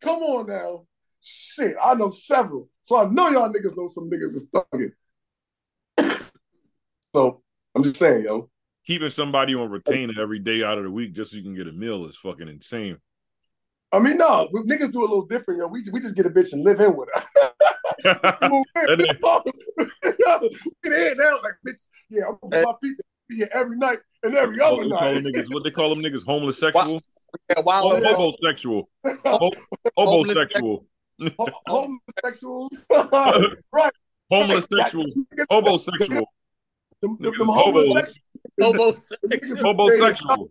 Come 0.00 0.22
on 0.24 0.48
now. 0.48 0.86
Shit, 1.22 1.76
I 1.82 1.94
know 1.94 2.10
several. 2.10 2.68
So 2.82 2.96
I 2.96 3.08
know 3.08 3.28
y'all 3.28 3.48
niggas 3.52 3.76
know 3.76 3.86
some 3.88 4.10
niggas 4.10 4.34
is 4.34 4.48
thugging. 4.54 4.92
so 7.14 7.42
I'm 7.74 7.82
just 7.82 7.96
saying, 7.96 8.24
yo. 8.24 8.50
keeping 8.86 9.08
somebody 9.08 9.54
on 9.54 9.70
retainer 9.70 10.20
every 10.20 10.38
day 10.38 10.62
out 10.62 10.78
of 10.78 10.84
the 10.84 10.90
week 10.90 11.12
just 11.12 11.30
so 11.32 11.36
you 11.36 11.42
can 11.42 11.54
get 11.54 11.68
a 11.68 11.72
meal 11.72 12.06
is 12.06 12.16
fucking 12.16 12.48
insane. 12.48 12.98
I 13.92 13.98
mean, 13.98 14.18
no, 14.18 14.48
we, 14.52 14.60
niggas 14.62 14.92
do 14.92 15.00
a 15.00 15.02
little 15.02 15.26
different, 15.26 15.58
yo. 15.60 15.66
We, 15.66 15.82
we 15.92 16.00
just 16.00 16.16
get 16.16 16.24
a 16.26 16.30
bitch 16.30 16.52
and 16.52 16.64
live 16.64 16.80
in 16.80 16.96
with 16.96 17.08
her. 17.14 17.22
Move 18.48 18.66
in. 18.76 19.06
Get 20.82 20.92
in 20.92 21.18
now, 21.18 21.38
like 21.42 21.54
bitch. 21.66 21.82
Yeah, 22.08 22.22
I'm 22.28 22.38
gonna 22.50 22.64
put 22.64 22.82
my 22.82 22.88
feet 22.88 22.96
be 23.28 23.36
here 23.36 23.48
every 23.52 23.76
night 23.76 23.98
and 24.22 24.34
every 24.34 24.58
what, 24.58 24.72
other 24.72 24.82
they 24.82 24.88
night. 24.88 25.24
niggas, 25.24 25.52
what 25.52 25.64
they 25.64 25.70
call 25.70 25.88
them 25.90 26.00
niggas? 26.02 26.24
Homosexual? 26.24 27.00
Yeah, 27.48 27.60
wild 27.60 27.92
Oh, 27.92 28.06
out. 28.06 28.14
homosexual. 28.14 28.88
Homosexual. 29.96 30.86
Ho- 31.38 31.48
Homosexuals, 32.22 32.86
right? 33.72 33.92
Homosexual. 34.30 35.06
Homosexual. 35.50 36.26
Them, 37.02 37.16
them, 37.20 37.32
them 37.38 37.48
hobos. 37.48 37.86
homosexuals. 38.60 39.60
Homosexual. 39.60 40.50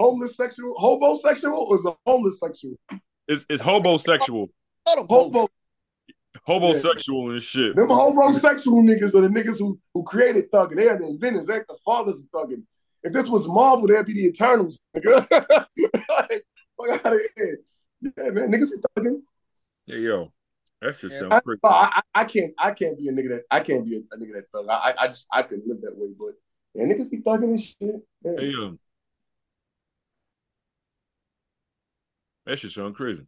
Homosexual, 0.00 0.74
homosexual, 0.76 1.58
or 1.58 1.76
is 1.76 1.84
a 1.84 1.94
homosexual? 2.06 2.76
It's, 3.28 3.46
it's 3.48 3.62
homosexual. 3.62 4.48
Homo, 4.86 5.48
Homosexual 6.44 7.30
and 7.30 7.40
shit. 7.40 7.74
them 7.74 7.88
homosexual 7.88 8.82
niggas 8.82 9.14
are 9.14 9.22
the 9.22 9.28
niggas 9.28 9.58
who, 9.58 9.78
who 9.94 10.02
created 10.02 10.50
thugging. 10.50 10.76
They 10.76 10.88
are 10.88 10.98
the 10.98 11.06
inventors. 11.06 11.46
They're 11.46 11.64
the 11.66 11.78
fathers 11.84 12.20
of 12.20 12.26
thugging. 12.30 12.62
If 13.02 13.12
this 13.12 13.28
was 13.28 13.46
Marvel, 13.48 13.86
they'd 13.86 14.04
be 14.04 14.14
the 14.14 14.26
Eternals. 14.26 14.80
Nigga. 14.96 15.26
like, 16.10 16.46
fuck 16.76 17.06
out 17.06 17.12
of 17.14 17.20
here. 17.36 17.58
Yeah, 18.00 18.30
man, 18.30 18.52
niggas 18.52 18.70
be 18.70 18.76
thugging. 18.98 19.22
Yeah, 19.86 19.96
yo. 19.96 20.32
That 20.80 21.02
Yeah. 21.02 21.08
sounds 21.08 21.34
I, 21.34 21.40
crazy. 21.40 21.60
I, 21.64 22.00
I 22.14 22.24
can't 22.24 22.52
I 22.58 22.70
can't 22.72 22.98
be 22.98 23.08
a 23.08 23.12
nigga 23.12 23.30
that 23.30 23.44
I 23.50 23.60
can't 23.60 23.84
be 23.86 23.96
a, 23.96 23.98
a 24.14 24.18
nigga 24.18 24.34
that 24.34 24.50
thug. 24.52 24.66
I, 24.68 24.94
I 24.98 25.06
just 25.06 25.26
I 25.32 25.42
couldn't 25.42 25.66
live 25.66 25.80
that 25.82 25.96
way. 25.96 26.08
But 26.18 26.34
yeah, 26.74 26.84
niggas 26.84 27.10
be 27.10 27.18
thugging 27.18 27.44
and 27.44 27.60
shit. 27.60 27.76
Yeah. 28.22 28.32
Hey, 28.36 28.46
yo. 28.46 28.78
That 32.46 32.58
shit 32.58 32.72
sound 32.72 32.94
crazy. 32.94 33.22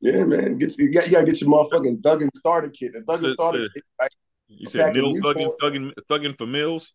Yeah, 0.00 0.24
man. 0.24 0.56
Get 0.58 0.78
you, 0.78 0.90
got, 0.90 1.06
you 1.06 1.12
gotta 1.12 1.26
get 1.26 1.40
your 1.40 1.50
motherfucking 1.50 2.00
thugging 2.00 2.30
starter 2.34 2.70
kit. 2.70 2.92
The 2.92 3.00
thugging 3.00 3.32
starter 3.32 3.68
kit, 3.74 3.84
right? 4.00 4.10
You 4.46 4.68
said 4.68 4.78
Back 4.78 4.94
in 4.96 5.02
meal 5.02 5.12
Newport. 5.12 5.36
thugging, 5.36 5.52
thugging, 5.60 5.92
thugging 6.10 6.38
for 6.38 6.46
meals. 6.46 6.94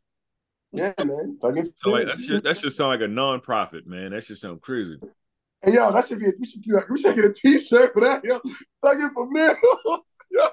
Yeah, 0.71 0.93
man. 0.97 1.37
Thugging. 1.39 1.71
So 1.75 1.91
like 1.91 2.07
that 2.07 2.19
shit, 2.19 2.43
that 2.43 2.57
should 2.57 2.73
sound 2.73 2.89
like 2.89 3.01
a 3.01 3.07
non-profit, 3.07 3.85
man. 3.85 4.11
That 4.11 4.23
should 4.23 4.39
sound 4.39 4.61
crazy. 4.61 4.97
Hey, 5.63 5.73
yo, 5.75 5.91
that 5.93 6.05
should 6.07 6.19
be. 6.19 6.27
A, 6.27 6.31
we 6.39 6.45
should 6.45 6.61
do 6.61 6.73
that. 6.73 6.89
We 6.89 6.99
should 6.99 7.15
get 7.15 7.25
a 7.25 7.31
T-shirt 7.33 7.93
for 7.93 8.01
that. 8.01 8.23
Yo, 8.23 8.39
thugging 8.83 9.13
for 9.13 9.29
meals. 9.29 9.57
yo, 10.31 10.45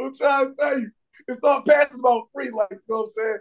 I'm 0.00 0.14
trying 0.16 0.48
to 0.48 0.54
tell 0.58 0.78
you, 0.80 0.90
it's 1.26 1.42
not 1.42 1.66
passing 1.66 2.00
about 2.00 2.28
free. 2.32 2.50
Like 2.50 2.68
you 2.70 2.78
know 2.88 2.96
what 2.96 3.02
I'm 3.04 3.10
saying. 3.10 3.38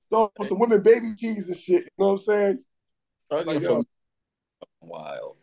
Start 0.00 0.32
with 0.38 0.48
some 0.48 0.58
women 0.58 0.82
baby 0.82 1.14
tees 1.16 1.48
and 1.48 1.56
shit. 1.56 1.84
You 1.84 1.90
know 1.98 2.06
what 2.06 2.12
I'm 2.12 2.18
saying? 2.18 2.64
Thugging 3.30 3.46
Like, 3.46 3.62
from 3.62 3.72
yo, 3.72 3.84
wild. 4.82 5.36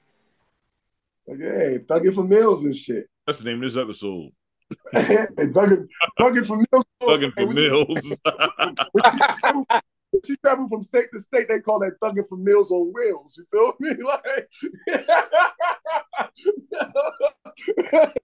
like, 1.28 1.39
hey, 1.39 1.80
thugging 1.89 2.14
for 2.14 2.24
meals 2.24 2.64
and 2.64 2.76
shit. 2.76 3.07
That's 3.26 3.39
the 3.39 3.45
name 3.45 3.64
of 3.64 3.72
this 3.72 3.82
episode. 3.82 4.30
hey, 4.91 5.26
thugging, 5.38 5.88
thugging 6.20 6.45
for 6.45 6.57
meals. 6.57 6.86
Thugging 7.01 7.34
Hey, 7.36 7.43
for 7.43 7.47
we- 7.47 7.55
meals. 7.55 8.20
When 10.22 10.36
she 10.36 10.38
travel 10.44 10.68
from 10.68 10.82
state 10.82 11.06
to 11.14 11.20
state, 11.20 11.48
they 11.48 11.60
call 11.60 11.80
that 11.80 12.00
thugging 12.02 12.28
for 12.28 12.38
meals 12.38 12.72
on 12.72 12.92
wheels. 12.94 13.38
You 13.38 13.46
feel 13.52 13.74
me? 13.80 13.96
Like, 14.06 14.50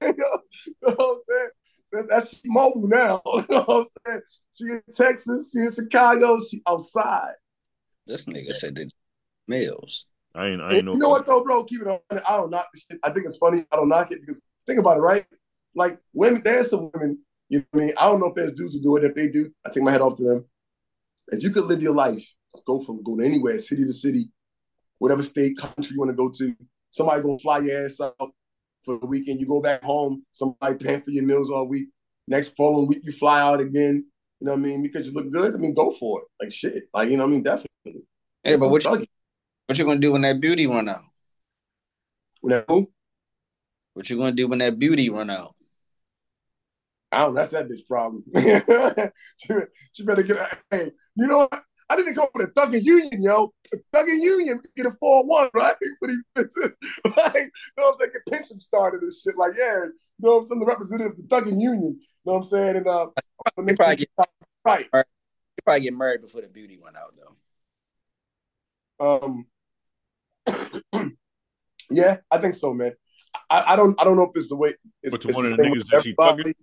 you 0.02 0.14
know 0.18 0.39
what 0.82 1.00
I'm 1.00 1.20
saying? 1.30 1.50
That- 1.91 2.08
That's 2.10 2.41
mobile 2.46 2.88
now. 2.88 3.22
You 3.26 3.46
know 3.50 3.62
what 3.64 3.80
I'm 3.80 3.86
saying? 4.06 4.22
She 4.54 4.64
in 4.66 4.82
Texas, 4.93 5.52
she 5.54 5.60
in 5.60 5.72
Chicago, 5.72 6.39
she 6.41 6.62
outside. 6.68 7.34
This 8.08 8.26
nigga 8.26 8.54
said 8.54 8.76
the 8.76 8.89
meals. 9.48 10.08
I 10.34 10.48
ain't, 10.48 10.62
I 10.62 10.66
And 10.66 10.74
ain't 10.78 10.86
know. 10.86 10.93
you 10.93 11.00
know 11.00 11.10
what 11.10 11.26
though, 11.26 11.43
bro? 11.43 11.64
Keep 11.64 11.82
it 11.84 11.88
on. 11.88 12.00
I 12.12 12.38
don't 12.38 12.50
knock 12.50 12.68
this 12.74 12.86
shit. 12.89 13.00
I 13.04 13.10
think 13.12 13.26
it's 13.26 13.38
funny. 13.38 13.66
I 13.72 13.76
don't 13.78 13.89
knock 13.89 14.12
it 14.12 14.22
because 14.22 14.39
think 14.68 14.80
about 14.80 14.98
it, 14.98 15.02
right? 15.02 15.26
Like 15.76 16.00
women, 16.14 16.41
there's 16.43 16.70
some 16.70 16.89
women. 16.93 17.20
You 17.50 17.60
know 17.60 17.66
what 17.72 17.82
I 17.82 17.86
mean? 17.86 17.93
I 17.98 18.06
don't 18.08 18.20
know 18.20 18.28
if 18.28 18.36
there's 18.36 18.54
dudes 18.54 18.76
who 18.76 18.82
do 18.82 18.96
it. 18.98 19.04
If 19.04 19.16
they 19.16 19.28
do, 19.28 19.52
I 19.66 19.70
take 19.70 19.84
my 19.84 19.91
head 19.91 20.02
off 20.02 20.16
to 20.18 20.24
them. 20.24 20.46
If 21.30 21.43
you 21.43 21.51
could 21.51 21.65
live 21.65 21.82
your 21.82 21.95
life, 21.95 22.26
go 22.65 22.80
from 22.80 23.03
go 23.03 23.17
to 23.17 23.23
anywhere, 23.23 23.57
city 23.57 23.84
to 23.84 23.93
city, 23.93 24.30
whatever 24.99 25.23
state, 25.23 25.57
country 25.57 25.93
you 25.93 25.99
want 25.99 26.09
to 26.09 26.15
go 26.15 26.30
to, 26.30 26.55
somebody 26.91 27.21
gonna 27.21 27.39
fly 27.39 27.59
your 27.59 27.86
ass 27.86 27.99
out 27.99 28.15
for 28.84 28.99
the 28.99 29.07
weekend. 29.07 29.39
You 29.39 29.47
go 29.47 29.61
back 29.61 29.84
home, 29.84 30.23
somebody 30.32 30.76
paying 30.84 31.01
for 31.01 31.11
your 31.11 31.26
meals 31.26 31.49
all 31.49 31.67
week. 31.67 31.88
Next 32.28 32.55
following 32.55 32.88
week, 32.88 33.01
you 33.03 33.11
fly 33.11 33.41
out 33.41 33.59
again. 33.59 34.05
You 34.39 34.47
know 34.47 34.51
what 34.53 34.59
I 34.59 34.63
mean? 34.63 34.84
Because 34.84 35.07
you 35.07 35.13
look 35.13 35.32
good. 35.32 35.53
I 35.53 35.57
mean, 35.57 35.73
go 35.73 35.91
for 35.91 36.21
it. 36.21 36.43
Like 36.43 36.51
shit. 36.51 36.84
Like 36.93 37.09
you 37.09 37.17
know 37.17 37.23
what 37.23 37.30
I 37.30 37.34
mean? 37.34 37.43
Definitely. 37.43 38.03
Hey, 38.43 38.57
but 38.57 38.69
what 38.69 38.84
you, 38.84 39.05
what 39.67 39.78
you 39.78 39.86
gonna 39.86 39.99
do 39.99 40.11
when 40.11 40.21
that 40.21 40.39
beauty 40.39 40.67
run 40.67 40.89
out? 40.89 41.01
What 43.93 44.09
you 44.09 44.17
gonna 44.17 44.34
do 44.34 44.47
when 44.47 44.59
that 44.59 44.78
beauty 44.78 45.09
run 45.09 45.30
out? 45.30 45.55
I 47.11 47.19
don't. 47.19 47.34
That's 47.34 47.49
that 47.51 47.67
bitch 47.69 47.88
problem. 47.88 48.23
she, 49.38 49.53
she 49.93 50.03
better 50.03 50.23
get. 50.23 50.38
A, 50.38 50.57
hey, 50.69 50.91
you 51.16 51.28
know 51.28 51.38
what? 51.39 51.63
I 51.89 51.95
didn't 51.95 52.16
come 52.16 52.28
with 52.34 52.49
a 52.49 52.51
thugging 52.51 52.84
union, 52.84 53.22
yo. 53.22 53.53
A 53.74 53.78
thugging 53.95 54.22
union 54.22 54.59
get 54.76 54.88
a 54.88 54.91
four 54.91 55.26
one 55.26 55.49
right 55.53 55.76
for 55.99 56.07
these 56.07 56.24
bitches. 56.36 56.74
like, 57.18 57.36
you 57.36 57.51
know 57.78 57.84
what 57.84 57.88
I'm 57.88 57.93
saying? 57.93 58.11
Get 58.13 58.34
pension 58.34 58.57
started 58.57 59.01
and 59.03 59.13
shit. 59.13 59.38
Like, 59.38 59.53
yeah, 59.57 59.84
you 59.86 59.91
know 60.20 60.36
what 60.36 60.41
I'm 60.41 60.47
saying? 60.47 60.59
The 60.61 60.66
representative 60.66 61.11
of 61.11 61.18
the 61.18 61.24
thugging 61.24 61.61
union. 61.61 61.99
You 61.99 62.26
know 62.26 62.34
what 62.34 62.38
I'm 62.38 62.43
saying? 62.43 62.78
And 62.78 62.88
uh, 62.88 63.07
They 63.63 63.76
probably 63.76 63.95
get 63.97 64.09
right. 64.66 64.88
they 64.91 65.61
probably 65.63 65.82
get 65.82 65.93
married 65.93 66.22
before 66.22 66.41
the 66.41 66.49
beauty 66.49 66.80
went 66.82 66.97
out 66.97 67.13
though. 67.18 67.36
Um, 68.97 69.45
yeah, 71.91 72.18
I 72.32 72.38
think 72.39 72.55
so, 72.55 72.74
man. 72.74 72.93
I, 73.49 73.74
I 73.74 73.76
don't. 73.76 73.99
I 74.01 74.03
don't 74.05 74.16
know 74.16 74.24
if 74.24 74.32
it's 74.36 74.49
the 74.49 74.55
way. 74.55 74.74
It's, 75.03 75.11
But 75.11 75.22
to 75.22 75.28
it's 75.28 75.36
one 75.36 75.45
the 75.45 75.51
of 75.51 75.57
the 75.57 75.63
niggas 75.63 75.84
that 75.91 76.03
she 76.03 76.16
everybody. 76.20 76.55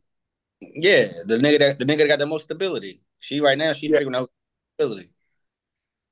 Yeah, 0.61 1.09
the 1.26 1.36
nigga 1.36 1.59
that 1.61 1.78
the 1.78 1.84
nigga 1.84 1.98
that 1.98 2.09
got 2.09 2.18
the 2.18 2.26
most 2.26 2.44
stability. 2.44 3.03
She 3.20 3.40
right 3.40 3.57
now 3.59 3.72
she 3.72 3.88
Yeah. 3.88 3.98
figuring 3.98 4.16
out 4.16 4.30
stability. 4.74 5.10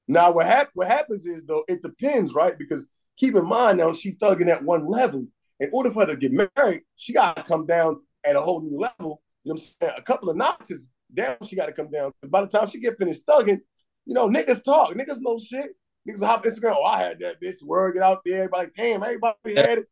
Now, 0.08 0.32
what 0.32 0.46
hap- 0.46 0.70
what 0.74 0.88
happens 0.88 1.26
is 1.26 1.44
though, 1.44 1.64
it 1.68 1.82
depends, 1.82 2.34
right? 2.34 2.58
Because 2.58 2.86
keep 3.16 3.34
in 3.34 3.46
mind 3.46 3.78
now, 3.78 3.92
she 3.92 4.12
thugging 4.12 4.48
at 4.48 4.64
one 4.64 4.86
level. 4.88 5.26
In 5.60 5.68
order 5.72 5.90
for 5.90 6.06
her 6.06 6.06
to 6.06 6.16
get 6.16 6.32
married, 6.32 6.82
she 6.96 7.12
got 7.12 7.36
to 7.36 7.42
come 7.42 7.66
down 7.66 8.00
at 8.24 8.34
a 8.34 8.40
whole 8.40 8.62
new 8.62 8.78
level. 8.78 9.22
You 9.44 9.52
know 9.52 9.54
what 9.54 9.60
I'm 9.60 9.88
saying? 9.88 9.94
A 9.98 10.02
couple 10.02 10.30
of 10.30 10.36
notches 10.36 10.88
down, 11.12 11.36
she 11.46 11.54
got 11.54 11.66
to 11.66 11.72
come 11.72 11.90
down. 11.90 12.12
By 12.28 12.40
the 12.40 12.46
time 12.46 12.66
she 12.68 12.80
get 12.80 12.98
finished 12.98 13.26
thugging, 13.26 13.60
you 14.06 14.14
know, 14.14 14.26
niggas 14.26 14.64
talk, 14.64 14.94
niggas 14.94 15.18
know 15.20 15.38
shit. 15.38 15.72
Niggas 16.08 16.24
hop 16.24 16.44
Instagram. 16.44 16.76
Oh, 16.76 16.84
I 16.84 17.02
had 17.02 17.20
that 17.20 17.42
bitch. 17.42 17.62
Word 17.62 17.92
get 17.92 18.02
out 18.02 18.22
there. 18.24 18.38
Everybody, 18.38 18.64
like, 18.64 18.74
damn, 18.74 19.02
everybody 19.02 19.54
had 19.54 19.78
it. 19.78 19.88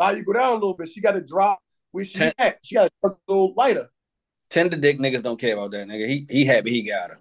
Now 0.00 0.10
you 0.10 0.24
go 0.24 0.32
down 0.32 0.50
a 0.50 0.54
little 0.54 0.74
bit. 0.74 0.88
She 0.88 1.00
got 1.00 1.12
to 1.12 1.22
drop 1.22 1.60
where 1.92 2.04
she 2.04 2.18
Ten- 2.18 2.32
at. 2.38 2.58
She 2.64 2.74
got 2.74 2.90
to 3.04 3.12
a 3.12 3.16
little 3.28 3.54
lighter. 3.56 3.88
Tender 4.50 4.76
dick 4.76 4.98
niggas 4.98 5.22
don't 5.22 5.40
care 5.40 5.54
about 5.54 5.70
that 5.70 5.86
nigga. 5.86 6.06
He 6.08 6.26
he 6.28 6.44
happy 6.44 6.70
he 6.70 6.82
got 6.82 7.10
her. 7.10 7.18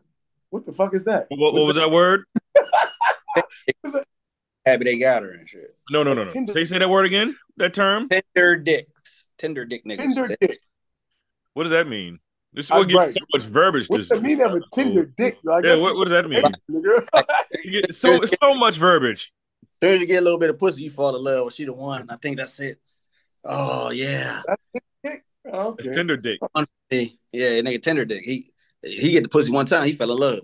What 0.51 0.65
the 0.65 0.73
fuck 0.73 0.93
is 0.93 1.05
that? 1.05 1.27
What, 1.29 1.53
what 1.53 1.65
was 1.65 1.77
that 1.77 1.89
word? 1.89 2.25
Happy 4.65 4.83
they 4.83 4.99
got 4.99 5.23
her 5.23 5.31
and 5.31 5.47
shit. 5.47 5.75
No, 5.89 6.03
no, 6.03 6.13
no, 6.13 6.25
no. 6.25 6.29
Tinder. 6.29 6.53
Say 6.53 6.65
say 6.65 6.77
that 6.77 6.89
word 6.89 7.05
again. 7.05 7.35
That 7.57 7.73
term. 7.73 8.09
Tender 8.09 8.57
dicks. 8.57 9.29
Tender 9.37 9.65
dick 9.65 9.85
niggas. 9.85 10.13
Tender 10.13 10.35
dick. 10.39 10.59
What 11.53 11.63
does 11.63 11.71
that 11.71 11.87
mean? 11.87 12.19
This 12.53 12.65
is 12.65 12.71
what 12.71 12.89
gives 12.89 12.95
right. 12.95 13.13
so 13.13 13.25
much 13.33 13.43
verbiage. 13.43 13.87
What's 13.87 14.09
the 14.09 14.19
meaning 14.19 14.45
of 14.45 14.51
a 14.51 14.57
oh. 14.57 14.61
tender 14.73 15.05
dick? 15.05 15.37
I 15.49 15.61
Yeah, 15.63 15.77
what, 15.77 15.95
what 15.95 16.09
does 16.09 16.21
that 16.21 16.29
mean? 16.29 16.43
Nigga. 16.69 17.07
You 17.63 17.81
so 17.91 18.19
so 18.41 18.53
much 18.53 18.75
verbiage. 18.75 19.31
soon 19.81 19.91
as 19.91 20.01
you 20.01 20.05
get 20.05 20.21
a 20.21 20.21
little 20.21 20.39
bit 20.39 20.49
of 20.49 20.59
pussy, 20.59 20.83
you 20.83 20.91
fall 20.91 21.15
in 21.15 21.23
love. 21.23 21.43
Well, 21.43 21.49
she 21.49 21.63
the 21.63 21.71
one. 21.73 22.09
I 22.09 22.17
think 22.17 22.35
that's 22.37 22.59
it. 22.59 22.79
Oh 23.45 23.89
yeah. 23.91 24.41
okay. 25.47 25.93
Tender 25.93 26.17
dick. 26.17 26.39
Yeah, 27.31 27.61
nigga 27.61 27.81
tender 27.81 28.03
dick. 28.03 28.23
He 28.25 28.50
he 28.83 29.11
get 29.11 29.23
the 29.23 29.29
pussy 29.29 29.51
one 29.51 29.65
time, 29.65 29.85
he 29.85 29.95
fell 29.95 30.11
in 30.11 30.17
love. 30.17 30.39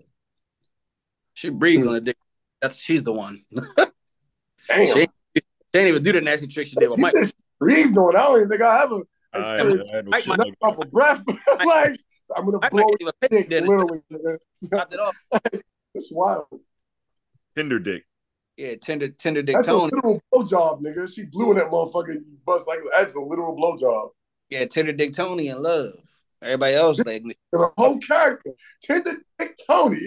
She 1.34 1.50
breathed 1.50 1.84
hmm. 1.84 1.90
on 1.90 1.94
the 1.96 2.02
dick. 2.02 2.18
That's 2.62 2.82
she's 2.82 3.04
the 3.04 3.14
one. 3.14 3.44
Damn. 4.68 4.88
She, 4.88 4.94
she 4.94 5.44
didn't 5.72 5.90
even 5.90 6.04
do 6.04 6.12
the 6.12 6.22
nasty 6.22 6.48
trick 6.48 6.68
she 6.68 6.76
did 6.76 6.90
with 6.90 6.98
You 6.98 7.04
Mike. 7.04 7.14
just 7.14 7.36
breathed 7.60 7.98
on. 7.98 8.16
it. 8.16 8.18
I 8.18 8.24
don't 8.24 8.36
even 8.38 8.50
think 8.50 8.62
I 8.62 8.84
ever 8.84 9.02
I, 9.34 9.38
I, 9.38 9.54
experienced 9.54 9.94
I 9.94 10.02
know 10.02 10.10
Mike- 10.10 10.24
shit 10.24 10.28
Mike- 10.28 10.38
like 10.38 10.38
nothing 10.38 10.56
off 10.62 10.78
of 10.80 10.92
breath. 10.92 11.24
like 11.66 12.00
I'm 12.36 12.46
gonna 12.46 12.60
Mike 12.62 12.72
blow 12.72 12.84
might 12.84 12.94
your 13.00 13.10
a 13.10 13.28
dick, 13.28 13.32
dick, 13.32 13.50
then 13.50 13.68
literally. 13.68 14.02
nigga. 14.12 14.38
stopped 14.64 14.94
it 14.94 15.00
off. 15.00 15.16
It's 15.94 16.12
wild. 16.12 16.48
Tender 17.56 17.80
dick. 17.80 18.04
Yeah, 18.58 18.74
tender 18.82 19.10
tender 19.10 19.44
dick 19.44 19.56
That's 19.56 19.68
a 19.68 19.72
Tony. 19.72 19.92
literal 19.94 20.22
blowjob, 20.34 20.82
nigga. 20.82 21.14
She 21.14 21.26
blew 21.26 21.52
in 21.52 21.58
that 21.58 21.68
motherfucker. 21.68 22.16
You 22.16 22.26
bust 22.46 22.68
like 22.68 22.80
that's 22.96 23.16
a 23.16 23.22
literal 23.22 23.56
blowjob. 23.56 24.10
Yeah, 24.50 24.66
tender 24.66 24.94
dick 24.94 25.14
Tony 25.14 25.50
in 25.50 25.62
love. 25.62 25.94
Everybody 26.42 26.76
else 26.76 27.00
like 27.00 27.24
There's 27.52 27.64
a 27.64 27.70
whole 27.78 27.98
character. 28.00 28.52
Tender 28.84 29.18
Dick 29.40 29.56
Tony. 29.68 30.00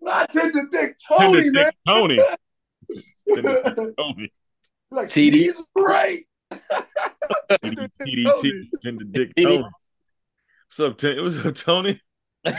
Not 0.00 0.32
Tender 0.32 0.66
Dick 0.70 0.96
Tony, 1.08 1.42
Tender 1.42 1.52
man. 1.52 1.64
dick 1.64 1.74
Tony. 1.86 2.18
Tender 3.34 3.62
dick 3.76 3.96
Tony. 3.98 4.32
like 4.90 5.08
TD. 5.08 5.32
TD 5.32 5.34
is 5.34 5.66
great. 5.76 6.26
TD, 6.52 7.88
TDT. 8.02 8.68
Tender 8.82 9.04
dick 9.04 9.32
Tony. 9.36 9.64
What's 10.76 10.80
up, 10.80 10.98
T- 10.98 11.20
What's 11.20 11.44
up, 11.44 11.54
Tony? 11.54 12.00
What's 12.42 12.56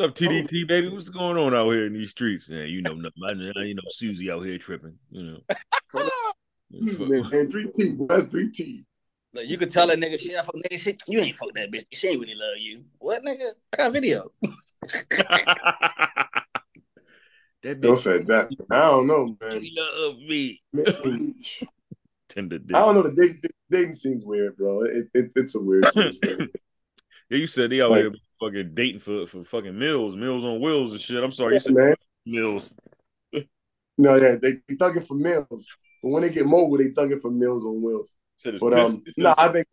up, 0.00 0.14
TDT, 0.14 0.48
oh. 0.64 0.66
baby? 0.66 0.88
What's 0.88 1.08
going 1.08 1.36
on 1.36 1.54
out 1.54 1.70
here 1.70 1.86
in 1.86 1.92
these 1.92 2.10
streets? 2.10 2.48
Yeah, 2.48 2.62
you 2.64 2.82
know, 2.82 2.94
nothing. 2.94 3.40
You 3.40 3.74
know, 3.74 3.82
Susie 3.90 4.30
out 4.30 4.40
here 4.44 4.58
tripping. 4.58 4.96
You 5.10 5.22
know, 5.22 5.38
man, 6.80 7.28
man, 7.30 7.50
three 7.50 7.70
T. 7.74 7.96
That's 8.08 8.26
three 8.26 8.50
T. 8.50 8.84
Like, 9.34 9.48
you 9.48 9.58
could 9.58 9.70
tell 9.70 9.90
a 9.90 9.96
nigga, 9.96 10.18
shit, 10.20 10.34
I 10.38 10.42
fuck 10.44 10.54
nigga, 10.54 10.78
shit, 10.78 11.02
you 11.08 11.18
ain't 11.18 11.36
fuck 11.36 11.52
that 11.54 11.72
bitch. 11.72 11.84
She 11.92 12.08
ain't 12.08 12.20
really 12.20 12.36
love 12.36 12.56
you. 12.58 12.84
What 12.98 13.22
nigga? 13.24 13.48
I 13.72 13.76
got 13.76 13.92
video. 13.92 14.30
that 17.62 17.80
Don't 17.80 17.94
bitch 17.94 17.98
say 17.98 18.18
that. 18.22 18.48
I 18.70 18.80
don't 18.80 19.06
know, 19.06 19.36
man. 19.40 19.52
really 19.54 19.72
love 19.76 20.18
me. 20.18 20.62
Man, 20.72 21.34
Tender 22.28 22.58
dick. 22.58 22.76
I 22.76 22.80
don't 22.80 22.94
know. 22.94 23.02
The 23.02 23.12
dating, 23.12 23.42
dating 23.70 23.92
scene's 23.94 24.24
weird, 24.24 24.56
bro. 24.56 24.82
It, 24.82 25.08
it, 25.14 25.32
it's 25.36 25.54
a 25.54 25.60
weird. 25.60 25.84
place, 25.84 26.18
man. 26.24 26.48
Yeah, 27.30 27.38
you 27.38 27.46
said 27.46 27.70
they 27.70 27.80
out 27.80 27.90
Like- 27.90 28.02
here 28.02 28.12
fucking 28.40 28.70
dating 28.74 29.00
for 29.00 29.26
for 29.26 29.44
fucking 29.44 29.78
meals, 29.78 30.16
meals 30.16 30.44
on 30.44 30.60
wheels 30.60 30.92
and 30.92 31.00
shit. 31.00 31.22
I'm 31.22 31.30
sorry, 31.30 31.54
you 31.54 31.60
said 31.60 31.74
man. 31.74 31.94
meals. 32.26 32.70
No, 33.96 34.16
yeah, 34.16 34.34
they, 34.34 34.54
they 34.66 34.74
thugging 34.74 35.06
for 35.06 35.14
meals, 35.14 35.68
but 36.04 36.10
when 36.10 36.22
they 36.22 36.28
get 36.30 36.44
mobile, 36.46 36.76
they 36.76 36.90
thugging 36.90 37.18
for 37.20 37.30
meals 37.30 37.64
on 37.64 37.80
wheels. 37.80 38.12
said 38.36 38.58
But 38.60 38.74
um, 38.78 39.02
you 39.06 39.12
said- 39.12 39.24
no, 39.24 39.34
I 39.38 39.48
think. 39.48 39.66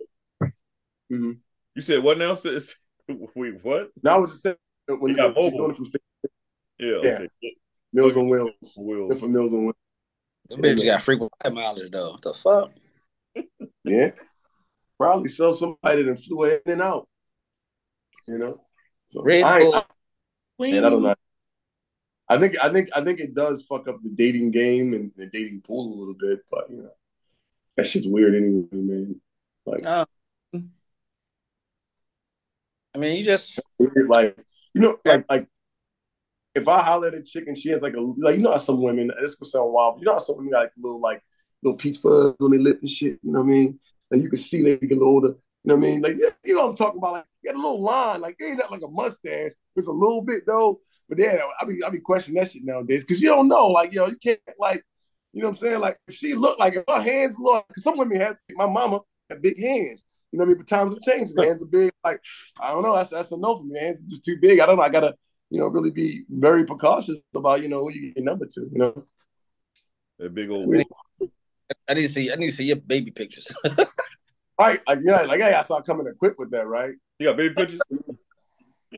Mhm. 1.11 1.39
you 1.75 1.81
said 1.81 2.01
what 2.01 2.17
now? 2.17 2.33
Sis? 2.35 2.73
Wait, 3.35 3.55
what? 3.63 3.89
No, 4.01 4.11
I 4.11 4.17
was 4.17 4.31
just 4.31 4.43
saying 4.43 4.55
when 4.87 5.11
You 5.11 5.17
got 5.17 5.35
mobile. 5.35 5.57
doing 5.57 5.71
it 5.71 5.75
from 5.75 5.85
state 5.85 6.01
Yeah, 6.79 6.99
Yeah. 7.03 7.09
okay. 7.11 7.27
meals 7.91 8.15
on 8.15 8.29
wheels, 8.29 8.51
Wheels. 8.77 9.19
for 9.19 9.27
meals 9.27 9.53
on 9.53 9.63
wheels. 9.65 9.75
The 10.49 10.55
bitch 10.55 10.85
got 10.85 11.01
frequent 11.01 11.33
white 11.43 11.53
mileage 11.53 11.91
though. 11.91 12.11
What 12.11 12.21
the 12.21 12.33
fuck? 12.33 12.71
Yeah, 13.83 14.11
probably 14.97 15.27
so. 15.29 15.51
Somebody 15.51 16.03
that 16.03 16.19
flew 16.19 16.43
in 16.45 16.59
and 16.67 16.81
out. 16.81 17.09
You 18.27 18.37
know, 18.37 18.61
so 19.09 19.21
Red 19.23 19.43
I, 19.43 19.59
Bull. 19.59 19.75
I, 19.75 19.83
man, 20.59 20.85
I 20.85 20.89
don't 20.89 21.01
know. 21.03 21.15
I 22.31 22.37
think 22.37 22.55
I 22.63 22.71
think 22.71 22.89
I 22.95 23.03
think 23.03 23.19
it 23.19 23.35
does 23.35 23.63
fuck 23.63 23.89
up 23.89 24.01
the 24.01 24.09
dating 24.09 24.51
game 24.51 24.93
and 24.93 25.11
the 25.17 25.25
dating 25.25 25.63
pool 25.67 25.93
a 25.93 25.99
little 25.99 26.15
bit, 26.17 26.39
but 26.49 26.69
you 26.69 26.77
know, 26.77 26.91
that 27.75 27.85
shit's 27.85 28.07
weird 28.07 28.35
anyway, 28.35 28.67
man. 28.71 29.19
Like, 29.65 29.81
No. 29.81 30.05
I 32.95 32.97
mean, 32.97 33.17
you 33.17 33.23
just 33.23 33.59
weird, 33.77 34.07
like 34.07 34.37
you 34.73 34.79
know, 34.79 34.97
like 35.03 35.25
like 35.29 35.47
if 36.55 36.69
I 36.69 36.81
holler 36.81 37.09
at 37.09 37.15
a 37.15 37.21
chick 37.21 37.47
and 37.47 37.57
she 37.57 37.69
has 37.71 37.81
like 37.81 37.95
a 37.95 37.99
like 37.99 38.37
you 38.37 38.41
know 38.41 38.51
how 38.51 38.59
some 38.59 38.81
women 38.81 39.11
this 39.19 39.35
could 39.35 39.47
sound 39.47 39.73
wild, 39.73 39.95
but 39.95 39.99
you 39.99 40.05
know 40.05 40.13
how 40.13 40.19
some 40.19 40.37
women 40.37 40.51
got 40.51 40.59
like 40.61 40.71
little 40.81 41.01
like 41.01 41.21
little 41.61 41.77
peach 41.77 41.97
fuzz 41.97 42.33
on 42.39 42.51
their 42.51 42.61
lip 42.61 42.79
and 42.79 42.89
shit. 42.89 43.19
You 43.23 43.33
know 43.33 43.41
what 43.41 43.47
I 43.47 43.51
mean? 43.51 43.79
Like 44.09 44.21
you 44.21 44.29
can 44.29 44.39
see 44.39 44.63
they 44.63 44.77
get 44.77 44.91
a 44.91 44.93
little 44.93 45.09
older. 45.09 45.35
You 45.63 45.69
know 45.69 45.75
what 45.75 45.85
I 45.85 45.91
mean? 45.91 46.01
Like 46.01 46.17
you 46.43 46.55
know 46.55 46.63
what 46.63 46.69
I'm 46.69 46.75
talking 46.75 46.97
about. 46.97 47.13
Like 47.13 47.25
you 47.43 47.51
got 47.51 47.59
a 47.59 47.61
little 47.61 47.81
line, 47.81 48.21
like 48.21 48.35
it 48.39 48.45
ain't 48.45 48.57
not 48.57 48.71
like 48.71 48.81
a 48.81 48.87
mustache. 48.87 49.51
It's 49.75 49.87
a 49.87 49.91
little 49.91 50.21
bit 50.21 50.43
though. 50.47 50.81
But 51.07 51.19
yeah, 51.19 51.37
I 51.59 51.65
be 51.65 51.83
I 51.83 51.89
be 51.89 51.99
questioning 51.99 52.41
that 52.41 52.51
shit 52.51 52.63
nowadays 52.63 53.03
because 53.03 53.21
you 53.21 53.29
don't 53.29 53.47
know. 53.47 53.67
Like 53.67 53.93
yo, 53.93 54.07
you 54.07 54.17
can't 54.17 54.39
like 54.57 54.83
you 55.33 55.41
know 55.41 55.49
what 55.49 55.53
I'm 55.53 55.57
saying? 55.57 55.79
Like 55.79 55.99
if 56.07 56.15
she 56.15 56.33
look 56.33 56.57
like 56.57 56.73
if 56.75 56.83
her 56.87 57.01
hands 57.01 57.37
look, 57.39 57.67
because 57.67 57.83
some 57.83 57.97
women 57.97 58.19
have 58.19 58.37
my 58.55 58.65
mama 58.65 59.01
have 59.29 59.41
big 59.41 59.59
hands. 59.59 60.03
You 60.31 60.39
know 60.39 60.45
what 60.45 60.51
I 60.51 60.53
mean? 60.53 60.57
But 60.59 60.67
times 60.67 60.93
have 60.93 61.01
changed. 61.01 61.33
My 61.35 61.45
hands 61.45 61.61
are 61.61 61.67
big. 61.67 61.91
Like 62.03 62.23
I 62.59 62.69
don't 62.69 62.81
know. 62.81 62.95
That's 62.95 63.11
that's 63.11 63.31
a 63.31 63.37
no 63.37 63.57
for 63.57 63.63
me. 63.63 63.73
My 63.73 63.81
hands 63.81 64.01
are 64.01 64.07
just 64.07 64.25
too 64.25 64.37
big. 64.41 64.59
I 64.59 64.65
don't 64.65 64.77
know. 64.77 64.83
I 64.83 64.89
gotta 64.89 65.13
you 65.51 65.59
know 65.59 65.67
really 65.67 65.91
be 65.91 66.23
very 66.27 66.65
precautious 66.65 67.19
about 67.35 67.61
you 67.61 67.69
know 67.69 67.81
who 67.81 67.91
you 67.91 68.13
get 68.13 68.23
number 68.23 68.47
to. 68.47 68.61
You 68.61 68.79
know. 68.79 69.05
That 70.17 70.33
big 70.33 70.49
old 70.49 70.75
I 71.87 71.93
need 71.93 72.03
to 72.03 72.09
see 72.09 72.31
I 72.31 72.35
need 72.35 72.49
to 72.49 72.55
see 72.55 72.65
your 72.65 72.77
baby 72.77 73.11
pictures. 73.11 73.55
Right, 74.61 74.79
like 74.87 74.99
yeah, 75.01 75.21
like 75.21 75.39
hey, 75.41 75.53
I 75.53 75.63
saw 75.63 75.81
coming 75.81 76.05
equipped 76.05 76.37
with 76.37 76.51
that, 76.51 76.67
right? 76.67 76.93
You 77.17 77.29
got 77.29 77.37
baby 77.37 77.55
pictures? 77.55 77.79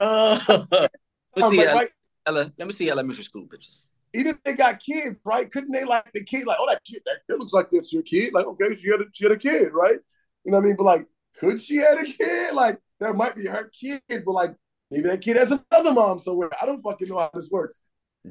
uh, 0.01 0.39
let's 0.49 0.91
was 1.35 1.49
see 1.49 1.57
like, 1.57 1.67
ele- 1.67 1.75
right, 1.75 1.89
ele- 2.27 2.51
let 2.57 2.67
me 2.67 2.73
see 2.73 2.89
elementary 2.89 3.23
school 3.23 3.45
pictures. 3.47 3.87
even 4.13 4.35
if 4.35 4.43
they 4.43 4.53
got 4.53 4.81
kids, 4.81 5.17
right? 5.23 5.49
Couldn't 5.49 5.71
they 5.71 5.85
like 5.85 6.11
the 6.13 6.23
kid, 6.23 6.45
like, 6.45 6.57
oh, 6.59 6.67
that 6.69 6.83
kid, 6.83 7.01
that, 7.05 7.19
that 7.29 7.39
looks 7.39 7.53
like 7.53 7.69
that's 7.69 7.93
your 7.93 8.03
kid. 8.03 8.33
Like, 8.33 8.45
okay, 8.45 8.75
she 8.75 8.89
had 8.89 8.99
a 8.99 9.05
she 9.13 9.23
had 9.23 9.31
a 9.31 9.37
kid, 9.37 9.69
right? 9.71 9.97
You 10.43 10.51
know 10.51 10.57
what 10.57 10.63
I 10.63 10.67
mean? 10.67 10.75
But 10.75 10.83
like, 10.83 11.07
could 11.39 11.61
she 11.61 11.77
had 11.77 11.97
a 11.97 12.03
kid? 12.03 12.53
Like, 12.53 12.79
that 12.99 13.15
might 13.15 13.35
be 13.35 13.45
her 13.45 13.71
kid, 13.79 14.01
but 14.09 14.33
like, 14.33 14.53
maybe 14.91 15.07
that 15.07 15.21
kid 15.21 15.37
has 15.37 15.53
another 15.71 15.93
mom 15.93 16.19
somewhere. 16.19 16.49
I 16.61 16.65
don't 16.65 16.81
fucking 16.81 17.07
know 17.07 17.19
how 17.19 17.31
this 17.33 17.49
works. 17.49 17.79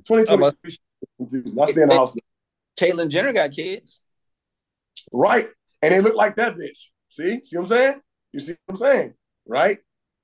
2020, 0.07 0.76
confused. 1.16 1.59
I 1.59 1.64
stay 1.64 1.83
in 1.83 1.89
the 1.89 1.95
house. 1.95 2.14
Caitlyn 2.78 3.09
Jenner 3.09 3.33
got 3.33 3.53
kids. 3.53 4.03
right? 5.12 5.49
And 5.80 5.95
they 5.95 6.01
look 6.01 6.14
like 6.14 6.37
that 6.37 6.57
bitch. 6.57 6.89
See, 7.12 7.44
see 7.44 7.58
what 7.58 7.64
I'm 7.64 7.68
saying? 7.68 8.00
You 8.32 8.40
see 8.40 8.54
what 8.64 8.72
I'm 8.72 8.76
saying, 8.78 9.14
right? 9.46 9.78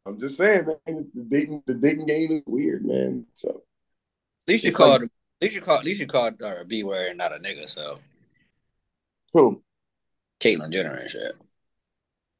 I'm 0.07 0.19
just 0.19 0.39
saying, 0.39 0.65
man. 0.65 1.05
The 1.15 1.23
dating, 1.29 1.63
the 1.67 1.75
dating 1.75 2.07
game 2.07 2.33
is 2.33 2.43
weird, 2.47 2.87
man. 2.87 3.27
So 3.35 3.51
At 4.47 4.53
least 4.53 4.65
you 4.65 4.73
called 4.73 5.03
like- 5.03 5.11
at 5.43 5.45
least 5.45 5.55
you 5.55 5.61
called 5.61 5.81
at 5.81 5.85
least 5.85 6.01
you 6.01 6.07
called 6.07 6.37
her 6.41 6.63
a 6.63 6.65
B 6.65 6.85
word 6.85 7.09
and 7.11 7.19
not 7.19 7.35
a 7.35 7.39
nigga. 7.41 7.69
So 7.69 7.99
who? 9.35 9.63
Caitlyn 10.41 10.71
Jenner 10.71 10.95
and 10.95 11.11
shit. 11.11 11.33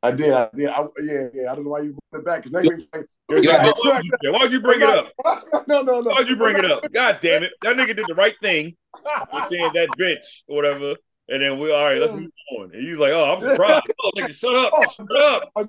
I 0.03 0.13
did. 0.13 0.33
I 0.33 0.49
did. 0.55 0.69
I, 0.71 0.87
yeah, 1.03 1.29
yeah. 1.35 1.53
I 1.53 1.55
don't 1.55 1.65
know 1.65 1.71
why 1.73 1.81
you 1.81 1.99
brought 2.11 2.21
it 2.21 2.25
back 2.25 2.37
because 2.39 2.53
now 2.53 2.61
you 2.61 2.87
like, 2.95 3.07
You 3.29 3.51
why, 3.51 3.73
why 3.77 3.97
would 3.97 4.05
you, 4.07 4.13
yeah, 4.23 4.31
why'd 4.31 4.51
you 4.51 4.61
bring 4.63 4.81
it 4.81 4.89
up? 4.89 5.13
no, 5.69 5.83
no, 5.83 6.01
no. 6.01 6.11
Why'd 6.11 6.29
you 6.29 6.37
bring 6.37 6.57
it 6.57 6.65
up? 6.65 6.91
God 6.91 7.19
damn 7.21 7.43
it. 7.43 7.53
That 7.61 7.77
nigga 7.77 7.95
did 7.95 8.07
the 8.07 8.15
right 8.15 8.35
thing. 8.41 8.77
We're 9.33 9.47
saying 9.47 9.73
that 9.75 9.91
bitch 9.99 10.45
or 10.49 10.57
whatever. 10.57 10.95
And 11.29 11.43
then 11.43 11.59
we 11.59 11.71
all 11.73 11.85
right, 11.85 12.01
let's 12.01 12.13
move 12.13 12.31
on. 12.59 12.71
And 12.73 12.87
he's 12.87 12.97
like, 12.99 13.13
oh, 13.13 13.35
I'm 13.35 13.41
surprised. 13.41 13.83
Oh, 14.03 14.11
nigga, 14.17 14.35
shut 14.35 14.55
up. 14.55 14.73
Shut 14.93 15.17
up. 15.21 15.51
I 15.57 15.63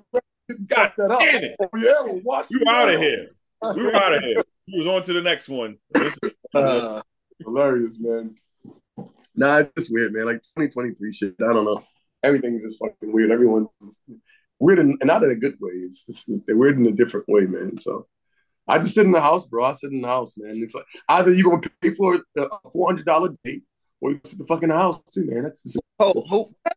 didn't 0.48 0.68
God 0.68 0.76
fuck 0.76 0.96
that 0.96 1.10
up. 1.10 1.18
damn 1.20 1.44
it. 1.44 1.56
Oh, 1.60 1.68
yeah, 1.76 2.02
well, 2.04 2.20
watch 2.24 2.46
We 2.50 2.58
me 2.60 2.64
out 2.68 2.88
of 2.88 3.00
here. 3.00 3.28
We 3.76 3.82
were 3.82 3.94
out 3.94 4.14
of 4.14 4.22
here. 4.22 4.36
He 4.66 4.78
was 4.78 4.86
on 4.88 5.02
to 5.02 5.12
the 5.12 5.20
next 5.22 5.48
one. 5.48 5.76
Listen, 5.94 6.30
Uh, 6.54 7.02
Hilarious, 7.44 7.98
man. 8.00 8.34
Nah, 9.36 9.58
it's 9.58 9.72
just 9.76 9.92
weird, 9.92 10.12
man. 10.12 10.26
Like 10.26 10.42
2023 10.42 11.12
shit. 11.12 11.34
I 11.40 11.52
don't 11.52 11.64
know. 11.64 11.82
Everything's 12.22 12.62
just 12.62 12.78
fucking 12.78 13.12
weird. 13.12 13.30
Everyone's 13.30 13.68
just 13.82 14.02
weird, 14.58 14.78
in, 14.78 14.96
and 15.00 15.06
not 15.06 15.22
in 15.22 15.30
a 15.30 15.34
good 15.36 15.56
way. 15.60 15.72
It's 15.72 16.06
just 16.06 16.30
they're 16.46 16.56
weird 16.56 16.78
in 16.78 16.86
a 16.86 16.92
different 16.92 17.28
way, 17.28 17.46
man. 17.46 17.78
So 17.78 18.06
I 18.68 18.78
just 18.78 18.94
sit 18.94 19.06
in 19.06 19.12
the 19.12 19.20
house, 19.20 19.46
bro. 19.46 19.64
I 19.64 19.72
sit 19.72 19.92
in 19.92 20.00
the 20.00 20.08
house, 20.08 20.34
man. 20.36 20.60
It's 20.62 20.74
like 20.74 20.84
either 21.08 21.32
you're 21.32 21.50
gonna 21.50 21.70
pay 21.80 21.90
for 21.90 22.20
a 22.36 22.46
four 22.72 22.88
hundred 22.88 23.06
dollar 23.06 23.30
date, 23.44 23.62
or 24.00 24.12
you 24.12 24.20
sit 24.24 24.38
the 24.38 24.46
fucking 24.46 24.70
house 24.70 25.00
too, 25.12 25.26
man. 25.26 25.44
That's 25.44 25.62
just, 25.62 25.78
oh, 25.98 26.12
who, 26.12 26.20
oh. 26.20 26.44
who, 26.44 26.72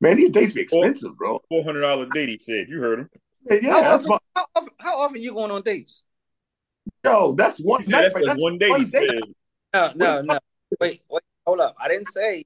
man. 0.00 0.16
These 0.16 0.30
dates 0.30 0.52
be 0.52 0.62
expensive, 0.62 1.16
bro. 1.16 1.40
$400 1.52 2.12
date, 2.12 2.28
he 2.28 2.38
said. 2.38 2.66
You 2.68 2.80
heard 2.80 3.00
him. 3.00 3.10
Yeah, 3.50 3.58
yeah 3.62 3.70
how, 3.70 3.80
that's 3.82 4.04
often, 4.04 4.08
my, 4.10 4.18
how, 4.36 4.46
often, 4.54 4.68
how 4.80 4.98
often 4.98 5.22
you 5.22 5.34
going 5.34 5.50
on 5.50 5.62
dates? 5.62 6.04
yo. 7.04 7.32
That's 7.32 7.58
one. 7.58 7.82
He 7.82 7.90
said 7.90 8.12
that's 8.12 8.26
night, 8.26 8.38
one 8.38 8.58
date, 8.58 8.76
he 8.76 8.86
said. 8.86 9.20
No, 9.74 9.90
no, 9.94 10.22
no. 10.22 10.38
Wait, 10.80 11.00
wait, 11.10 11.22
hold 11.46 11.60
up. 11.60 11.74
I 11.80 11.88
didn't 11.88 12.08
say, 12.08 12.44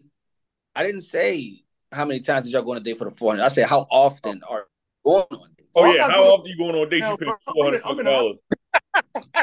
I 0.75 0.85
didn't 0.85 1.03
say 1.03 1.61
how 1.93 2.05
many 2.05 2.21
times 2.21 2.47
did 2.47 2.53
y'all 2.53 2.63
go 2.63 2.73
on 2.73 2.79
a 2.79 2.81
date 2.81 2.99
for 2.99 3.05
the 3.05 3.11
400. 3.11 3.43
I 3.43 3.49
said 3.49 3.67
how 3.67 3.87
often 3.91 4.43
are 4.49 4.67
you 5.05 5.13
going 5.13 5.27
on 5.31 5.49
dates? 5.57 5.71
Oh, 5.75 5.83
So 5.83 5.95
yeah. 5.95 6.03
How 6.03 6.09
gonna- 6.09 6.23
often 6.23 6.47
you 6.47 6.59
going 6.59 6.75
on 6.75 6.89
dates? 6.89 7.07
You 7.07 7.11
Now, 7.11 7.17
pay 7.17 7.27
four 7.53 7.81
hundred 7.83 8.05
dollars. 8.05 8.37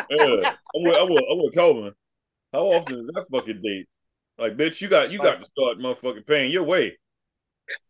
Yeah, 0.09 0.55
I'm 0.75 0.83
with, 0.83 0.97
I'm 0.97 1.09
with, 1.09 1.23
I'm 1.31 1.37
with 1.43 1.53
Kelvin. 1.53 1.93
How 2.53 2.65
often 2.65 2.99
is 2.99 3.07
that 3.07 3.25
fucking 3.31 3.61
date? 3.63 3.87
Like, 4.37 4.57
bitch, 4.57 4.81
you 4.81 4.87
got 4.87 5.11
you 5.11 5.19
got 5.19 5.39
to 5.39 5.45
start 5.57 5.77
motherfucking 5.77 6.25
paying 6.27 6.51
your 6.51 6.63
way. 6.63 6.97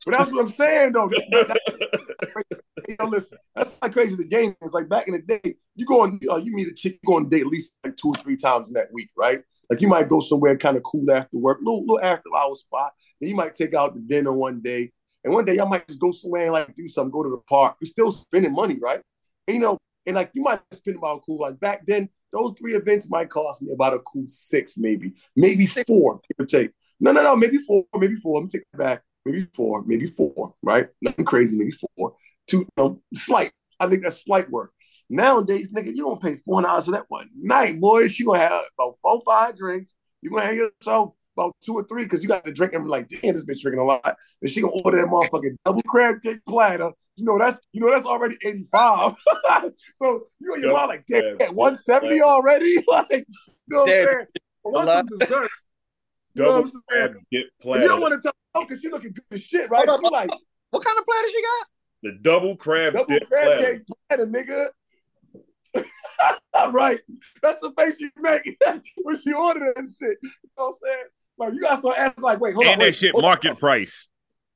But 0.05 0.12
that's 0.18 0.32
what 0.32 0.41
I'm 0.43 0.49
saying, 0.51 0.93
though. 0.93 1.09
That- 1.32 1.47
that- 1.47 2.62
yo, 2.99 3.05
listen, 3.07 3.38
that's 3.55 3.78
how 3.82 3.89
crazy 3.89 4.16
the 4.16 4.24
game 4.24 4.55
is. 4.62 4.74
Like 4.74 4.89
back 4.89 5.07
in 5.07 5.14
the 5.14 5.20
day, 5.22 5.55
you 5.76 5.86
go 5.86 6.01
on, 6.01 6.20
uh, 6.30 6.38
you 6.38 6.53
meet 6.53 6.68
a 6.68 6.74
chick, 6.74 6.93
you 7.01 7.07
go 7.07 7.16
on 7.16 7.26
a 7.26 7.30
date 7.30 7.41
at 7.41 7.47
least 7.47 7.78
like 7.84 7.95
two 7.95 8.09
or 8.09 8.16
three 8.16 8.36
times 8.36 8.70
in 8.70 8.74
that 8.76 8.88
week, 8.91 9.09
right? 9.18 9.41
Like 9.70 9.82
you 9.82 9.88
might 9.88 10.09
go 10.09 10.20
somewhere 10.20 10.57
kind 10.57 10.78
of 10.78 10.84
cool 10.84 11.09
after 11.12 11.38
work, 11.38 11.59
little 11.62 11.82
little 11.82 12.01
after 12.01 12.30
hour 12.38 12.55
spot. 12.55 12.91
Then 13.20 13.30
you 13.30 13.36
might 13.36 13.55
take 13.55 13.74
out 13.74 13.93
to 13.95 14.01
dinner 14.01 14.34
one 14.34 14.62
day, 14.62 14.91
and 15.24 15.34
one 15.34 15.45
day 15.45 15.55
y'all 15.55 15.70
might 15.70 15.88
just 15.88 15.99
go 15.99 16.12
somewhere 16.12 16.43
and 16.43 16.53
like 16.53 16.76
do 16.76 16.88
something, 16.88 17.12
go 17.12 17.24
to 17.24 17.30
the 17.30 17.41
park. 17.49 17.78
You're 17.82 17.88
still 17.88 18.12
spending 18.12 18.53
money, 18.53 18.78
right? 18.82 19.01
And, 19.47 19.55
you 19.55 19.62
know, 19.62 19.78
and 20.05 20.16
like 20.16 20.32
you 20.34 20.41
might 20.41 20.59
spend 20.72 20.97
about 20.97 21.24
cool. 21.26 21.39
Like 21.39 21.59
back 21.59 21.86
then, 21.86 22.09
those 22.32 22.54
three 22.60 22.76
events 22.76 23.10
might 23.10 23.30
cost 23.30 23.62
me 23.62 23.72
about 23.74 23.94
a 23.94 24.00
cool 24.00 24.26
six, 24.28 24.78
maybe, 24.78 25.14
maybe 25.36 25.68
four, 25.68 26.22
give 26.28 26.44
or 26.44 26.46
take. 26.46 26.72
No, 27.00 27.12
no, 27.12 27.24
no, 27.24 27.36
maybe 27.36 27.58
four, 27.58 27.84
maybe 27.98 28.16
four. 28.16 28.36
Let 28.36 28.44
me 28.44 28.50
take 28.50 28.62
it 28.74 28.78
back. 28.78 29.04
Maybe 29.26 29.48
four, 29.54 29.84
maybe 29.86 30.08
four, 30.08 30.54
right? 30.64 30.88
Nothing 31.02 31.26
crazy, 31.26 31.58
maybe 31.58 31.72
four. 31.72 32.16
Two, 32.48 32.68
no, 32.78 33.02
slight. 33.14 33.52
I 33.80 33.88
think 33.88 34.04
that's 34.04 34.24
slight 34.24 34.50
work. 34.50 34.72
Nowadays, 35.10 35.72
nigga, 35.72 35.96
you 35.96 36.04
gonna 36.04 36.20
pay 36.20 36.36
four 36.38 36.62
dollars 36.62 36.86
for 36.86 36.92
that 36.92 37.06
one 37.10 37.30
night, 37.36 37.80
boys. 37.80 38.18
You 38.18 38.28
gonna 38.28 38.40
have 38.40 38.62
about 38.78 38.96
four, 39.02 39.22
five 39.26 39.58
drinks. 39.58 39.94
You 40.22 40.30
gonna 40.30 40.46
have 40.46 40.56
yourself 40.56 41.14
about 41.38 41.56
two 41.64 41.74
or 41.74 41.84
three 41.86 42.04
because 42.04 42.22
you 42.24 42.30
got 42.30 42.44
to 42.46 42.52
drink 42.52 42.74
and 42.74 42.84
be 42.84 42.90
like, 42.90 43.08
damn, 43.08 43.34
this 43.34 43.46
bitch 43.46 43.62
drinking 43.62 43.80
a 43.80 43.84
lot. 43.86 44.18
And 44.42 44.50
she 44.50 44.62
gonna 44.62 44.74
order 44.84 44.98
that 44.98 45.08
motherfucking 45.08 45.56
double 45.66 45.82
crab 45.84 46.22
cake 46.22 46.40
platter. 46.48 46.92
You 47.16 47.26
know 47.26 47.38
that's 47.38 47.60
you 47.74 47.82
know 47.82 47.92
that's 47.92 48.06
already 48.06 48.38
eighty 48.46 48.66
five. 48.72 49.16
so 49.96 50.28
you 50.40 50.56
in 50.56 50.62
your 50.62 50.72
Double 50.74 50.88
mind 50.88 50.90
like, 50.90 51.06
damn, 51.08 51.38
crab 51.38 51.56
one 51.56 51.76
seventy 51.76 52.20
platter. 52.20 52.32
already. 52.32 52.76
like, 52.88 53.10
you 53.12 53.26
know 53.68 53.78
what 53.86 53.90
I'm 53.90 53.90
saying? 53.90 54.26
But 54.64 54.72
what's 54.74 54.88
lot. 54.88 55.10
some 55.10 55.20
dessert? 55.20 55.50
You 56.34 56.44
know 56.44 56.52
what 56.54 56.60
I'm 56.62 56.68
saying? 56.68 56.82
crab 56.88 57.12
dip 57.32 57.44
And 57.44 57.50
platter. 57.62 57.82
you 57.84 57.88
don't 57.90 58.02
want 58.02 58.14
to 58.14 58.22
tell 58.22 58.32
her 58.32 58.62
oh, 58.62 58.66
because 58.66 58.82
she 58.82 58.90
looking 58.90 59.12
good 59.14 59.24
as 59.32 59.44
shit, 59.44 59.70
right? 59.70 59.88
Hold 59.88 60.02
You 60.02 60.08
up. 60.08 60.14
like 60.14 60.30
What 60.72 60.84
kind 60.84 60.98
of 60.98 61.06
platter 61.06 61.28
she 61.30 61.42
got? 61.42 61.68
the 62.04 62.12
double 62.22 62.56
crab 62.56 62.94
double 62.94 63.14
dip 63.14 63.30
crab 63.30 63.46
platter. 63.58 63.74
cake 63.74 63.82
platter, 64.10 64.26
nigga. 64.28 64.68
All 66.54 66.72
right. 66.72 67.00
That's 67.42 67.60
the 67.62 67.72
face 67.78 68.00
you 68.00 68.10
make 68.20 68.58
when 69.04 69.18
she 69.22 69.34
ordered 69.34 69.74
that 69.76 69.84
shit. 70.00 70.18
You 70.22 70.30
know 70.58 70.68
what 70.68 70.68
I'm 70.68 70.74
saying? 70.88 71.04
Like 71.42 71.54
you 71.54 71.62
gotta 71.62 71.78
start 71.78 71.98
asking 71.98 72.24
like, 72.24 72.39
wait, 72.39 72.54
hold 72.54 72.68
on. 72.68 72.74
And 72.74 72.82
that 72.82 72.86
wait, 72.86 72.96
shit 72.96 73.12
hold 73.12 73.24
on. 73.24 73.30
market 73.30 73.58
price. 73.60 74.08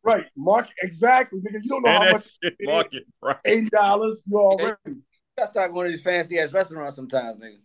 Right. 0.04 0.26
Market 0.38 0.74
exactly, 0.84 1.40
nigga. 1.40 1.64
You 1.64 1.70
don't 1.70 1.82
know 1.84 1.90
And 1.90 1.98
how 1.98 2.04
that 2.04 2.12
much 2.14 2.26
shit 2.44 2.54
it 2.54 2.56
is. 2.60 2.68
market 2.68 3.04
price. 3.22 3.38
eighty 3.46 3.70
dollars 3.70 4.24
you 4.28 4.38
already. 4.38 4.76
You 4.86 5.02
gotta 5.38 5.52
start 5.52 5.74
going 5.74 5.86
to 5.88 5.92
these 5.92 6.04
fancy 6.04 6.38
ass 6.40 6.54
restaurants 6.54 6.96
sometimes, 6.96 7.42
nigga. 7.42 7.60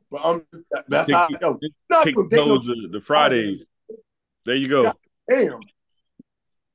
But 0.10 0.20
I'm 0.24 0.46
that's 0.88 1.08
Take- 1.08 1.16
how 1.16 1.28
yo, 1.40 1.58
not 1.90 2.04
Take 2.04 2.14
gonna 2.14 2.28
no 2.30 2.48
those 2.48 2.68
uh, 2.68 2.74
the, 2.82 2.88
the 2.92 3.00
Fridays. 3.00 3.66
There 4.46 4.54
you 4.54 4.68
go. 4.68 4.82
Yeah. 4.84 4.92
damn. 5.28 5.60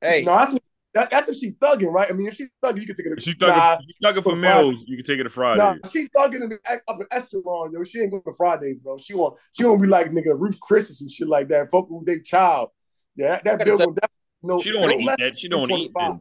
Hey, 0.01 0.23
No, 0.25 0.35
that's 0.37 0.53
what, 0.53 0.62
that, 0.93 1.09
that's 1.09 1.27
if 1.29 1.37
she 1.37 1.51
thugging, 1.51 1.91
right? 1.91 2.09
I 2.09 2.13
mean, 2.13 2.27
if 2.27 2.35
she 2.35 2.47
thugging, 2.63 2.81
you 2.81 2.87
can 2.87 2.95
take 2.95 3.07
it. 3.07 3.17
If 3.17 3.27
you 3.27 3.33
thugging, 3.35 3.79
if 3.79 3.85
you 3.87 4.07
thugging 4.07 4.15
for 4.17 4.35
for 4.35 4.37
Friday. 4.37 4.69
meals, 4.69 4.83
you 4.85 4.95
can 4.97 5.05
take 5.05 5.19
it 5.19 5.23
to 5.23 5.29
Fridays. 5.29 5.81
Nah, 5.83 5.89
she 5.89 6.07
thugging 6.15 6.43
in 6.43 6.49
the, 6.49 6.59
up 6.87 6.99
in 6.99 7.07
Esteron, 7.07 7.73
yo. 7.73 7.83
She 7.83 8.01
ain't 8.01 8.11
going 8.11 8.23
to 8.23 8.33
Fridays, 8.33 8.77
bro. 8.77 8.97
She 8.97 9.15
want 9.15 9.35
she 9.53 9.65
won't 9.65 9.81
be 9.81 9.87
like 9.87 10.11
nigga 10.11 10.39
Ruth 10.39 10.59
Chris 10.59 10.89
or 10.89 10.93
some 10.93 11.09
shit 11.09 11.27
like 11.27 11.47
that. 11.49 11.71
Fuck 11.71 11.89
with 11.89 12.05
their 12.05 12.19
child. 12.19 12.69
Yeah, 13.15 13.39
that, 13.43 13.59
that 13.59 13.65
bill 13.65 13.77
will 13.77 13.93
definitely 13.93 14.09
no. 14.43 14.59
she 14.59 14.71
don't 14.71 14.81
want 14.81 14.93
to 14.93 14.99
eat 14.99 15.15
that. 15.17 15.39
She 15.39 15.47
don't 15.47 15.61
want 15.61 15.71
to 15.71 15.77
eat 15.79 15.91
that. 15.93 16.19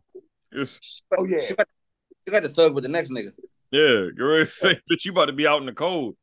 It's- 0.53 1.03
Oh 1.17 1.25
yeah. 1.25 1.41
she 1.41 1.55
got, 1.55 1.69
she 2.27 2.33
got 2.33 2.43
to 2.43 2.49
thug 2.49 2.75
with 2.75 2.85
the 2.85 2.89
next 2.91 3.11
nigga. 3.11 3.31
Yeah, 3.71 4.11
girl, 4.15 4.45
say, 4.47 4.75
bitch, 4.91 5.05
you 5.05 5.13
about 5.13 5.27
to 5.27 5.33
be 5.33 5.47
out 5.47 5.61
in 5.61 5.67
the 5.67 5.73
cold. 5.73 6.17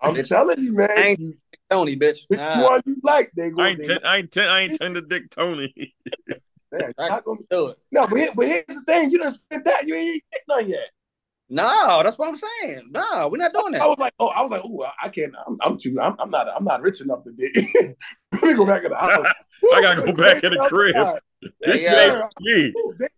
I'm 0.00 0.14
Bitch, 0.14 0.28
telling 0.28 0.60
you, 0.60 0.72
man. 0.74 0.90
I 0.96 1.00
ain't- 1.00 1.36
Tony, 1.70 1.96
bitch. 1.96 2.24
which 2.28 2.40
one 2.40 2.82
you 2.84 2.96
like? 3.02 3.32
They 3.34 3.50
go. 3.50 3.62
I 3.62 3.68
ain't, 3.68 3.84
ten, 3.84 3.98
I 4.04 4.16
ain't, 4.18 4.30
ten, 4.30 4.48
I 4.48 4.60
ain't 4.60 4.78
tender 4.78 5.00
dick 5.00 5.30
Tony. 5.30 5.94
man, 6.78 6.92
I- 6.98 7.08
not 7.08 7.24
gonna, 7.24 7.40
do 7.50 7.68
it. 7.68 7.78
no, 7.92 8.06
but, 8.06 8.16
here, 8.18 8.30
but 8.34 8.46
here's 8.46 8.64
the 8.68 8.82
thing. 8.86 9.10
You 9.10 9.18
done 9.18 9.32
spent 9.32 9.64
that. 9.64 9.86
You 9.86 9.94
ain't 9.94 10.22
get 10.32 10.42
none 10.48 10.68
yet. 10.68 10.90
No, 11.50 12.00
that's 12.02 12.18
what 12.18 12.28
I'm 12.28 12.36
saying. 12.36 12.88
No, 12.90 13.28
we're 13.30 13.36
not 13.36 13.52
doing 13.52 13.72
that. 13.72 13.82
I 13.82 13.86
was 13.86 13.98
like, 13.98 14.14
oh, 14.18 14.28
I 14.28 14.42
was 14.42 14.50
like, 14.50 14.62
oh, 14.64 14.86
I 15.02 15.08
can't. 15.10 15.34
I'm, 15.46 15.56
I'm 15.62 15.76
too. 15.76 15.96
I'm, 16.00 16.16
I'm 16.18 16.30
not. 16.30 16.48
I'm 16.48 16.64
not 16.64 16.82
rich 16.82 17.00
enough 17.02 17.22
to 17.24 17.32
date. 17.32 17.54
Let 18.32 18.42
me 18.42 18.54
go 18.54 18.66
back 18.66 18.82
in 18.84 18.90
the 18.90 18.96
house. 18.96 19.26
I 19.74 19.80
gotta 19.82 20.00
go 20.00 20.12
back 20.16 20.42
in 20.42 20.52
the 20.54 20.66
crib. 20.68 20.96
This 21.60 21.82
Yeah, 21.82 21.90
shit 21.90 22.06
yeah. 22.14 22.22
ain't 22.22 22.40
me. 22.40 22.80
Ooh, 22.80 22.94
they- 22.98 23.08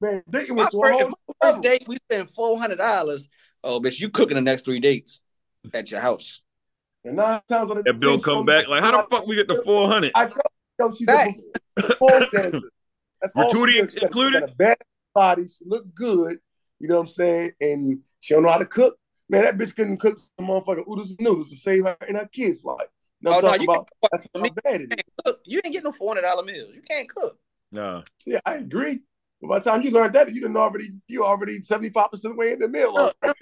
Man, 0.00 0.22
dating 0.28 0.56
My 0.56 0.62
went 0.62 0.70
to 0.72 0.78
a 0.78 0.80
first, 0.82 0.98
whole 1.00 1.12
first 1.40 1.62
date, 1.62 1.84
we 1.86 1.96
spent 1.96 2.30
four 2.34 2.58
hundred 2.58 2.78
dollars. 2.78 3.28
Oh, 3.62 3.80
bitch, 3.80 4.00
you 4.00 4.08
cooking 4.10 4.34
the 4.34 4.40
next 4.40 4.64
three 4.64 4.80
dates 4.80 5.22
at 5.72 5.90
your 5.90 6.00
house. 6.00 6.42
And 7.04 7.16
nine 7.16 7.40
times 7.48 7.70
out 7.70 7.78
of 7.78 7.84
That 7.84 7.98
bill 8.00 8.16
ten, 8.18 8.20
come 8.20 8.44
back 8.44 8.66
like, 8.68 8.82
how 8.82 8.90
the 8.90 9.06
fuck 9.08 9.26
we 9.26 9.36
get 9.36 9.48
the 9.48 9.62
four 9.62 9.88
hundred? 9.88 10.12
I 10.14 10.26
told 10.26 10.94
you, 10.98 11.06
she's 11.06 11.08
a 11.08 11.94
pole 11.96 12.20
dancer. 12.32 12.70
That's 13.24 13.34
Gratuity 13.34 13.80
does. 13.80 13.92
She 13.92 14.00
got 14.00 14.02
a- 14.02 14.06
included? 14.06 14.56
Bad 14.58 14.76
body. 15.14 15.46
She 15.46 15.64
look 15.64 15.92
good. 15.94 16.38
You 16.80 16.88
know 16.88 16.96
what 16.96 17.00
I'm 17.02 17.06
saying? 17.08 17.52
And 17.60 18.00
she 18.20 18.34
don't 18.34 18.42
know 18.42 18.50
how 18.50 18.58
to 18.58 18.66
cook. 18.66 18.96
Man, 19.28 19.44
that 19.44 19.56
bitch 19.56 19.74
couldn't 19.74 19.98
cook 19.98 20.18
some 20.18 20.48
motherfucking 20.48 20.86
oodles 20.88 21.10
and 21.10 21.20
noodles 21.20 21.50
to 21.50 21.56
save 21.56 21.84
her 21.84 21.96
and 22.06 22.16
her 22.16 22.28
kids' 22.32 22.62
life. 22.64 22.88
You 23.20 23.30
know 23.30 23.36
Oh, 23.36 23.40
no, 23.40 23.48
I'm 23.48 23.52
talking 23.58 23.62
you 23.62 23.72
about? 23.72 23.88
can't- 24.02 24.10
That's 24.12 24.28
how 24.34 24.40
bad 24.70 24.80
it 24.80 24.80
You 24.80 24.86
is. 24.86 24.88
can't 24.96 25.06
cook. 25.24 25.40
Ain't 25.48 25.64
getting 25.64 25.82
no 25.84 25.92
four 25.92 26.08
hundred 26.08 26.22
dollar 26.22 26.42
meals. 26.44 26.74
You 26.74 26.82
can't 26.82 27.08
cook. 27.08 27.38
Nah. 27.72 28.02
Yeah, 28.26 28.40
I 28.44 28.56
agree. 28.56 29.00
But 29.40 29.48
by 29.48 29.58
the 29.60 29.70
time 29.70 29.82
you 29.82 29.90
learned 29.90 30.14
that, 30.14 30.32
you 30.32 30.40
done 30.42 30.56
already 30.56 30.90
you 31.08 31.24
already 31.24 31.60
75% 31.60 32.12
of 32.12 32.20
the 32.22 32.34
way 32.34 32.52
in 32.52 32.58
the 32.58 32.68
meal. 32.68 32.92
No, 32.94 33.12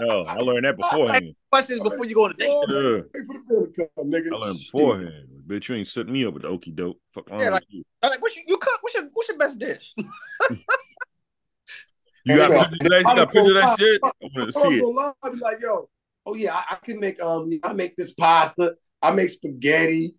No, 0.00 0.24
I 0.24 0.36
learned 0.38 0.64
that 0.64 0.76
beforehand. 0.76 1.34
Questions 1.50 1.80
before 1.80 2.04
you 2.06 2.14
go 2.14 2.24
on 2.24 2.30
a 2.32 2.34
date. 2.34 2.48
Yeah. 2.48 3.00
The 3.12 3.40
bill 3.48 3.66
to 3.66 3.72
come. 3.76 3.86
I 3.98 4.00
learned 4.36 4.58
Shit. 4.58 4.72
beforehand. 4.72 5.28
Bitch, 5.46 5.68
you 5.68 5.74
ain't 5.76 5.88
setting 5.88 6.12
me 6.12 6.24
up 6.24 6.34
with 6.34 6.42
the 6.42 6.48
okey 6.48 6.70
doke. 6.72 6.96
Fuck 7.14 7.28
Yeah, 7.38 7.50
like- 7.50 7.64
you. 7.68 7.84
I'm 8.02 8.10
like, 8.10 8.20
what's 8.22 8.34
your, 8.34 8.44
you 8.48 8.56
cook? 8.58 8.80
What's 8.92 9.04
your 9.04 9.10
what's 9.14 9.28
your 9.28 9.38
best 9.38 9.58
dish? 9.58 9.94
You 12.24 12.36
got 12.36 12.50
Yeah. 12.52 12.68
pictures 12.68 12.78
of 12.82 12.88
that? 12.88 12.98
You 12.98 13.04
got 13.04 13.32
pictures 13.32 13.48
of 13.48 13.54
that 13.54 13.78
shit? 13.80 14.00
I 14.04 14.10
want 14.20 14.34
to 14.34 14.42
I'm 14.42 14.52
see 14.52 14.60
it. 14.78 14.80
gonna 14.80 14.92
lie, 14.94 15.12
I'll 15.24 15.32
be 15.32 15.38
like, 15.38 15.56
yo, 15.60 15.88
oh 16.24 16.34
yeah, 16.36 16.54
I, 16.54 16.64
I 16.70 16.76
can 16.76 17.00
make 17.00 17.20
um, 17.20 17.50
I 17.64 17.72
make 17.72 17.96
this 17.96 18.14
pasta, 18.14 18.76
I 19.02 19.10
make 19.10 19.28
spaghetti. 19.28 20.14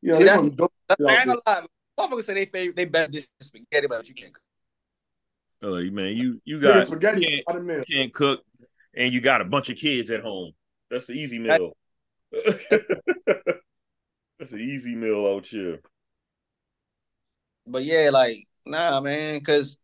You 0.00 0.12
know, 0.12 0.18
See, 0.18 0.22
that's- 0.24 0.38
gonna 0.40 0.50
do- 0.52 0.68
That's, 0.88 1.00
you 1.00 1.06
know, 1.06 1.12
I 1.12 1.16
ain't 1.16 1.26
gonna 1.26 1.40
lie. 1.44 1.60
Motherfuckers 1.98 2.24
say 2.26 2.34
they 2.34 2.44
favorite, 2.44 2.76
they 2.76 2.84
best 2.84 3.10
dish 3.10 3.26
is 3.40 3.46
spaghetti, 3.48 3.88
but 3.88 4.08
you 4.08 4.14
can't 4.14 4.32
cook. 4.32 4.42
Oh, 5.64 5.68
Like, 5.70 5.90
man, 5.92 6.16
you 6.16 6.40
you 6.44 6.58
nigga, 6.58 6.62
got 6.74 6.86
spaghetti 6.86 7.24
can't- 7.24 7.42
out 7.50 7.56
of 7.56 7.64
meal. 7.64 7.82
you 7.88 7.96
can't 7.96 8.14
cook 8.14 8.40
and 8.96 9.12
you 9.12 9.20
got 9.20 9.40
a 9.40 9.44
bunch 9.44 9.68
of 9.68 9.76
kids 9.76 10.12
at 10.12 10.20
home. 10.22 10.52
That's 10.92 11.08
the 11.08 11.14
easy 11.14 11.40
meal. 11.40 11.72
That's 14.38 14.52
an 14.52 14.60
easy 14.60 14.94
meal 14.94 15.26
out 15.26 15.48
here. 15.48 15.80
But 17.70 17.84
yeah, 17.84 18.10
like 18.12 18.46
nah, 18.66 19.00
man, 19.00 19.38
because 19.38 19.78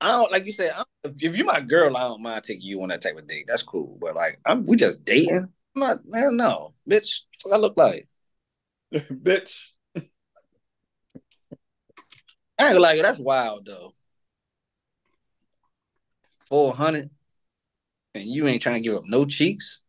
I 0.00 0.08
don't 0.08 0.32
like 0.32 0.46
you 0.46 0.52
said. 0.52 0.72
If, 1.04 1.36
you're 1.36 1.46
my 1.46 1.60
girl, 1.60 1.96
I 1.96 2.08
don't 2.08 2.22
mind 2.22 2.44
taking 2.44 2.62
you 2.62 2.82
on 2.82 2.88
that 2.88 3.02
type 3.02 3.16
of 3.16 3.26
date. 3.26 3.46
That's 3.46 3.62
cool. 3.62 3.98
But 4.00 4.14
like, 4.14 4.38
I'm 4.44 4.66
we 4.66 4.76
just 4.76 5.04
dating. 5.04 5.36
I'm 5.36 5.80
not, 5.80 5.98
man. 6.06 6.36
No, 6.36 6.74
bitch. 6.88 7.20
What 7.42 7.54
I 7.54 7.58
look 7.58 7.76
like? 7.76 8.08
Bitch. 8.92 9.68
I 12.58 12.72
ain't 12.72 12.82
gonna 12.82 13.02
that's 13.02 13.18
wild 13.18 13.66
though. 13.66 13.92
Four 16.48 16.74
hundred, 16.74 17.08
and 18.14 18.24
you 18.24 18.46
ain't 18.48 18.60
trying 18.60 18.76
to 18.76 18.80
give 18.80 18.96
up 18.96 19.04
no 19.06 19.24
cheeks. 19.24 19.82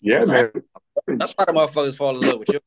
Yeah, 0.00 0.24
man. 0.24 0.50
That's 1.06 1.32
why 1.32 1.44
the 1.44 1.52
motherfuckers 1.52 1.96
fall 1.96 2.10
in 2.16 2.24
love 2.24 2.38
with 2.38 2.48
you. 2.48 2.60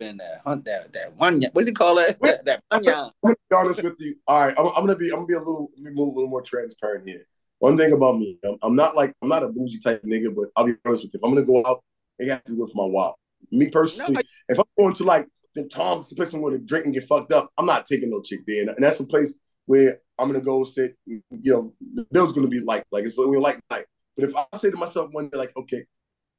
Spend 0.00 0.20
that 0.20 0.40
hunt 0.44 0.64
that 0.64 0.92
that 0.94 1.14
one. 1.16 1.42
What 1.52 1.62
do 1.62 1.66
you 1.66 1.74
call 1.74 1.98
it? 1.98 2.16
That, 2.22 2.44
that 2.46 2.62
one. 2.70 2.88
I'm 2.88 3.04
gonna 3.22 3.36
be 3.50 3.56
honest 3.56 3.82
with 3.82 4.00
you. 4.00 4.16
All 4.26 4.40
right, 4.40 4.54
I'm, 4.58 4.68
I'm 4.68 4.86
gonna 4.86 4.96
be 4.96 5.10
I'm 5.10 5.16
gonna 5.16 5.26
be 5.26 5.34
a 5.34 5.38
little 5.38 5.70
be 5.76 5.90
a 5.90 5.92
little 5.92 6.26
more 6.26 6.40
transparent 6.40 7.06
here. 7.06 7.26
One 7.58 7.76
thing 7.76 7.92
about 7.92 8.18
me, 8.18 8.38
I'm, 8.42 8.56
I'm 8.62 8.74
not 8.74 8.96
like 8.96 9.12
I'm 9.20 9.28
not 9.28 9.42
a 9.42 9.48
bougie 9.48 9.78
type 9.78 10.02
nigga, 10.02 10.34
but 10.34 10.46
I'll 10.56 10.64
be 10.64 10.72
honest 10.86 11.04
with 11.04 11.12
you. 11.12 11.18
If 11.18 11.24
I'm 11.24 11.34
gonna 11.34 11.44
go 11.44 11.62
out, 11.66 11.84
it 12.18 12.26
got 12.26 12.42
to 12.46 12.52
do 12.52 12.60
with 12.62 12.74
my 12.74 12.84
wallet. 12.84 13.16
Me 13.50 13.68
personally, 13.68 14.14
No, 14.14 14.20
if 14.48 14.58
I'm 14.58 14.64
going 14.78 14.94
to 14.94 15.04
like 15.04 15.26
the 15.54 15.64
Tom's 15.64 16.08
the 16.08 16.16
place 16.16 16.32
where 16.32 16.52
to 16.52 16.58
drink 16.58 16.86
and 16.86 16.94
get 16.94 17.04
fucked 17.04 17.32
up, 17.32 17.50
I'm 17.58 17.66
not 17.66 17.84
taking 17.84 18.08
no 18.08 18.22
chick 18.22 18.40
there, 18.46 18.70
and 18.70 18.82
that's 18.82 19.00
a 19.00 19.06
place 19.06 19.34
where 19.66 19.98
I'm 20.18 20.28
gonna 20.28 20.40
go 20.40 20.64
sit. 20.64 20.96
You 21.04 21.22
know, 21.30 21.74
the 21.94 22.06
bill's 22.10 22.32
gonna 22.32 22.48
be 22.48 22.60
like 22.60 22.84
like 22.90 23.04
it's 23.04 23.16
gonna 23.16 23.30
be 23.30 23.38
light 23.38 23.60
night. 23.70 23.84
But 24.16 24.24
if 24.30 24.34
I 24.34 24.46
say 24.56 24.70
to 24.70 24.76
myself 24.78 25.10
one 25.12 25.28
day, 25.28 25.36
like, 25.36 25.54
okay, 25.58 25.84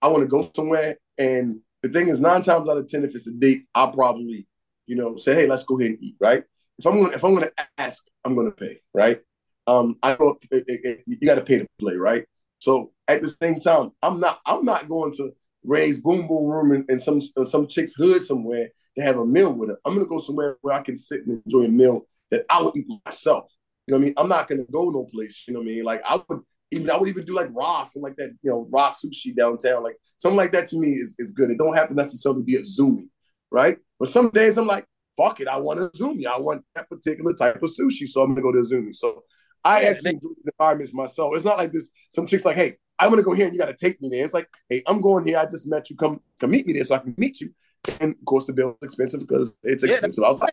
I 0.01 0.07
want 0.07 0.23
to 0.23 0.27
go 0.27 0.49
somewhere, 0.55 0.97
and 1.19 1.59
the 1.83 1.89
thing 1.89 2.09
is, 2.09 2.19
nine 2.19 2.41
times 2.41 2.69
out 2.69 2.77
of 2.77 2.87
ten, 2.87 3.03
if 3.03 3.15
it's 3.15 3.27
a 3.27 3.31
date, 3.31 3.65
I'll 3.73 3.91
probably, 3.91 4.47
you 4.87 4.95
know, 4.95 5.15
say, 5.15 5.33
hey, 5.33 5.47
let's 5.47 5.63
go 5.63 5.79
ahead 5.79 5.91
and 5.91 6.03
eat, 6.03 6.15
right? 6.19 6.43
If 6.77 6.85
I'm 6.85 7.01
gonna 7.01 7.13
if 7.13 7.23
I'm 7.23 7.33
gonna 7.33 7.51
ask, 7.77 8.05
I'm 8.23 8.35
gonna 8.35 8.51
pay, 8.51 8.81
right? 8.93 9.21
Um, 9.67 9.97
I 10.01 10.17
it, 10.51 11.03
you 11.05 11.27
got 11.27 11.35
to 11.35 11.41
pay 11.41 11.59
to 11.59 11.67
play, 11.79 11.95
right? 11.95 12.25
So 12.57 12.91
at 13.07 13.21
the 13.21 13.29
same 13.29 13.59
time, 13.59 13.91
I'm 14.01 14.19
not 14.19 14.39
I'm 14.45 14.65
not 14.65 14.89
going 14.89 15.13
to 15.13 15.33
raise 15.63 15.99
boom 15.99 16.27
boom 16.27 16.45
room 16.45 16.71
in, 16.73 16.85
in 16.89 16.99
some 16.99 17.21
some 17.21 17.67
chick's 17.67 17.93
hood 17.93 18.21
somewhere 18.21 18.69
to 18.97 19.03
have 19.03 19.17
a 19.17 19.25
meal 19.25 19.53
with 19.53 19.69
her. 19.69 19.77
I'm 19.85 19.93
gonna 19.93 20.05
go 20.05 20.19
somewhere 20.19 20.57
where 20.61 20.75
I 20.75 20.81
can 20.81 20.97
sit 20.97 21.25
and 21.25 21.41
enjoy 21.45 21.65
a 21.65 21.69
meal 21.69 22.07
that 22.31 22.45
I 22.49 22.61
would 22.61 22.75
eat 22.75 22.87
myself. 23.05 23.53
You 23.87 23.93
know 23.93 23.97
what 23.97 24.03
I 24.03 24.05
mean? 24.05 24.13
I'm 24.17 24.29
not 24.29 24.47
gonna 24.47 24.63
go 24.71 24.89
no 24.89 25.05
place. 25.05 25.45
You 25.47 25.53
know 25.53 25.59
what 25.59 25.69
I 25.69 25.71
mean? 25.71 25.83
Like 25.83 26.01
I 26.07 26.21
would 26.27 26.41
even 26.71 26.89
I 26.89 26.97
would 26.97 27.09
even 27.09 27.25
do 27.25 27.35
like 27.35 27.49
Ross 27.51 27.95
and 27.95 28.03
like 28.03 28.15
that. 28.17 28.31
You 28.41 28.51
know, 28.51 28.67
Ross 28.71 29.03
sushi 29.03 29.35
downtown. 29.35 29.83
Like 29.83 29.97
something 30.17 30.37
like 30.37 30.51
that 30.53 30.67
to 30.69 30.77
me 30.79 30.89
is 30.93 31.15
is 31.19 31.31
good. 31.31 31.51
It 31.51 31.57
don't 31.57 31.75
have 31.75 31.89
to 31.89 31.93
necessarily 31.95 32.43
be 32.43 32.55
a 32.55 32.61
Zoomy, 32.61 33.07
right? 33.51 33.77
But 33.99 34.09
some 34.09 34.29
days 34.31 34.57
I'm 34.57 34.67
like, 34.67 34.85
fuck 35.17 35.39
it, 35.39 35.47
I 35.47 35.57
want 35.57 35.79
a 35.79 35.89
Zoomy. 35.89 36.25
I 36.25 36.39
want 36.39 36.63
that 36.75 36.89
particular 36.89 37.33
type 37.33 37.61
of 37.61 37.69
sushi, 37.69 38.07
so 38.07 38.21
I'm 38.21 38.29
gonna 38.31 38.41
go 38.41 38.51
to 38.51 38.59
a 38.59 38.63
Zoomy. 38.63 38.95
So 38.95 39.23
I 39.63 39.83
Yeah, 39.83 39.89
actually 39.89 40.11
enjoy 40.11 40.29
these 40.35 40.49
environments 40.57 40.93
myself. 40.93 41.35
It's 41.35 41.45
not 41.45 41.57
like 41.57 41.71
this. 41.71 41.91
Some 42.09 42.25
chicks 42.25 42.45
like, 42.45 42.55
hey, 42.55 42.77
I'm 42.99 43.09
gonna 43.09 43.23
go 43.23 43.33
here 43.33 43.45
and 43.45 43.53
you 43.53 43.59
got 43.59 43.67
to 43.67 43.75
take 43.75 44.01
me 44.01 44.09
there. 44.09 44.23
It's 44.23 44.33
like, 44.33 44.49
hey, 44.69 44.81
I'm 44.87 45.01
going 45.01 45.25
here. 45.25 45.37
I 45.37 45.45
just 45.45 45.67
met 45.69 45.89
you. 45.89 45.95
Come 45.95 46.19
come 46.39 46.51
meet 46.51 46.65
me 46.65 46.73
there 46.73 46.83
so 46.83 46.95
I 46.95 46.99
can 46.99 47.13
meet 47.17 47.41
you. 47.41 47.53
And 47.99 48.13
of 48.13 48.25
course, 48.25 48.47
the 48.47 48.53
bill 48.53 48.77
is 48.81 48.87
expensive 48.87 49.19
because 49.19 49.55
it's 49.63 49.83
Yeah, 49.83 49.97
expensive 49.99 50.23
outside. 50.23 50.51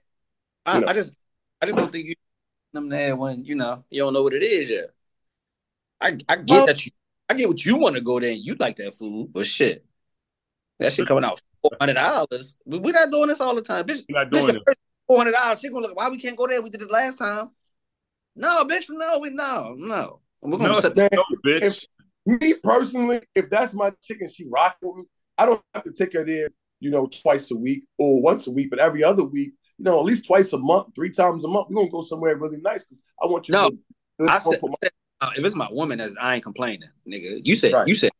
I, 0.66 0.78
you 0.78 0.80
know. 0.80 0.86
I 0.86 0.94
just, 0.94 1.16
I 1.60 1.66
just 1.66 1.78
don't 1.78 1.90
think 1.92 2.06
you 2.06 2.14
them 2.72 2.88
there 2.88 3.16
when 3.16 3.44
you 3.44 3.54
know 3.56 3.84
you 3.90 4.00
don't 4.02 4.14
know 4.14 4.22
what 4.22 4.34
it 4.34 4.42
is 4.42 4.70
yet. 4.70 4.86
I, 6.00 6.18
I 6.28 6.36
get 6.36 6.48
Well- 6.48 6.66
that 6.66 6.84
you, 6.86 6.92
I 7.30 7.34
get 7.34 7.48
what 7.48 7.64
you 7.64 7.76
want 7.76 7.96
to 7.96 8.02
go 8.02 8.18
there 8.20 8.30
and 8.30 8.40
you 8.40 8.54
like 8.58 8.76
that 8.76 8.94
food, 8.96 9.30
but 9.32 9.44
shit, 9.46 9.84
that 10.78 10.92
shit 10.92 11.06
coming 11.06 11.24
out 11.24 11.42
four 11.60 11.72
hundred 11.80 11.94
dollars. 11.94 12.56
We- 12.64 12.78
We're 12.78 12.92
not 12.92 13.10
doing 13.10 13.28
this 13.28 13.40
all 13.40 13.54
the 13.54 13.62
time, 13.62 13.84
bitch. 13.86 14.02
You're 14.08 14.18
not 14.18 14.30
doing 14.30 14.46
the 14.46 14.60
it. 14.66 14.78
Four 15.06 15.18
hundred 15.18 15.32
dollars. 15.32 15.60
She 15.60 15.68
gonna 15.68 15.86
look. 15.88 15.96
Why 15.96 16.08
we 16.08 16.18
can't 16.18 16.36
go 16.38 16.46
there? 16.46 16.62
We 16.62 16.70
did 16.70 16.82
it 16.82 16.90
last 16.90 17.18
time. 17.18 17.50
No, 18.36 18.64
bitch. 18.64 18.84
No, 18.88 19.18
we 19.20 19.30
no, 19.30 19.74
no. 19.76 20.20
We're 20.42 20.56
gonna 20.58 20.72
No, 20.74 20.80
set. 20.80 20.96
Man, 20.96 21.08
no, 21.12 21.24
bitch. 21.44 21.62
if- 21.62 21.84
me 22.26 22.54
personally, 22.62 23.20
if 23.34 23.48
that's 23.48 23.72
my 23.74 23.90
chicken, 24.02 24.28
she 24.28 24.44
rock 24.48 24.76
with 24.82 24.96
me, 24.96 25.02
I 25.38 25.46
don't 25.46 25.62
have 25.74 25.84
to 25.84 25.92
take 25.92 26.12
her 26.12 26.24
there, 26.24 26.48
you 26.78 26.90
know, 26.90 27.06
twice 27.06 27.50
a 27.50 27.56
week 27.56 27.84
or 27.98 28.20
once 28.22 28.46
a 28.46 28.50
week, 28.50 28.68
but 28.68 28.78
every 28.78 29.02
other 29.02 29.24
week, 29.24 29.52
you 29.78 29.84
know, 29.84 29.98
at 29.98 30.04
least 30.04 30.26
twice 30.26 30.52
a 30.52 30.58
month, 30.58 30.94
three 30.94 31.10
times 31.10 31.44
a 31.44 31.48
month, 31.48 31.68
we're 31.70 31.76
gonna 31.76 31.88
go 31.90 32.02
somewhere 32.02 32.36
really 32.36 32.58
nice 32.58 32.84
because 32.84 33.00
I 33.22 33.26
want 33.26 33.48
you 33.48 33.52
No, 33.52 33.70
to 33.70 33.78
I 34.28 34.34
I'm 34.36 34.40
said, 34.42 34.60
put 34.60 34.70
my- 34.70 34.88
uh, 35.20 35.30
if 35.36 35.44
it's 35.44 35.56
my 35.56 35.68
woman, 35.70 36.00
as 36.00 36.14
I 36.20 36.36
ain't 36.36 36.44
complaining, 36.44 36.88
nigga. 37.06 37.40
You 37.44 37.54
said, 37.56 37.72
Right. 37.72 37.88
you 37.88 37.94
said, 37.94 38.10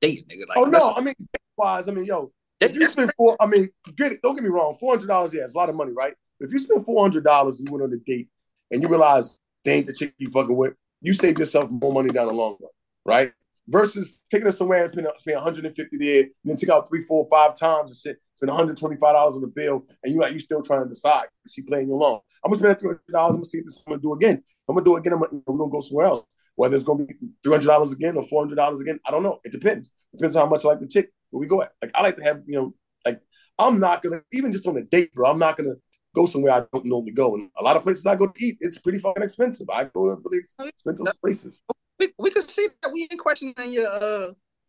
date, 0.00 0.26
nigga. 0.28 0.48
Like, 0.48 0.58
Oh 0.58 0.64
no, 0.64 0.92
I 0.94 1.00
mean 1.00 1.14
wise, 1.56 1.88
I 1.88 1.92
mean, 1.92 2.04
yo, 2.04 2.32
if 2.60 2.74
you 2.74 2.86
spend 2.86 3.12
four, 3.16 3.36
I 3.40 3.46
mean, 3.46 3.70
get 3.96 4.12
it, 4.12 4.22
don't 4.22 4.34
get 4.34 4.42
me 4.44 4.50
wrong, 4.50 4.76
four 4.78 4.94
hundred 4.94 5.06
dollars, 5.08 5.32
yeah, 5.34 5.42
it's 5.44 5.54
a 5.54 5.58
lot 5.58 5.68
of 5.68 5.76
money, 5.76 5.92
right? 5.92 6.14
But 6.38 6.46
if 6.46 6.52
you 6.52 6.58
spend 6.58 6.84
four 6.84 7.02
hundred 7.02 7.24
dollars 7.24 7.58
and 7.58 7.68
you 7.68 7.72
went 7.72 7.84
on 7.84 7.92
a 7.92 7.98
date 7.98 8.28
and 8.70 8.82
you 8.82 8.88
realize 8.88 9.38
they 9.64 9.74
ain't 9.74 9.86
the 9.86 9.92
chick 9.92 10.14
you 10.18 10.30
fucking 10.30 10.56
with, 10.56 10.74
you 11.00 11.12
save 11.12 11.38
yourself 11.38 11.70
more 11.70 11.92
money 11.92 12.10
down 12.10 12.28
the 12.28 12.32
long 12.34 12.56
run, 12.60 12.70
right? 13.04 13.32
Versus 13.68 14.20
taking 14.30 14.48
us 14.48 14.58
somewhere 14.58 14.84
and 14.84 14.92
paying, 14.92 15.06
paying 15.24 15.36
150 15.36 15.96
there, 15.96 16.20
and 16.22 16.30
then 16.44 16.56
take 16.56 16.68
out 16.70 16.88
three, 16.88 17.02
four, 17.02 17.28
five 17.30 17.54
times 17.56 17.90
and 17.90 17.96
shit, 17.96 18.20
spend 18.34 18.48
125 18.50 19.00
dollars 19.00 19.34
on 19.34 19.40
the 19.40 19.46
bill, 19.46 19.86
and 20.02 20.12
you 20.12 20.20
like 20.20 20.32
you 20.32 20.40
still 20.40 20.62
trying 20.62 20.82
to 20.82 20.88
decide. 20.88 21.26
She 21.48 21.62
playing 21.62 21.86
you 21.88 21.94
along. 21.94 22.20
I'm 22.44 22.50
gonna 22.50 22.58
spend 22.58 22.78
300 22.80 23.00
dollars. 23.12 23.30
I'm 23.30 23.36
gonna 23.36 23.44
see 23.44 23.58
if 23.58 23.64
this 23.64 23.76
is 23.76 23.82
gonna 23.84 24.00
do 24.00 24.14
again. 24.14 24.42
I'm 24.68 24.74
gonna 24.74 24.84
do 24.84 24.96
it 24.96 25.00
again. 25.00 25.12
I'm 25.12 25.20
gonna, 25.20 25.42
we're 25.46 25.58
gonna 25.58 25.70
go 25.70 25.80
somewhere 25.80 26.06
else. 26.06 26.24
Whether 26.56 26.76
it's 26.76 26.84
gonna 26.84 27.04
be 27.04 27.14
300 27.44 27.66
dollars 27.66 27.92
again 27.92 28.16
or 28.16 28.22
400 28.24 28.54
dollars 28.56 28.80
again, 28.80 29.00
I 29.06 29.10
don't 29.10 29.22
know. 29.22 29.40
It 29.44 29.52
depends. 29.52 29.90
Depends 30.12 30.36
on 30.36 30.44
how 30.44 30.50
much 30.50 30.64
I 30.64 30.68
like 30.68 30.80
the 30.80 30.86
chick 30.86 31.10
where 31.30 31.40
we 31.40 31.46
go 31.46 31.62
at. 31.62 31.72
Like 31.80 31.90
I 31.94 32.02
like 32.02 32.16
to 32.16 32.22
have, 32.22 32.42
you 32.46 32.56
know, 32.56 32.74
like 33.06 33.20
I'm 33.58 33.78
not 33.80 34.02
gonna 34.02 34.22
even 34.32 34.52
just 34.52 34.66
on 34.66 34.76
a 34.76 34.82
date, 34.82 35.12
bro. 35.14 35.30
I'm 35.30 35.38
not 35.38 35.56
gonna 35.56 35.74
go 36.14 36.26
somewhere 36.26 36.52
I 36.52 36.64
don't 36.72 36.84
normally 36.84 37.12
go. 37.12 37.34
And 37.36 37.48
a 37.58 37.62
lot 37.62 37.76
of 37.76 37.82
places 37.82 38.04
I 38.06 38.16
go 38.16 38.26
to 38.26 38.44
eat, 38.44 38.58
it's 38.60 38.78
pretty 38.78 38.98
fucking 38.98 39.22
expensive. 39.22 39.68
I 39.70 39.84
go 39.84 40.14
to 40.14 40.20
really 40.24 40.42
expensive 40.68 41.06
places. 41.22 41.60
we, 41.98 42.08
we 42.18 42.30
can 42.30 42.42
see 42.42 42.66
that 42.82 42.92
we 42.92 43.08
ain't 43.10 43.18
questioning 43.18 43.54
your 43.68 43.86
uh 43.90 44.28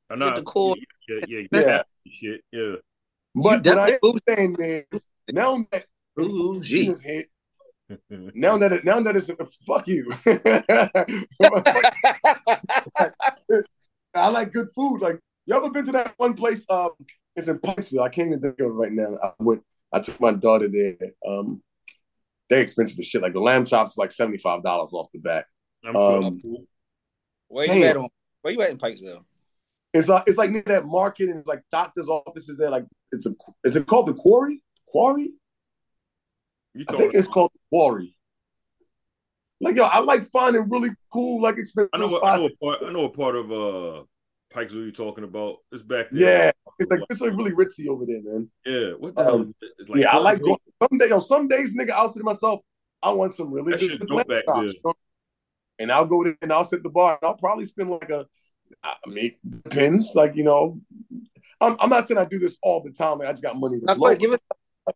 I'm 0.09 0.19
not. 0.19 0.36
the 0.38 0.43
core- 0.43 0.75
Yeah, 1.09 1.19
yeah, 1.27 1.47
yeah. 1.51 1.81
Yeah. 2.21 2.36
Yeah. 2.51 2.75
But 3.36 3.43
what 3.43 3.67
I 3.67 3.91
definitely- 3.91 3.99
am 4.38 4.55
saying 4.59 4.86
is 4.91 5.05
now 5.31 5.65
that 5.71 5.86
Ooh, 6.21 6.61
gee. 6.61 6.91
is 6.91 7.01
hit, 7.01 7.29
now 8.09 8.57
that 8.57 8.73
it, 8.73 8.85
now 8.85 8.99
that 8.99 9.15
it's 9.15 9.29
fuck 9.65 9.87
you. 9.87 10.11
I 14.15 14.29
like 14.29 14.51
good 14.51 14.69
food. 14.75 15.01
Like 15.01 15.19
you 15.45 15.55
ever 15.55 15.69
been 15.69 15.85
to 15.85 15.91
that 15.93 16.13
one 16.17 16.33
place? 16.33 16.65
Um, 16.69 16.89
it's 17.35 17.47
in 17.47 17.59
Pikesville. 17.59 18.03
I 18.03 18.09
can't 18.09 18.27
even 18.27 18.41
think 18.41 18.59
of 18.59 18.67
it 18.67 18.69
right 18.69 18.91
now. 18.91 19.17
I 19.21 19.31
went. 19.39 19.63
I 19.91 19.99
took 19.99 20.19
my 20.19 20.33
daughter 20.33 20.67
there. 20.67 20.95
Um, 21.27 21.61
they're 22.49 22.61
expensive 22.61 22.99
as 22.99 23.07
shit. 23.07 23.21
Like 23.21 23.33
the 23.33 23.39
lamb 23.39 23.65
chops 23.65 23.91
is 23.91 23.97
like 23.97 24.11
seventy 24.11 24.37
five 24.37 24.63
dollars 24.63 24.93
off 24.93 25.07
the 25.13 25.19
bat. 25.19 25.45
Um, 25.85 26.41
Where 27.47 27.65
Damn. 27.65 27.77
you 27.77 27.85
at 27.85 27.97
on 27.97 28.09
where 28.41 28.53
you 28.53 28.61
at 28.61 28.69
in 28.69 28.77
Pikesville? 28.77 29.23
It's 29.93 30.09
like 30.09 30.23
it's 30.27 30.37
like 30.37 30.51
near 30.51 30.63
that 30.67 30.85
market 30.85 31.29
and 31.29 31.39
it's 31.39 31.47
like 31.47 31.61
doctors' 31.71 32.09
offices 32.09 32.57
there. 32.57 32.69
Like 32.69 32.85
it's 33.11 33.25
a 33.25 33.33
is 33.63 33.75
it 33.75 33.87
called 33.87 34.07
the 34.07 34.13
quarry? 34.13 34.61
Quarry? 34.87 35.31
You 36.74 36.86
I 36.89 36.95
think 36.95 37.13
it's 37.13 37.28
called 37.28 37.51
the 37.53 37.59
quarry. 37.71 38.15
Like 39.61 39.75
yo, 39.75 39.83
I 39.83 40.00
like 40.00 40.29
finding 40.32 40.70
really 40.70 40.89
cool, 41.12 41.41
like 41.41 41.58
expensive 41.58 41.89
I 41.93 42.00
know. 42.00 42.08
What, 42.08 42.25
I 42.25 42.37
spots. 42.37 42.41
know. 42.41 42.47
A 42.47 42.55
part, 42.78 42.83
I 42.83 42.91
know 42.91 43.05
a 43.05 43.09
part 43.09 43.36
of 43.36 43.51
uh 43.51 44.04
Pikesville 44.54 44.83
you're 44.83 44.91
talking 44.91 45.24
about. 45.24 45.58
It's 45.71 45.83
back 45.83 46.08
there. 46.12 46.45
Yeah, 46.45 46.51
it's 46.79 46.91
like 46.91 47.00
it's 47.09 47.21
like 47.21 47.32
really 47.33 47.51
ritzy 47.51 47.87
over 47.87 48.05
there, 48.05 48.21
man. 48.24 48.50
Yeah. 48.66 48.91
What 48.93 49.16
the 49.16 49.24
hell? 49.24 49.36
Um, 49.36 49.55
Is 49.62 49.70
it? 49.70 49.75
It's 49.79 50.00
yeah, 50.00 50.09
I 50.09 50.17
like 50.17 50.41
Conway? 50.41 50.58
going. 50.79 50.89
Some 50.91 50.97
day, 50.97 51.09
yo, 51.09 51.20
some 51.20 51.47
days, 51.47 51.75
nigga, 51.75 51.91
I'll 51.91 52.09
say 52.09 52.20
to 52.20 52.24
myself, 52.25 52.59
I 53.01 53.12
want 53.12 53.33
some 53.33 53.51
really 53.54 53.71
That 53.71 53.79
good 53.79 54.08
dope 54.08 54.28
back 54.28 54.45
chops, 54.45 54.74
there. 54.83 54.93
And 55.79 55.91
I'll 55.91 56.05
go 56.05 56.24
there 56.24 56.37
and 56.41 56.51
I'll 56.51 56.66
sit 56.66 56.78
at 56.78 56.83
the 56.83 56.89
bar 56.89 57.17
and 57.21 57.28
I'll 57.28 57.37
probably 57.37 57.66
spend 57.66 57.89
like 57.89 58.09
a, 58.09 58.25
I 58.83 58.95
mean, 59.08 59.33
depends. 59.63 60.13
Like 60.13 60.36
you 60.36 60.43
know, 60.43 60.79
I'm, 61.62 61.78
I'm 61.79 61.89
not 61.89 62.08
saying 62.08 62.17
I 62.17 62.25
do 62.25 62.37
this 62.39 62.58
all 62.62 62.82
the 62.82 62.91
time. 62.91 63.20
Like, 63.20 63.29
I 63.29 63.32
just 63.32 63.43
got 63.43 63.58
money. 63.58 63.79
to 63.79 63.86
Now, 63.86 63.95
give 64.16 64.33
it 64.33 64.41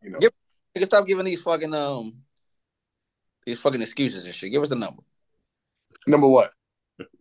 you 0.02 0.10
know. 0.12 0.20
give- 0.20 0.32
nigga 0.78 0.86
stop 0.86 1.08
giving 1.08 1.26
these 1.26 1.42
fucking 1.42 1.74
um 1.74 2.14
these 3.46 3.62
fucking 3.62 3.82
excuses 3.82 4.26
and 4.26 4.36
shit. 4.36 4.52
Give 4.52 4.62
us 4.62 4.70
the 4.70 4.76
number. 4.76 5.02
Number 6.06 6.28
what? 6.28 6.52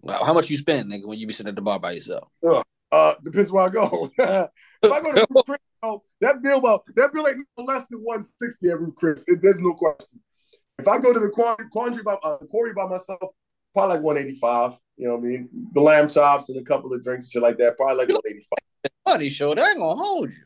Wow, 0.03 0.25
How 0.25 0.33
much 0.33 0.51
you 0.51 0.57
spend, 0.57 0.91
nigga, 0.91 1.07
when 1.07 1.19
you 1.19 1.27
be 1.27 1.33
sitting 1.33 1.51
at 1.51 1.55
the 1.55 1.63
bar 1.63 1.79
by 1.79 1.93
yourself? 1.93 2.29
Uh, 2.91 3.15
depends 3.25 3.53
where 3.53 3.65
I 3.65 3.69
go. 3.69 4.11
if 4.19 4.93
I 4.93 5.01
go 5.01 5.13
to 5.13 5.27
Ruth 5.31 5.45
Chris, 5.47 5.59
oh, 5.83 6.03
that 6.21 6.43
bill, 6.43 6.61
well, 6.61 6.85
that 6.97 7.13
bill 7.13 7.29
ain't 7.29 7.47
no 7.57 7.65
less 7.65 7.87
than 7.89 8.01
160 8.01 8.69
at 8.71 8.81
Ruth 8.81 8.95
Chris. 8.97 9.25
It, 9.29 9.41
there's 9.43 9.61
no 9.61 9.73
question. 9.75 10.21
If 10.79 10.89
I 10.89 10.99
go 10.99 11.13
to 11.13 11.21
the 11.21 11.31
quandary, 11.31 11.69
quandary 11.71 12.03
by 12.03 12.15
uh, 12.23 12.39
quarry 12.51 12.73
by 12.75 12.87
myself, 12.87 13.21
probably 13.73 13.97
like 13.97 14.03
185. 14.05 14.79
You 14.97 15.09
know 15.09 15.17
what 15.17 15.25
I 15.25 15.29
mean? 15.29 15.49
The 15.75 15.81
lamb 15.81 16.09
chops 16.09 16.49
and 16.49 16.59
a 16.59 16.65
couple 16.65 16.93
of 16.93 17.03
drinks 17.03 17.27
and 17.27 17.33
shit 17.33 17.43
like 17.43 17.59
that, 17.59 17.77
probably 17.77 17.97
like 17.97 18.09
185. 18.09 18.91
Money 19.07 19.29
show, 19.29 19.55
they 19.55 19.63
ain't 19.63 19.79
gonna 19.79 20.03
hold 20.03 20.35
you. 20.35 20.45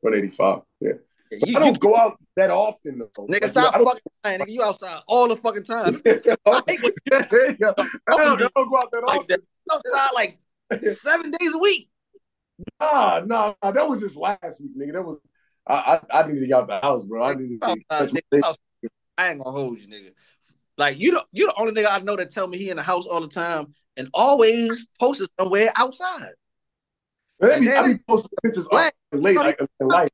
185. 0.00 0.60
Yeah. 0.80 0.92
You, 1.30 1.56
I 1.56 1.60
don't 1.60 1.74
you- 1.74 1.80
go 1.80 1.96
out 1.96 2.18
that 2.36 2.50
often 2.50 2.98
though. 2.98 3.26
nigga, 3.26 3.42
Like, 3.42 3.44
stop 3.50 3.74
I 3.74 3.78
don't- 3.78 3.86
fucking 3.86 4.02
lying, 4.24 4.40
nigga. 4.40 4.48
You 4.50 4.62
outside 4.62 5.00
all 5.06 5.28
the 5.28 5.36
fucking 5.36 5.64
time. 5.64 6.00
yeah, 6.06 7.22
there 7.30 7.50
you 7.50 7.56
go. 7.56 7.74
I 7.78 7.84
don't, 8.08 8.42
I 8.42 8.48
don't 8.54 8.70
go 8.70 8.76
out 8.78 8.90
that 8.92 9.02
Like 9.06 9.20
often. 9.20 9.26
that. 9.28 9.40
You 9.40 9.74
outside 9.74 10.14
like 10.14 10.38
seven 10.98 11.30
days 11.32 11.54
a 11.54 11.58
week. 11.58 11.88
Nah, 12.80 13.20
nah, 13.26 13.54
nah, 13.62 13.70
that 13.70 13.88
was 13.88 14.00
just 14.00 14.16
last 14.16 14.60
week, 14.60 14.76
nigga. 14.78 14.94
That 14.94 15.02
was 15.02 15.18
I, 15.66 16.00
I, 16.10 16.20
I 16.20 16.26
needed 16.26 16.40
to 16.40 16.46
get 16.46 16.56
out 16.56 16.68
the 16.68 16.80
house, 16.80 17.04
bro. 17.04 17.22
I 17.24 17.34
needed 17.34 17.60
to 17.60 17.76
Outside, 17.90 18.22
nigga, 18.32 18.54
you. 18.82 18.88
I 19.18 19.30
ain't 19.30 19.42
gonna 19.42 19.56
hold 19.58 19.78
you, 19.78 19.88
nigga. 19.88 20.12
Like 20.78 20.98
you, 20.98 21.10
the 21.12 21.24
you 21.32 21.46
the 21.46 21.54
only 21.58 21.72
nigga 21.72 21.88
I 21.90 21.98
know 22.00 22.16
that 22.16 22.30
tell 22.30 22.46
me 22.46 22.58
he 22.58 22.70
in 22.70 22.76
the 22.76 22.82
house 22.82 23.06
all 23.06 23.20
the 23.20 23.28
time 23.28 23.74
and 23.96 24.08
always 24.14 24.88
posted 25.00 25.28
somewhere 25.40 25.70
outside. 25.76 26.30
I 27.42 27.58
be, 27.60 27.70
I 27.70 27.86
be 27.88 27.98
posting 28.08 28.30
pictures 28.42 28.68
late, 28.72 28.92
like 29.12 29.58
in 29.80 29.88
life. 29.88 30.08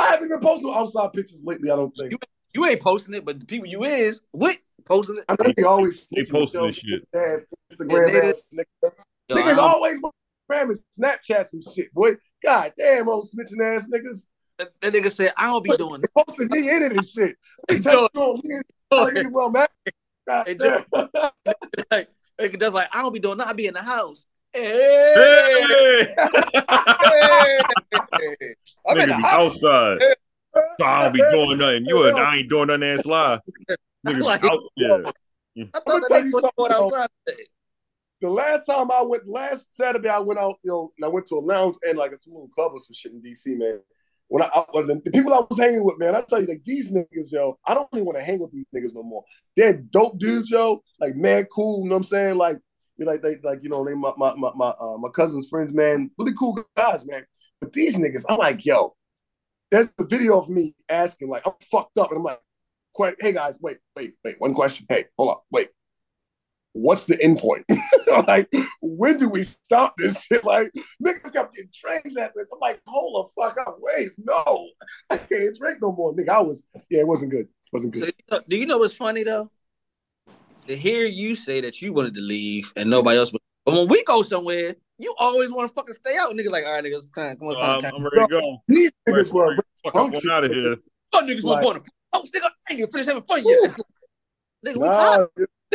I 0.00 0.12
haven't 0.12 0.28
been 0.30 0.40
posting 0.40 0.72
outside 0.74 1.12
pictures 1.12 1.44
lately. 1.44 1.70
I 1.70 1.76
don't 1.76 1.94
think. 1.96 2.14
You 2.54 2.66
ain't 2.66 2.80
posting 2.80 3.14
it, 3.14 3.24
but 3.24 3.38
the 3.38 3.46
people 3.46 3.68
you 3.68 3.84
is 3.84 4.22
what 4.32 4.56
posting 4.84 5.18
it. 5.18 5.24
I 5.28 5.36
know 5.38 5.52
they 5.56 5.62
always 5.62 6.06
They 6.06 6.22
snitching, 6.22 6.32
posting 6.32 6.66
this 6.66 6.76
shit. 6.76 7.08
ass, 7.14 7.46
Instagram 7.72 8.12
Yeah, 8.12 8.28
ass 8.28 8.50
nigga. 8.52 8.92
Yo, 9.28 9.36
Niggas 9.36 9.58
always 9.58 10.00
Instagram 10.00 10.62
and 10.62 10.78
Snapchat 10.98 11.46
some 11.46 11.60
shit, 11.62 11.92
boy. 11.94 12.16
God 12.42 12.72
damn, 12.76 13.08
old 13.08 13.26
snitching 13.26 13.62
ass 13.62 13.88
niggas. 13.88 14.26
that, 14.58 14.70
that 14.80 14.92
nigga 14.92 15.12
said 15.12 15.32
I 15.36 15.46
don't 15.46 15.62
be 15.62 15.70
doing 15.76 16.00
that. 16.00 16.26
Posting 16.26 16.48
me 16.50 16.68
in 16.70 16.82
it 16.82 16.92
and 16.92 17.06
shit. 17.06 17.36
They 17.68 17.78
touching 17.78 18.20
on 18.20 18.42
telling 18.92 19.14
me, 19.14 19.26
well, 19.30 19.50
man. 19.50 19.68
God 20.26 20.48
Hey, 20.48 20.54
damn. 20.54 20.84
like, 21.90 22.08
nigga 22.40 22.58
that's 22.58 22.74
like 22.74 22.88
I 22.92 23.02
don't 23.02 23.12
be 23.12 23.20
doing 23.20 23.38
that. 23.38 23.46
I 23.46 23.52
be 23.52 23.66
in 23.66 23.74
the 23.74 23.82
house. 23.82 24.26
Hey, 24.52 25.62
Hey! 25.68 26.14
hey. 28.12 28.54
I'm 28.88 28.98
in 28.98 29.04
Nigga 29.04 29.06
the 29.08 29.16
be 29.16 29.22
house. 29.22 29.64
outside. 29.64 29.98
So 30.78 30.84
I 30.84 31.00
don't 31.02 31.12
be 31.12 31.20
doing 31.30 31.58
nothing. 31.58 31.84
You 31.86 32.04
and 32.04 32.18
I 32.18 32.38
ain't 32.38 32.48
doing 32.48 32.66
nothing 32.68 32.82
and 32.82 33.00
slide. 33.00 33.40
Nigga 34.06 34.22
Like- 34.22 34.44
out 34.44 34.58
there. 34.76 35.04
I 35.06 35.10
I'ma 35.60 35.66
thought 35.72 35.84
that 35.86 36.08
tell 36.08 36.20
nigga 36.20 36.24
you 36.24 36.30
was 36.32 36.40
something, 36.42 36.50
going 36.56 36.72
outside 36.72 37.08
today. 37.26 37.42
The 38.22 38.30
last 38.30 38.66
time 38.66 38.90
I 38.90 39.02
went, 39.02 39.26
last 39.26 39.74
Saturday, 39.74 40.08
I 40.08 40.18
went 40.18 40.38
out, 40.40 40.56
you 40.62 40.70
know, 40.70 40.92
and 40.98 41.04
I 41.04 41.08
went 41.08 41.26
to 41.28 41.36
a 41.36 41.40
lounge 41.40 41.76
and 41.86 41.96
like 41.98 42.12
a 42.12 42.18
small 42.18 42.48
club 42.54 42.72
or 42.74 42.80
some 42.80 42.92
shit 42.94 43.12
in 43.12 43.22
DC, 43.22 43.56
man. 43.58 43.80
When 44.28 44.42
I, 44.42 44.46
I 44.54 44.64
the, 44.86 45.00
the 45.04 45.10
people 45.10 45.32
I 45.34 45.40
was 45.48 45.58
hanging 45.58 45.82
with, 45.84 45.98
man, 45.98 46.14
I 46.14 46.20
tell 46.22 46.40
you, 46.40 46.46
like 46.46 46.62
these 46.64 46.92
niggas, 46.92 47.32
yo, 47.32 47.58
I 47.66 47.74
don't 47.74 47.88
even 47.94 48.04
want 48.04 48.18
to 48.18 48.24
hang 48.24 48.38
with 48.38 48.52
these 48.52 48.66
niggas 48.74 48.94
no 48.94 49.02
more. 49.02 49.24
They're 49.56 49.72
dope 49.74 50.18
dudes, 50.18 50.50
yo, 50.50 50.82
like 51.00 51.16
mad 51.16 51.46
cool. 51.52 51.78
You 51.82 51.88
know 51.88 51.94
what 51.94 51.98
I'm 51.98 52.04
saying? 52.04 52.36
Like, 52.36 52.56
you 52.56 52.60
know, 52.60 52.64
like 53.06 53.22
they, 53.22 53.36
like 53.42 53.62
you 53.62 53.68
know, 53.68 53.84
they 53.84 53.94
my 53.94 54.12
my 54.16 54.34
my 54.34 54.50
my, 54.54 54.72
uh, 54.80 54.96
my 54.98 55.08
cousin's 55.10 55.48
friends, 55.48 55.72
man, 55.72 56.10
really 56.18 56.34
cool 56.38 56.62
guys, 56.76 57.06
man. 57.06 57.24
But 57.60 57.72
these 57.72 57.96
niggas, 57.96 58.24
I'm 58.28 58.38
like, 58.38 58.64
yo, 58.64 58.94
there's 59.70 59.92
a 59.98 60.04
video 60.04 60.38
of 60.38 60.48
me 60.48 60.74
asking, 60.88 61.28
like, 61.28 61.46
I'm 61.46 61.52
fucked 61.70 61.98
up, 61.98 62.10
and 62.10 62.18
I'm 62.18 62.24
like, 62.24 62.40
quite, 62.94 63.16
hey 63.20 63.32
guys, 63.32 63.58
wait, 63.60 63.78
wait, 63.96 64.14
wait, 64.24 64.36
one 64.38 64.54
question, 64.54 64.86
hey, 64.88 65.04
hold 65.18 65.30
up, 65.30 65.44
wait 65.50 65.68
what's 66.72 67.06
the 67.06 67.20
end 67.22 67.38
point? 67.38 67.64
like, 68.28 68.50
when 68.80 69.16
do 69.16 69.28
we 69.28 69.42
stop 69.42 69.94
this 69.96 70.22
shit? 70.24 70.44
Like, 70.44 70.72
niggas 71.04 71.32
kept 71.32 71.54
getting 71.54 71.70
drinks 71.72 72.16
at 72.16 72.32
this. 72.34 72.46
I'm 72.52 72.58
like, 72.60 72.80
hold 72.86 73.30
the 73.36 73.42
fuck 73.42 73.58
up. 73.60 73.78
Wait, 73.80 74.10
no. 74.18 74.68
I 75.10 75.16
can't 75.16 75.56
drink 75.56 75.78
no 75.82 75.92
more. 75.92 76.14
Nigga, 76.14 76.30
I 76.30 76.40
was, 76.40 76.64
yeah, 76.88 77.00
it 77.00 77.08
wasn't 77.08 77.32
good. 77.32 77.46
it 77.46 77.72
wasn't 77.72 77.94
good. 77.94 78.12
know- 78.30 78.40
do 78.48 78.56
you 78.56 78.66
know 78.66 78.78
what's 78.78 78.94
funny 78.94 79.24
though? 79.24 79.50
To 80.70 80.76
hear 80.76 81.04
you 81.04 81.34
say 81.34 81.60
that 81.62 81.82
you 81.82 81.92
wanted 81.92 82.14
to 82.14 82.20
leave 82.20 82.72
and 82.76 82.88
nobody 82.88 83.18
else, 83.18 83.32
would- 83.32 83.42
but 83.64 83.74
when 83.74 83.88
we 83.88 84.04
go 84.04 84.22
somewhere, 84.22 84.76
you 84.98 85.12
always 85.18 85.50
want 85.50 85.68
to 85.68 85.74
fucking 85.74 85.96
stay 85.96 86.16
out. 86.16 86.32
Niggas 86.32 86.52
like, 86.52 86.64
all 86.64 86.74
right, 86.74 86.84
niggas, 86.84 87.10
come 87.12 87.24
on, 87.24 87.36
come 87.38 87.48
on, 87.48 87.54
come 87.56 87.64
on. 87.64 87.84
I'm. 87.86 87.94
I'm 87.96 88.04
ready 88.04 88.20
to 88.20 88.28
go. 88.28 88.62
These 88.68 88.92
niggas 89.08 89.32
were 89.32 89.56
Fuck 89.82 89.96
up 89.96 90.14
out 90.30 90.44
of 90.44 90.52
here. 90.52 90.76
Oh, 91.12 91.22
niggas 91.24 91.42
Like- 91.42 91.64
was 91.64 91.72
going 91.72 91.82
to, 91.82 91.90
oh, 92.12 92.22
nigga, 92.22 92.44
I 92.44 92.72
ain't 92.72 92.78
even 92.82 92.90
finished 92.92 93.08
having 93.08 93.24
fun 93.24 93.42
yet. 93.44 93.58
nigga, 94.64 94.76
we 94.76 94.86
nah, 94.86 95.16
tired. 95.16 95.28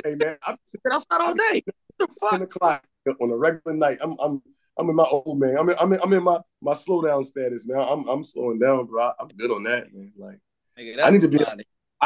hey 0.05 0.15
man, 0.15 0.38
I'm 0.43 0.55
sitting 0.63 0.91
outside 0.93 1.19
all 1.19 1.34
day. 1.34 1.61
What 1.97 2.09
the 2.09 2.27
ten 2.31 2.41
o'clock 2.43 2.85
on 3.19 3.31
a 3.31 3.35
regular 3.35 3.76
night. 3.76 3.97
I'm 3.99 4.15
I'm 4.22 4.41
I'm 4.80 4.89
in 4.89 4.95
my 4.95 5.03
old 5.03 5.38
man. 5.38 5.57
I'm 5.57 5.69
in, 5.72 5.76
I'm 5.77 5.91
in, 5.91 5.99
I'm 6.01 6.13
in 6.13 6.23
my 6.23 6.39
my 6.61 6.73
slow 6.73 7.01
down 7.01 7.26
status, 7.26 7.67
man. 7.67 7.80
I'm 7.80 8.07
I'm 8.07 8.23
slowing 8.23 8.59
down, 8.59 8.85
bro. 8.85 9.11
I'm 9.19 9.27
good 9.27 9.51
on 9.51 9.63
that, 9.63 9.93
man. 9.93 10.13
Like 10.17 10.39
Nigga, 10.80 11.03
I 11.03 11.09
need 11.09 11.19
to 11.22 11.27
be- 11.27 11.39
fine. 11.39 11.61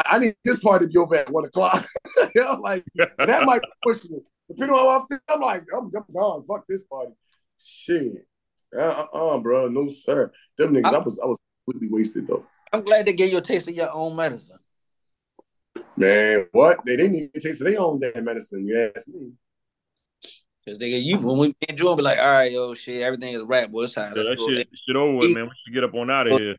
I, 0.06 0.16
I 0.16 0.18
need 0.18 0.36
this 0.44 0.60
party 0.60 0.86
to 0.86 0.90
be 0.90 0.98
over 0.98 1.16
at 1.16 1.30
one 1.30 1.44
o'clock. 1.44 1.86
you 2.34 2.44
know, 2.44 2.54
like 2.54 2.84
that 2.94 3.44
might 3.44 3.62
be 3.62 3.68
pushing 3.82 4.16
it. 4.16 4.22
Depending 4.48 4.76
on 4.76 4.86
how 4.86 5.00
I 5.00 5.06
feel, 5.08 5.18
I'm 5.28 5.40
like, 5.40 5.64
I'm, 5.72 5.90
I'm 5.94 6.04
gone. 6.14 6.44
Fuck 6.46 6.64
this 6.68 6.82
party. 6.82 7.12
Shit. 7.58 8.26
Uh 8.76 9.06
uh 9.12 9.38
bro. 9.38 9.68
No, 9.68 9.90
sir. 9.90 10.32
Them 10.58 10.74
niggas, 10.74 10.94
I, 10.94 10.98
was 10.98 11.20
I 11.20 11.26
was 11.26 11.38
completely 11.64 11.94
wasted 11.94 12.26
though. 12.26 12.44
I'm 12.72 12.82
glad 12.82 13.06
they 13.06 13.12
gave 13.12 13.32
you 13.32 13.38
a 13.38 13.42
taste 13.42 13.68
of 13.68 13.74
your 13.74 13.90
own 13.92 14.16
medicine. 14.16 14.58
Man, 15.96 16.46
what? 16.52 16.84
They 16.84 16.96
didn't 16.96 17.16
even 17.16 17.40
taste 17.40 17.60
of 17.60 17.66
their 17.66 17.80
own 17.80 18.00
damn 18.00 18.24
medicine. 18.24 18.66
You 18.66 18.92
ask 18.94 19.06
me. 19.08 19.32
Cause 20.66 20.76
they 20.78 20.90
get 20.90 21.02
you 21.02 21.18
when 21.18 21.38
we 21.38 21.54
enjoy, 21.68 21.96
be 21.96 22.02
like, 22.02 22.18
all 22.18 22.32
right, 22.32 22.52
yo, 22.52 22.74
shit, 22.74 23.02
everything 23.02 23.32
is 23.32 23.42
rap, 23.42 23.70
boy. 23.70 23.84
It's 23.84 23.94
time. 23.94 24.12
Yeah, 24.14 24.22
Let's 24.22 24.28
that 24.28 24.38
go. 24.38 24.52
shit, 24.52 24.68
shit 24.86 24.96
over 24.96 25.16
with, 25.16 25.34
man. 25.34 25.46
We 25.46 25.52
should 25.64 25.72
get 25.72 25.84
up 25.84 25.94
on 25.94 26.10
out 26.10 26.26
of 26.26 26.38
here. 26.38 26.56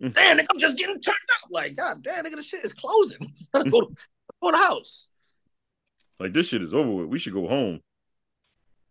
Damn, 0.00 0.38
nigga, 0.38 0.46
I'm 0.50 0.58
just 0.58 0.76
getting 0.76 1.00
turned 1.00 1.16
up. 1.42 1.50
Like, 1.50 1.76
god 1.76 2.02
damn, 2.02 2.24
nigga, 2.24 2.36
the 2.36 2.42
shit 2.42 2.64
is 2.64 2.72
closing. 2.72 3.18
Gotta 3.52 3.70
go 3.70 3.80
to, 3.80 3.86
go 4.42 4.50
to 4.50 4.56
the 4.56 4.62
house. 4.62 5.08
Like 6.20 6.32
this 6.32 6.48
shit 6.48 6.62
is 6.62 6.74
over 6.74 6.90
with. 6.90 7.06
We 7.06 7.18
should 7.18 7.32
go 7.32 7.48
home. 7.48 7.80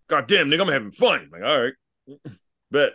God 0.07 0.27
damn, 0.27 0.49
nigga, 0.49 0.61
I'm 0.61 0.67
having 0.67 0.91
fun. 0.91 1.29
Like, 1.31 1.43
all 1.43 1.61
right. 1.61 1.73
Bet. 2.71 2.93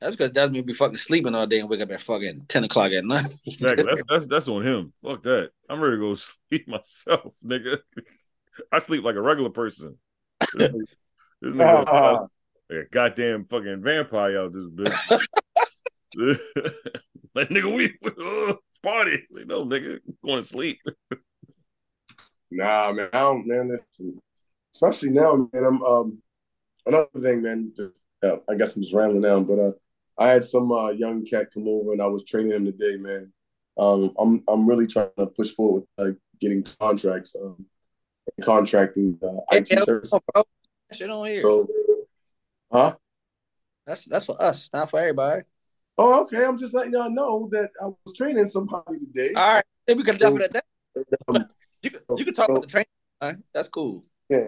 That's 0.00 0.16
because 0.16 0.32
that's 0.32 0.50
me 0.50 0.62
be 0.62 0.72
fucking 0.72 0.96
sleeping 0.96 1.34
all 1.34 1.46
day 1.46 1.60
and 1.60 1.70
wake 1.70 1.80
up 1.80 1.92
at 1.92 2.02
fucking 2.02 2.46
ten 2.48 2.64
o'clock 2.64 2.90
at 2.92 3.04
night. 3.04 3.32
Exactly. 3.46 3.84
That's, 3.84 4.02
that's 4.08 4.26
that's 4.26 4.48
on 4.48 4.66
him. 4.66 4.92
Fuck 5.02 5.22
that. 5.22 5.50
I'm 5.68 5.80
ready 5.80 5.96
to 5.96 6.00
go 6.00 6.14
sleep 6.14 6.66
myself, 6.66 7.34
nigga. 7.44 7.78
I 8.72 8.80
sleep 8.80 9.04
like 9.04 9.14
a 9.14 9.20
regular 9.20 9.50
person. 9.50 9.96
This 10.40 10.54
nigga, 10.54 10.80
this 11.40 11.54
nigga 11.54 11.86
Uh, 11.86 12.26
like 12.72 12.86
a 12.86 12.90
goddamn 12.90 13.46
fucking 13.46 13.82
vampire 13.82 14.38
out 14.38 14.52
this 14.52 14.66
bitch. 14.66 15.28
like 17.34 17.48
nigga, 17.48 17.74
we, 17.74 17.94
we 18.02 18.10
uh, 18.10 18.54
it's 18.68 18.78
party. 18.82 19.26
Like, 19.30 19.46
no, 19.46 19.64
nigga, 19.64 20.00
going 20.24 20.42
to 20.42 20.48
sleep. 20.48 20.80
nah, 22.50 22.92
man. 22.92 23.08
I 23.12 23.18
don't 23.20 23.46
man, 23.46 23.68
listen. 23.68 24.20
Especially 24.74 25.10
now, 25.10 25.48
man. 25.52 25.64
I'm 25.64 25.82
um 25.82 26.22
another 26.86 27.08
thing, 27.20 27.42
man. 27.42 27.72
Just, 27.76 27.94
uh, 28.22 28.36
I 28.48 28.54
guess 28.54 28.76
I'm 28.76 28.82
just 28.82 28.94
rambling 28.94 29.22
now, 29.22 29.40
but 29.40 29.58
uh 29.58 29.72
I 30.18 30.28
had 30.28 30.44
some 30.44 30.70
uh, 30.70 30.90
young 30.90 31.24
cat 31.24 31.48
come 31.52 31.66
over 31.66 31.92
and 31.92 32.02
I 32.02 32.06
was 32.06 32.24
training 32.24 32.52
him 32.52 32.66
today, 32.66 32.96
man. 32.96 33.32
Um, 33.78 34.12
I'm 34.18 34.44
I'm 34.46 34.68
really 34.68 34.86
trying 34.86 35.08
to 35.18 35.26
push 35.26 35.50
forward 35.50 35.84
with 35.96 36.06
like 36.06 36.16
getting 36.38 36.62
contracts, 36.78 37.34
um, 37.34 37.64
contracting 38.42 39.18
uh, 39.22 39.40
IT 39.56 39.70
Yeah, 39.70 39.80
services. 39.84 40.20
shit 40.92 41.08
on 41.08 41.26
here. 41.26 41.42
So, 41.42 41.66
huh? 42.72 42.94
That's 43.86 44.04
that's 44.06 44.26
for 44.26 44.40
us, 44.42 44.70
not 44.72 44.90
for 44.90 45.00
everybody. 45.00 45.42
Oh, 45.98 46.22
okay. 46.22 46.44
I'm 46.44 46.58
just 46.58 46.72
letting 46.74 46.92
y'all 46.92 47.10
know 47.10 47.48
that 47.52 47.70
I 47.80 47.86
was 47.86 48.14
training 48.16 48.46
somebody 48.46 48.98
today. 49.00 49.32
All 49.34 49.54
right, 49.56 49.64
then 49.86 49.96
we 49.98 50.02
can 50.04 50.16
definitely 50.16 50.48
that. 50.52 50.64
Um, 51.28 51.46
You 51.82 51.90
can 51.90 52.00
you 52.16 52.24
can 52.24 52.34
talk 52.34 52.46
so- 52.46 52.52
about 52.52 52.62
the 52.62 52.68
training. 52.68 52.86
huh? 53.22 53.34
That's 53.54 53.68
cool. 53.68 54.04
Yeah. 54.28 54.44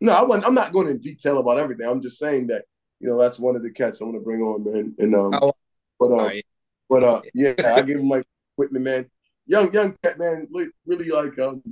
No, 0.00 0.12
I 0.12 0.22
wasn't, 0.22 0.46
I'm 0.46 0.54
not 0.54 0.72
going 0.72 0.88
in 0.88 0.98
detail 0.98 1.38
about 1.38 1.58
everything. 1.58 1.86
I'm 1.86 2.02
just 2.02 2.18
saying 2.18 2.48
that 2.48 2.64
you 2.98 3.08
know 3.08 3.18
that's 3.20 3.38
one 3.38 3.54
of 3.56 3.62
the 3.62 3.70
cats 3.70 4.00
I 4.00 4.04
want 4.04 4.16
to 4.16 4.20
bring 4.20 4.40
on, 4.42 4.64
man. 4.64 4.94
And 4.98 5.14
um, 5.14 5.30
Oh, 5.34 5.52
but 6.00 6.06
uh, 6.06 6.08
all 6.08 6.26
right. 6.26 6.44
but 6.88 7.04
uh, 7.04 7.20
yeah, 7.34 7.54
I 7.64 7.82
gave 7.82 7.98
him 7.98 8.08
like 8.08 8.24
equipment, 8.56 8.84
man. 8.84 9.06
Young 9.46 9.72
young 9.72 9.96
cat, 10.02 10.18
man. 10.18 10.48
Really, 10.50 10.70
really 10.86 11.10
like 11.10 11.38
um, 11.38 11.62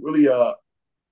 really 0.00 0.28
uh, 0.28 0.52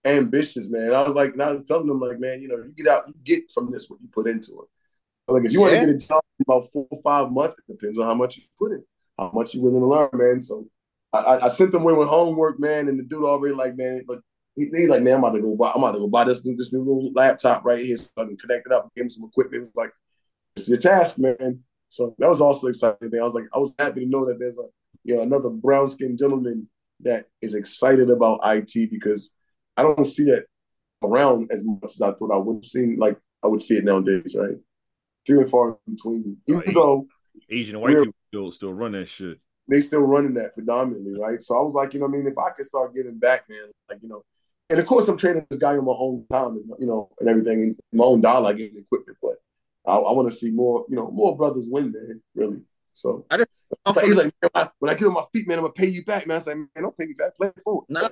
ambitious, 0.05 0.71
man. 0.71 0.95
I 0.95 1.03
was 1.03 1.15
like, 1.15 1.33
and 1.33 1.43
I 1.43 1.53
was 1.53 1.65
telling 1.65 1.89
him 1.89 1.99
like, 1.99 2.19
man, 2.19 2.41
you 2.43 2.49
know, 2.49 2.57
you 2.57 2.73
get 2.77 2.87
out, 2.87 3.09
you 3.09 3.15
get 3.25 3.51
from 3.51 3.71
this 3.71 3.89
what 3.89 4.01
you 4.01 4.09
put 4.13 4.27
into 4.27 4.53
it. 4.53 5.33
Like, 5.33 5.45
if 5.45 5.53
you 5.53 5.61
want 5.61 5.75
to 5.75 5.81
get 5.81 5.89
a 5.89 5.99
job 5.99 6.23
in 6.39 6.45
about 6.47 6.71
four 6.73 6.87
or 6.91 7.03
five 7.03 7.33
months, 7.33 7.57
it 7.59 7.73
depends 7.73 7.99
on 7.99 8.07
how 8.07 8.15
much 8.15 8.37
you 8.37 8.43
put 8.59 8.73
in, 8.73 8.85
how 9.19 9.31
much 9.33 9.55
you 9.55 9.63
willing 9.63 9.81
to 9.81 9.87
learn, 9.87 10.11
man. 10.13 10.41
So 10.41 10.67
I, 11.13 11.19
I, 11.19 11.47
I 11.47 11.49
sent 11.49 11.73
them 11.73 11.83
away 11.83 11.95
with 11.95 12.09
homework, 12.09 12.61
man, 12.61 12.89
and 12.89 12.99
the 12.99 13.05
dude 13.05 13.25
already 13.25 13.55
like, 13.55 13.77
man, 13.77 14.05
but 14.07 14.21
he, 14.57 14.71
he's 14.77 14.89
like, 14.89 15.03
man, 15.03 15.15
I'm 15.15 15.25
about 15.25 15.35
to 15.35 15.41
go 15.41 15.57
buy, 15.57 15.73
I'm 15.75 15.83
about 15.83 15.93
to 15.93 16.01
go 16.01 16.09
buy 16.09 16.25
this 16.25 16.45
new, 16.45 16.57
this 16.57 16.73
new 16.73 16.81
little 16.81 17.11
laptop 17.15 17.65
right 17.65 17.79
here 17.79 17.97
so 17.97 18.11
I 18.19 18.25
can 18.25 18.37
connect 18.37 18.67
it 18.67 18.73
up, 18.73 18.91
give 18.95 19.05
him 19.05 19.11
some 19.11 19.25
equipment. 19.25 19.67
It's 19.67 19.77
like, 19.77 19.93
it's 20.57 20.69
your 20.69 20.79
task, 20.79 21.19
man. 21.19 21.61
So 21.89 22.15
that 22.19 22.29
was 22.29 22.41
also 22.41 22.69
exciting 22.69 23.11
thing. 23.11 23.21
I 23.21 23.25
was 23.25 23.35
like, 23.35 23.47
I 23.55 23.59
was 23.59 23.75
happy 23.79 24.01
to 24.01 24.11
know 24.11 24.27
that 24.27 24.39
there's 24.39 24.59
a, 24.59 24.67
you 25.05 25.17
know, 25.17 25.23
another 25.23 25.49
brown 25.49 25.89
skinned 25.89 26.19
gentleman 26.19 26.69
that 27.01 27.27
is 27.41 27.55
excited 27.55 28.11
about 28.11 28.41
IT 28.45 28.91
because 28.91 29.31
I 29.77 29.83
don't 29.83 30.05
see 30.05 30.25
that 30.25 30.47
around 31.03 31.51
as 31.53 31.65
much 31.65 31.79
as 31.85 32.01
I 32.03 32.13
thought 32.13 32.33
I 32.33 32.37
would 32.39 32.65
see. 32.65 32.97
Like 32.97 33.19
I 33.43 33.47
would 33.49 33.63
see 33.63 33.77
it 33.77 33.85
nowadays, 33.85 34.35
right? 34.39 34.57
Few 35.27 35.41
and 35.41 35.51
far 35.51 35.79
between. 35.89 36.37
Oh, 36.39 36.53
Even 36.53 36.61
Right. 36.67 36.75
though 36.75 37.07
Asian 37.51 37.81
white 37.81 37.91
people 37.99 38.15
still 38.29 38.53
still 38.53 38.73
run 38.75 38.93
that 38.93 39.09
shit. 39.09 39.39
they 39.69 39.81
still 39.81 40.01
running 40.01 40.35
that 40.35 40.55
predominantly, 40.55 41.19
right? 41.19 41.41
So 41.41 41.57
I 41.59 41.63
was 41.63 41.75
like, 41.75 41.95
you 41.95 42.01
know, 42.01 42.07
what 42.07 42.15
I 42.15 42.19
mean, 42.19 42.27
if 42.27 42.39
I 42.39 42.51
could 42.51 42.67
start 42.67 42.95
giving 42.95 43.19
back, 43.19 43.49
man, 43.49 43.71
like 43.89 43.99
you 44.03 44.09
know, 44.09 44.23
and 44.71 44.79
of 44.79 44.87
course 44.87 45.09
I'm 45.09 45.17
training 45.17 45.47
this 45.51 45.59
guy 45.59 45.75
in 45.75 45.85
my 45.85 45.93
own 45.97 46.25
time, 46.31 46.57
and 46.57 46.65
you 46.79 46.87
know, 46.87 47.11
and 47.21 47.29
everything, 47.29 47.61
and 47.63 47.77
my 47.93 48.05
own 48.05 48.21
dollar, 48.21 48.51
I 48.51 48.53
get 48.53 48.77
equipment, 48.77 49.19
but 49.23 49.37
I, 49.87 49.97
I 49.97 50.13
want 50.13 50.31
to 50.31 50.37
see 50.37 50.51
more, 50.51 50.85
you 50.89 50.97
know, 50.97 51.11
more 51.11 51.37
brothers 51.37 51.67
win, 51.69 51.93
man, 51.93 52.23
really. 52.35 52.61
So 52.95 53.27
I 53.31 53.39
just- 53.39 53.49
he's 54.05 54.17
like, 54.17 54.33
when 54.41 54.51
I, 54.55 54.71
when 54.79 54.91
I 54.91 54.95
get 54.95 55.07
on 55.09 55.15
my 55.15 55.25
feet, 55.33 55.49
man, 55.49 55.59
I'm 55.59 55.65
gonna 55.65 55.73
pay 55.75 55.89
you 55.89 56.05
back, 56.05 56.27
man. 56.27 56.37
I 56.37 56.41
say, 56.41 56.55
man, 56.55 56.69
don't 56.77 56.97
pay 56.97 57.07
me 57.07 57.15
back, 57.15 57.37
play 57.37 57.49
it 57.49 57.63
forward. 57.63 57.87
No, 57.89 58.09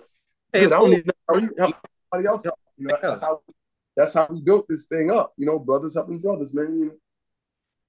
Dude, 0.53 0.65
I 0.65 0.69
don't 0.79 0.91
need 0.91 1.05
to 1.05 1.15
help 1.29 1.43
you- 1.43 1.55
help 1.59 1.75
somebody 2.11 2.29
else. 2.29 2.47
out. 2.47 2.59
You 2.79 2.87
know, 2.89 2.97
that's 3.03 3.21
how 3.23 3.43
that's 3.97 4.15
how 4.15 4.27
we 4.31 4.41
built 4.41 4.67
this 4.69 4.87
thing 4.87 5.11
up. 5.11 5.33
You 5.37 5.47
know, 5.47 5.59
brothers 5.59 5.95
helping 5.95 6.19
brothers, 6.19 6.53
man. 6.55 6.79
You 6.79 6.85
know, 6.87 6.93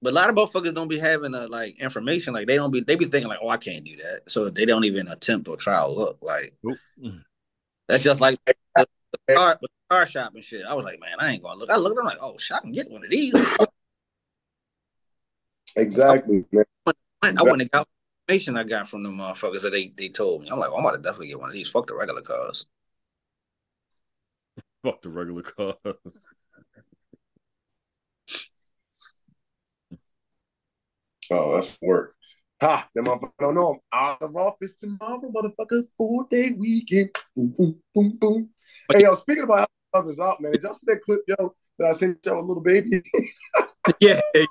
But 0.02 0.12
a 0.12 0.14
lot 0.16 0.28
of 0.28 0.34
motherfuckers 0.36 0.74
don't 0.74 0.88
be 0.88 0.98
having 0.98 1.34
uh 1.34 1.48
like 1.48 1.78
information. 1.80 2.32
Like 2.34 2.46
they 2.46 2.56
don't 2.56 2.70
be 2.70 2.80
they 2.80 2.96
be 2.96 3.06
thinking 3.06 3.28
like, 3.28 3.38
oh, 3.42 3.48
I 3.48 3.56
can't 3.56 3.84
do 3.84 3.96
that. 3.96 4.22
So 4.26 4.48
they 4.50 4.64
don't 4.64 4.84
even 4.84 5.08
attempt 5.08 5.48
or 5.48 5.56
try 5.56 5.80
to 5.80 5.88
look. 5.88 6.18
Like 6.22 6.54
Nope. 6.62 6.78
that's 7.88 8.02
just 8.02 8.20
like 8.20 8.38
the, 8.46 8.54
the 9.26 9.34
car, 9.34 9.58
the 9.60 9.68
car 9.90 10.06
shop 10.06 10.34
and 10.34 10.44
shit. 10.44 10.64
I 10.64 10.74
was 10.74 10.84
like, 10.84 11.00
man, 11.00 11.16
I 11.18 11.32
ain't 11.32 11.42
gonna 11.42 11.58
look. 11.58 11.70
I 11.70 11.76
looked, 11.76 11.98
I'm 11.98 12.06
like, 12.06 12.18
oh 12.20 12.36
shit, 12.38 12.56
I 12.56 12.60
can 12.60 12.72
get 12.72 12.90
one 12.90 13.04
of 13.04 13.10
these. 13.10 13.34
Exactly, 15.76 16.44
man. 16.52 16.64
I 17.22 17.42
went 17.42 17.62
and 17.62 17.70
got 17.70 17.88
information 18.28 18.56
I 18.56 18.64
got 18.64 18.88
from 18.88 19.02
the 19.02 19.10
motherfuckers 19.10 19.62
that 19.62 19.72
they, 19.72 19.92
they 19.96 20.08
told 20.08 20.42
me. 20.42 20.48
I'm 20.48 20.58
like, 20.58 20.70
well, 20.70 20.78
I'm 20.78 20.86
about 20.86 20.96
to 20.96 21.02
definitely 21.02 21.28
get 21.28 21.40
one 21.40 21.50
of 21.50 21.54
these. 21.54 21.70
Fuck 21.70 21.86
the 21.86 21.94
regular 21.94 22.22
cars. 22.22 22.66
Fuck 24.82 25.02
the 25.02 25.08
regular 25.10 25.42
cars. 25.42 25.76
Oh, 31.30 31.54
that's 31.54 31.78
work. 31.80 32.14
Ha! 32.60 32.88
That 32.94 33.04
motherfucker 33.04 33.32
don't 33.40 33.54
know 33.54 33.80
I'm 33.92 33.98
out 34.10 34.22
of 34.22 34.36
office 34.36 34.76
tomorrow, 34.76 35.20
motherfucker. 35.20 35.82
Four 35.96 36.26
day 36.30 36.52
weekend. 36.52 37.10
Boom, 37.34 37.54
boom, 37.56 37.76
boom, 37.94 38.16
boom. 38.20 38.50
Hey, 38.92 39.02
yo, 39.02 39.14
speaking 39.14 39.44
about 39.44 39.68
how 39.92 40.00
others 40.00 40.20
out, 40.20 40.40
man, 40.40 40.52
did 40.52 40.62
y'all 40.62 40.74
see 40.74 40.86
that 40.88 41.00
clip, 41.02 41.20
yo, 41.26 41.54
that 41.78 41.88
I 41.88 41.92
sent 41.92 42.24
y'all 42.24 42.40
a 42.40 42.42
Lil 42.42 42.60
Baby? 42.60 43.02
yeah. 44.00 44.20
I 44.34 44.46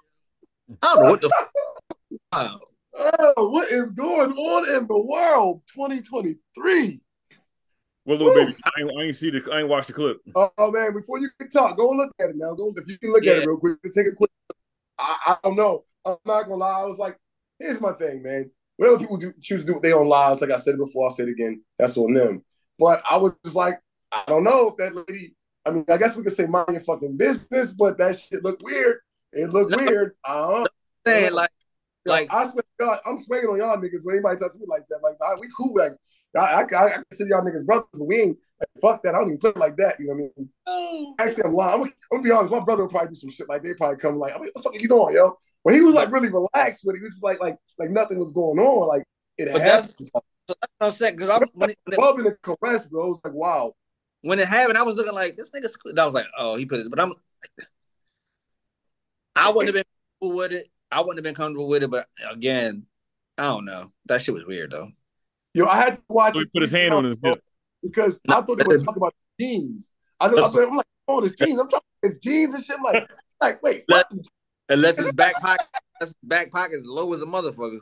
don't 0.81 1.03
know 1.03 1.11
what 1.11 1.21
the 1.21 1.27
f- 2.33 2.59
oh, 2.95 3.49
what 3.49 3.71
is 3.71 3.91
going 3.91 4.31
on 4.31 4.69
in 4.75 4.87
the 4.87 4.97
world? 4.99 5.61
2023. 5.73 6.99
What 8.05 8.19
little 8.19 8.33
Woo. 8.33 8.45
baby? 8.45 8.57
I 8.65 8.81
ain't, 8.81 8.91
I 8.99 9.03
ain't 9.03 9.15
see 9.15 9.29
the. 9.29 9.49
I 9.51 9.61
ain't 9.61 9.69
watched 9.69 9.87
the 9.87 9.93
clip. 9.93 10.17
Oh, 10.35 10.71
man, 10.71 10.93
before 10.93 11.19
you 11.19 11.29
can 11.39 11.49
talk, 11.49 11.77
go 11.77 11.89
look 11.91 12.11
at 12.19 12.29
it 12.31 12.35
now. 12.35 12.53
Go 12.53 12.73
if 12.75 12.87
you 12.87 12.97
can 12.97 13.13
look 13.13 13.25
at 13.25 13.37
it 13.37 13.45
real 13.47 13.57
quick. 13.57 13.77
Take 13.95 14.07
a 14.07 14.11
quick. 14.11 14.31
I, 14.99 15.17
I 15.27 15.37
don't 15.43 15.55
know. 15.55 15.85
I'm 16.05 16.17
not 16.25 16.43
gonna 16.43 16.55
lie. 16.55 16.81
I 16.81 16.85
was 16.85 16.97
like, 16.97 17.17
here's 17.59 17.79
my 17.79 17.93
thing, 17.93 18.21
man. 18.21 18.51
Whatever 18.77 18.99
people 18.99 19.17
do 19.17 19.33
choose 19.41 19.61
to 19.61 19.67
do 19.67 19.73
with 19.75 19.83
their 19.83 19.97
own 19.97 20.07
lives, 20.07 20.41
like 20.41 20.51
I 20.51 20.57
said 20.57 20.77
before, 20.77 21.05
I'll 21.05 21.11
say 21.11 21.23
it 21.23 21.29
again. 21.29 21.63
That's 21.79 21.97
on 21.97 22.13
them. 22.13 22.43
But 22.77 23.01
I 23.09 23.17
was 23.17 23.33
just 23.45 23.55
like, 23.55 23.79
I 24.11 24.23
don't 24.27 24.43
know 24.43 24.67
if 24.69 24.77
that 24.77 24.95
lady. 24.95 25.35
I 25.65 25.71
mean, 25.71 25.85
I 25.87 25.97
guess 25.97 26.15
we 26.15 26.23
could 26.23 26.33
say 26.33 26.45
mind 26.45 26.69
your 26.71 26.81
fucking 26.81 27.15
business, 27.15 27.71
but 27.71 27.97
that 27.99 28.17
shit 28.17 28.43
looked 28.43 28.63
weird. 28.63 28.97
It 29.31 29.49
looked 29.51 29.71
No. 29.71 29.77
weird. 29.77 30.15
I 30.25 30.33
don't 30.35 30.63
know. 30.63 30.67
saying 31.07 31.33
like 31.33 31.49
Yo, 31.59 31.62
Like- 32.05 32.33
I 32.33 32.47
swear 32.49 32.63
to 32.63 32.67
God, 32.79 32.99
I'm 33.05 33.17
swinging 33.17 33.49
on 33.49 33.57
y'all 33.57 33.77
niggas 33.77 34.03
when 34.03 34.15
anybody 34.15 34.37
touch 34.39 34.53
me 34.55 34.65
like 34.67 34.83
that. 34.89 34.99
Like, 35.03 35.15
nah, 35.21 35.35
we 35.39 35.47
cool. 35.55 35.73
Like, 35.75 35.93
I, 36.37 36.63
I, 36.63 36.85
I 36.85 36.97
consider 37.09 37.29
y'all 37.29 37.41
niggas 37.41 37.65
brothers, 37.65 37.87
but 37.93 38.05
we 38.05 38.17
ain't 38.21 38.37
like, 38.59 38.69
fuck 38.81 39.03
that. 39.03 39.15
I 39.15 39.19
don't 39.19 39.27
even 39.29 39.37
play 39.37 39.51
like 39.55 39.77
that. 39.77 39.99
You 39.99 40.07
know 40.07 40.13
what 40.13 40.31
I 40.37 40.39
mean? 40.39 40.49
oh, 40.67 41.15
Actually, 41.19 41.43
I'm 41.45 41.53
lying. 41.53 41.73
I'm, 41.75 41.81
I'm 41.83 41.91
gonna 42.11 42.23
be 42.23 42.31
honest. 42.31 42.51
My 42.51 42.59
brother 42.59 42.83
would 42.83 42.91
probably 42.91 43.09
do 43.09 43.15
some 43.15 43.29
shit 43.29 43.47
like 43.47 43.63
they 43.63 43.73
probably 43.73 43.97
come 43.97 44.17
like, 44.17 44.31
I 44.33 44.35
mean, 44.35 44.45
what 44.45 44.53
the 44.55 44.61
fuck 44.63 44.73
are 44.73 44.79
you 44.79 44.87
doing, 44.87 45.15
yo? 45.15 45.37
But 45.63 45.75
he 45.75 45.81
was 45.81 45.95
like 45.95 46.11
really 46.11 46.29
relaxed 46.29 46.83
with 46.85 46.95
it. 46.95 46.99
He 46.99 47.03
was 47.03 47.13
just 47.13 47.23
like, 47.23 47.39
like, 47.39 47.57
like 47.79 47.89
nothing 47.89 48.19
was 48.19 48.31
going 48.33 48.59
on. 48.59 48.87
Like 48.87 49.03
it 49.37 49.49
But 49.51 49.61
happened. 49.61 49.93
so 49.97 50.21
that's 50.47 50.47
what 50.47 50.57
I'm 50.81 50.91
saying 50.91 51.15
because 51.15 51.29
I'm 51.29 51.41
when 51.53 51.69
it, 51.69 51.77
Bumping 51.95 52.25
and 52.25 52.35
caress, 52.41 52.87
bro. 52.87 53.05
It 53.05 53.07
was 53.09 53.21
like, 53.23 53.33
wow. 53.33 53.73
when 54.21 54.39
it 54.39 54.47
happened, 54.47 54.77
I 54.77 54.83
was 54.83 54.95
looking 54.97 55.13
like 55.13 55.37
this 55.37 55.51
nigga's. 55.51 55.77
I 55.97 56.05
was 56.05 56.13
like, 56.13 56.27
oh, 56.37 56.55
he 56.55 56.65
put 56.65 56.79
his. 56.79 56.89
But 56.89 56.99
I'm. 56.99 57.13
I 59.35 59.49
wouldn't 59.49 59.67
have 59.67 59.85
been 59.85 59.91
cool 60.21 60.35
with 60.37 60.51
it. 60.51 60.67
I 60.93 60.99
wouldn't 60.99 61.17
have 61.17 61.23
been 61.23 61.35
comfortable 61.35 61.67
with 61.67 61.83
it. 61.83 61.91
But 61.91 62.07
again, 62.29 62.85
I 63.37 63.43
don't 63.49 63.65
know. 63.65 63.87
That 64.05 64.21
shit 64.21 64.33
was 64.33 64.45
weird 64.45 64.71
though. 64.71 64.89
Yo, 65.53 65.65
I 65.65 65.77
had 65.77 65.95
to 65.95 66.01
watch 66.09 66.33
So 66.33 66.39
he 66.39 66.45
put 66.45 66.61
his 66.63 66.71
hand 66.71 66.93
on 66.93 67.03
times, 67.03 67.17
his 67.23 67.31
hip. 67.31 67.43
because 67.81 68.19
I 68.27 68.41
thought 68.41 68.57
they 68.57 68.65
were 68.65 68.77
talking 68.77 68.97
about 68.97 69.15
jeans. 69.39 69.91
I 70.19 70.27
know, 70.29 70.45
I'm 70.45 70.75
like, 70.77 70.85
oh, 71.07 71.23
it's 71.23 71.35
jeans. 71.35 71.59
I'm 71.59 71.67
talking 71.67 71.87
it's 72.01 72.17
jeans 72.17 72.53
and 72.53 72.63
shit. 72.63 72.77
I'm 72.77 72.83
like, 72.83 73.09
like, 73.41 73.63
wait, 73.63 73.83
Let- 73.89 74.11
Unless 74.69 74.97
his 74.97 75.11
back 75.11 75.35
pocket, 75.35 75.67
his 75.99 76.13
back 76.23 76.49
pocket 76.51 76.75
is 76.75 76.85
low 76.85 77.13
as 77.13 77.21
a 77.21 77.25
motherfucker. 77.25 77.79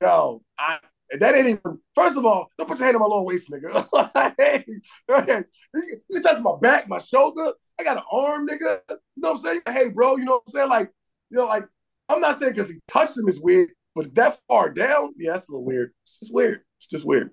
Yo, 0.00 0.42
I, 0.58 0.78
that 1.18 1.34
ain't 1.34 1.48
even. 1.48 1.78
First 1.94 2.16
of 2.16 2.24
all, 2.24 2.50
don't 2.56 2.66
put 2.66 2.78
your 2.78 2.86
hand 2.86 2.96
on 2.96 3.02
my 3.02 3.06
lower 3.06 3.22
waist, 3.22 3.50
nigga. 3.50 4.34
hey, 4.38 4.64
hey, 5.08 5.44
you, 5.74 6.00
you 6.08 6.22
touch 6.22 6.42
my 6.42 6.56
back, 6.60 6.88
my 6.88 6.98
shoulder. 6.98 7.52
I 7.78 7.84
got 7.84 7.98
an 7.98 8.02
arm, 8.10 8.48
nigga. 8.48 8.80
You 8.88 8.96
know 9.16 9.32
what 9.32 9.32
I'm 9.32 9.38
saying? 9.38 9.60
Hey, 9.68 9.88
bro, 9.88 10.16
you 10.16 10.24
know 10.24 10.32
what 10.34 10.42
I'm 10.46 10.52
saying? 10.52 10.68
Like, 10.68 10.90
you 11.30 11.36
know, 11.36 11.46
like 11.46 11.64
I'm 12.08 12.20
not 12.20 12.38
saying 12.38 12.52
because 12.54 12.70
he 12.70 12.78
touched 12.88 13.16
him 13.18 13.28
is 13.28 13.40
weird, 13.40 13.70
but 13.94 14.14
that 14.14 14.38
far 14.48 14.70
down, 14.70 15.14
yeah, 15.18 15.32
that's 15.32 15.48
a 15.48 15.52
little 15.52 15.64
weird. 15.64 15.92
It's 16.04 16.20
just 16.20 16.32
weird. 16.34 16.60
It's 16.78 16.88
just 16.88 17.04
weird. 17.04 17.30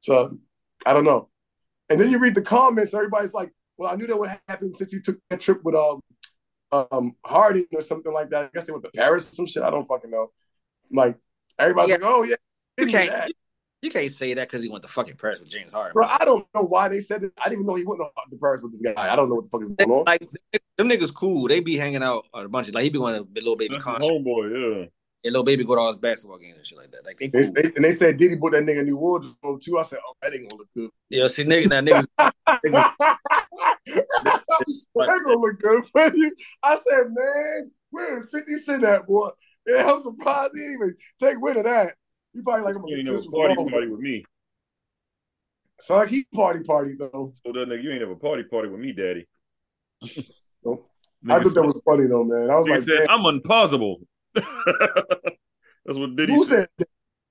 So 0.00 0.38
I 0.84 0.92
don't 0.92 1.04
know. 1.04 1.28
And 1.88 2.00
then 2.00 2.10
you 2.10 2.18
read 2.18 2.34
the 2.34 2.42
comments. 2.42 2.94
Everybody's 2.94 3.34
like, 3.34 3.50
"Well, 3.76 3.92
I 3.92 3.96
knew 3.96 4.06
that 4.06 4.18
would 4.18 4.30
happen 4.48 4.74
since 4.74 4.92
you 4.92 5.00
took 5.00 5.18
that 5.30 5.40
trip 5.40 5.62
with 5.62 5.74
um 5.74 6.00
um 6.72 7.12
Harding 7.24 7.66
or 7.74 7.82
something 7.82 8.12
like 8.12 8.30
that. 8.30 8.44
I 8.44 8.50
guess 8.54 8.66
they 8.66 8.72
went 8.72 8.84
to 8.84 8.90
Paris 8.90 9.30
or 9.30 9.34
some 9.34 9.46
shit. 9.46 9.62
I 9.62 9.70
don't 9.70 9.86
fucking 9.86 10.10
know. 10.10 10.30
Like 10.90 11.16
everybody's 11.58 11.90
Yeah. 11.90 11.96
like, 11.96 12.04
"Oh 12.06 12.22
yeah." 12.24 12.36
You 12.78 12.86
he 13.82 13.88
did 13.88 13.92
can't. 13.94 13.94
that. 13.94 14.02
You, 14.02 14.04
you 14.06 14.08
can't 14.08 14.12
say 14.12 14.34
that 14.34 14.48
because 14.48 14.62
he 14.62 14.68
went 14.70 14.82
to 14.84 14.88
fucking 14.88 15.16
Paris 15.16 15.40
with 15.40 15.50
James 15.50 15.72
Harden. 15.72 15.92
Bro, 15.92 16.06
I 16.06 16.24
don't 16.24 16.46
know 16.54 16.62
why 16.62 16.88
they 16.88 17.00
said 17.00 17.22
it. 17.24 17.32
I 17.38 17.48
didn't 17.48 17.60
even 17.60 17.66
know 17.66 17.74
he 17.74 17.84
went 17.84 18.00
to 18.00 18.36
Paris 18.38 18.62
with 18.62 18.72
this 18.72 18.82
guy. 18.82 18.94
I 18.96 19.14
don't 19.16 19.28
know 19.28 19.34
what 19.34 19.44
the 19.44 19.50
fuck 19.50 19.62
is 19.62 19.68
going 19.68 19.90
on. 19.90 20.04
Like 20.06 20.26
them 20.78 20.88
niggas 20.88 21.14
cool. 21.14 21.48
They 21.48 21.60
be 21.60 21.76
hanging 21.76 22.02
out 22.02 22.24
a 22.32 22.48
bunch 22.48 22.68
of 22.68 22.74
like 22.74 22.84
he 22.84 22.90
be 22.90 22.98
going 22.98 23.14
to 23.14 23.40
Lil 23.42 23.56
Baby 23.56 23.74
That's 23.74 23.84
his 23.84 23.94
concert. 23.94 24.12
homeboy. 24.12 24.78
Yeah. 24.80 24.86
And 25.24 25.32
Lil 25.34 25.44
Baby 25.44 25.64
go 25.64 25.74
to 25.74 25.80
all 25.80 25.88
his 25.88 25.98
basketball 25.98 26.38
games 26.38 26.56
and 26.56 26.66
shit 26.66 26.78
like 26.78 26.90
that. 26.92 27.04
Like 27.04 27.18
they 27.18 27.26
They, 27.28 27.42
cool. 27.42 27.52
they- 27.52 27.72
and 27.76 27.84
they 27.84 27.92
said 27.92 28.16
Diddy 28.16 28.34
bought 28.36 28.52
that 28.52 28.62
nigga 28.64 28.84
new 28.84 28.96
wardrobe 28.96 29.60
too. 29.60 29.78
I 29.78 29.82
said, 29.82 29.98
oh, 30.06 30.14
that 30.22 30.32
ain't 30.32 30.48
gonna 30.48 30.58
look 30.58 30.68
good. 30.76 30.90
Yeah, 31.10 31.28
see 31.28 31.44
nigga, 31.44 31.68
that 31.70 31.84
niggas. 31.84 32.06
niggas 32.64 32.92
that 34.96 35.20
gonna 35.24 35.36
look 35.38 35.58
good 35.60 35.84
for 35.92 36.16
you. 36.16 36.34
I 36.62 36.76
said, 36.76 37.04
man, 37.12 37.70
where 37.90 38.20
is 38.20 38.30
50 38.30 38.58
Cent 38.58 38.84
at, 38.84 39.06
boy? 39.06 39.30
Yeah, 39.66 39.90
I'm 39.92 40.00
surprised 40.00 40.52
he 40.54 40.60
didn't 40.60 40.74
even 40.74 40.96
take 41.20 41.40
wind 41.40 41.58
of 41.58 41.64
that. 41.64 41.94
He 42.32 42.42
probably 42.42 42.62
like, 42.64 42.76
I'm 42.76 42.86
You 42.86 42.96
ain't 42.96 43.06
gonna 43.06 43.16
never 43.18 43.22
this 43.22 43.26
party 43.26 43.70
party 43.70 43.88
with 43.88 44.00
me. 44.00 44.24
So 45.80 45.96
like 45.96 46.08
he 46.10 46.24
party 46.32 46.60
party 46.62 46.94
though. 46.98 47.34
So 47.44 47.52
that 47.52 47.68
nigga, 47.68 47.82
you 47.82 47.90
ain't 47.90 48.00
never 48.00 48.14
party 48.14 48.44
party 48.44 48.68
with 48.68 48.80
me, 48.80 48.92
daddy. 48.92 49.26
Nope. 50.64 50.88
I 51.28 51.38
thought 51.38 51.46
said- 51.46 51.54
that 51.54 51.62
was 51.64 51.82
funny 51.84 52.06
though, 52.06 52.22
man. 52.22 52.48
I 52.50 52.56
was 52.56 52.68
like, 52.68 52.82
said, 52.82 53.06
I'm 53.08 53.24
unpausable. 53.24 53.96
That's 54.34 55.98
what 55.98 56.14
Diddy 56.14 56.32
who 56.32 56.44
said. 56.44 56.68
said? 56.78 56.86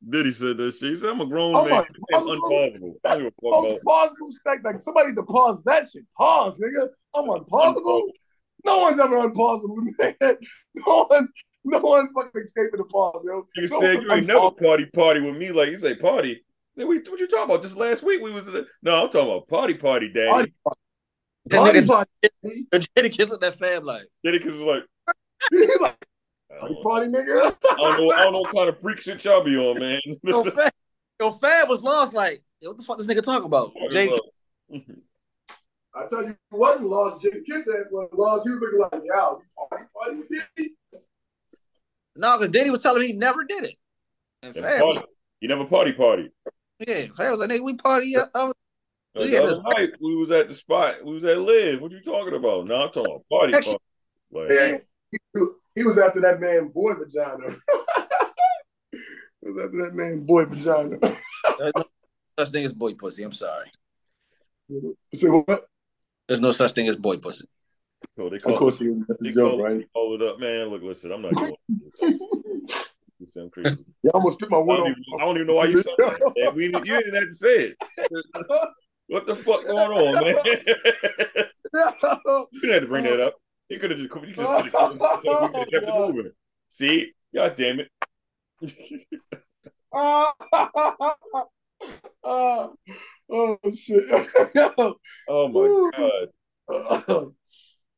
Diddy 0.10 0.32
said 0.34 0.58
that 0.58 0.76
shit. 0.76 0.90
He 0.90 0.96
said, 0.98 1.10
I'm 1.12 1.22
a 1.22 1.26
grown 1.26 1.56
oh, 1.56 1.64
I'm 1.64 1.70
man. 1.70 1.86
I'm 2.14 2.24
unpausable? 2.24 2.42
unpausable. 2.42 2.94
I 3.06 3.10
don't 3.10 3.18
give 3.20 3.28
a 3.28 4.02
fuck 4.02 4.12
Most 4.20 4.40
like, 4.46 4.64
like 4.64 4.82
somebody 4.82 5.14
to 5.14 5.24
pause 5.24 5.64
that 5.64 5.86
shit. 5.90 6.04
Pause, 6.18 6.60
nigga. 6.60 6.90
I'm 7.16 7.30
unpausable. 7.30 8.02
No 8.66 8.80
one's 8.80 9.00
ever 9.00 9.30
unpausable, 9.30 9.78
man. 10.00 10.38
No 10.76 11.08
one's 11.10 11.32
no 11.66 11.80
one's 11.80 12.10
fucking 12.16 12.42
escaping 12.42 12.78
the 12.78 12.84
pause, 12.86 13.22
yo. 13.26 13.48
Nigga 13.58 13.70
No 13.72 13.80
said 13.80 14.02
you 14.02 14.12
ain't 14.14 14.26
never 14.26 14.40
unpausable. 14.40 14.64
party 14.64 14.86
party 14.88 15.20
with 15.22 15.38
me. 15.38 15.52
Like 15.52 15.70
you 15.70 15.80
say 15.80 15.96
party. 15.96 16.44
Then 16.76 16.88
we 16.88 16.98
what 17.00 17.20
you 17.20 17.28
talking 17.28 17.44
about? 17.46 17.62
Just 17.62 17.76
last 17.76 18.02
week 18.04 18.22
we 18.22 18.32
was 18.32 18.48
in 18.48 18.54
the, 18.54 18.68
no. 18.82 19.04
I'm 19.04 19.10
talking 19.10 19.30
about 19.30 19.48
party 19.48 19.74
party, 19.76 20.10
daddy. 20.14 20.30
Party, 20.32 20.54
That 21.48 21.58
party, 21.58 21.80
nigga 21.80 21.88
party. 21.88 22.68
Jadakiss 22.74 23.30
with 23.30 23.42
that 23.42 23.60
fam 23.60 23.84
like. 23.84 24.08
Daddy, 24.24 24.40
cause 24.40 24.54
it's 24.54 24.64
like 24.64 24.84
He's 25.52 25.80
like, 25.82 25.98
party, 26.60 26.76
party, 26.82 27.08
nigga. 27.08 27.56
I 27.72 27.76
don't 27.76 27.98
know. 28.00 28.12
I 28.14 28.24
don't 28.24 28.34
know 28.34 28.40
what 28.42 28.56
kind 28.56 28.70
of 28.70 28.80
freak 28.80 29.00
shit 29.02 29.24
y'all 29.26 29.44
be 29.44 29.56
on, 29.58 29.80
man. 29.80 30.00
Yo, 30.24 30.44
fam, 30.44 30.70
yo, 31.20 31.32
fam 31.32 31.68
was 31.68 31.82
lost 31.82 32.14
like. 32.14 32.42
Yo, 32.62 32.70
what 32.70 32.78
the 32.78 32.84
fuck 32.84 32.98
this 32.98 33.08
nigga 33.08 33.24
talking 33.24 33.46
about? 33.46 33.74
Jay, 33.92 34.10
I 35.94 36.08
tell 36.08 36.24
you, 36.24 36.30
it 36.30 36.38
wasn't 36.52 36.88
lost. 36.90 37.22
Jimmy 37.22 37.42
Kiss 37.42 37.68
ass 37.68 37.86
was 37.92 38.10
lost. 38.14 38.48
He 38.48 38.52
was 38.52 38.62
looking 38.62 38.80
like, 38.80 39.04
yeah, 39.04 39.34
party, 39.70 39.86
party, 39.94 40.16
with 40.16 40.30
Diddy. 40.56 40.72
No, 42.16 42.38
because 42.38 42.50
Diddy 42.52 42.70
was 42.70 42.82
telling 42.84 43.02
me 43.02 43.08
he 43.08 43.14
never 43.14 43.44
did 43.44 43.64
it. 43.66 43.76
And 44.44 44.56
Never 44.56 44.68
fam, 44.68 44.88
was, 44.88 44.96
party. 44.98 45.12
You 45.42 45.48
never 45.50 45.66
party 45.66 45.92
party. 45.94 46.30
yeah, 46.88 47.06
fam 47.18 47.32
was 47.32 47.40
like, 47.40 47.50
nigga, 47.50 47.64
we 47.64 47.76
party. 47.76 48.16
Uh, 48.16 48.22
uh, 48.36 48.52
Uh, 49.16 49.24
Yeah, 49.24 49.42
the 49.42 49.48
this- 49.48 49.60
other 49.60 49.70
night 49.78 49.90
we 50.02 50.16
was 50.16 50.32
at 50.32 50.48
the 50.50 50.56
spot. 50.56 51.04
We 51.04 51.14
was 51.14 51.24
at 51.26 51.38
Live. 51.40 51.82
What 51.82 51.92
you 51.92 52.02
talking 52.02 52.34
about? 52.36 52.66
No, 52.68 52.76
I'm 52.76 52.92
talking 52.92 53.12
about 53.14 53.26
party 53.30 53.52
party. 53.54 53.78
Like, 54.32 54.50
Yeah, 54.50 54.78
he, 55.12 55.40
he 55.76 55.84
was 55.84 55.98
after 55.98 56.22
that 56.22 56.40
man 56.40 56.70
boy 56.70 56.94
vagina. 56.96 57.56
he 58.92 59.50
was 59.50 59.64
after 59.66 59.84
that 59.84 59.94
man 59.94 60.22
boy 60.26 60.46
vagina. 60.46 60.98
there's 61.60 61.74
no 61.76 61.84
such 62.40 62.50
thing 62.52 62.66
as 62.66 62.74
boy 62.74 62.94
pussy. 62.94 63.24
I'm 63.24 63.32
sorry. 63.34 63.70
so 65.14 65.44
what? 65.46 65.66
There's 66.28 66.40
no 66.42 66.52
such 66.52 66.72
thing 66.74 66.88
as 66.88 66.96
boy 66.96 67.18
pussy. 67.18 67.48
So 68.18 68.30
they 68.30 68.38
Of 68.38 68.56
course 68.56 68.80
he 68.80 68.86
is. 68.88 69.00
That's 69.08 69.24
a 69.24 69.32
joke, 69.32 69.52
call, 69.52 69.64
right? 69.64 69.88
call 69.94 70.16
it 70.16 70.22
up, 70.22 70.40
man. 70.40 70.68
Look, 70.70 70.84
listen, 70.84 71.12
I'm 71.12 71.22
not 71.22 71.36
going. 71.36 71.56
You 73.22 73.28
sound 73.28 73.52
crazy. 73.52 73.78
Yeah, 74.02 74.10
I 74.16 74.18
almost 74.18 74.38
spit 74.38 74.50
my 74.50 74.58
I 74.58 74.62
wood 74.62 74.78
don't, 74.78 74.88
on. 74.88 74.92
even, 74.94 75.04
I 75.22 75.26
don't 75.26 75.36
even 75.36 75.46
know 75.46 75.54
why 75.54 75.66
you 75.66 75.78
said 75.84 75.94
that. 75.98 76.54
We, 76.56 76.66
you 76.66 76.72
didn't 76.72 77.14
have 77.14 77.28
to 77.28 77.36
say 77.36 77.76
it. 77.76 77.78
What 79.06 79.28
the 79.28 79.36
fuck 79.36 79.64
going 79.68 79.92
on, 79.92 80.20
man? 80.26 80.36
you 82.52 82.62
didn't 82.62 82.74
have 82.74 82.82
to 82.82 82.88
bring 82.88 83.04
that 83.04 83.20
up. 83.20 83.36
You 83.70 83.78
could 83.78 83.92
have 83.92 84.00
just, 84.00 84.16
you 84.16 84.34
just 84.34 84.52
said 84.52 84.66
it. 84.66 84.72
So 85.22 85.52
we 85.54 85.66
kept 85.66 85.88
it 85.88 85.94
moving. 85.94 86.32
See, 86.70 87.12
god 87.36 87.56
damn 87.56 87.82
it. 87.82 87.92
oh, 89.94 90.32
oh 93.30 93.58
shit! 93.76 94.04
Oh 95.30 95.48
my 95.48 96.28
god. 96.68 97.34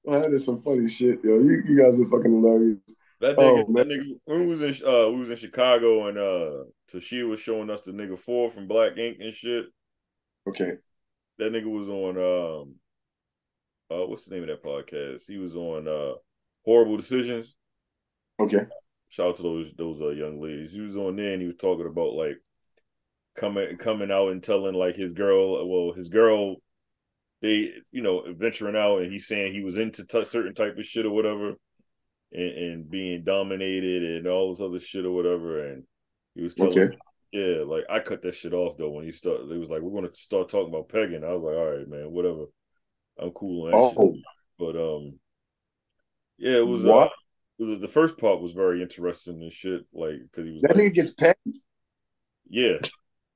That 0.05 0.31
is 0.33 0.45
some 0.45 0.61
funny 0.61 0.87
shit, 0.89 1.23
yo. 1.23 1.39
You, 1.39 1.61
you 1.65 1.77
guys 1.77 1.99
are 1.99 2.09
fucking 2.09 2.31
hilarious. 2.31 2.77
That 3.21 3.35
Oh, 3.37 3.65
nigga, 3.65 3.75
that 3.75 3.87
nigga, 3.87 4.19
we 4.27 4.45
was 4.45 4.61
in 4.61 4.87
uh, 4.87 5.09
we 5.09 5.19
was 5.19 5.29
in 5.29 5.35
Chicago 5.37 6.07
and 6.07 6.17
uh, 6.17 6.63
Tashia 6.91 7.27
was 7.27 7.39
showing 7.39 7.69
us 7.69 7.81
the 7.81 7.91
nigga 7.91 8.19
four 8.19 8.49
from 8.49 8.67
Black 8.67 8.97
Ink 8.97 9.17
and 9.21 9.33
shit. 9.33 9.65
Okay, 10.47 10.73
That 11.37 11.53
nigga 11.53 11.71
was 11.71 11.87
on 11.87 12.17
um, 12.17 12.75
uh, 13.89 14.05
what's 14.05 14.25
the 14.25 14.35
name 14.35 14.43
of 14.43 14.49
that 14.49 14.63
podcast? 14.63 15.23
He 15.27 15.37
was 15.37 15.55
on 15.55 15.87
uh, 15.87 16.15
Horrible 16.65 16.97
Decisions. 16.97 17.55
okay. 18.39 18.65
Shout 19.09 19.27
out 19.29 19.35
to 19.37 19.43
those 19.43 19.67
those 19.77 20.01
uh, 20.01 20.09
young 20.09 20.41
ladies. 20.41 20.73
He 20.73 20.81
was 20.81 20.97
on 20.97 21.15
there 21.15 21.33
and 21.33 21.41
he 21.41 21.47
was 21.47 21.57
talking 21.57 21.85
about 21.85 22.13
like 22.13 22.41
coming 23.35 23.77
coming 23.77 24.11
out 24.11 24.29
and 24.29 24.43
telling 24.43 24.73
like 24.73 24.95
his 24.95 25.13
girl, 25.13 25.67
well, 25.67 25.93
his 25.93 26.09
girl, 26.09 26.55
they 27.43 27.71
you 27.91 28.01
know 28.01 28.23
venturing 28.35 28.75
out 28.75 29.01
and 29.01 29.11
he's 29.11 29.27
saying 29.27 29.53
he 29.53 29.63
was 29.63 29.77
into 29.77 30.05
t- 30.05 30.25
certain 30.25 30.55
type 30.55 30.77
of 30.77 30.85
shit 30.85 31.05
or 31.05 31.11
whatever, 31.11 31.49
and, 32.31 32.57
and 32.57 32.89
being 32.89 33.23
dominated 33.23 34.01
and 34.03 34.27
all 34.27 34.49
this 34.51 34.61
other 34.61 34.79
shit 34.79 35.05
or 35.05 35.11
whatever, 35.11 35.67
and 35.67 35.83
he 36.33 36.41
was 36.41 36.55
telling. 36.55 36.71
Okay. 36.79 36.97
Yeah, 37.33 37.63
like 37.65 37.83
I 37.89 37.99
cut 37.99 38.21
that 38.21 38.35
shit 38.35 38.53
off 38.53 38.77
though 38.77 38.91
when 38.91 39.05
he 39.05 39.11
started. 39.11 39.51
It 39.51 39.57
was 39.57 39.69
like 39.69 39.81
we're 39.81 39.99
gonna 39.99 40.13
start 40.13 40.49
talking 40.49 40.69
about 40.69 40.89
pegging. 40.89 41.23
I 41.23 41.33
was 41.33 41.43
like, 41.43 41.55
all 41.55 41.77
right, 41.77 41.87
man, 41.87 42.11
whatever. 42.11 42.45
I'm 43.19 43.31
cool 43.31 43.69
Oh, 43.73 44.13
shit. 44.13 44.23
But 44.57 44.75
um, 44.75 45.19
yeah, 46.37 46.57
it 46.57 46.67
was. 46.67 46.83
What? 46.83 47.07
Uh, 47.07 47.11
it 47.59 47.63
was 47.65 47.79
the 47.81 47.87
first 47.87 48.17
part 48.17 48.41
was 48.41 48.53
very 48.53 48.81
interesting 48.81 49.41
and 49.41 49.51
shit. 49.51 49.81
Like 49.93 50.15
because 50.23 50.45
he 50.45 50.53
was 50.53 50.61
that 50.61 50.75
like, 50.75 50.85
nigga 50.85 50.93
gets 50.93 51.13
pegged. 51.13 51.57
yeah. 52.49 52.77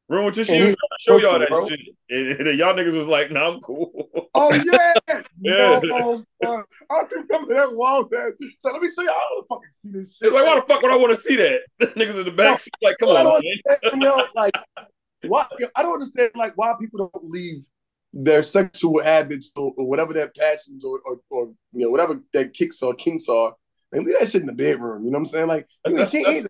This 0.10 0.38
And 0.38 0.48
shit? 0.48 0.70
he- 0.70 0.76
Show 1.00 1.18
y'all 1.20 1.40
that 1.40 1.50
bro. 1.50 1.68
shit, 1.68 1.80
and, 2.10 2.48
and 2.48 2.58
y'all 2.58 2.74
niggas 2.74 2.94
was 2.98 3.08
like, 3.08 3.32
"Nah, 3.32 3.54
I'm 3.54 3.62
cool." 3.62 4.08
Oh 4.34 4.54
yeah, 4.54 4.94
Yeah. 5.42 5.82
No, 5.84 6.24
bro. 6.42 6.64
I 6.90 7.02
remember 7.12 7.54
uh, 7.54 7.68
that 7.68 7.76
wall. 7.76 8.08
Man. 8.10 8.32
So 8.60 8.72
let 8.72 8.82
me 8.82 8.90
show 8.96 9.04
y'all. 9.04 9.12
I 9.12 9.28
don't 9.36 9.48
fucking 9.48 9.70
see 9.72 9.92
this 9.92 10.18
shit. 10.18 10.28
It's 10.28 10.34
like, 10.34 10.46
why 10.46 10.56
the 10.56 10.66
fuck 10.66 10.82
would 10.82 10.92
I 10.92 10.96
want 10.96 11.14
to 11.14 11.20
see 11.20 11.36
that? 11.36 11.62
niggas 11.82 12.20
in 12.20 12.26
the 12.26 12.32
back 12.32 12.60
seat, 12.60 12.74
like, 12.82 12.98
come 13.00 13.10
on, 13.10 13.42
man. 13.44 13.78
you 13.94 14.00
know, 14.00 14.26
like 14.36 14.54
why 15.26 15.46
I 15.76 15.82
don't 15.82 15.94
understand 15.94 16.32
like 16.36 16.54
why 16.56 16.74
people 16.80 17.10
don't 17.14 17.30
leave 17.30 17.66
their 18.14 18.42
sexual 18.44 19.04
habits 19.04 19.52
or, 19.58 19.74
or 19.78 19.88
whatever 19.88 20.14
their 20.14 20.30
passions 20.30 20.86
or, 20.86 21.00
or 21.06 21.20
or 21.30 21.54
you 21.74 21.84
know 21.86 21.90
whatever 21.90 22.22
their 22.32 22.48
kicks 22.48 22.82
or 22.82 22.94
kinks 22.94 23.28
are. 23.28 23.54
And 23.92 24.06
leave 24.06 24.20
that 24.20 24.30
shit 24.30 24.42
in 24.42 24.48
the 24.48 24.54
bedroom. 24.54 25.06
You 25.06 25.12
know 25.12 25.18
what 25.18 25.22
I'm 25.22 25.26
saying? 25.28 25.48
Like 25.48 25.68
you 25.86 25.94
know, 25.96 26.06
she 26.06 26.26
ain't 26.26 26.48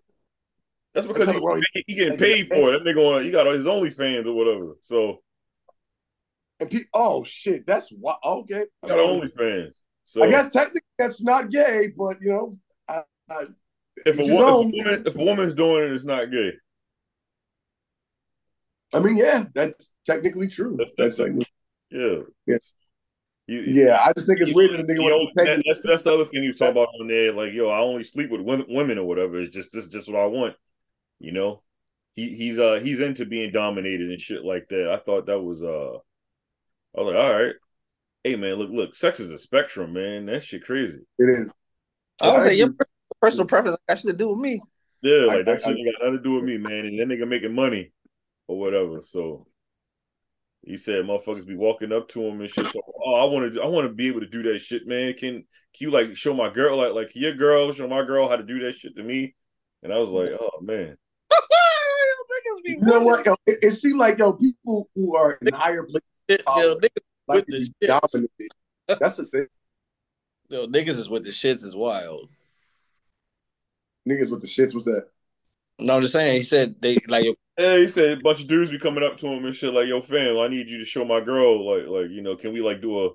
That's 0.98 1.08
because 1.08 1.30
he, 1.30 1.40
he, 1.74 1.84
he 1.88 1.96
getting 1.96 2.18
paid 2.18 2.50
for 2.50 2.74
it. 2.74 2.84
That 2.84 2.90
nigga, 2.90 3.18
on, 3.18 3.24
he 3.24 3.30
got 3.30 3.46
his 3.46 3.66
OnlyFans 3.66 4.26
or 4.26 4.34
whatever. 4.34 4.78
So 4.82 5.20
and 6.60 6.72
pe- 6.72 6.86
oh 6.92 7.24
shit, 7.24 7.68
that's 7.68 7.92
what 7.92 8.18
okay. 8.26 8.66
he 8.82 8.88
got 8.88 8.98
OnlyFans. 8.98 9.74
So 10.08 10.24
I 10.24 10.30
guess 10.30 10.52
technically 10.52 10.82
that's 10.98 11.22
not 11.22 11.52
gay, 11.52 11.94
but 11.96 12.20
you 12.20 12.30
know, 12.30 12.58
I, 12.88 13.04
I, 13.30 13.44
if 14.08 14.18
a, 14.18 14.22
each 14.22 14.28
his 14.28 14.40
woman, 14.40 14.72
if, 14.74 14.74
a 14.74 14.88
woman, 14.88 15.04
if 15.06 15.16
a 15.16 15.24
woman's 15.24 15.54
doing 15.54 15.84
it, 15.84 15.92
it's 15.92 16.04
not 16.04 16.32
gay. 16.32 16.54
I 18.92 19.00
mean, 19.00 19.18
yeah, 19.18 19.44
that's 19.54 19.92
technically 20.06 20.48
true. 20.48 20.78
That's- 20.78 20.94
That's, 20.98 21.18
that's- 21.18 21.38
like, 21.38 21.48
Yeah. 21.92 22.22
Yes. 22.48 22.74
You, 23.46 23.62
yeah. 23.62 24.00
I 24.04 24.12
just 24.14 24.28
think 24.28 24.42
it's 24.42 24.54
weird 24.54 24.72
that 24.72 24.80
a 24.80 24.84
nigga 24.84 24.96
You 24.96 25.10
know, 25.10 25.30
that, 25.36 25.64
that's 25.66 25.82
that's 25.82 26.04
the 26.04 26.14
other 26.14 26.26
thing 26.26 26.44
you 26.44 26.54
talk 26.54 26.72
about 26.72 26.90
on 27.00 27.08
there. 27.08 27.32
Like, 27.32 27.54
yo, 27.54 27.70
I 27.70 27.80
only 27.80 28.04
sleep 28.04 28.30
with 28.30 28.42
women, 28.42 28.66
women 28.68 28.98
or 28.98 29.06
whatever. 29.06 29.40
It's 29.40 29.56
just 29.56 29.72
this 29.72 29.86
is 29.86 29.90
just 29.90 30.12
what 30.12 30.20
I 30.20 30.26
want. 30.26 30.56
You 31.20 31.32
know, 31.32 31.64
he 32.14 32.36
he's 32.36 32.60
uh 32.60 32.80
he's 32.82 33.00
into 33.00 33.26
being 33.26 33.52
dominated 33.52 34.10
and 34.12 34.20
shit 34.22 34.44
like 34.44 34.68
that. 34.70 34.92
I 34.92 34.98
thought 34.98 35.26
that 35.28 35.40
was 35.40 35.64
uh, 35.64 35.98
I 36.98 37.02
was 37.02 37.14
like, 37.14 37.16
all 37.16 37.34
right, 37.34 37.56
hey 38.24 38.36
man, 38.36 38.56
look 38.56 38.70
look, 38.72 38.96
sex 38.96 39.20
is 39.20 39.32
a 39.32 39.38
spectrum, 39.38 39.94
man. 39.94 40.28
That 40.28 40.44
shit 40.44 40.64
crazy. 40.64 41.00
It 41.20 41.30
is. 41.30 41.52
I 42.22 42.32
would 42.32 42.42
say 42.42 42.56
your 42.56 42.70
personal 43.22 43.46
preference 43.46 43.78
has 43.90 44.02
to 44.04 44.14
do 44.14 44.30
with 44.30 44.40
me. 44.40 44.60
Yeah, 45.02 45.22
I- 45.30 45.36
like 45.38 45.46
that 45.46 45.56
I- 45.56 45.70
shit 45.70 45.78
ain't 45.78 45.92
got 45.92 46.06
nothing 46.06 46.18
to 46.18 46.24
do 46.24 46.34
with 46.34 46.44
me, 46.44 46.58
man. 46.58 46.86
And 46.86 47.00
that 47.00 47.08
nigga 47.08 47.28
making 47.28 47.54
money 47.54 47.92
or 48.48 48.60
whatever. 48.60 49.02
So 49.04 49.48
he 50.64 50.78
said 50.78 51.06
motherfuckers 51.06 51.48
be 51.48 51.56
walking 51.56 51.92
up 51.92 52.10
to 52.10 52.22
him 52.22 52.42
and 52.42 52.50
shit. 52.50 52.68
So, 52.68 52.82
oh, 53.06 53.14
I 53.16 53.24
want 53.26 53.54
to 53.54 53.62
I 53.62 53.68
want 53.68 53.88
to 53.88 53.94
be 53.94 54.08
able 54.08 54.20
to 54.22 54.28
do 54.28 54.44
that 54.52 54.60
shit, 54.60 54.86
man. 54.88 55.14
Can 55.14 55.36
can 55.38 55.46
you 55.80 55.92
like 55.92 56.16
show 56.16 56.34
my 56.34 56.50
girl 56.52 56.78
like 56.78 56.94
like 56.94 57.12
your 57.16 57.34
girl 57.34 57.72
show 57.72 57.88
my 57.88 58.04
girl 58.04 58.28
how 58.28 58.36
to 58.36 58.44
do 58.44 58.60
that 58.66 58.76
shit 58.76 58.96
to 58.98 59.04
me? 59.04 59.36
And 59.84 59.94
I 59.94 59.98
was 59.98 60.10
like, 60.10 60.32
oh 60.40 60.60
man. 60.62 60.98
You 62.64 62.78
know 62.82 63.02
what? 63.02 63.26
Yo, 63.26 63.36
it, 63.46 63.60
it 63.62 63.72
seemed 63.72 64.00
like 64.00 64.18
yo 64.18 64.34
people 64.34 64.90
who 64.96 65.16
are 65.16 65.38
in 65.42 65.54
higher 65.54 65.84
places 65.84 66.02
Shit, 66.30 66.44
yo, 66.48 66.76
niggas, 66.76 66.90
like 67.28 67.36
With 67.38 67.46
the 67.48 67.60
be 67.60 67.88
shits. 67.88 68.02
dominated. 68.02 69.00
That's 69.00 69.18
the 69.18 69.26
thing. 69.26 69.48
yo, 70.50 70.68
niggas 70.68 70.90
is 70.90 71.10
with 71.10 71.24
the 71.24 71.30
shits 71.32 71.64
is 71.64 71.76
wild. 71.76 72.30
Niggas 74.08 74.30
with 74.30 74.42
the 74.42 74.48
shits. 74.48 74.74
What's 74.74 74.86
that? 74.86 75.08
No, 75.80 75.96
I'm 75.96 76.02
just 76.02 76.14
saying. 76.14 76.36
He 76.36 76.42
said 76.42 76.76
they 76.82 76.98
like 77.08 77.26
yo, 77.26 77.34
Yeah, 77.58 77.78
he 77.78 77.88
said 77.88 78.18
a 78.20 78.22
bunch 78.22 78.42
of 78.42 78.48
dudes 78.48 78.70
be 78.72 78.80
coming 78.80 79.04
up 79.04 79.18
to 79.20 79.28
him 79.28 79.46
and 79.46 79.56
shit 79.56 79.74
like, 79.74 79.88
yo, 79.88 80.02
fam, 80.02 80.38
I 80.38 80.48
need 80.48 80.70
you 80.70 80.78
to 80.80 80.86
show 80.86 81.06
my 81.06 81.20
girl 81.22 81.66
like 81.70 81.88
like 81.88 82.12
you 82.12 82.22
know, 82.22 82.36
can 82.36 82.54
we 82.54 82.62
like 82.62 82.82
do 82.82 83.06
a 83.06 83.10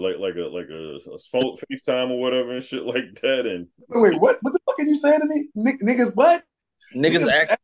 like 0.00 0.16
like 0.18 0.34
a 0.36 0.48
like 0.48 0.68
a, 0.70 0.96
a 1.12 1.18
phone 1.30 1.56
FaceTime 1.70 2.10
or 2.10 2.20
whatever 2.20 2.52
and 2.54 2.62
shit 2.62 2.84
like 2.84 3.20
that 3.22 3.46
and 3.46 3.66
Wait, 3.88 4.12
wait, 4.12 4.20
what? 4.20 4.38
What 4.42 4.52
the 4.52 4.60
fuck 4.66 4.78
are 4.78 4.84
you 4.84 4.94
saying 4.96 5.20
to 5.20 5.26
me? 5.26 5.48
Nick, 5.54 5.80
niggas, 5.80 6.14
what? 6.14 6.44
niggas 6.94 7.24
Niggas- 7.26 7.28
ask, 7.30 7.58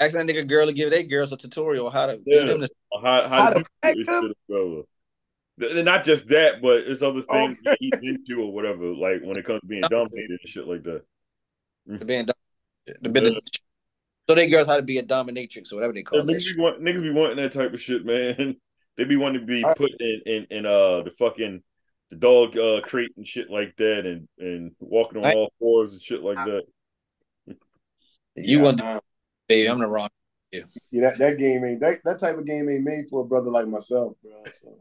ask 0.00 0.14
that 0.14 0.26
nigga 0.26 0.46
girl 0.46 0.66
to 0.66 0.72
give 0.72 0.90
their 0.90 1.02
girls 1.02 1.32
a 1.32 1.36
tutorial 1.36 1.90
how 1.90 2.06
to 2.06 2.20
Yeah. 2.26 2.40
do 2.42 2.46
them. 2.46 2.60
This. 2.60 2.70
how 2.92 3.00
how, 3.00 3.28
How 3.28 3.50
to 3.50 3.54
to 3.54 3.60
do 3.60 3.66
pack 3.82 3.96
them? 4.06 4.34
shit. 4.50 4.86
And 5.76 5.84
not 5.84 6.04
just 6.04 6.28
that, 6.28 6.62
but 6.62 6.82
it's 6.86 7.02
other 7.02 7.22
things 7.22 7.58
Okay. 7.58 7.60
that 7.64 7.78
he's 7.80 7.92
into 8.00 8.40
or 8.42 8.52
whatever. 8.52 8.84
Like 8.86 9.22
when 9.22 9.36
it 9.36 9.44
comes 9.44 9.60
to 9.60 9.66
being 9.66 9.82
dominated 9.90 10.38
and 10.40 10.48
shit 10.48 10.68
like 10.68 10.84
that. 10.84 11.02
The 11.86 12.04
being 12.04 12.26
dom- 12.26 12.34
the, 13.02 13.08
the, 13.10 13.40
so 14.28 14.34
they 14.36 14.46
girls 14.48 14.68
how 14.68 14.76
to 14.76 14.82
be 14.82 14.98
a 14.98 15.02
dominatrix 15.02 15.72
or 15.72 15.76
whatever 15.76 15.92
they 15.94 16.02
call 16.02 16.18
Yeah, 16.20 16.24
that. 16.26 16.32
niggas, 16.32 16.54
be 16.54 16.60
want, 16.62 16.80
niggas 16.82 17.02
be 17.02 17.10
wanting 17.10 17.36
that 17.38 17.52
type 17.52 17.72
of 17.74 17.80
shit, 17.80 18.04
man. 18.04 18.56
They 18.96 19.04
be 19.04 19.14
wanting 19.16 19.42
to 19.42 19.46
be 19.46 19.64
I- 19.64 19.74
put 19.74 19.92
in, 20.00 20.22
in, 20.26 20.46
in 20.50 20.66
uh 20.66 21.02
the 21.04 21.12
fucking 21.18 21.62
the 22.10 22.16
dog 22.16 22.56
uh 22.58 22.80
crate 22.82 23.12
and 23.16 23.24
shit 23.26 23.48
like 23.48 23.76
that 23.76 24.06
and 24.06 24.28
and 24.38 24.72
walking 24.80 25.18
on 25.18 25.26
I- 25.26 25.34
all 25.34 25.52
fours 25.60 25.92
and 25.92 26.02
shit 26.02 26.20
like 26.22 26.36
that. 26.36 26.62
You 28.34 28.58
Yeah, 28.58 28.62
want, 28.62 28.80
nah. 28.82 29.00
Baby? 29.48 29.68
I'm 29.68 29.78
the 29.80 29.86
wrong. 29.86 30.08
Yeah, 30.52 30.62
that, 30.92 31.18
that 31.18 31.38
game 31.38 31.64
ain't 31.64 31.80
that, 31.80 32.00
that 32.04 32.18
type 32.18 32.38
of 32.38 32.46
game 32.46 32.68
ain't 32.70 32.84
made 32.84 33.04
for 33.10 33.20
a 33.22 33.24
brother 33.24 33.50
like 33.50 33.68
myself, 33.68 34.14
bro. 34.22 34.44
So 34.50 34.78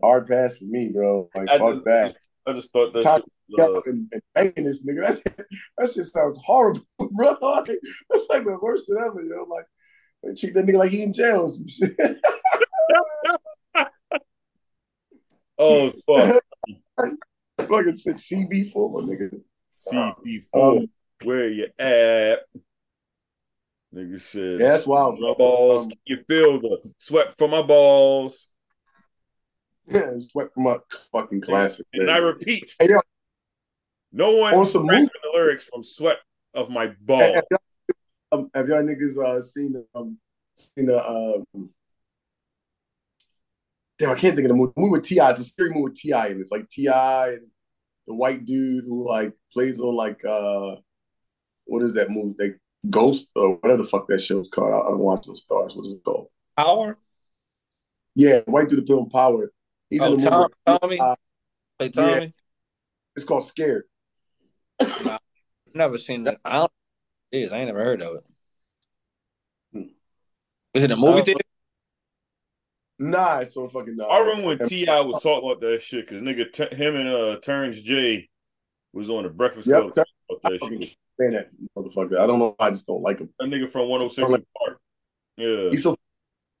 hard 0.00 0.28
pass 0.28 0.58
for 0.58 0.64
me, 0.64 0.88
bro. 0.88 1.28
Like 1.34 1.48
I 1.48 1.58
fuck 1.58 1.74
just- 1.74 1.84
that. 1.86 2.16
I 2.46 2.52
just 2.54 2.72
thought 2.72 2.92
that 2.92 3.02
Top- 3.02 3.22
uh, 3.58 3.80
and, 3.86 4.08
and 4.12 4.22
banging 4.34 4.64
this 4.64 4.84
nigga. 4.84 5.22
That, 5.24 5.46
that 5.78 5.92
shit 5.92 6.06
sounds 6.06 6.40
horrible, 6.44 6.82
bro. 6.98 7.36
Like, 7.40 7.66
that's 8.10 8.26
like 8.30 8.44
the 8.44 8.58
worst 8.60 8.88
shit 8.88 8.96
ever, 8.98 9.22
yo. 9.22 9.44
Like 9.48 9.66
they 10.22 10.34
treat 10.34 10.54
that 10.54 10.64
nigga 10.66 10.78
like 10.78 10.90
he 10.90 11.02
in 11.02 11.12
jail 11.12 11.42
or 11.42 11.48
some 11.48 11.68
shit. 11.68 11.96
oh 15.58 15.92
fuck 16.06 16.42
Fucking 17.58 17.94
said 17.96 18.14
CB4 18.14 18.74
my 18.74 19.12
nigga. 19.12 19.40
CB4, 19.88 20.44
Um, 20.54 20.86
Where 21.22 21.48
you 21.48 21.66
at? 21.78 22.38
Nigga 23.94 24.20
said 24.20 24.58
that's 24.58 24.86
wild, 24.86 25.20
My 25.20 25.34
balls, 25.34 25.84
Um, 25.84 25.92
you 26.06 26.24
feel 26.26 26.60
the 26.60 26.92
sweat 26.98 27.36
from 27.36 27.50
my 27.50 27.60
balls? 27.62 28.48
Yeah, 29.86 30.12
sweat 30.18 30.48
from 30.54 30.64
my 30.64 30.78
fucking 31.12 31.42
classic. 31.42 31.86
And 31.92 32.06
man. 32.06 32.14
I 32.14 32.18
repeat, 32.18 32.74
Hey, 32.78 32.88
yo, 32.88 33.00
no 34.12 34.30
one 34.32 34.54
On 34.54 34.64
some 34.64 34.86
the 34.86 35.10
lyrics 35.34 35.64
from 35.64 35.84
sweat 35.84 36.18
of 36.54 36.70
my 36.70 36.88
balls. 37.02 37.34
have 37.34 37.44
y'all, 37.50 37.60
um, 38.32 38.50
have 38.54 38.68
y'all 38.68 38.82
niggas 38.82 39.18
uh, 39.18 39.42
seen 39.42 39.84
um 39.94 40.18
seen 40.54 40.86
the 40.86 41.06
um 41.06 41.44
damn 43.98 44.10
I 44.10 44.14
can't 44.14 44.34
think 44.34 44.46
of 44.46 44.50
the 44.50 44.54
movie. 44.54 44.72
The 44.74 44.80
movie 44.80 44.92
with 44.92 45.04
Ti. 45.04 45.18
It's 45.20 45.40
a 45.40 45.44
scary 45.44 45.70
movie 45.70 45.82
with 45.82 45.94
T.I., 45.94 46.28
and 46.28 46.40
it's 46.40 46.50
like 46.50 46.68
T.I. 46.68 47.28
and 47.28 47.46
the 48.06 48.14
white 48.14 48.44
dude 48.44 48.84
who 48.84 49.08
like 49.08 49.32
plays 49.52 49.80
on 49.80 49.94
like 49.94 50.24
uh 50.24 50.76
what 51.64 51.82
is 51.82 51.94
that 51.94 52.10
movie? 52.10 52.34
Like 52.38 52.58
Ghost 52.90 53.30
or 53.36 53.56
whatever 53.56 53.82
the 53.82 53.88
fuck 53.88 54.08
that 54.08 54.20
show's 54.20 54.48
called. 54.48 54.72
I, 54.72 54.78
I 54.78 54.90
don't 54.90 54.98
watch 54.98 55.26
those 55.26 55.42
stars. 55.42 55.74
What 55.74 55.86
is 55.86 55.92
it 55.92 56.04
called? 56.04 56.28
Power. 56.56 56.98
Yeah, 58.14 58.40
the 58.40 58.50
white 58.50 58.68
dude 58.68 58.80
that 58.80 58.86
played 58.86 58.98
on 58.98 59.10
Power. 59.10 59.52
He's 59.88 60.00
Oh, 60.02 60.14
in 60.14 60.20
the 60.20 60.30
Tom, 60.30 60.50
movie. 60.66 60.78
Tommy. 60.80 60.98
Uh, 61.00 61.16
Play 61.78 61.88
Tommy. 61.90 62.34
It's 63.16 63.24
called 63.24 63.44
Scared. 63.44 63.84
I've 64.80 65.18
Never 65.74 65.98
seen 65.98 66.24
that. 66.24 66.40
I 66.44 66.52
don't. 66.52 66.62
know 66.62 66.68
It 67.32 67.42
is. 67.44 67.52
I 67.52 67.58
ain't 67.58 67.68
never 67.68 67.82
heard 67.84 68.02
of 68.02 68.16
it. 68.16 68.24
Hmm. 69.72 69.82
Is 70.74 70.82
it 70.82 70.90
a 70.90 70.96
movie 70.96 71.20
Uh, 71.20 71.24
theater? 71.24 71.40
Nah, 72.98 73.38
it's 73.38 73.54
so 73.54 73.68
fucking. 73.68 73.98
Uh, 74.00 74.04
I 74.04 74.18
remember 74.18 74.48
when 74.48 74.58
T.I. 74.58 75.00
was 75.00 75.22
talking 75.22 75.50
about 75.50 75.60
that 75.60 75.82
shit 75.82 76.06
because 76.08 76.22
nigga, 76.22 76.52
t- 76.52 76.76
him 76.76 76.96
and 76.96 77.08
uh 77.08 77.40
Terrence 77.40 77.80
J 77.80 78.28
was 78.92 79.10
on 79.10 79.24
the 79.24 79.28
Breakfast 79.30 79.66
Yep, 79.66 79.92
Club 79.92 80.06
Ter- 80.40 80.58
about 81.18 81.28
I 81.28 81.30
that 81.30 81.48
stand 81.48 81.64
that 81.76 81.76
motherfucker. 81.76 82.18
I 82.20 82.26
don't 82.26 82.38
know. 82.38 82.56
I 82.58 82.70
just 82.70 82.86
don't 82.86 83.02
like 83.02 83.18
him. 83.18 83.28
That 83.38 83.48
nigga 83.48 83.70
from 83.70 83.88
106 83.88 84.16
& 84.16 84.56
Park. 84.58 84.78
Yeah. 85.36 85.70
He's 85.70 85.82
so 85.82 85.96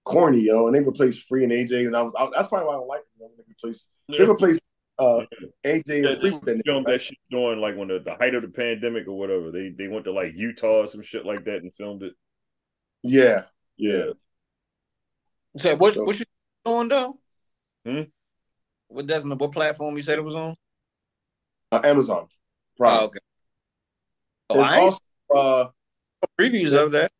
corny, 0.04 0.40
yo. 0.42 0.66
And 0.66 0.74
they 0.74 0.80
replaced 0.80 1.26
Free 1.28 1.44
and 1.44 1.52
AJ, 1.52 1.86
and 1.86 1.96
I 1.96 2.02
was 2.02 2.12
I, 2.18 2.28
that's 2.34 2.48
probably 2.48 2.66
why 2.66 2.74
I 2.74 2.76
don't 2.78 2.88
like 2.88 3.00
him. 3.00 3.04
Yo, 3.20 3.26
when 3.26 3.36
they 3.38 3.44
replaced 3.48 3.90
they 4.08 4.18
Yeah. 4.18 4.24
replaced 4.30 4.62
uh, 4.98 5.24
AJ 5.64 6.02
Yeah, 6.02 6.08
and 6.10 6.20
Free. 6.20 6.30
they 6.30 6.36
with 6.36 6.44
that 6.44 6.56
nigga, 6.58 6.62
filmed 6.64 6.86
right? 6.86 6.92
that 6.94 7.02
shit 7.02 7.18
during 7.30 7.60
like 7.60 7.76
when 7.76 7.88
the, 7.88 7.98
the 8.04 8.14
height 8.14 8.34
of 8.34 8.42
the 8.42 8.48
pandemic 8.48 9.06
or 9.08 9.18
whatever. 9.18 9.50
They 9.50 9.70
they 9.76 9.88
went 9.88 10.04
to 10.06 10.12
like 10.12 10.32
Utah 10.34 10.82
or 10.82 10.86
some 10.86 11.02
shit 11.02 11.24
like 11.26 11.44
that 11.44 11.62
and 11.62 11.74
filmed 11.74 12.02
it. 12.02 12.14
Yeah, 13.02 13.44
yeah. 13.76 14.06
So 15.56 15.76
what? 15.76 15.94
So- 15.94 16.04
What 16.04 16.18
you 16.18 16.24
on 16.64 16.88
though? 16.88 17.18
Hmm? 17.86 18.02
What 18.88 19.06
Desmond? 19.06 19.40
What 19.40 19.52
platform 19.52 19.96
you 19.96 20.02
said 20.02 20.18
it 20.18 20.24
was 20.24 20.34
on? 20.34 20.54
Uh, 21.70 21.80
Amazon. 21.82 22.26
Prime. 22.76 22.98
Oh, 23.00 23.04
okay. 23.06 23.18
There's 24.54 24.68
also 24.68 24.98
uh, 25.36 25.68
previews 26.38 26.72
of 26.76 26.92
that. 26.92 27.10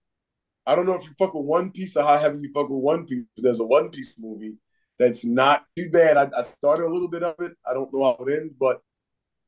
I 0.66 0.74
don't 0.74 0.86
know 0.86 0.94
if 0.94 1.04
you 1.04 1.10
fuck 1.18 1.34
with 1.34 1.44
One 1.44 1.70
Piece 1.72 1.96
or 1.96 2.04
how 2.04 2.18
heavy 2.18 2.38
you 2.42 2.52
fuck 2.52 2.68
with 2.68 2.78
One 2.78 3.06
Piece. 3.06 3.24
But 3.34 3.44
there's 3.44 3.60
a 3.60 3.64
One 3.64 3.90
Piece 3.90 4.16
movie 4.18 4.54
that's 4.98 5.24
not 5.24 5.64
too 5.76 5.90
bad. 5.90 6.16
I, 6.16 6.30
I 6.38 6.42
started 6.42 6.84
a 6.84 6.92
little 6.92 7.08
bit 7.08 7.22
of 7.22 7.34
it. 7.40 7.52
I 7.68 7.74
don't 7.74 7.92
know 7.92 8.04
how 8.04 8.24
it 8.24 8.32
ends, 8.32 8.54
but 8.58 8.80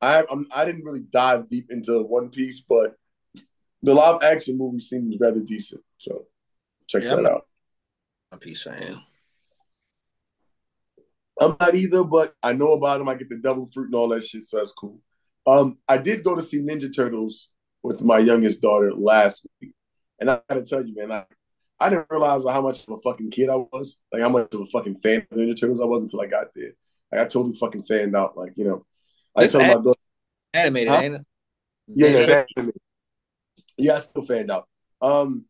I 0.01 0.25
I'm, 0.29 0.45
I 0.53 0.65
didn't 0.65 0.83
really 0.83 1.03
dive 1.09 1.47
deep 1.47 1.71
into 1.71 2.01
One 2.03 2.29
Piece, 2.29 2.61
but 2.61 2.95
the 3.81 3.93
live 3.93 4.23
action 4.23 4.57
movie 4.57 4.79
seemed 4.79 5.15
rather 5.19 5.39
decent. 5.41 5.81
So 5.97 6.25
check 6.87 7.03
Yeah, 7.03 7.09
that 7.09 7.17
I'm 7.17 7.23
not- 7.23 7.31
out. 7.33 7.47
One 8.31 8.39
Piece 8.39 8.63
fan. 8.63 8.99
I'm 11.39 11.55
not 11.59 11.75
either, 11.75 12.03
but 12.03 12.33
I 12.41 12.53
know 12.53 12.71
about 12.73 12.99
them. 12.99 13.09
I 13.09 13.15
get 13.15 13.29
the 13.29 13.37
double 13.37 13.65
fruit 13.67 13.85
and 13.87 13.95
all 13.95 14.07
that 14.09 14.23
shit, 14.23 14.45
so 14.45 14.57
that's 14.57 14.71
cool. 14.71 15.01
Um, 15.45 15.77
I 15.87 15.97
did 15.97 16.23
go 16.23 16.35
to 16.35 16.41
see 16.41 16.59
Ninja 16.61 16.93
Turtles 16.93 17.49
with 17.85 18.01
my 18.01 18.17
youngest 18.19 18.61
daughter 18.61 18.91
last 18.93 19.45
week, 19.61 19.73
and 20.19 20.29
I 20.31 20.41
gotta 20.49 20.63
tell 20.63 20.85
you, 20.85 20.95
man, 20.95 21.11
I, 21.11 21.25
I 21.79 21.89
didn't 21.89 22.07
realize 22.09 22.43
how 22.45 22.61
much 22.61 22.87
of 22.87 22.93
a 22.93 22.97
fucking 22.97 23.31
kid 23.31 23.49
I 23.49 23.55
was, 23.55 23.97
like 24.11 24.21
how 24.21 24.29
much 24.29 24.53
of 24.53 24.61
a 24.61 24.65
fucking 24.67 24.97
fan 24.97 25.25
of 25.31 25.37
Ninja 25.37 25.59
Turtles 25.59 25.81
I 25.81 25.85
was 25.85 26.01
until 26.01 26.21
I 26.21 26.25
got 26.27 26.47
there. 26.55 26.71
Like 27.11 27.21
I 27.21 27.23
totally 27.25 27.53
fucking 27.53 27.83
fanned 27.83 28.15
out, 28.15 28.37
like 28.37 28.53
you 28.55 28.65
know. 28.65 28.85
I 29.35 29.47
tell 29.47 29.61
my 29.61 29.73
daughter, 29.75 29.99
Animated, 30.53 30.89
Huh? 30.93 31.01
ain't 31.03 31.15
it? 31.15 31.25
yeah, 31.87 32.07
yeah, 32.07 32.17
exactly. 32.19 32.71
yeah, 33.77 33.93
I 33.95 33.99
still 33.99 34.23
fanned 34.23 34.49
out. 34.49 34.67
Um, 35.01 35.45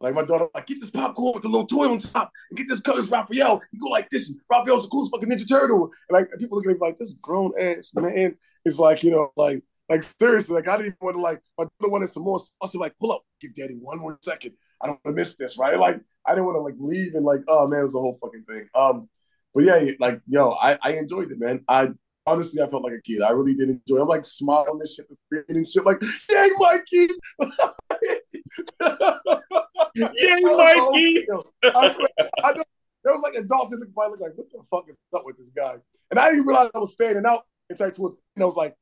like 0.00 0.14
my 0.14 0.22
daughter, 0.22 0.48
like 0.54 0.66
get 0.66 0.80
this 0.80 0.90
popcorn 0.90 1.34
with 1.34 1.42
the 1.42 1.48
little 1.48 1.66
toy 1.66 1.88
on 1.90 1.98
top, 1.98 2.30
and 2.50 2.58
get 2.58 2.68
this 2.68 2.80
colors 2.80 3.10
Raphael. 3.10 3.60
You 3.72 3.80
go 3.80 3.88
like 3.88 4.08
this. 4.10 4.28
and 4.28 4.38
Raphael's 4.50 4.84
the 4.84 4.88
coolest 4.90 5.12
fucking 5.12 5.30
Ninja 5.30 5.48
Turtle. 5.48 5.90
And 6.08 6.14
like 6.18 6.28
people 6.38 6.58
look 6.58 6.66
at 6.66 6.72
me 6.72 6.78
like 6.80 6.98
this 6.98 7.14
grown 7.14 7.52
ass 7.60 7.92
man 7.94 8.36
is 8.64 8.78
like 8.78 9.02
you 9.02 9.10
know 9.10 9.32
like 9.36 9.62
like 9.88 10.02
seriously 10.02 10.54
like 10.54 10.68
I 10.68 10.76
didn't 10.76 10.86
even 10.86 10.96
want 11.00 11.16
to 11.16 11.20
like 11.20 11.40
my 11.58 11.64
daughter 11.64 11.90
wanted 11.90 12.08
some 12.08 12.24
more 12.24 12.40
sauce. 12.40 12.74
Like 12.74 12.96
pull 12.98 13.12
up, 13.12 13.22
give 13.40 13.54
daddy 13.54 13.74
one 13.74 13.98
more 13.98 14.18
second. 14.22 14.52
I 14.80 14.86
don't 14.86 14.98
want 15.04 15.16
to 15.16 15.20
miss 15.20 15.36
this, 15.36 15.58
right? 15.58 15.78
Like 15.78 16.00
I 16.26 16.32
didn't 16.32 16.46
want 16.46 16.56
to 16.56 16.60
like 16.60 16.74
leave 16.78 17.14
and 17.14 17.24
like 17.24 17.40
oh 17.48 17.66
man, 17.68 17.80
it 17.80 17.84
was 17.84 17.94
a 17.94 17.98
whole 17.98 18.18
fucking 18.20 18.44
thing. 18.48 18.68
Um, 18.74 19.08
but 19.54 19.64
yeah, 19.64 19.92
like 20.00 20.20
yo, 20.26 20.52
I 20.52 20.78
I 20.82 20.92
enjoyed 20.94 21.30
it, 21.30 21.38
man. 21.38 21.64
I 21.68 21.90
honestly 22.26 22.62
I 22.62 22.68
felt 22.68 22.84
like 22.84 22.94
a 22.94 23.02
kid. 23.02 23.22
I 23.22 23.30
really 23.30 23.54
did 23.54 23.68
enjoy. 23.68 23.98
it. 23.98 24.02
I'm 24.02 24.08
like 24.08 24.24
smiling 24.24 24.80
and 24.80 24.88
shit, 24.88 25.06
and 25.48 25.68
shit, 25.68 25.84
like 25.84 26.02
yay, 26.30 26.50
Mikey. 26.58 27.08
Yay, 29.94 30.40
Mikey! 30.40 31.26
I 31.64 31.92
swear, 31.92 32.08
I 32.42 32.52
know, 32.54 32.64
there 33.04 33.12
was 33.12 33.22
like 33.22 33.34
adults 33.34 33.70
that 33.70 33.80
looked 33.80 33.94
by 33.94 34.06
look 34.06 34.20
like, 34.20 34.32
what 34.36 34.46
the 34.52 34.62
fuck 34.70 34.88
is 34.88 34.96
up 35.14 35.22
with 35.24 35.36
this 35.36 35.50
guy? 35.54 35.74
And 36.10 36.18
I 36.18 36.30
didn't 36.30 36.46
realize 36.46 36.70
I 36.74 36.78
was 36.78 36.94
fanning 36.94 37.24
out 37.26 37.42
until 37.68 37.90
towards 37.90 38.16
and 38.36 38.42
I 38.42 38.46
was 38.46 38.56
like, 38.56 38.74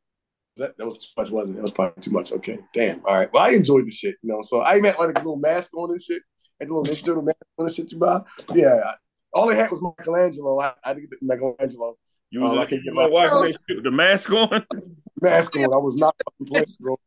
that, 0.60 0.76
that 0.78 0.86
was 0.86 0.98
too 1.00 1.08
much, 1.16 1.30
wasn't 1.30 1.56
it? 1.56 1.58
That 1.58 1.62
was 1.62 1.72
probably 1.72 2.00
too 2.00 2.10
much. 2.12 2.32
Okay, 2.32 2.58
damn. 2.72 3.04
All 3.04 3.14
right. 3.14 3.28
Well, 3.32 3.42
I 3.42 3.50
enjoyed 3.50 3.86
the 3.86 3.90
shit, 3.90 4.16
you 4.22 4.30
know. 4.30 4.42
So 4.42 4.60
I 4.60 4.72
even 4.76 4.84
had 4.92 4.98
like 4.98 5.10
a 5.16 5.18
little 5.18 5.36
mask 5.36 5.74
on 5.76 5.90
and 5.90 6.00
shit, 6.00 6.22
and 6.60 6.70
a 6.70 6.72
little 6.74 6.94
Ninja 6.94 7.24
mask 7.24 7.36
on 7.58 7.66
and 7.66 7.74
shit 7.74 7.92
you 7.92 7.98
buy. 7.98 8.22
Yeah. 8.54 8.92
All 9.32 9.50
I 9.50 9.54
had 9.54 9.70
was 9.70 9.80
Michelangelo. 9.82 10.60
I, 10.60 10.72
I 10.84 10.88
had 10.88 10.94
to 10.96 11.00
get 11.02 11.10
the 11.10 11.18
Michelangelo 11.22 11.96
You 12.30 12.40
was 12.40 12.50
Oh, 12.52 12.54
like, 12.54 12.68
can't 12.70 12.82
you 12.84 12.90
get 12.92 12.94
know, 12.94 13.08
my- 13.08 13.08
watching 13.08 13.52
that 13.68 13.82
the 13.84 13.90
mask 13.90 14.30
on. 14.32 14.66
mask 15.20 15.56
on. 15.56 15.64
I 15.72 15.76
was 15.78 15.96
not 15.96 16.14
fucking 16.24 16.52
playing, 16.52 16.66
bro. 16.80 16.98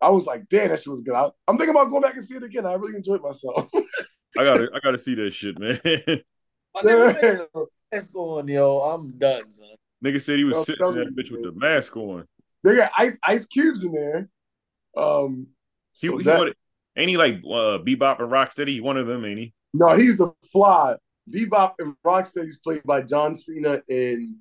I 0.00 0.10
was 0.10 0.26
like, 0.26 0.48
damn, 0.48 0.68
that 0.68 0.78
shit 0.78 0.88
was 0.88 1.00
good. 1.00 1.14
I, 1.14 1.28
I'm 1.48 1.58
thinking 1.58 1.74
about 1.74 1.90
going 1.90 2.02
back 2.02 2.14
and 2.14 2.24
see 2.24 2.36
it 2.36 2.42
again. 2.44 2.64
I 2.66 2.74
really 2.74 2.94
enjoyed 2.94 3.20
myself. 3.22 3.68
I 4.38 4.44
gotta, 4.44 4.68
I 4.72 4.78
gotta 4.80 4.98
see 4.98 5.16
that 5.16 5.32
shit, 5.32 5.58
man. 5.58 5.80
My 6.74 6.82
nigga 6.82 7.46
Let's 7.90 8.06
go 8.12 8.38
on, 8.38 8.46
yo. 8.46 8.78
I'm 8.78 9.18
done, 9.18 9.52
son. 9.52 9.66
Nigga 10.04 10.22
said 10.22 10.36
he 10.38 10.44
was 10.44 10.56
Yo, 10.58 10.62
sitting 10.62 10.86
in 10.86 10.94
that 10.94 11.16
bitch 11.16 11.32
with 11.32 11.42
the 11.42 11.50
mask 11.56 11.96
on. 11.96 12.24
They 12.64 12.76
got 12.76 12.90
ice 12.98 13.16
ice 13.24 13.46
cubes 13.46 13.84
in 13.84 13.92
there. 13.92 14.28
Um, 14.96 15.46
He, 15.98 16.08
so 16.08 16.16
he 16.18 16.24
that- 16.24 16.38
wanted, 16.38 16.56
ain't 16.96 17.08
he 17.10 17.16
like 17.16 17.36
uh, 17.44 17.78
Bebop 17.78 18.20
and 18.20 18.30
Rocksteady? 18.30 18.68
He 18.68 18.80
one 18.80 18.96
of 18.96 19.06
them, 19.06 19.24
ain't 19.24 19.38
he? 19.38 19.54
no, 19.74 19.94
he's 19.96 20.18
the 20.18 20.32
fly. 20.50 20.96
Bebop 21.30 21.74
and 21.78 21.94
Rocksteady. 22.04 22.34
Rocksteady's 22.46 22.58
played 22.58 22.82
by 22.84 23.02
John 23.02 23.34
Cena 23.34 23.80
and 23.88 24.36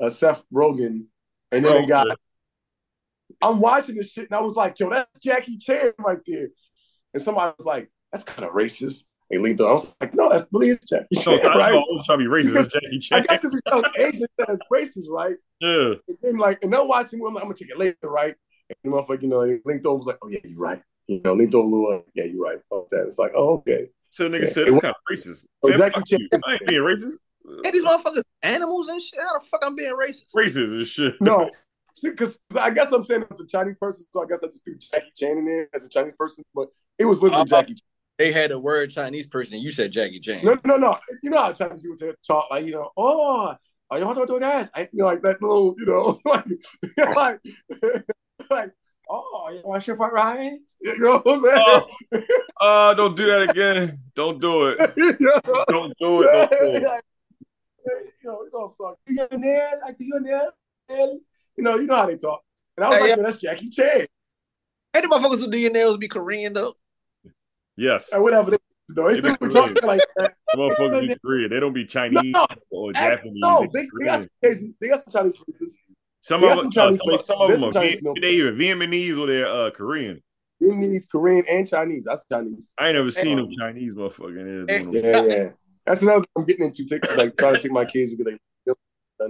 uh, 0.00 0.08
Seth 0.10 0.42
Rogen, 0.54 1.04
and 1.52 1.64
then 1.64 1.74
they 1.74 1.86
got. 1.86 2.06
I'm 3.42 3.60
watching 3.60 3.96
this 3.96 4.10
shit 4.12 4.26
and 4.30 4.34
I 4.34 4.40
was 4.40 4.54
like, 4.56 4.78
"Yo, 4.80 4.88
that's 4.90 5.20
Jackie 5.20 5.58
Chan 5.58 5.92
right 5.98 6.18
there," 6.26 6.48
and 7.12 7.22
somebody 7.22 7.54
was 7.58 7.66
like, 7.66 7.90
"That's 8.12 8.24
kind 8.24 8.46
of 8.48 8.54
racist." 8.54 9.04
They 9.30 9.38
leaned 9.38 9.60
on. 9.60 9.68
I 9.68 9.72
was 9.74 9.96
like, 10.00 10.14
"No, 10.14 10.28
that's 10.30 10.46
really 10.52 10.70
is 10.70 10.78
Jackie 10.88 11.06
No, 11.12 11.20
Chan, 11.22 11.46
I 11.46 11.54
right?" 11.58 11.72
know, 11.74 11.84
I'm 11.98 12.04
trying 12.04 12.18
to 12.20 12.24
be 12.24 12.30
racist. 12.30 12.54
That's 12.54 12.68
Jackie 12.68 12.86
I 12.96 12.98
Chan. 13.00 13.24
guess 13.28 13.38
because 13.38 13.52
he's 13.52 13.62
telling 13.68 13.84
Asian 13.98 14.26
that 14.38 14.48
it's 14.48 14.62
racist, 14.72 15.08
right? 15.10 15.36
Yeah. 15.60 15.94
And 16.08 16.18
then 16.22 16.36
like, 16.38 16.62
and 16.62 16.72
they're 16.72 16.84
watching. 16.84 17.20
I'm 17.26 17.34
like, 17.34 17.42
I'm 17.42 17.48
gonna 17.48 17.54
take 17.58 17.70
it 17.70 17.78
later, 17.78 17.96
right? 18.04 18.34
And 18.70 18.76
the 18.92 18.96
motherfucker, 18.96 19.22
you 19.22 19.28
know, 19.28 19.42
he 19.42 19.58
linked 19.64 19.84
over 19.86 19.98
was 19.98 20.06
like, 20.06 20.18
"Oh 20.22 20.28
yeah, 20.28 20.38
you're 20.44 20.58
right." 20.58 20.82
You 21.08 21.20
know, 21.24 21.34
linked 21.34 21.54
over 21.54 21.66
like, 21.66 21.72
little. 21.72 22.04
Yeah, 22.14 22.24
you're 22.24 22.42
right. 22.44 22.58
Oh, 22.70 22.86
that. 22.90 23.06
It's 23.06 23.18
like, 23.18 23.32
oh 23.34 23.54
okay. 23.58 23.88
So 24.10 24.28
the 24.28 24.36
nigga 24.38 24.42
Yeah. 24.44 24.48
said 24.48 24.62
It 24.62 24.68
it's 24.68 24.74
wa- 24.76 24.80
kind 24.80 24.94
of 24.94 25.16
racist. 25.16 25.46
Oh, 25.62 25.68
Man, 25.68 25.78
Jackie 25.78 26.02
Chan- 26.06 26.28
I 26.46 26.52
ain't 26.52 26.66
being 26.66 26.82
racist. 26.82 27.16
Hey, 27.64 27.70
these 27.70 27.84
motherfuckers 27.84 28.22
animals 28.42 28.88
and 28.88 29.02
shit. 29.02 29.18
How 29.20 29.38
the 29.38 29.44
fuck 29.46 29.60
I'm 29.64 29.74
being 29.76 29.94
racist? 29.94 30.34
Racist 30.34 30.70
and 30.76 30.86
shit. 30.86 31.14
No, 31.20 31.50
because 32.02 32.38
I 32.58 32.70
guess 32.70 32.92
I'm 32.92 33.04
saying 33.04 33.24
as 33.30 33.40
a 33.40 33.46
Chinese 33.46 33.76
person, 33.80 34.06
so 34.10 34.22
I 34.22 34.26
guess 34.26 34.42
I 34.42 34.46
just 34.46 34.64
threw 34.64 34.76
Jackie 34.76 35.12
Chan 35.16 35.36
in 35.36 35.44
there 35.46 35.68
as 35.74 35.84
a 35.84 35.88
Chinese 35.88 36.14
person, 36.18 36.44
but 36.54 36.68
it 36.98 37.04
was 37.06 37.22
literally 37.22 37.42
Uh, 37.42 37.46
Jackie. 37.46 37.76
Chan. 38.18 38.32
They 38.32 38.32
had 38.32 38.50
a 38.50 38.58
word 38.58 38.90
Chinese 38.90 39.26
person 39.26 39.54
and 39.54 39.62
you 39.62 39.70
said 39.70 39.92
Jackie 39.92 40.20
Chan. 40.20 40.44
No, 40.44 40.58
no, 40.64 40.76
no. 40.76 40.98
You 41.22 41.30
know 41.30 41.42
how 41.42 41.52
Chinese 41.52 41.82
people 41.82 42.12
talk 42.26 42.50
like 42.50 42.66
you 42.66 42.72
know, 42.72 42.90
oh, 42.96 43.54
oh, 43.90 43.96
you 43.96 44.04
want 44.04 44.18
to 44.18 44.26
do 44.26 44.38
that? 44.40 44.70
I, 44.74 44.82
you 44.82 44.88
know, 44.94 45.06
like 45.06 45.22
that 45.22 45.40
little, 45.42 45.74
you 45.78 45.86
know, 45.86 46.20
like, 46.24 46.44
like, 47.16 47.40
like, 48.50 48.70
oh, 49.08 49.50
you 49.52 49.62
want 49.64 49.84
to 49.84 49.96
fried 49.96 50.12
rice? 50.12 50.58
You 50.80 50.98
know 50.98 51.18
what 51.18 51.36
I'm 51.36 51.42
saying? 52.12 52.24
Uh, 52.60 52.94
don't 52.94 53.16
do 53.16 53.26
that 53.26 53.50
again. 53.50 53.98
Don't 54.14 54.40
do 54.40 54.68
it. 54.68 54.92
you 54.96 55.16
know? 55.20 55.64
Don't 55.68 55.96
do 55.98 56.22
it. 56.22 56.32
Don't 56.32 56.50
do 56.50 56.56
it. 56.60 56.72
you 56.74 56.80
know, 56.80 57.00
you 58.22 58.24
know 58.24 58.48
what 58.50 58.64
I'm 58.64 58.74
talking. 58.74 58.96
You 59.06 59.26
in? 59.30 59.80
Like 59.84 59.96
you 59.98 60.16
in 60.16 60.22
there? 60.24 60.50
You 60.90 61.64
know, 61.64 61.76
you 61.76 61.86
know 61.86 61.96
how 61.96 62.06
they 62.06 62.16
talk. 62.16 62.42
And 62.76 62.84
I 62.84 62.88
was 62.90 62.98
Hey, 62.98 63.08
like, 63.08 63.16
yeah. 63.16 63.22
That's 63.24 63.38
Jackie 63.38 63.68
Chan. 63.68 64.06
Hey, 64.92 65.00
the 65.00 65.08
motherfuckers 65.08 65.40
who 65.40 65.50
do 65.50 65.58
your 65.58 65.72
nails 65.72 65.96
be 65.96 66.08
Korean 66.08 66.52
though. 66.52 66.74
Yes. 67.78 68.10
And 68.12 68.22
whatever 68.22 68.50
they 68.50 68.56
do, 68.88 68.94
they 68.94 69.14
They 69.14 69.20
still 69.20 69.36
be 69.36 69.46
be 69.46 69.52
talking 69.54 69.76
like 69.84 70.00
that. 70.16 70.34
Motherfuckers 70.56 71.08
be 71.08 71.16
Korean. 71.24 71.50
They 71.50 71.60
don't 71.60 71.72
be 71.72 71.86
Chinese 71.86 72.20
No, 72.32 72.46
or 72.70 72.92
Japanese. 72.92 73.34
No, 73.36 73.66
They 73.72 73.82
they, 73.98 74.04
got 74.04 74.20
some 74.20 74.28
crazy. 74.42 74.74
They 74.80 74.88
got 74.88 75.00
some 75.02 75.12
Chinese 75.12 75.36
places. 75.36 75.78
Some 76.20 76.40
they 76.40 76.50
of 76.50 76.58
them, 76.62 76.72
some 76.72 76.92
uh, 76.92 76.96
some, 76.96 77.10
of- 77.14 77.20
some 77.20 77.40
of 77.40 77.48
them 77.50 77.60
some 77.60 77.68
are 77.70 77.72
Chinese 77.72 78.00
Viet- 78.02 78.18
they 78.20 78.30
either 78.32 78.52
Vietnamese 78.52 79.18
or 79.18 79.26
they're 79.26 79.46
uh, 79.46 79.70
Korean. 79.70 80.20
Vietnamese, 80.60 81.04
Korean, 81.10 81.44
and 81.48 81.68
Chinese. 81.68 82.04
That's 82.06 82.26
Chinese. 82.26 82.72
I 82.76 82.88
ain't 82.88 82.96
never 82.96 83.10
seen 83.12 83.38
Hey. 83.38 83.44
them 83.44 83.50
Chinese 83.56 83.94
motherfucker 83.94 84.40
in 84.40 84.66
Hey. 84.68 84.78
there 84.78 84.78
doing 84.82 84.92
them. 84.92 85.28
Yeah, 85.28 85.36
yeah. 85.36 85.48
That's 85.86 86.02
another 86.02 86.20
thing 86.20 86.26
I'm 86.36 86.44
getting 86.44 86.66
into. 86.66 86.84
Take, 86.84 87.16
like 87.16 87.36
trying 87.36 87.54
to 87.54 87.60
take 87.60 87.70
my 87.72 87.84
kids 87.84 88.10
to 88.16 88.16
get 88.24 88.32
like 88.32 88.40
done 88.66 88.76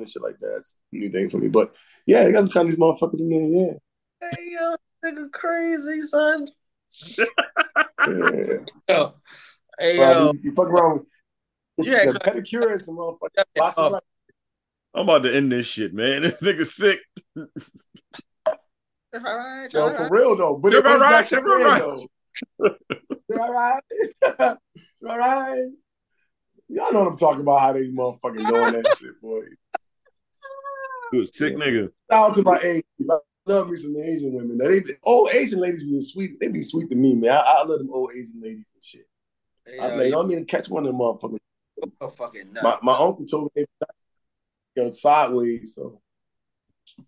and 0.01 0.09
shit 0.09 0.23
like 0.23 0.39
that. 0.41 0.57
It's 0.57 0.79
a 0.93 0.97
new 0.97 1.11
thing 1.11 1.29
for 1.31 1.37
me. 1.39 1.49
But 1.49 1.75
yeah, 2.07 2.25
they 2.25 2.33
got 2.33 2.41
some 2.41 2.49
Chinese 2.49 2.77
motherfuckers 2.77 3.21
in 3.21 3.29
there. 3.29 3.67
Yeah. 4.23 4.29
Hey, 4.31 4.51
yo, 4.53 4.77
nigga 5.05 5.31
crazy, 5.33 6.01
son. 6.03 6.49
yeah. 8.07 8.57
Yo. 8.89 9.15
Hey, 9.79 9.99
Well, 9.99 10.27
yo. 10.27 10.33
you, 10.33 10.41
you 10.45 10.55
fuck 10.55 10.69
around 10.69 11.07
with 11.77 11.87
Yeah, 11.87 12.11
the 12.11 12.19
pedicure 12.19 12.73
and 12.73 12.83
some 12.83 12.97
motherfuckers. 12.97 13.45
Boxing 13.55 13.95
uh. 13.95 14.01
I'm 14.95 15.03
about 15.09 15.23
to 15.25 15.35
end 15.35 15.53
this 15.53 15.67
shit, 15.67 15.95
man. 15.95 16.23
This 16.41 16.41
nigga 16.41 16.67
sick. 16.67 17.01
All 19.15 19.21
right, 19.23 19.69
Yo, 19.73 19.83
all 19.83 19.91
for 19.95 20.09
real 20.11 20.37
though. 20.37 20.57
But 20.57 20.73
You're 20.73 20.81
it 20.81 20.85
goes 20.85 21.01
right, 21.01 21.11
back 21.11 21.27
to 21.27 21.41
right. 21.41 21.81
though. 21.81 22.07
You're 23.29 23.43
all 23.43 23.53
right. 23.53 23.83
You're 25.01 25.11
all 25.11 25.19
right. 25.19 25.67
Y'all 26.69 26.93
know 26.93 27.01
what 27.05 27.13
I'm 27.13 27.17
talking 27.17 27.41
about, 27.41 27.61
how 27.61 27.73
they 27.73 27.87
motherfucking 27.89 28.47
doing 28.49 28.73
that 28.75 28.97
shit, 28.99 29.21
boy. 29.23 29.43
You 31.13 31.23
a 31.23 31.27
sick 31.27 31.57
nigga. 31.57 31.89
Shout 32.11 32.31
out 32.31 32.37
to 32.37 32.43
my 32.43 32.59
Asian. 32.59 32.85
I 33.49 33.53
love 33.53 33.71
me 33.71 33.77
some 33.77 33.97
Asian 33.97 34.33
women. 34.33 34.59
Now, 34.59 34.69
They, 34.69 34.81
old 35.05 35.31
Asian 35.33 35.61
ladies 35.61 35.83
be 35.83 36.01
sweet. 36.03 36.39
They 36.41 36.49
be 36.49 36.63
sweet 36.63 36.89
to 36.91 36.95
me, 36.95 37.15
man. 37.15 37.31
I, 37.33 37.41
I 37.41 37.65
love 37.65 37.79
them 37.79 37.91
old 37.93 38.11
Asian 38.13 38.41
ladies 38.41 38.67
and 38.75 38.85
shit. 38.85 39.09
Hey, 39.67 39.79
I, 39.79 39.89
yo, 39.89 39.97
like, 39.97 40.09
you 40.09 40.19
I 40.19 40.23
mean, 40.25 40.45
catch 40.45 40.69
one 40.69 40.85
of 40.85 40.93
them 40.93 41.01
motherfuckers. 41.01 41.39
a 42.01 42.11
fucking 42.11 42.53
nut. 42.53 42.63
My, 42.63 42.93
my 42.93 42.99
uncle 42.99 43.25
told 43.25 43.51
me 43.55 43.65
they 43.65 43.87
go 44.77 44.91
sideways, 44.91 45.75
so 45.75 46.01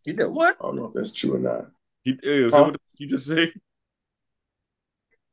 you 0.05 0.15
did 0.15 0.29
what? 0.29 0.57
I 0.61 0.65
don't 0.65 0.77
know 0.77 0.87
if 0.87 0.93
that's 0.93 1.13
true 1.13 1.37
or 1.37 1.39
not. 1.39 1.71
He, 2.03 2.19
hey, 2.23 2.49
Huh? 2.51 2.65
what 2.65 2.77
you 2.97 3.09
just 3.09 3.27
say? 3.27 3.53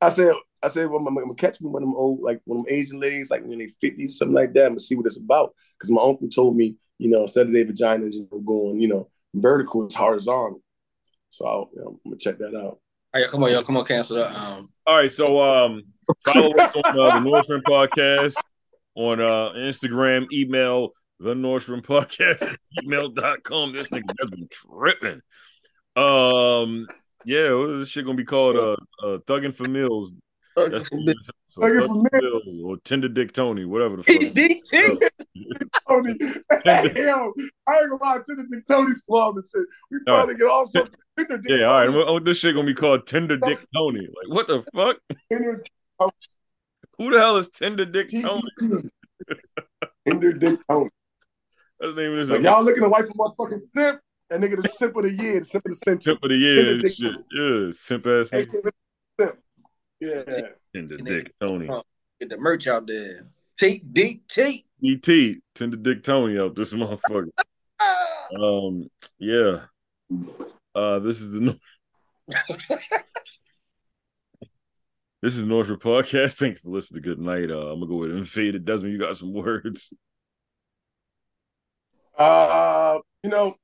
I 0.01 0.09
said, 0.09 0.33
I 0.61 0.67
said, 0.67 0.89
well, 0.89 1.05
I'm 1.07 1.15
gonna 1.15 1.33
catch 1.35 1.61
me 1.61 1.69
one 1.69 1.83
of 1.83 1.87
them 1.89 1.95
old, 1.95 2.21
like 2.21 2.41
one 2.45 2.59
of 2.59 2.65
them 2.65 2.75
Asian 2.75 2.99
ladies, 2.99 3.31
like 3.31 3.43
when 3.45 3.59
they 3.59 3.69
50s, 3.81 4.11
something 4.11 4.35
like 4.35 4.53
that. 4.53 4.65
I'm 4.65 4.71
gonna 4.71 4.79
see 4.79 4.95
what 4.95 5.05
it's 5.05 5.19
about. 5.19 5.55
Because 5.77 5.91
my 5.91 6.01
uncle 6.01 6.27
told 6.27 6.57
me, 6.57 6.75
you 6.97 7.09
know, 7.09 7.23
instead 7.23 7.47
of 7.47 7.53
their 7.53 7.65
vaginas 7.65 8.13
you 8.13 8.27
know, 8.31 8.39
going, 8.39 8.81
you 8.81 8.87
know, 8.87 9.09
vertical, 9.33 9.85
it's 9.85 9.95
horizontal. 9.95 10.61
So 11.37 11.45
I'll, 11.45 11.69
you 11.73 11.81
know, 11.81 11.87
I'm 11.89 11.99
gonna 12.11 12.17
check 12.17 12.39
that 12.39 12.55
out. 12.55 12.79
All 13.13 13.21
right, 13.21 13.29
come 13.29 13.43
on, 13.43 13.51
yo, 13.51 13.63
come 13.63 13.77
on, 13.77 13.85
cancel 13.85 14.17
that. 14.17 14.35
Um, 14.35 14.69
All 14.87 14.97
right, 14.97 15.11
so 15.11 15.39
um, 15.39 15.83
follow 16.25 16.51
us 16.51 16.71
on 16.75 16.99
uh, 16.99 17.13
the 17.13 17.19
Nourishment 17.19 17.63
Podcast 17.63 18.33
on 18.95 19.21
uh, 19.21 19.51
Instagram, 19.55 20.25
email 20.33 20.89
the 21.19 21.35
Nourishment 21.35 21.85
Podcast 21.85 22.41
at 22.41 22.57
gmail.com. 22.83 23.73
This 23.73 23.89
nigga 23.89 24.03
has 24.19 24.29
been 24.31 24.49
tripping. 24.51 25.21
Um, 25.95 26.87
Yeah, 27.23 27.53
what 27.53 27.69
is 27.69 27.79
this 27.79 27.89
shit 27.89 28.05
gonna 28.05 28.17
be 28.17 28.25
called? 28.25 28.55
Uh, 28.55 28.77
uh 29.03 29.17
Thugging 29.19 29.53
for 29.53 29.65
Meals. 29.65 30.13
That's 30.57 30.89
Thugging 30.89 31.13
so 31.47 31.61
Thugging 31.61 31.77
Thugging 31.79 31.87
for 31.87 32.09
for 32.09 32.19
Meals 32.21 32.63
or 32.63 32.77
Tender 32.77 33.07
Dick 33.07 33.31
Tony, 33.31 33.65
whatever 33.65 33.97
the 33.97 34.03
fuck. 34.03 34.21
DDT. 34.21 34.99
Tony. 35.87 36.17
Yo, 36.19 37.33
I 37.67 37.79
ain't 37.79 37.89
gonna 37.89 37.95
lie 38.01 38.19
Tender 38.25 38.45
Dick 38.49 38.65
Tony's 38.67 39.01
club 39.07 39.37
and 39.37 39.45
shit. 39.47 39.65
We 39.91 39.97
All 40.07 40.13
right. 40.13 40.17
probably 40.19 40.35
get 40.35 40.47
all 40.47 40.65
some 40.65 40.89
Tinder 41.17 41.37
Dick 41.37 41.59
Yeah, 41.59 41.65
all 41.65 41.73
right. 41.79 41.89
Well, 41.89 42.19
this 42.19 42.39
shit 42.39 42.55
gonna 42.55 42.65
be 42.65 42.73
called 42.73 43.05
Tender 43.05 43.37
Dick 43.37 43.59
Tony. 43.73 43.99
Like, 43.99 44.35
what 44.35 44.47
the 44.47 44.63
fuck? 44.75 44.97
Tinder 45.31 45.63
Who 46.97 47.11
the 47.11 47.19
hell 47.19 47.37
is 47.37 47.49
Tender 47.49 47.85
Dick 47.85 48.09
Tony? 48.11 48.41
Tender 50.07 50.33
Dick 50.33 50.59
Tony. 50.69 50.89
That's 51.79 51.93
the 51.93 52.01
name 52.01 52.13
of 52.13 52.19
this 52.19 52.29
Like, 52.29 52.39
uh, 52.39 52.43
y'all 52.51 52.63
looking 52.63 52.81
to 52.81 52.89
wife 52.89 53.05
for 53.07 53.13
motherfucking 53.13 53.59
simp? 53.59 53.99
That 54.29 54.41
nigga 54.41 54.61
the 54.61 54.67
simp 54.67 54.95
of 54.97 55.03
the 55.03 55.11
year, 55.13 55.39
the 55.39 55.45
simp 55.45 55.65
of 55.65 55.71
the 55.71 55.75
century. 55.75 56.11
Simp 56.13 56.23
of 56.23 56.29
the 56.29 56.35
year 56.35 56.55
Tender 56.55 56.71
and 56.71 56.81
Dick 56.81 56.93
shit. 56.95 57.15
Yeah, 57.31 57.71
simp 57.71 58.07
ass 58.07 58.29
Hey, 58.31 58.45
nigga. 58.45 58.71
simp. 59.19 59.37
Yeah. 59.99 60.23
Tender 60.75 60.97
Dick 60.97 61.33
Tony. 61.39 61.67
Oh. 61.69 61.83
Get 62.19 62.29
the 62.29 62.37
merch 62.37 62.67
out 62.67 62.87
there. 62.87 63.27
TDT. 63.59 64.63
ET, 64.83 65.37
Tender 65.55 65.77
Dick 65.77 66.03
Tony 66.03 66.39
out 66.39 66.55
this 66.55 66.73
motherfucker. 66.75 67.29
Um, 68.41 68.89
yeah. 69.19 69.61
Uh, 70.75 70.99
this 70.99 71.21
is 71.21 71.31
the 71.31 71.39
Nor- 71.39 71.55
this 75.21 75.33
is 75.33 75.39
the 75.39 75.45
Northwood 75.45 75.79
podcast. 75.79 76.33
Thank 76.33 76.55
you 76.55 76.61
for 76.61 76.69
listening. 76.71 77.03
Good 77.03 77.19
night. 77.19 77.49
Uh, 77.49 77.67
I'm 77.67 77.79
gonna 77.79 77.87
go 77.87 78.03
ahead 78.03 78.17
and 78.17 78.27
fade 78.27 78.55
it. 78.55 78.65
Desmond, 78.65 78.91
you 78.91 78.99
got 78.99 79.15
some 79.15 79.31
words. 79.31 79.93
Uh, 82.17 82.99
you 83.23 83.29
know, 83.29 83.55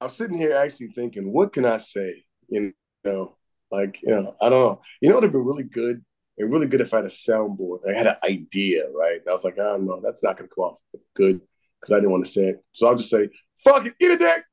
I'm 0.00 0.10
sitting 0.10 0.36
here 0.36 0.54
actually 0.54 0.88
thinking, 0.88 1.32
what 1.32 1.54
can 1.54 1.64
I 1.64 1.78
say? 1.78 2.24
You 2.48 2.74
know, 3.04 3.36
like, 3.72 3.98
you 4.02 4.10
know, 4.10 4.36
I 4.40 4.48
don't 4.48 4.66
know. 4.66 4.80
You 5.00 5.08
know, 5.08 5.14
it 5.14 5.16
would 5.16 5.24
have 5.24 5.32
been 5.32 5.46
really 5.46 5.64
good 5.64 6.04
and 6.38 6.52
really 6.52 6.66
good 6.66 6.80
if 6.80 6.92
I 6.92 6.98
had 6.98 7.06
a 7.06 7.08
soundboard. 7.08 7.78
I 7.88 7.92
had 7.96 8.06
an 8.06 8.16
idea, 8.22 8.84
right? 8.90 9.18
And 9.18 9.28
I 9.28 9.32
was 9.32 9.44
like, 9.44 9.54
I 9.54 9.62
don't 9.62 9.86
know, 9.86 10.00
that's 10.02 10.22
not 10.22 10.36
going 10.36 10.48
to 10.48 10.54
come 10.54 10.64
off 10.64 10.78
good 11.14 11.40
because 11.80 11.92
I 11.92 11.96
didn't 11.96 12.10
want 12.10 12.24
to 12.24 12.30
say 12.30 12.42
it. 12.42 12.64
So 12.72 12.86
I'll 12.86 12.94
just 12.94 13.10
say, 13.10 13.28
fuck 13.64 13.86
it, 13.86 13.94
eat 13.98 14.10
a 14.10 14.18
dick. 14.18 14.44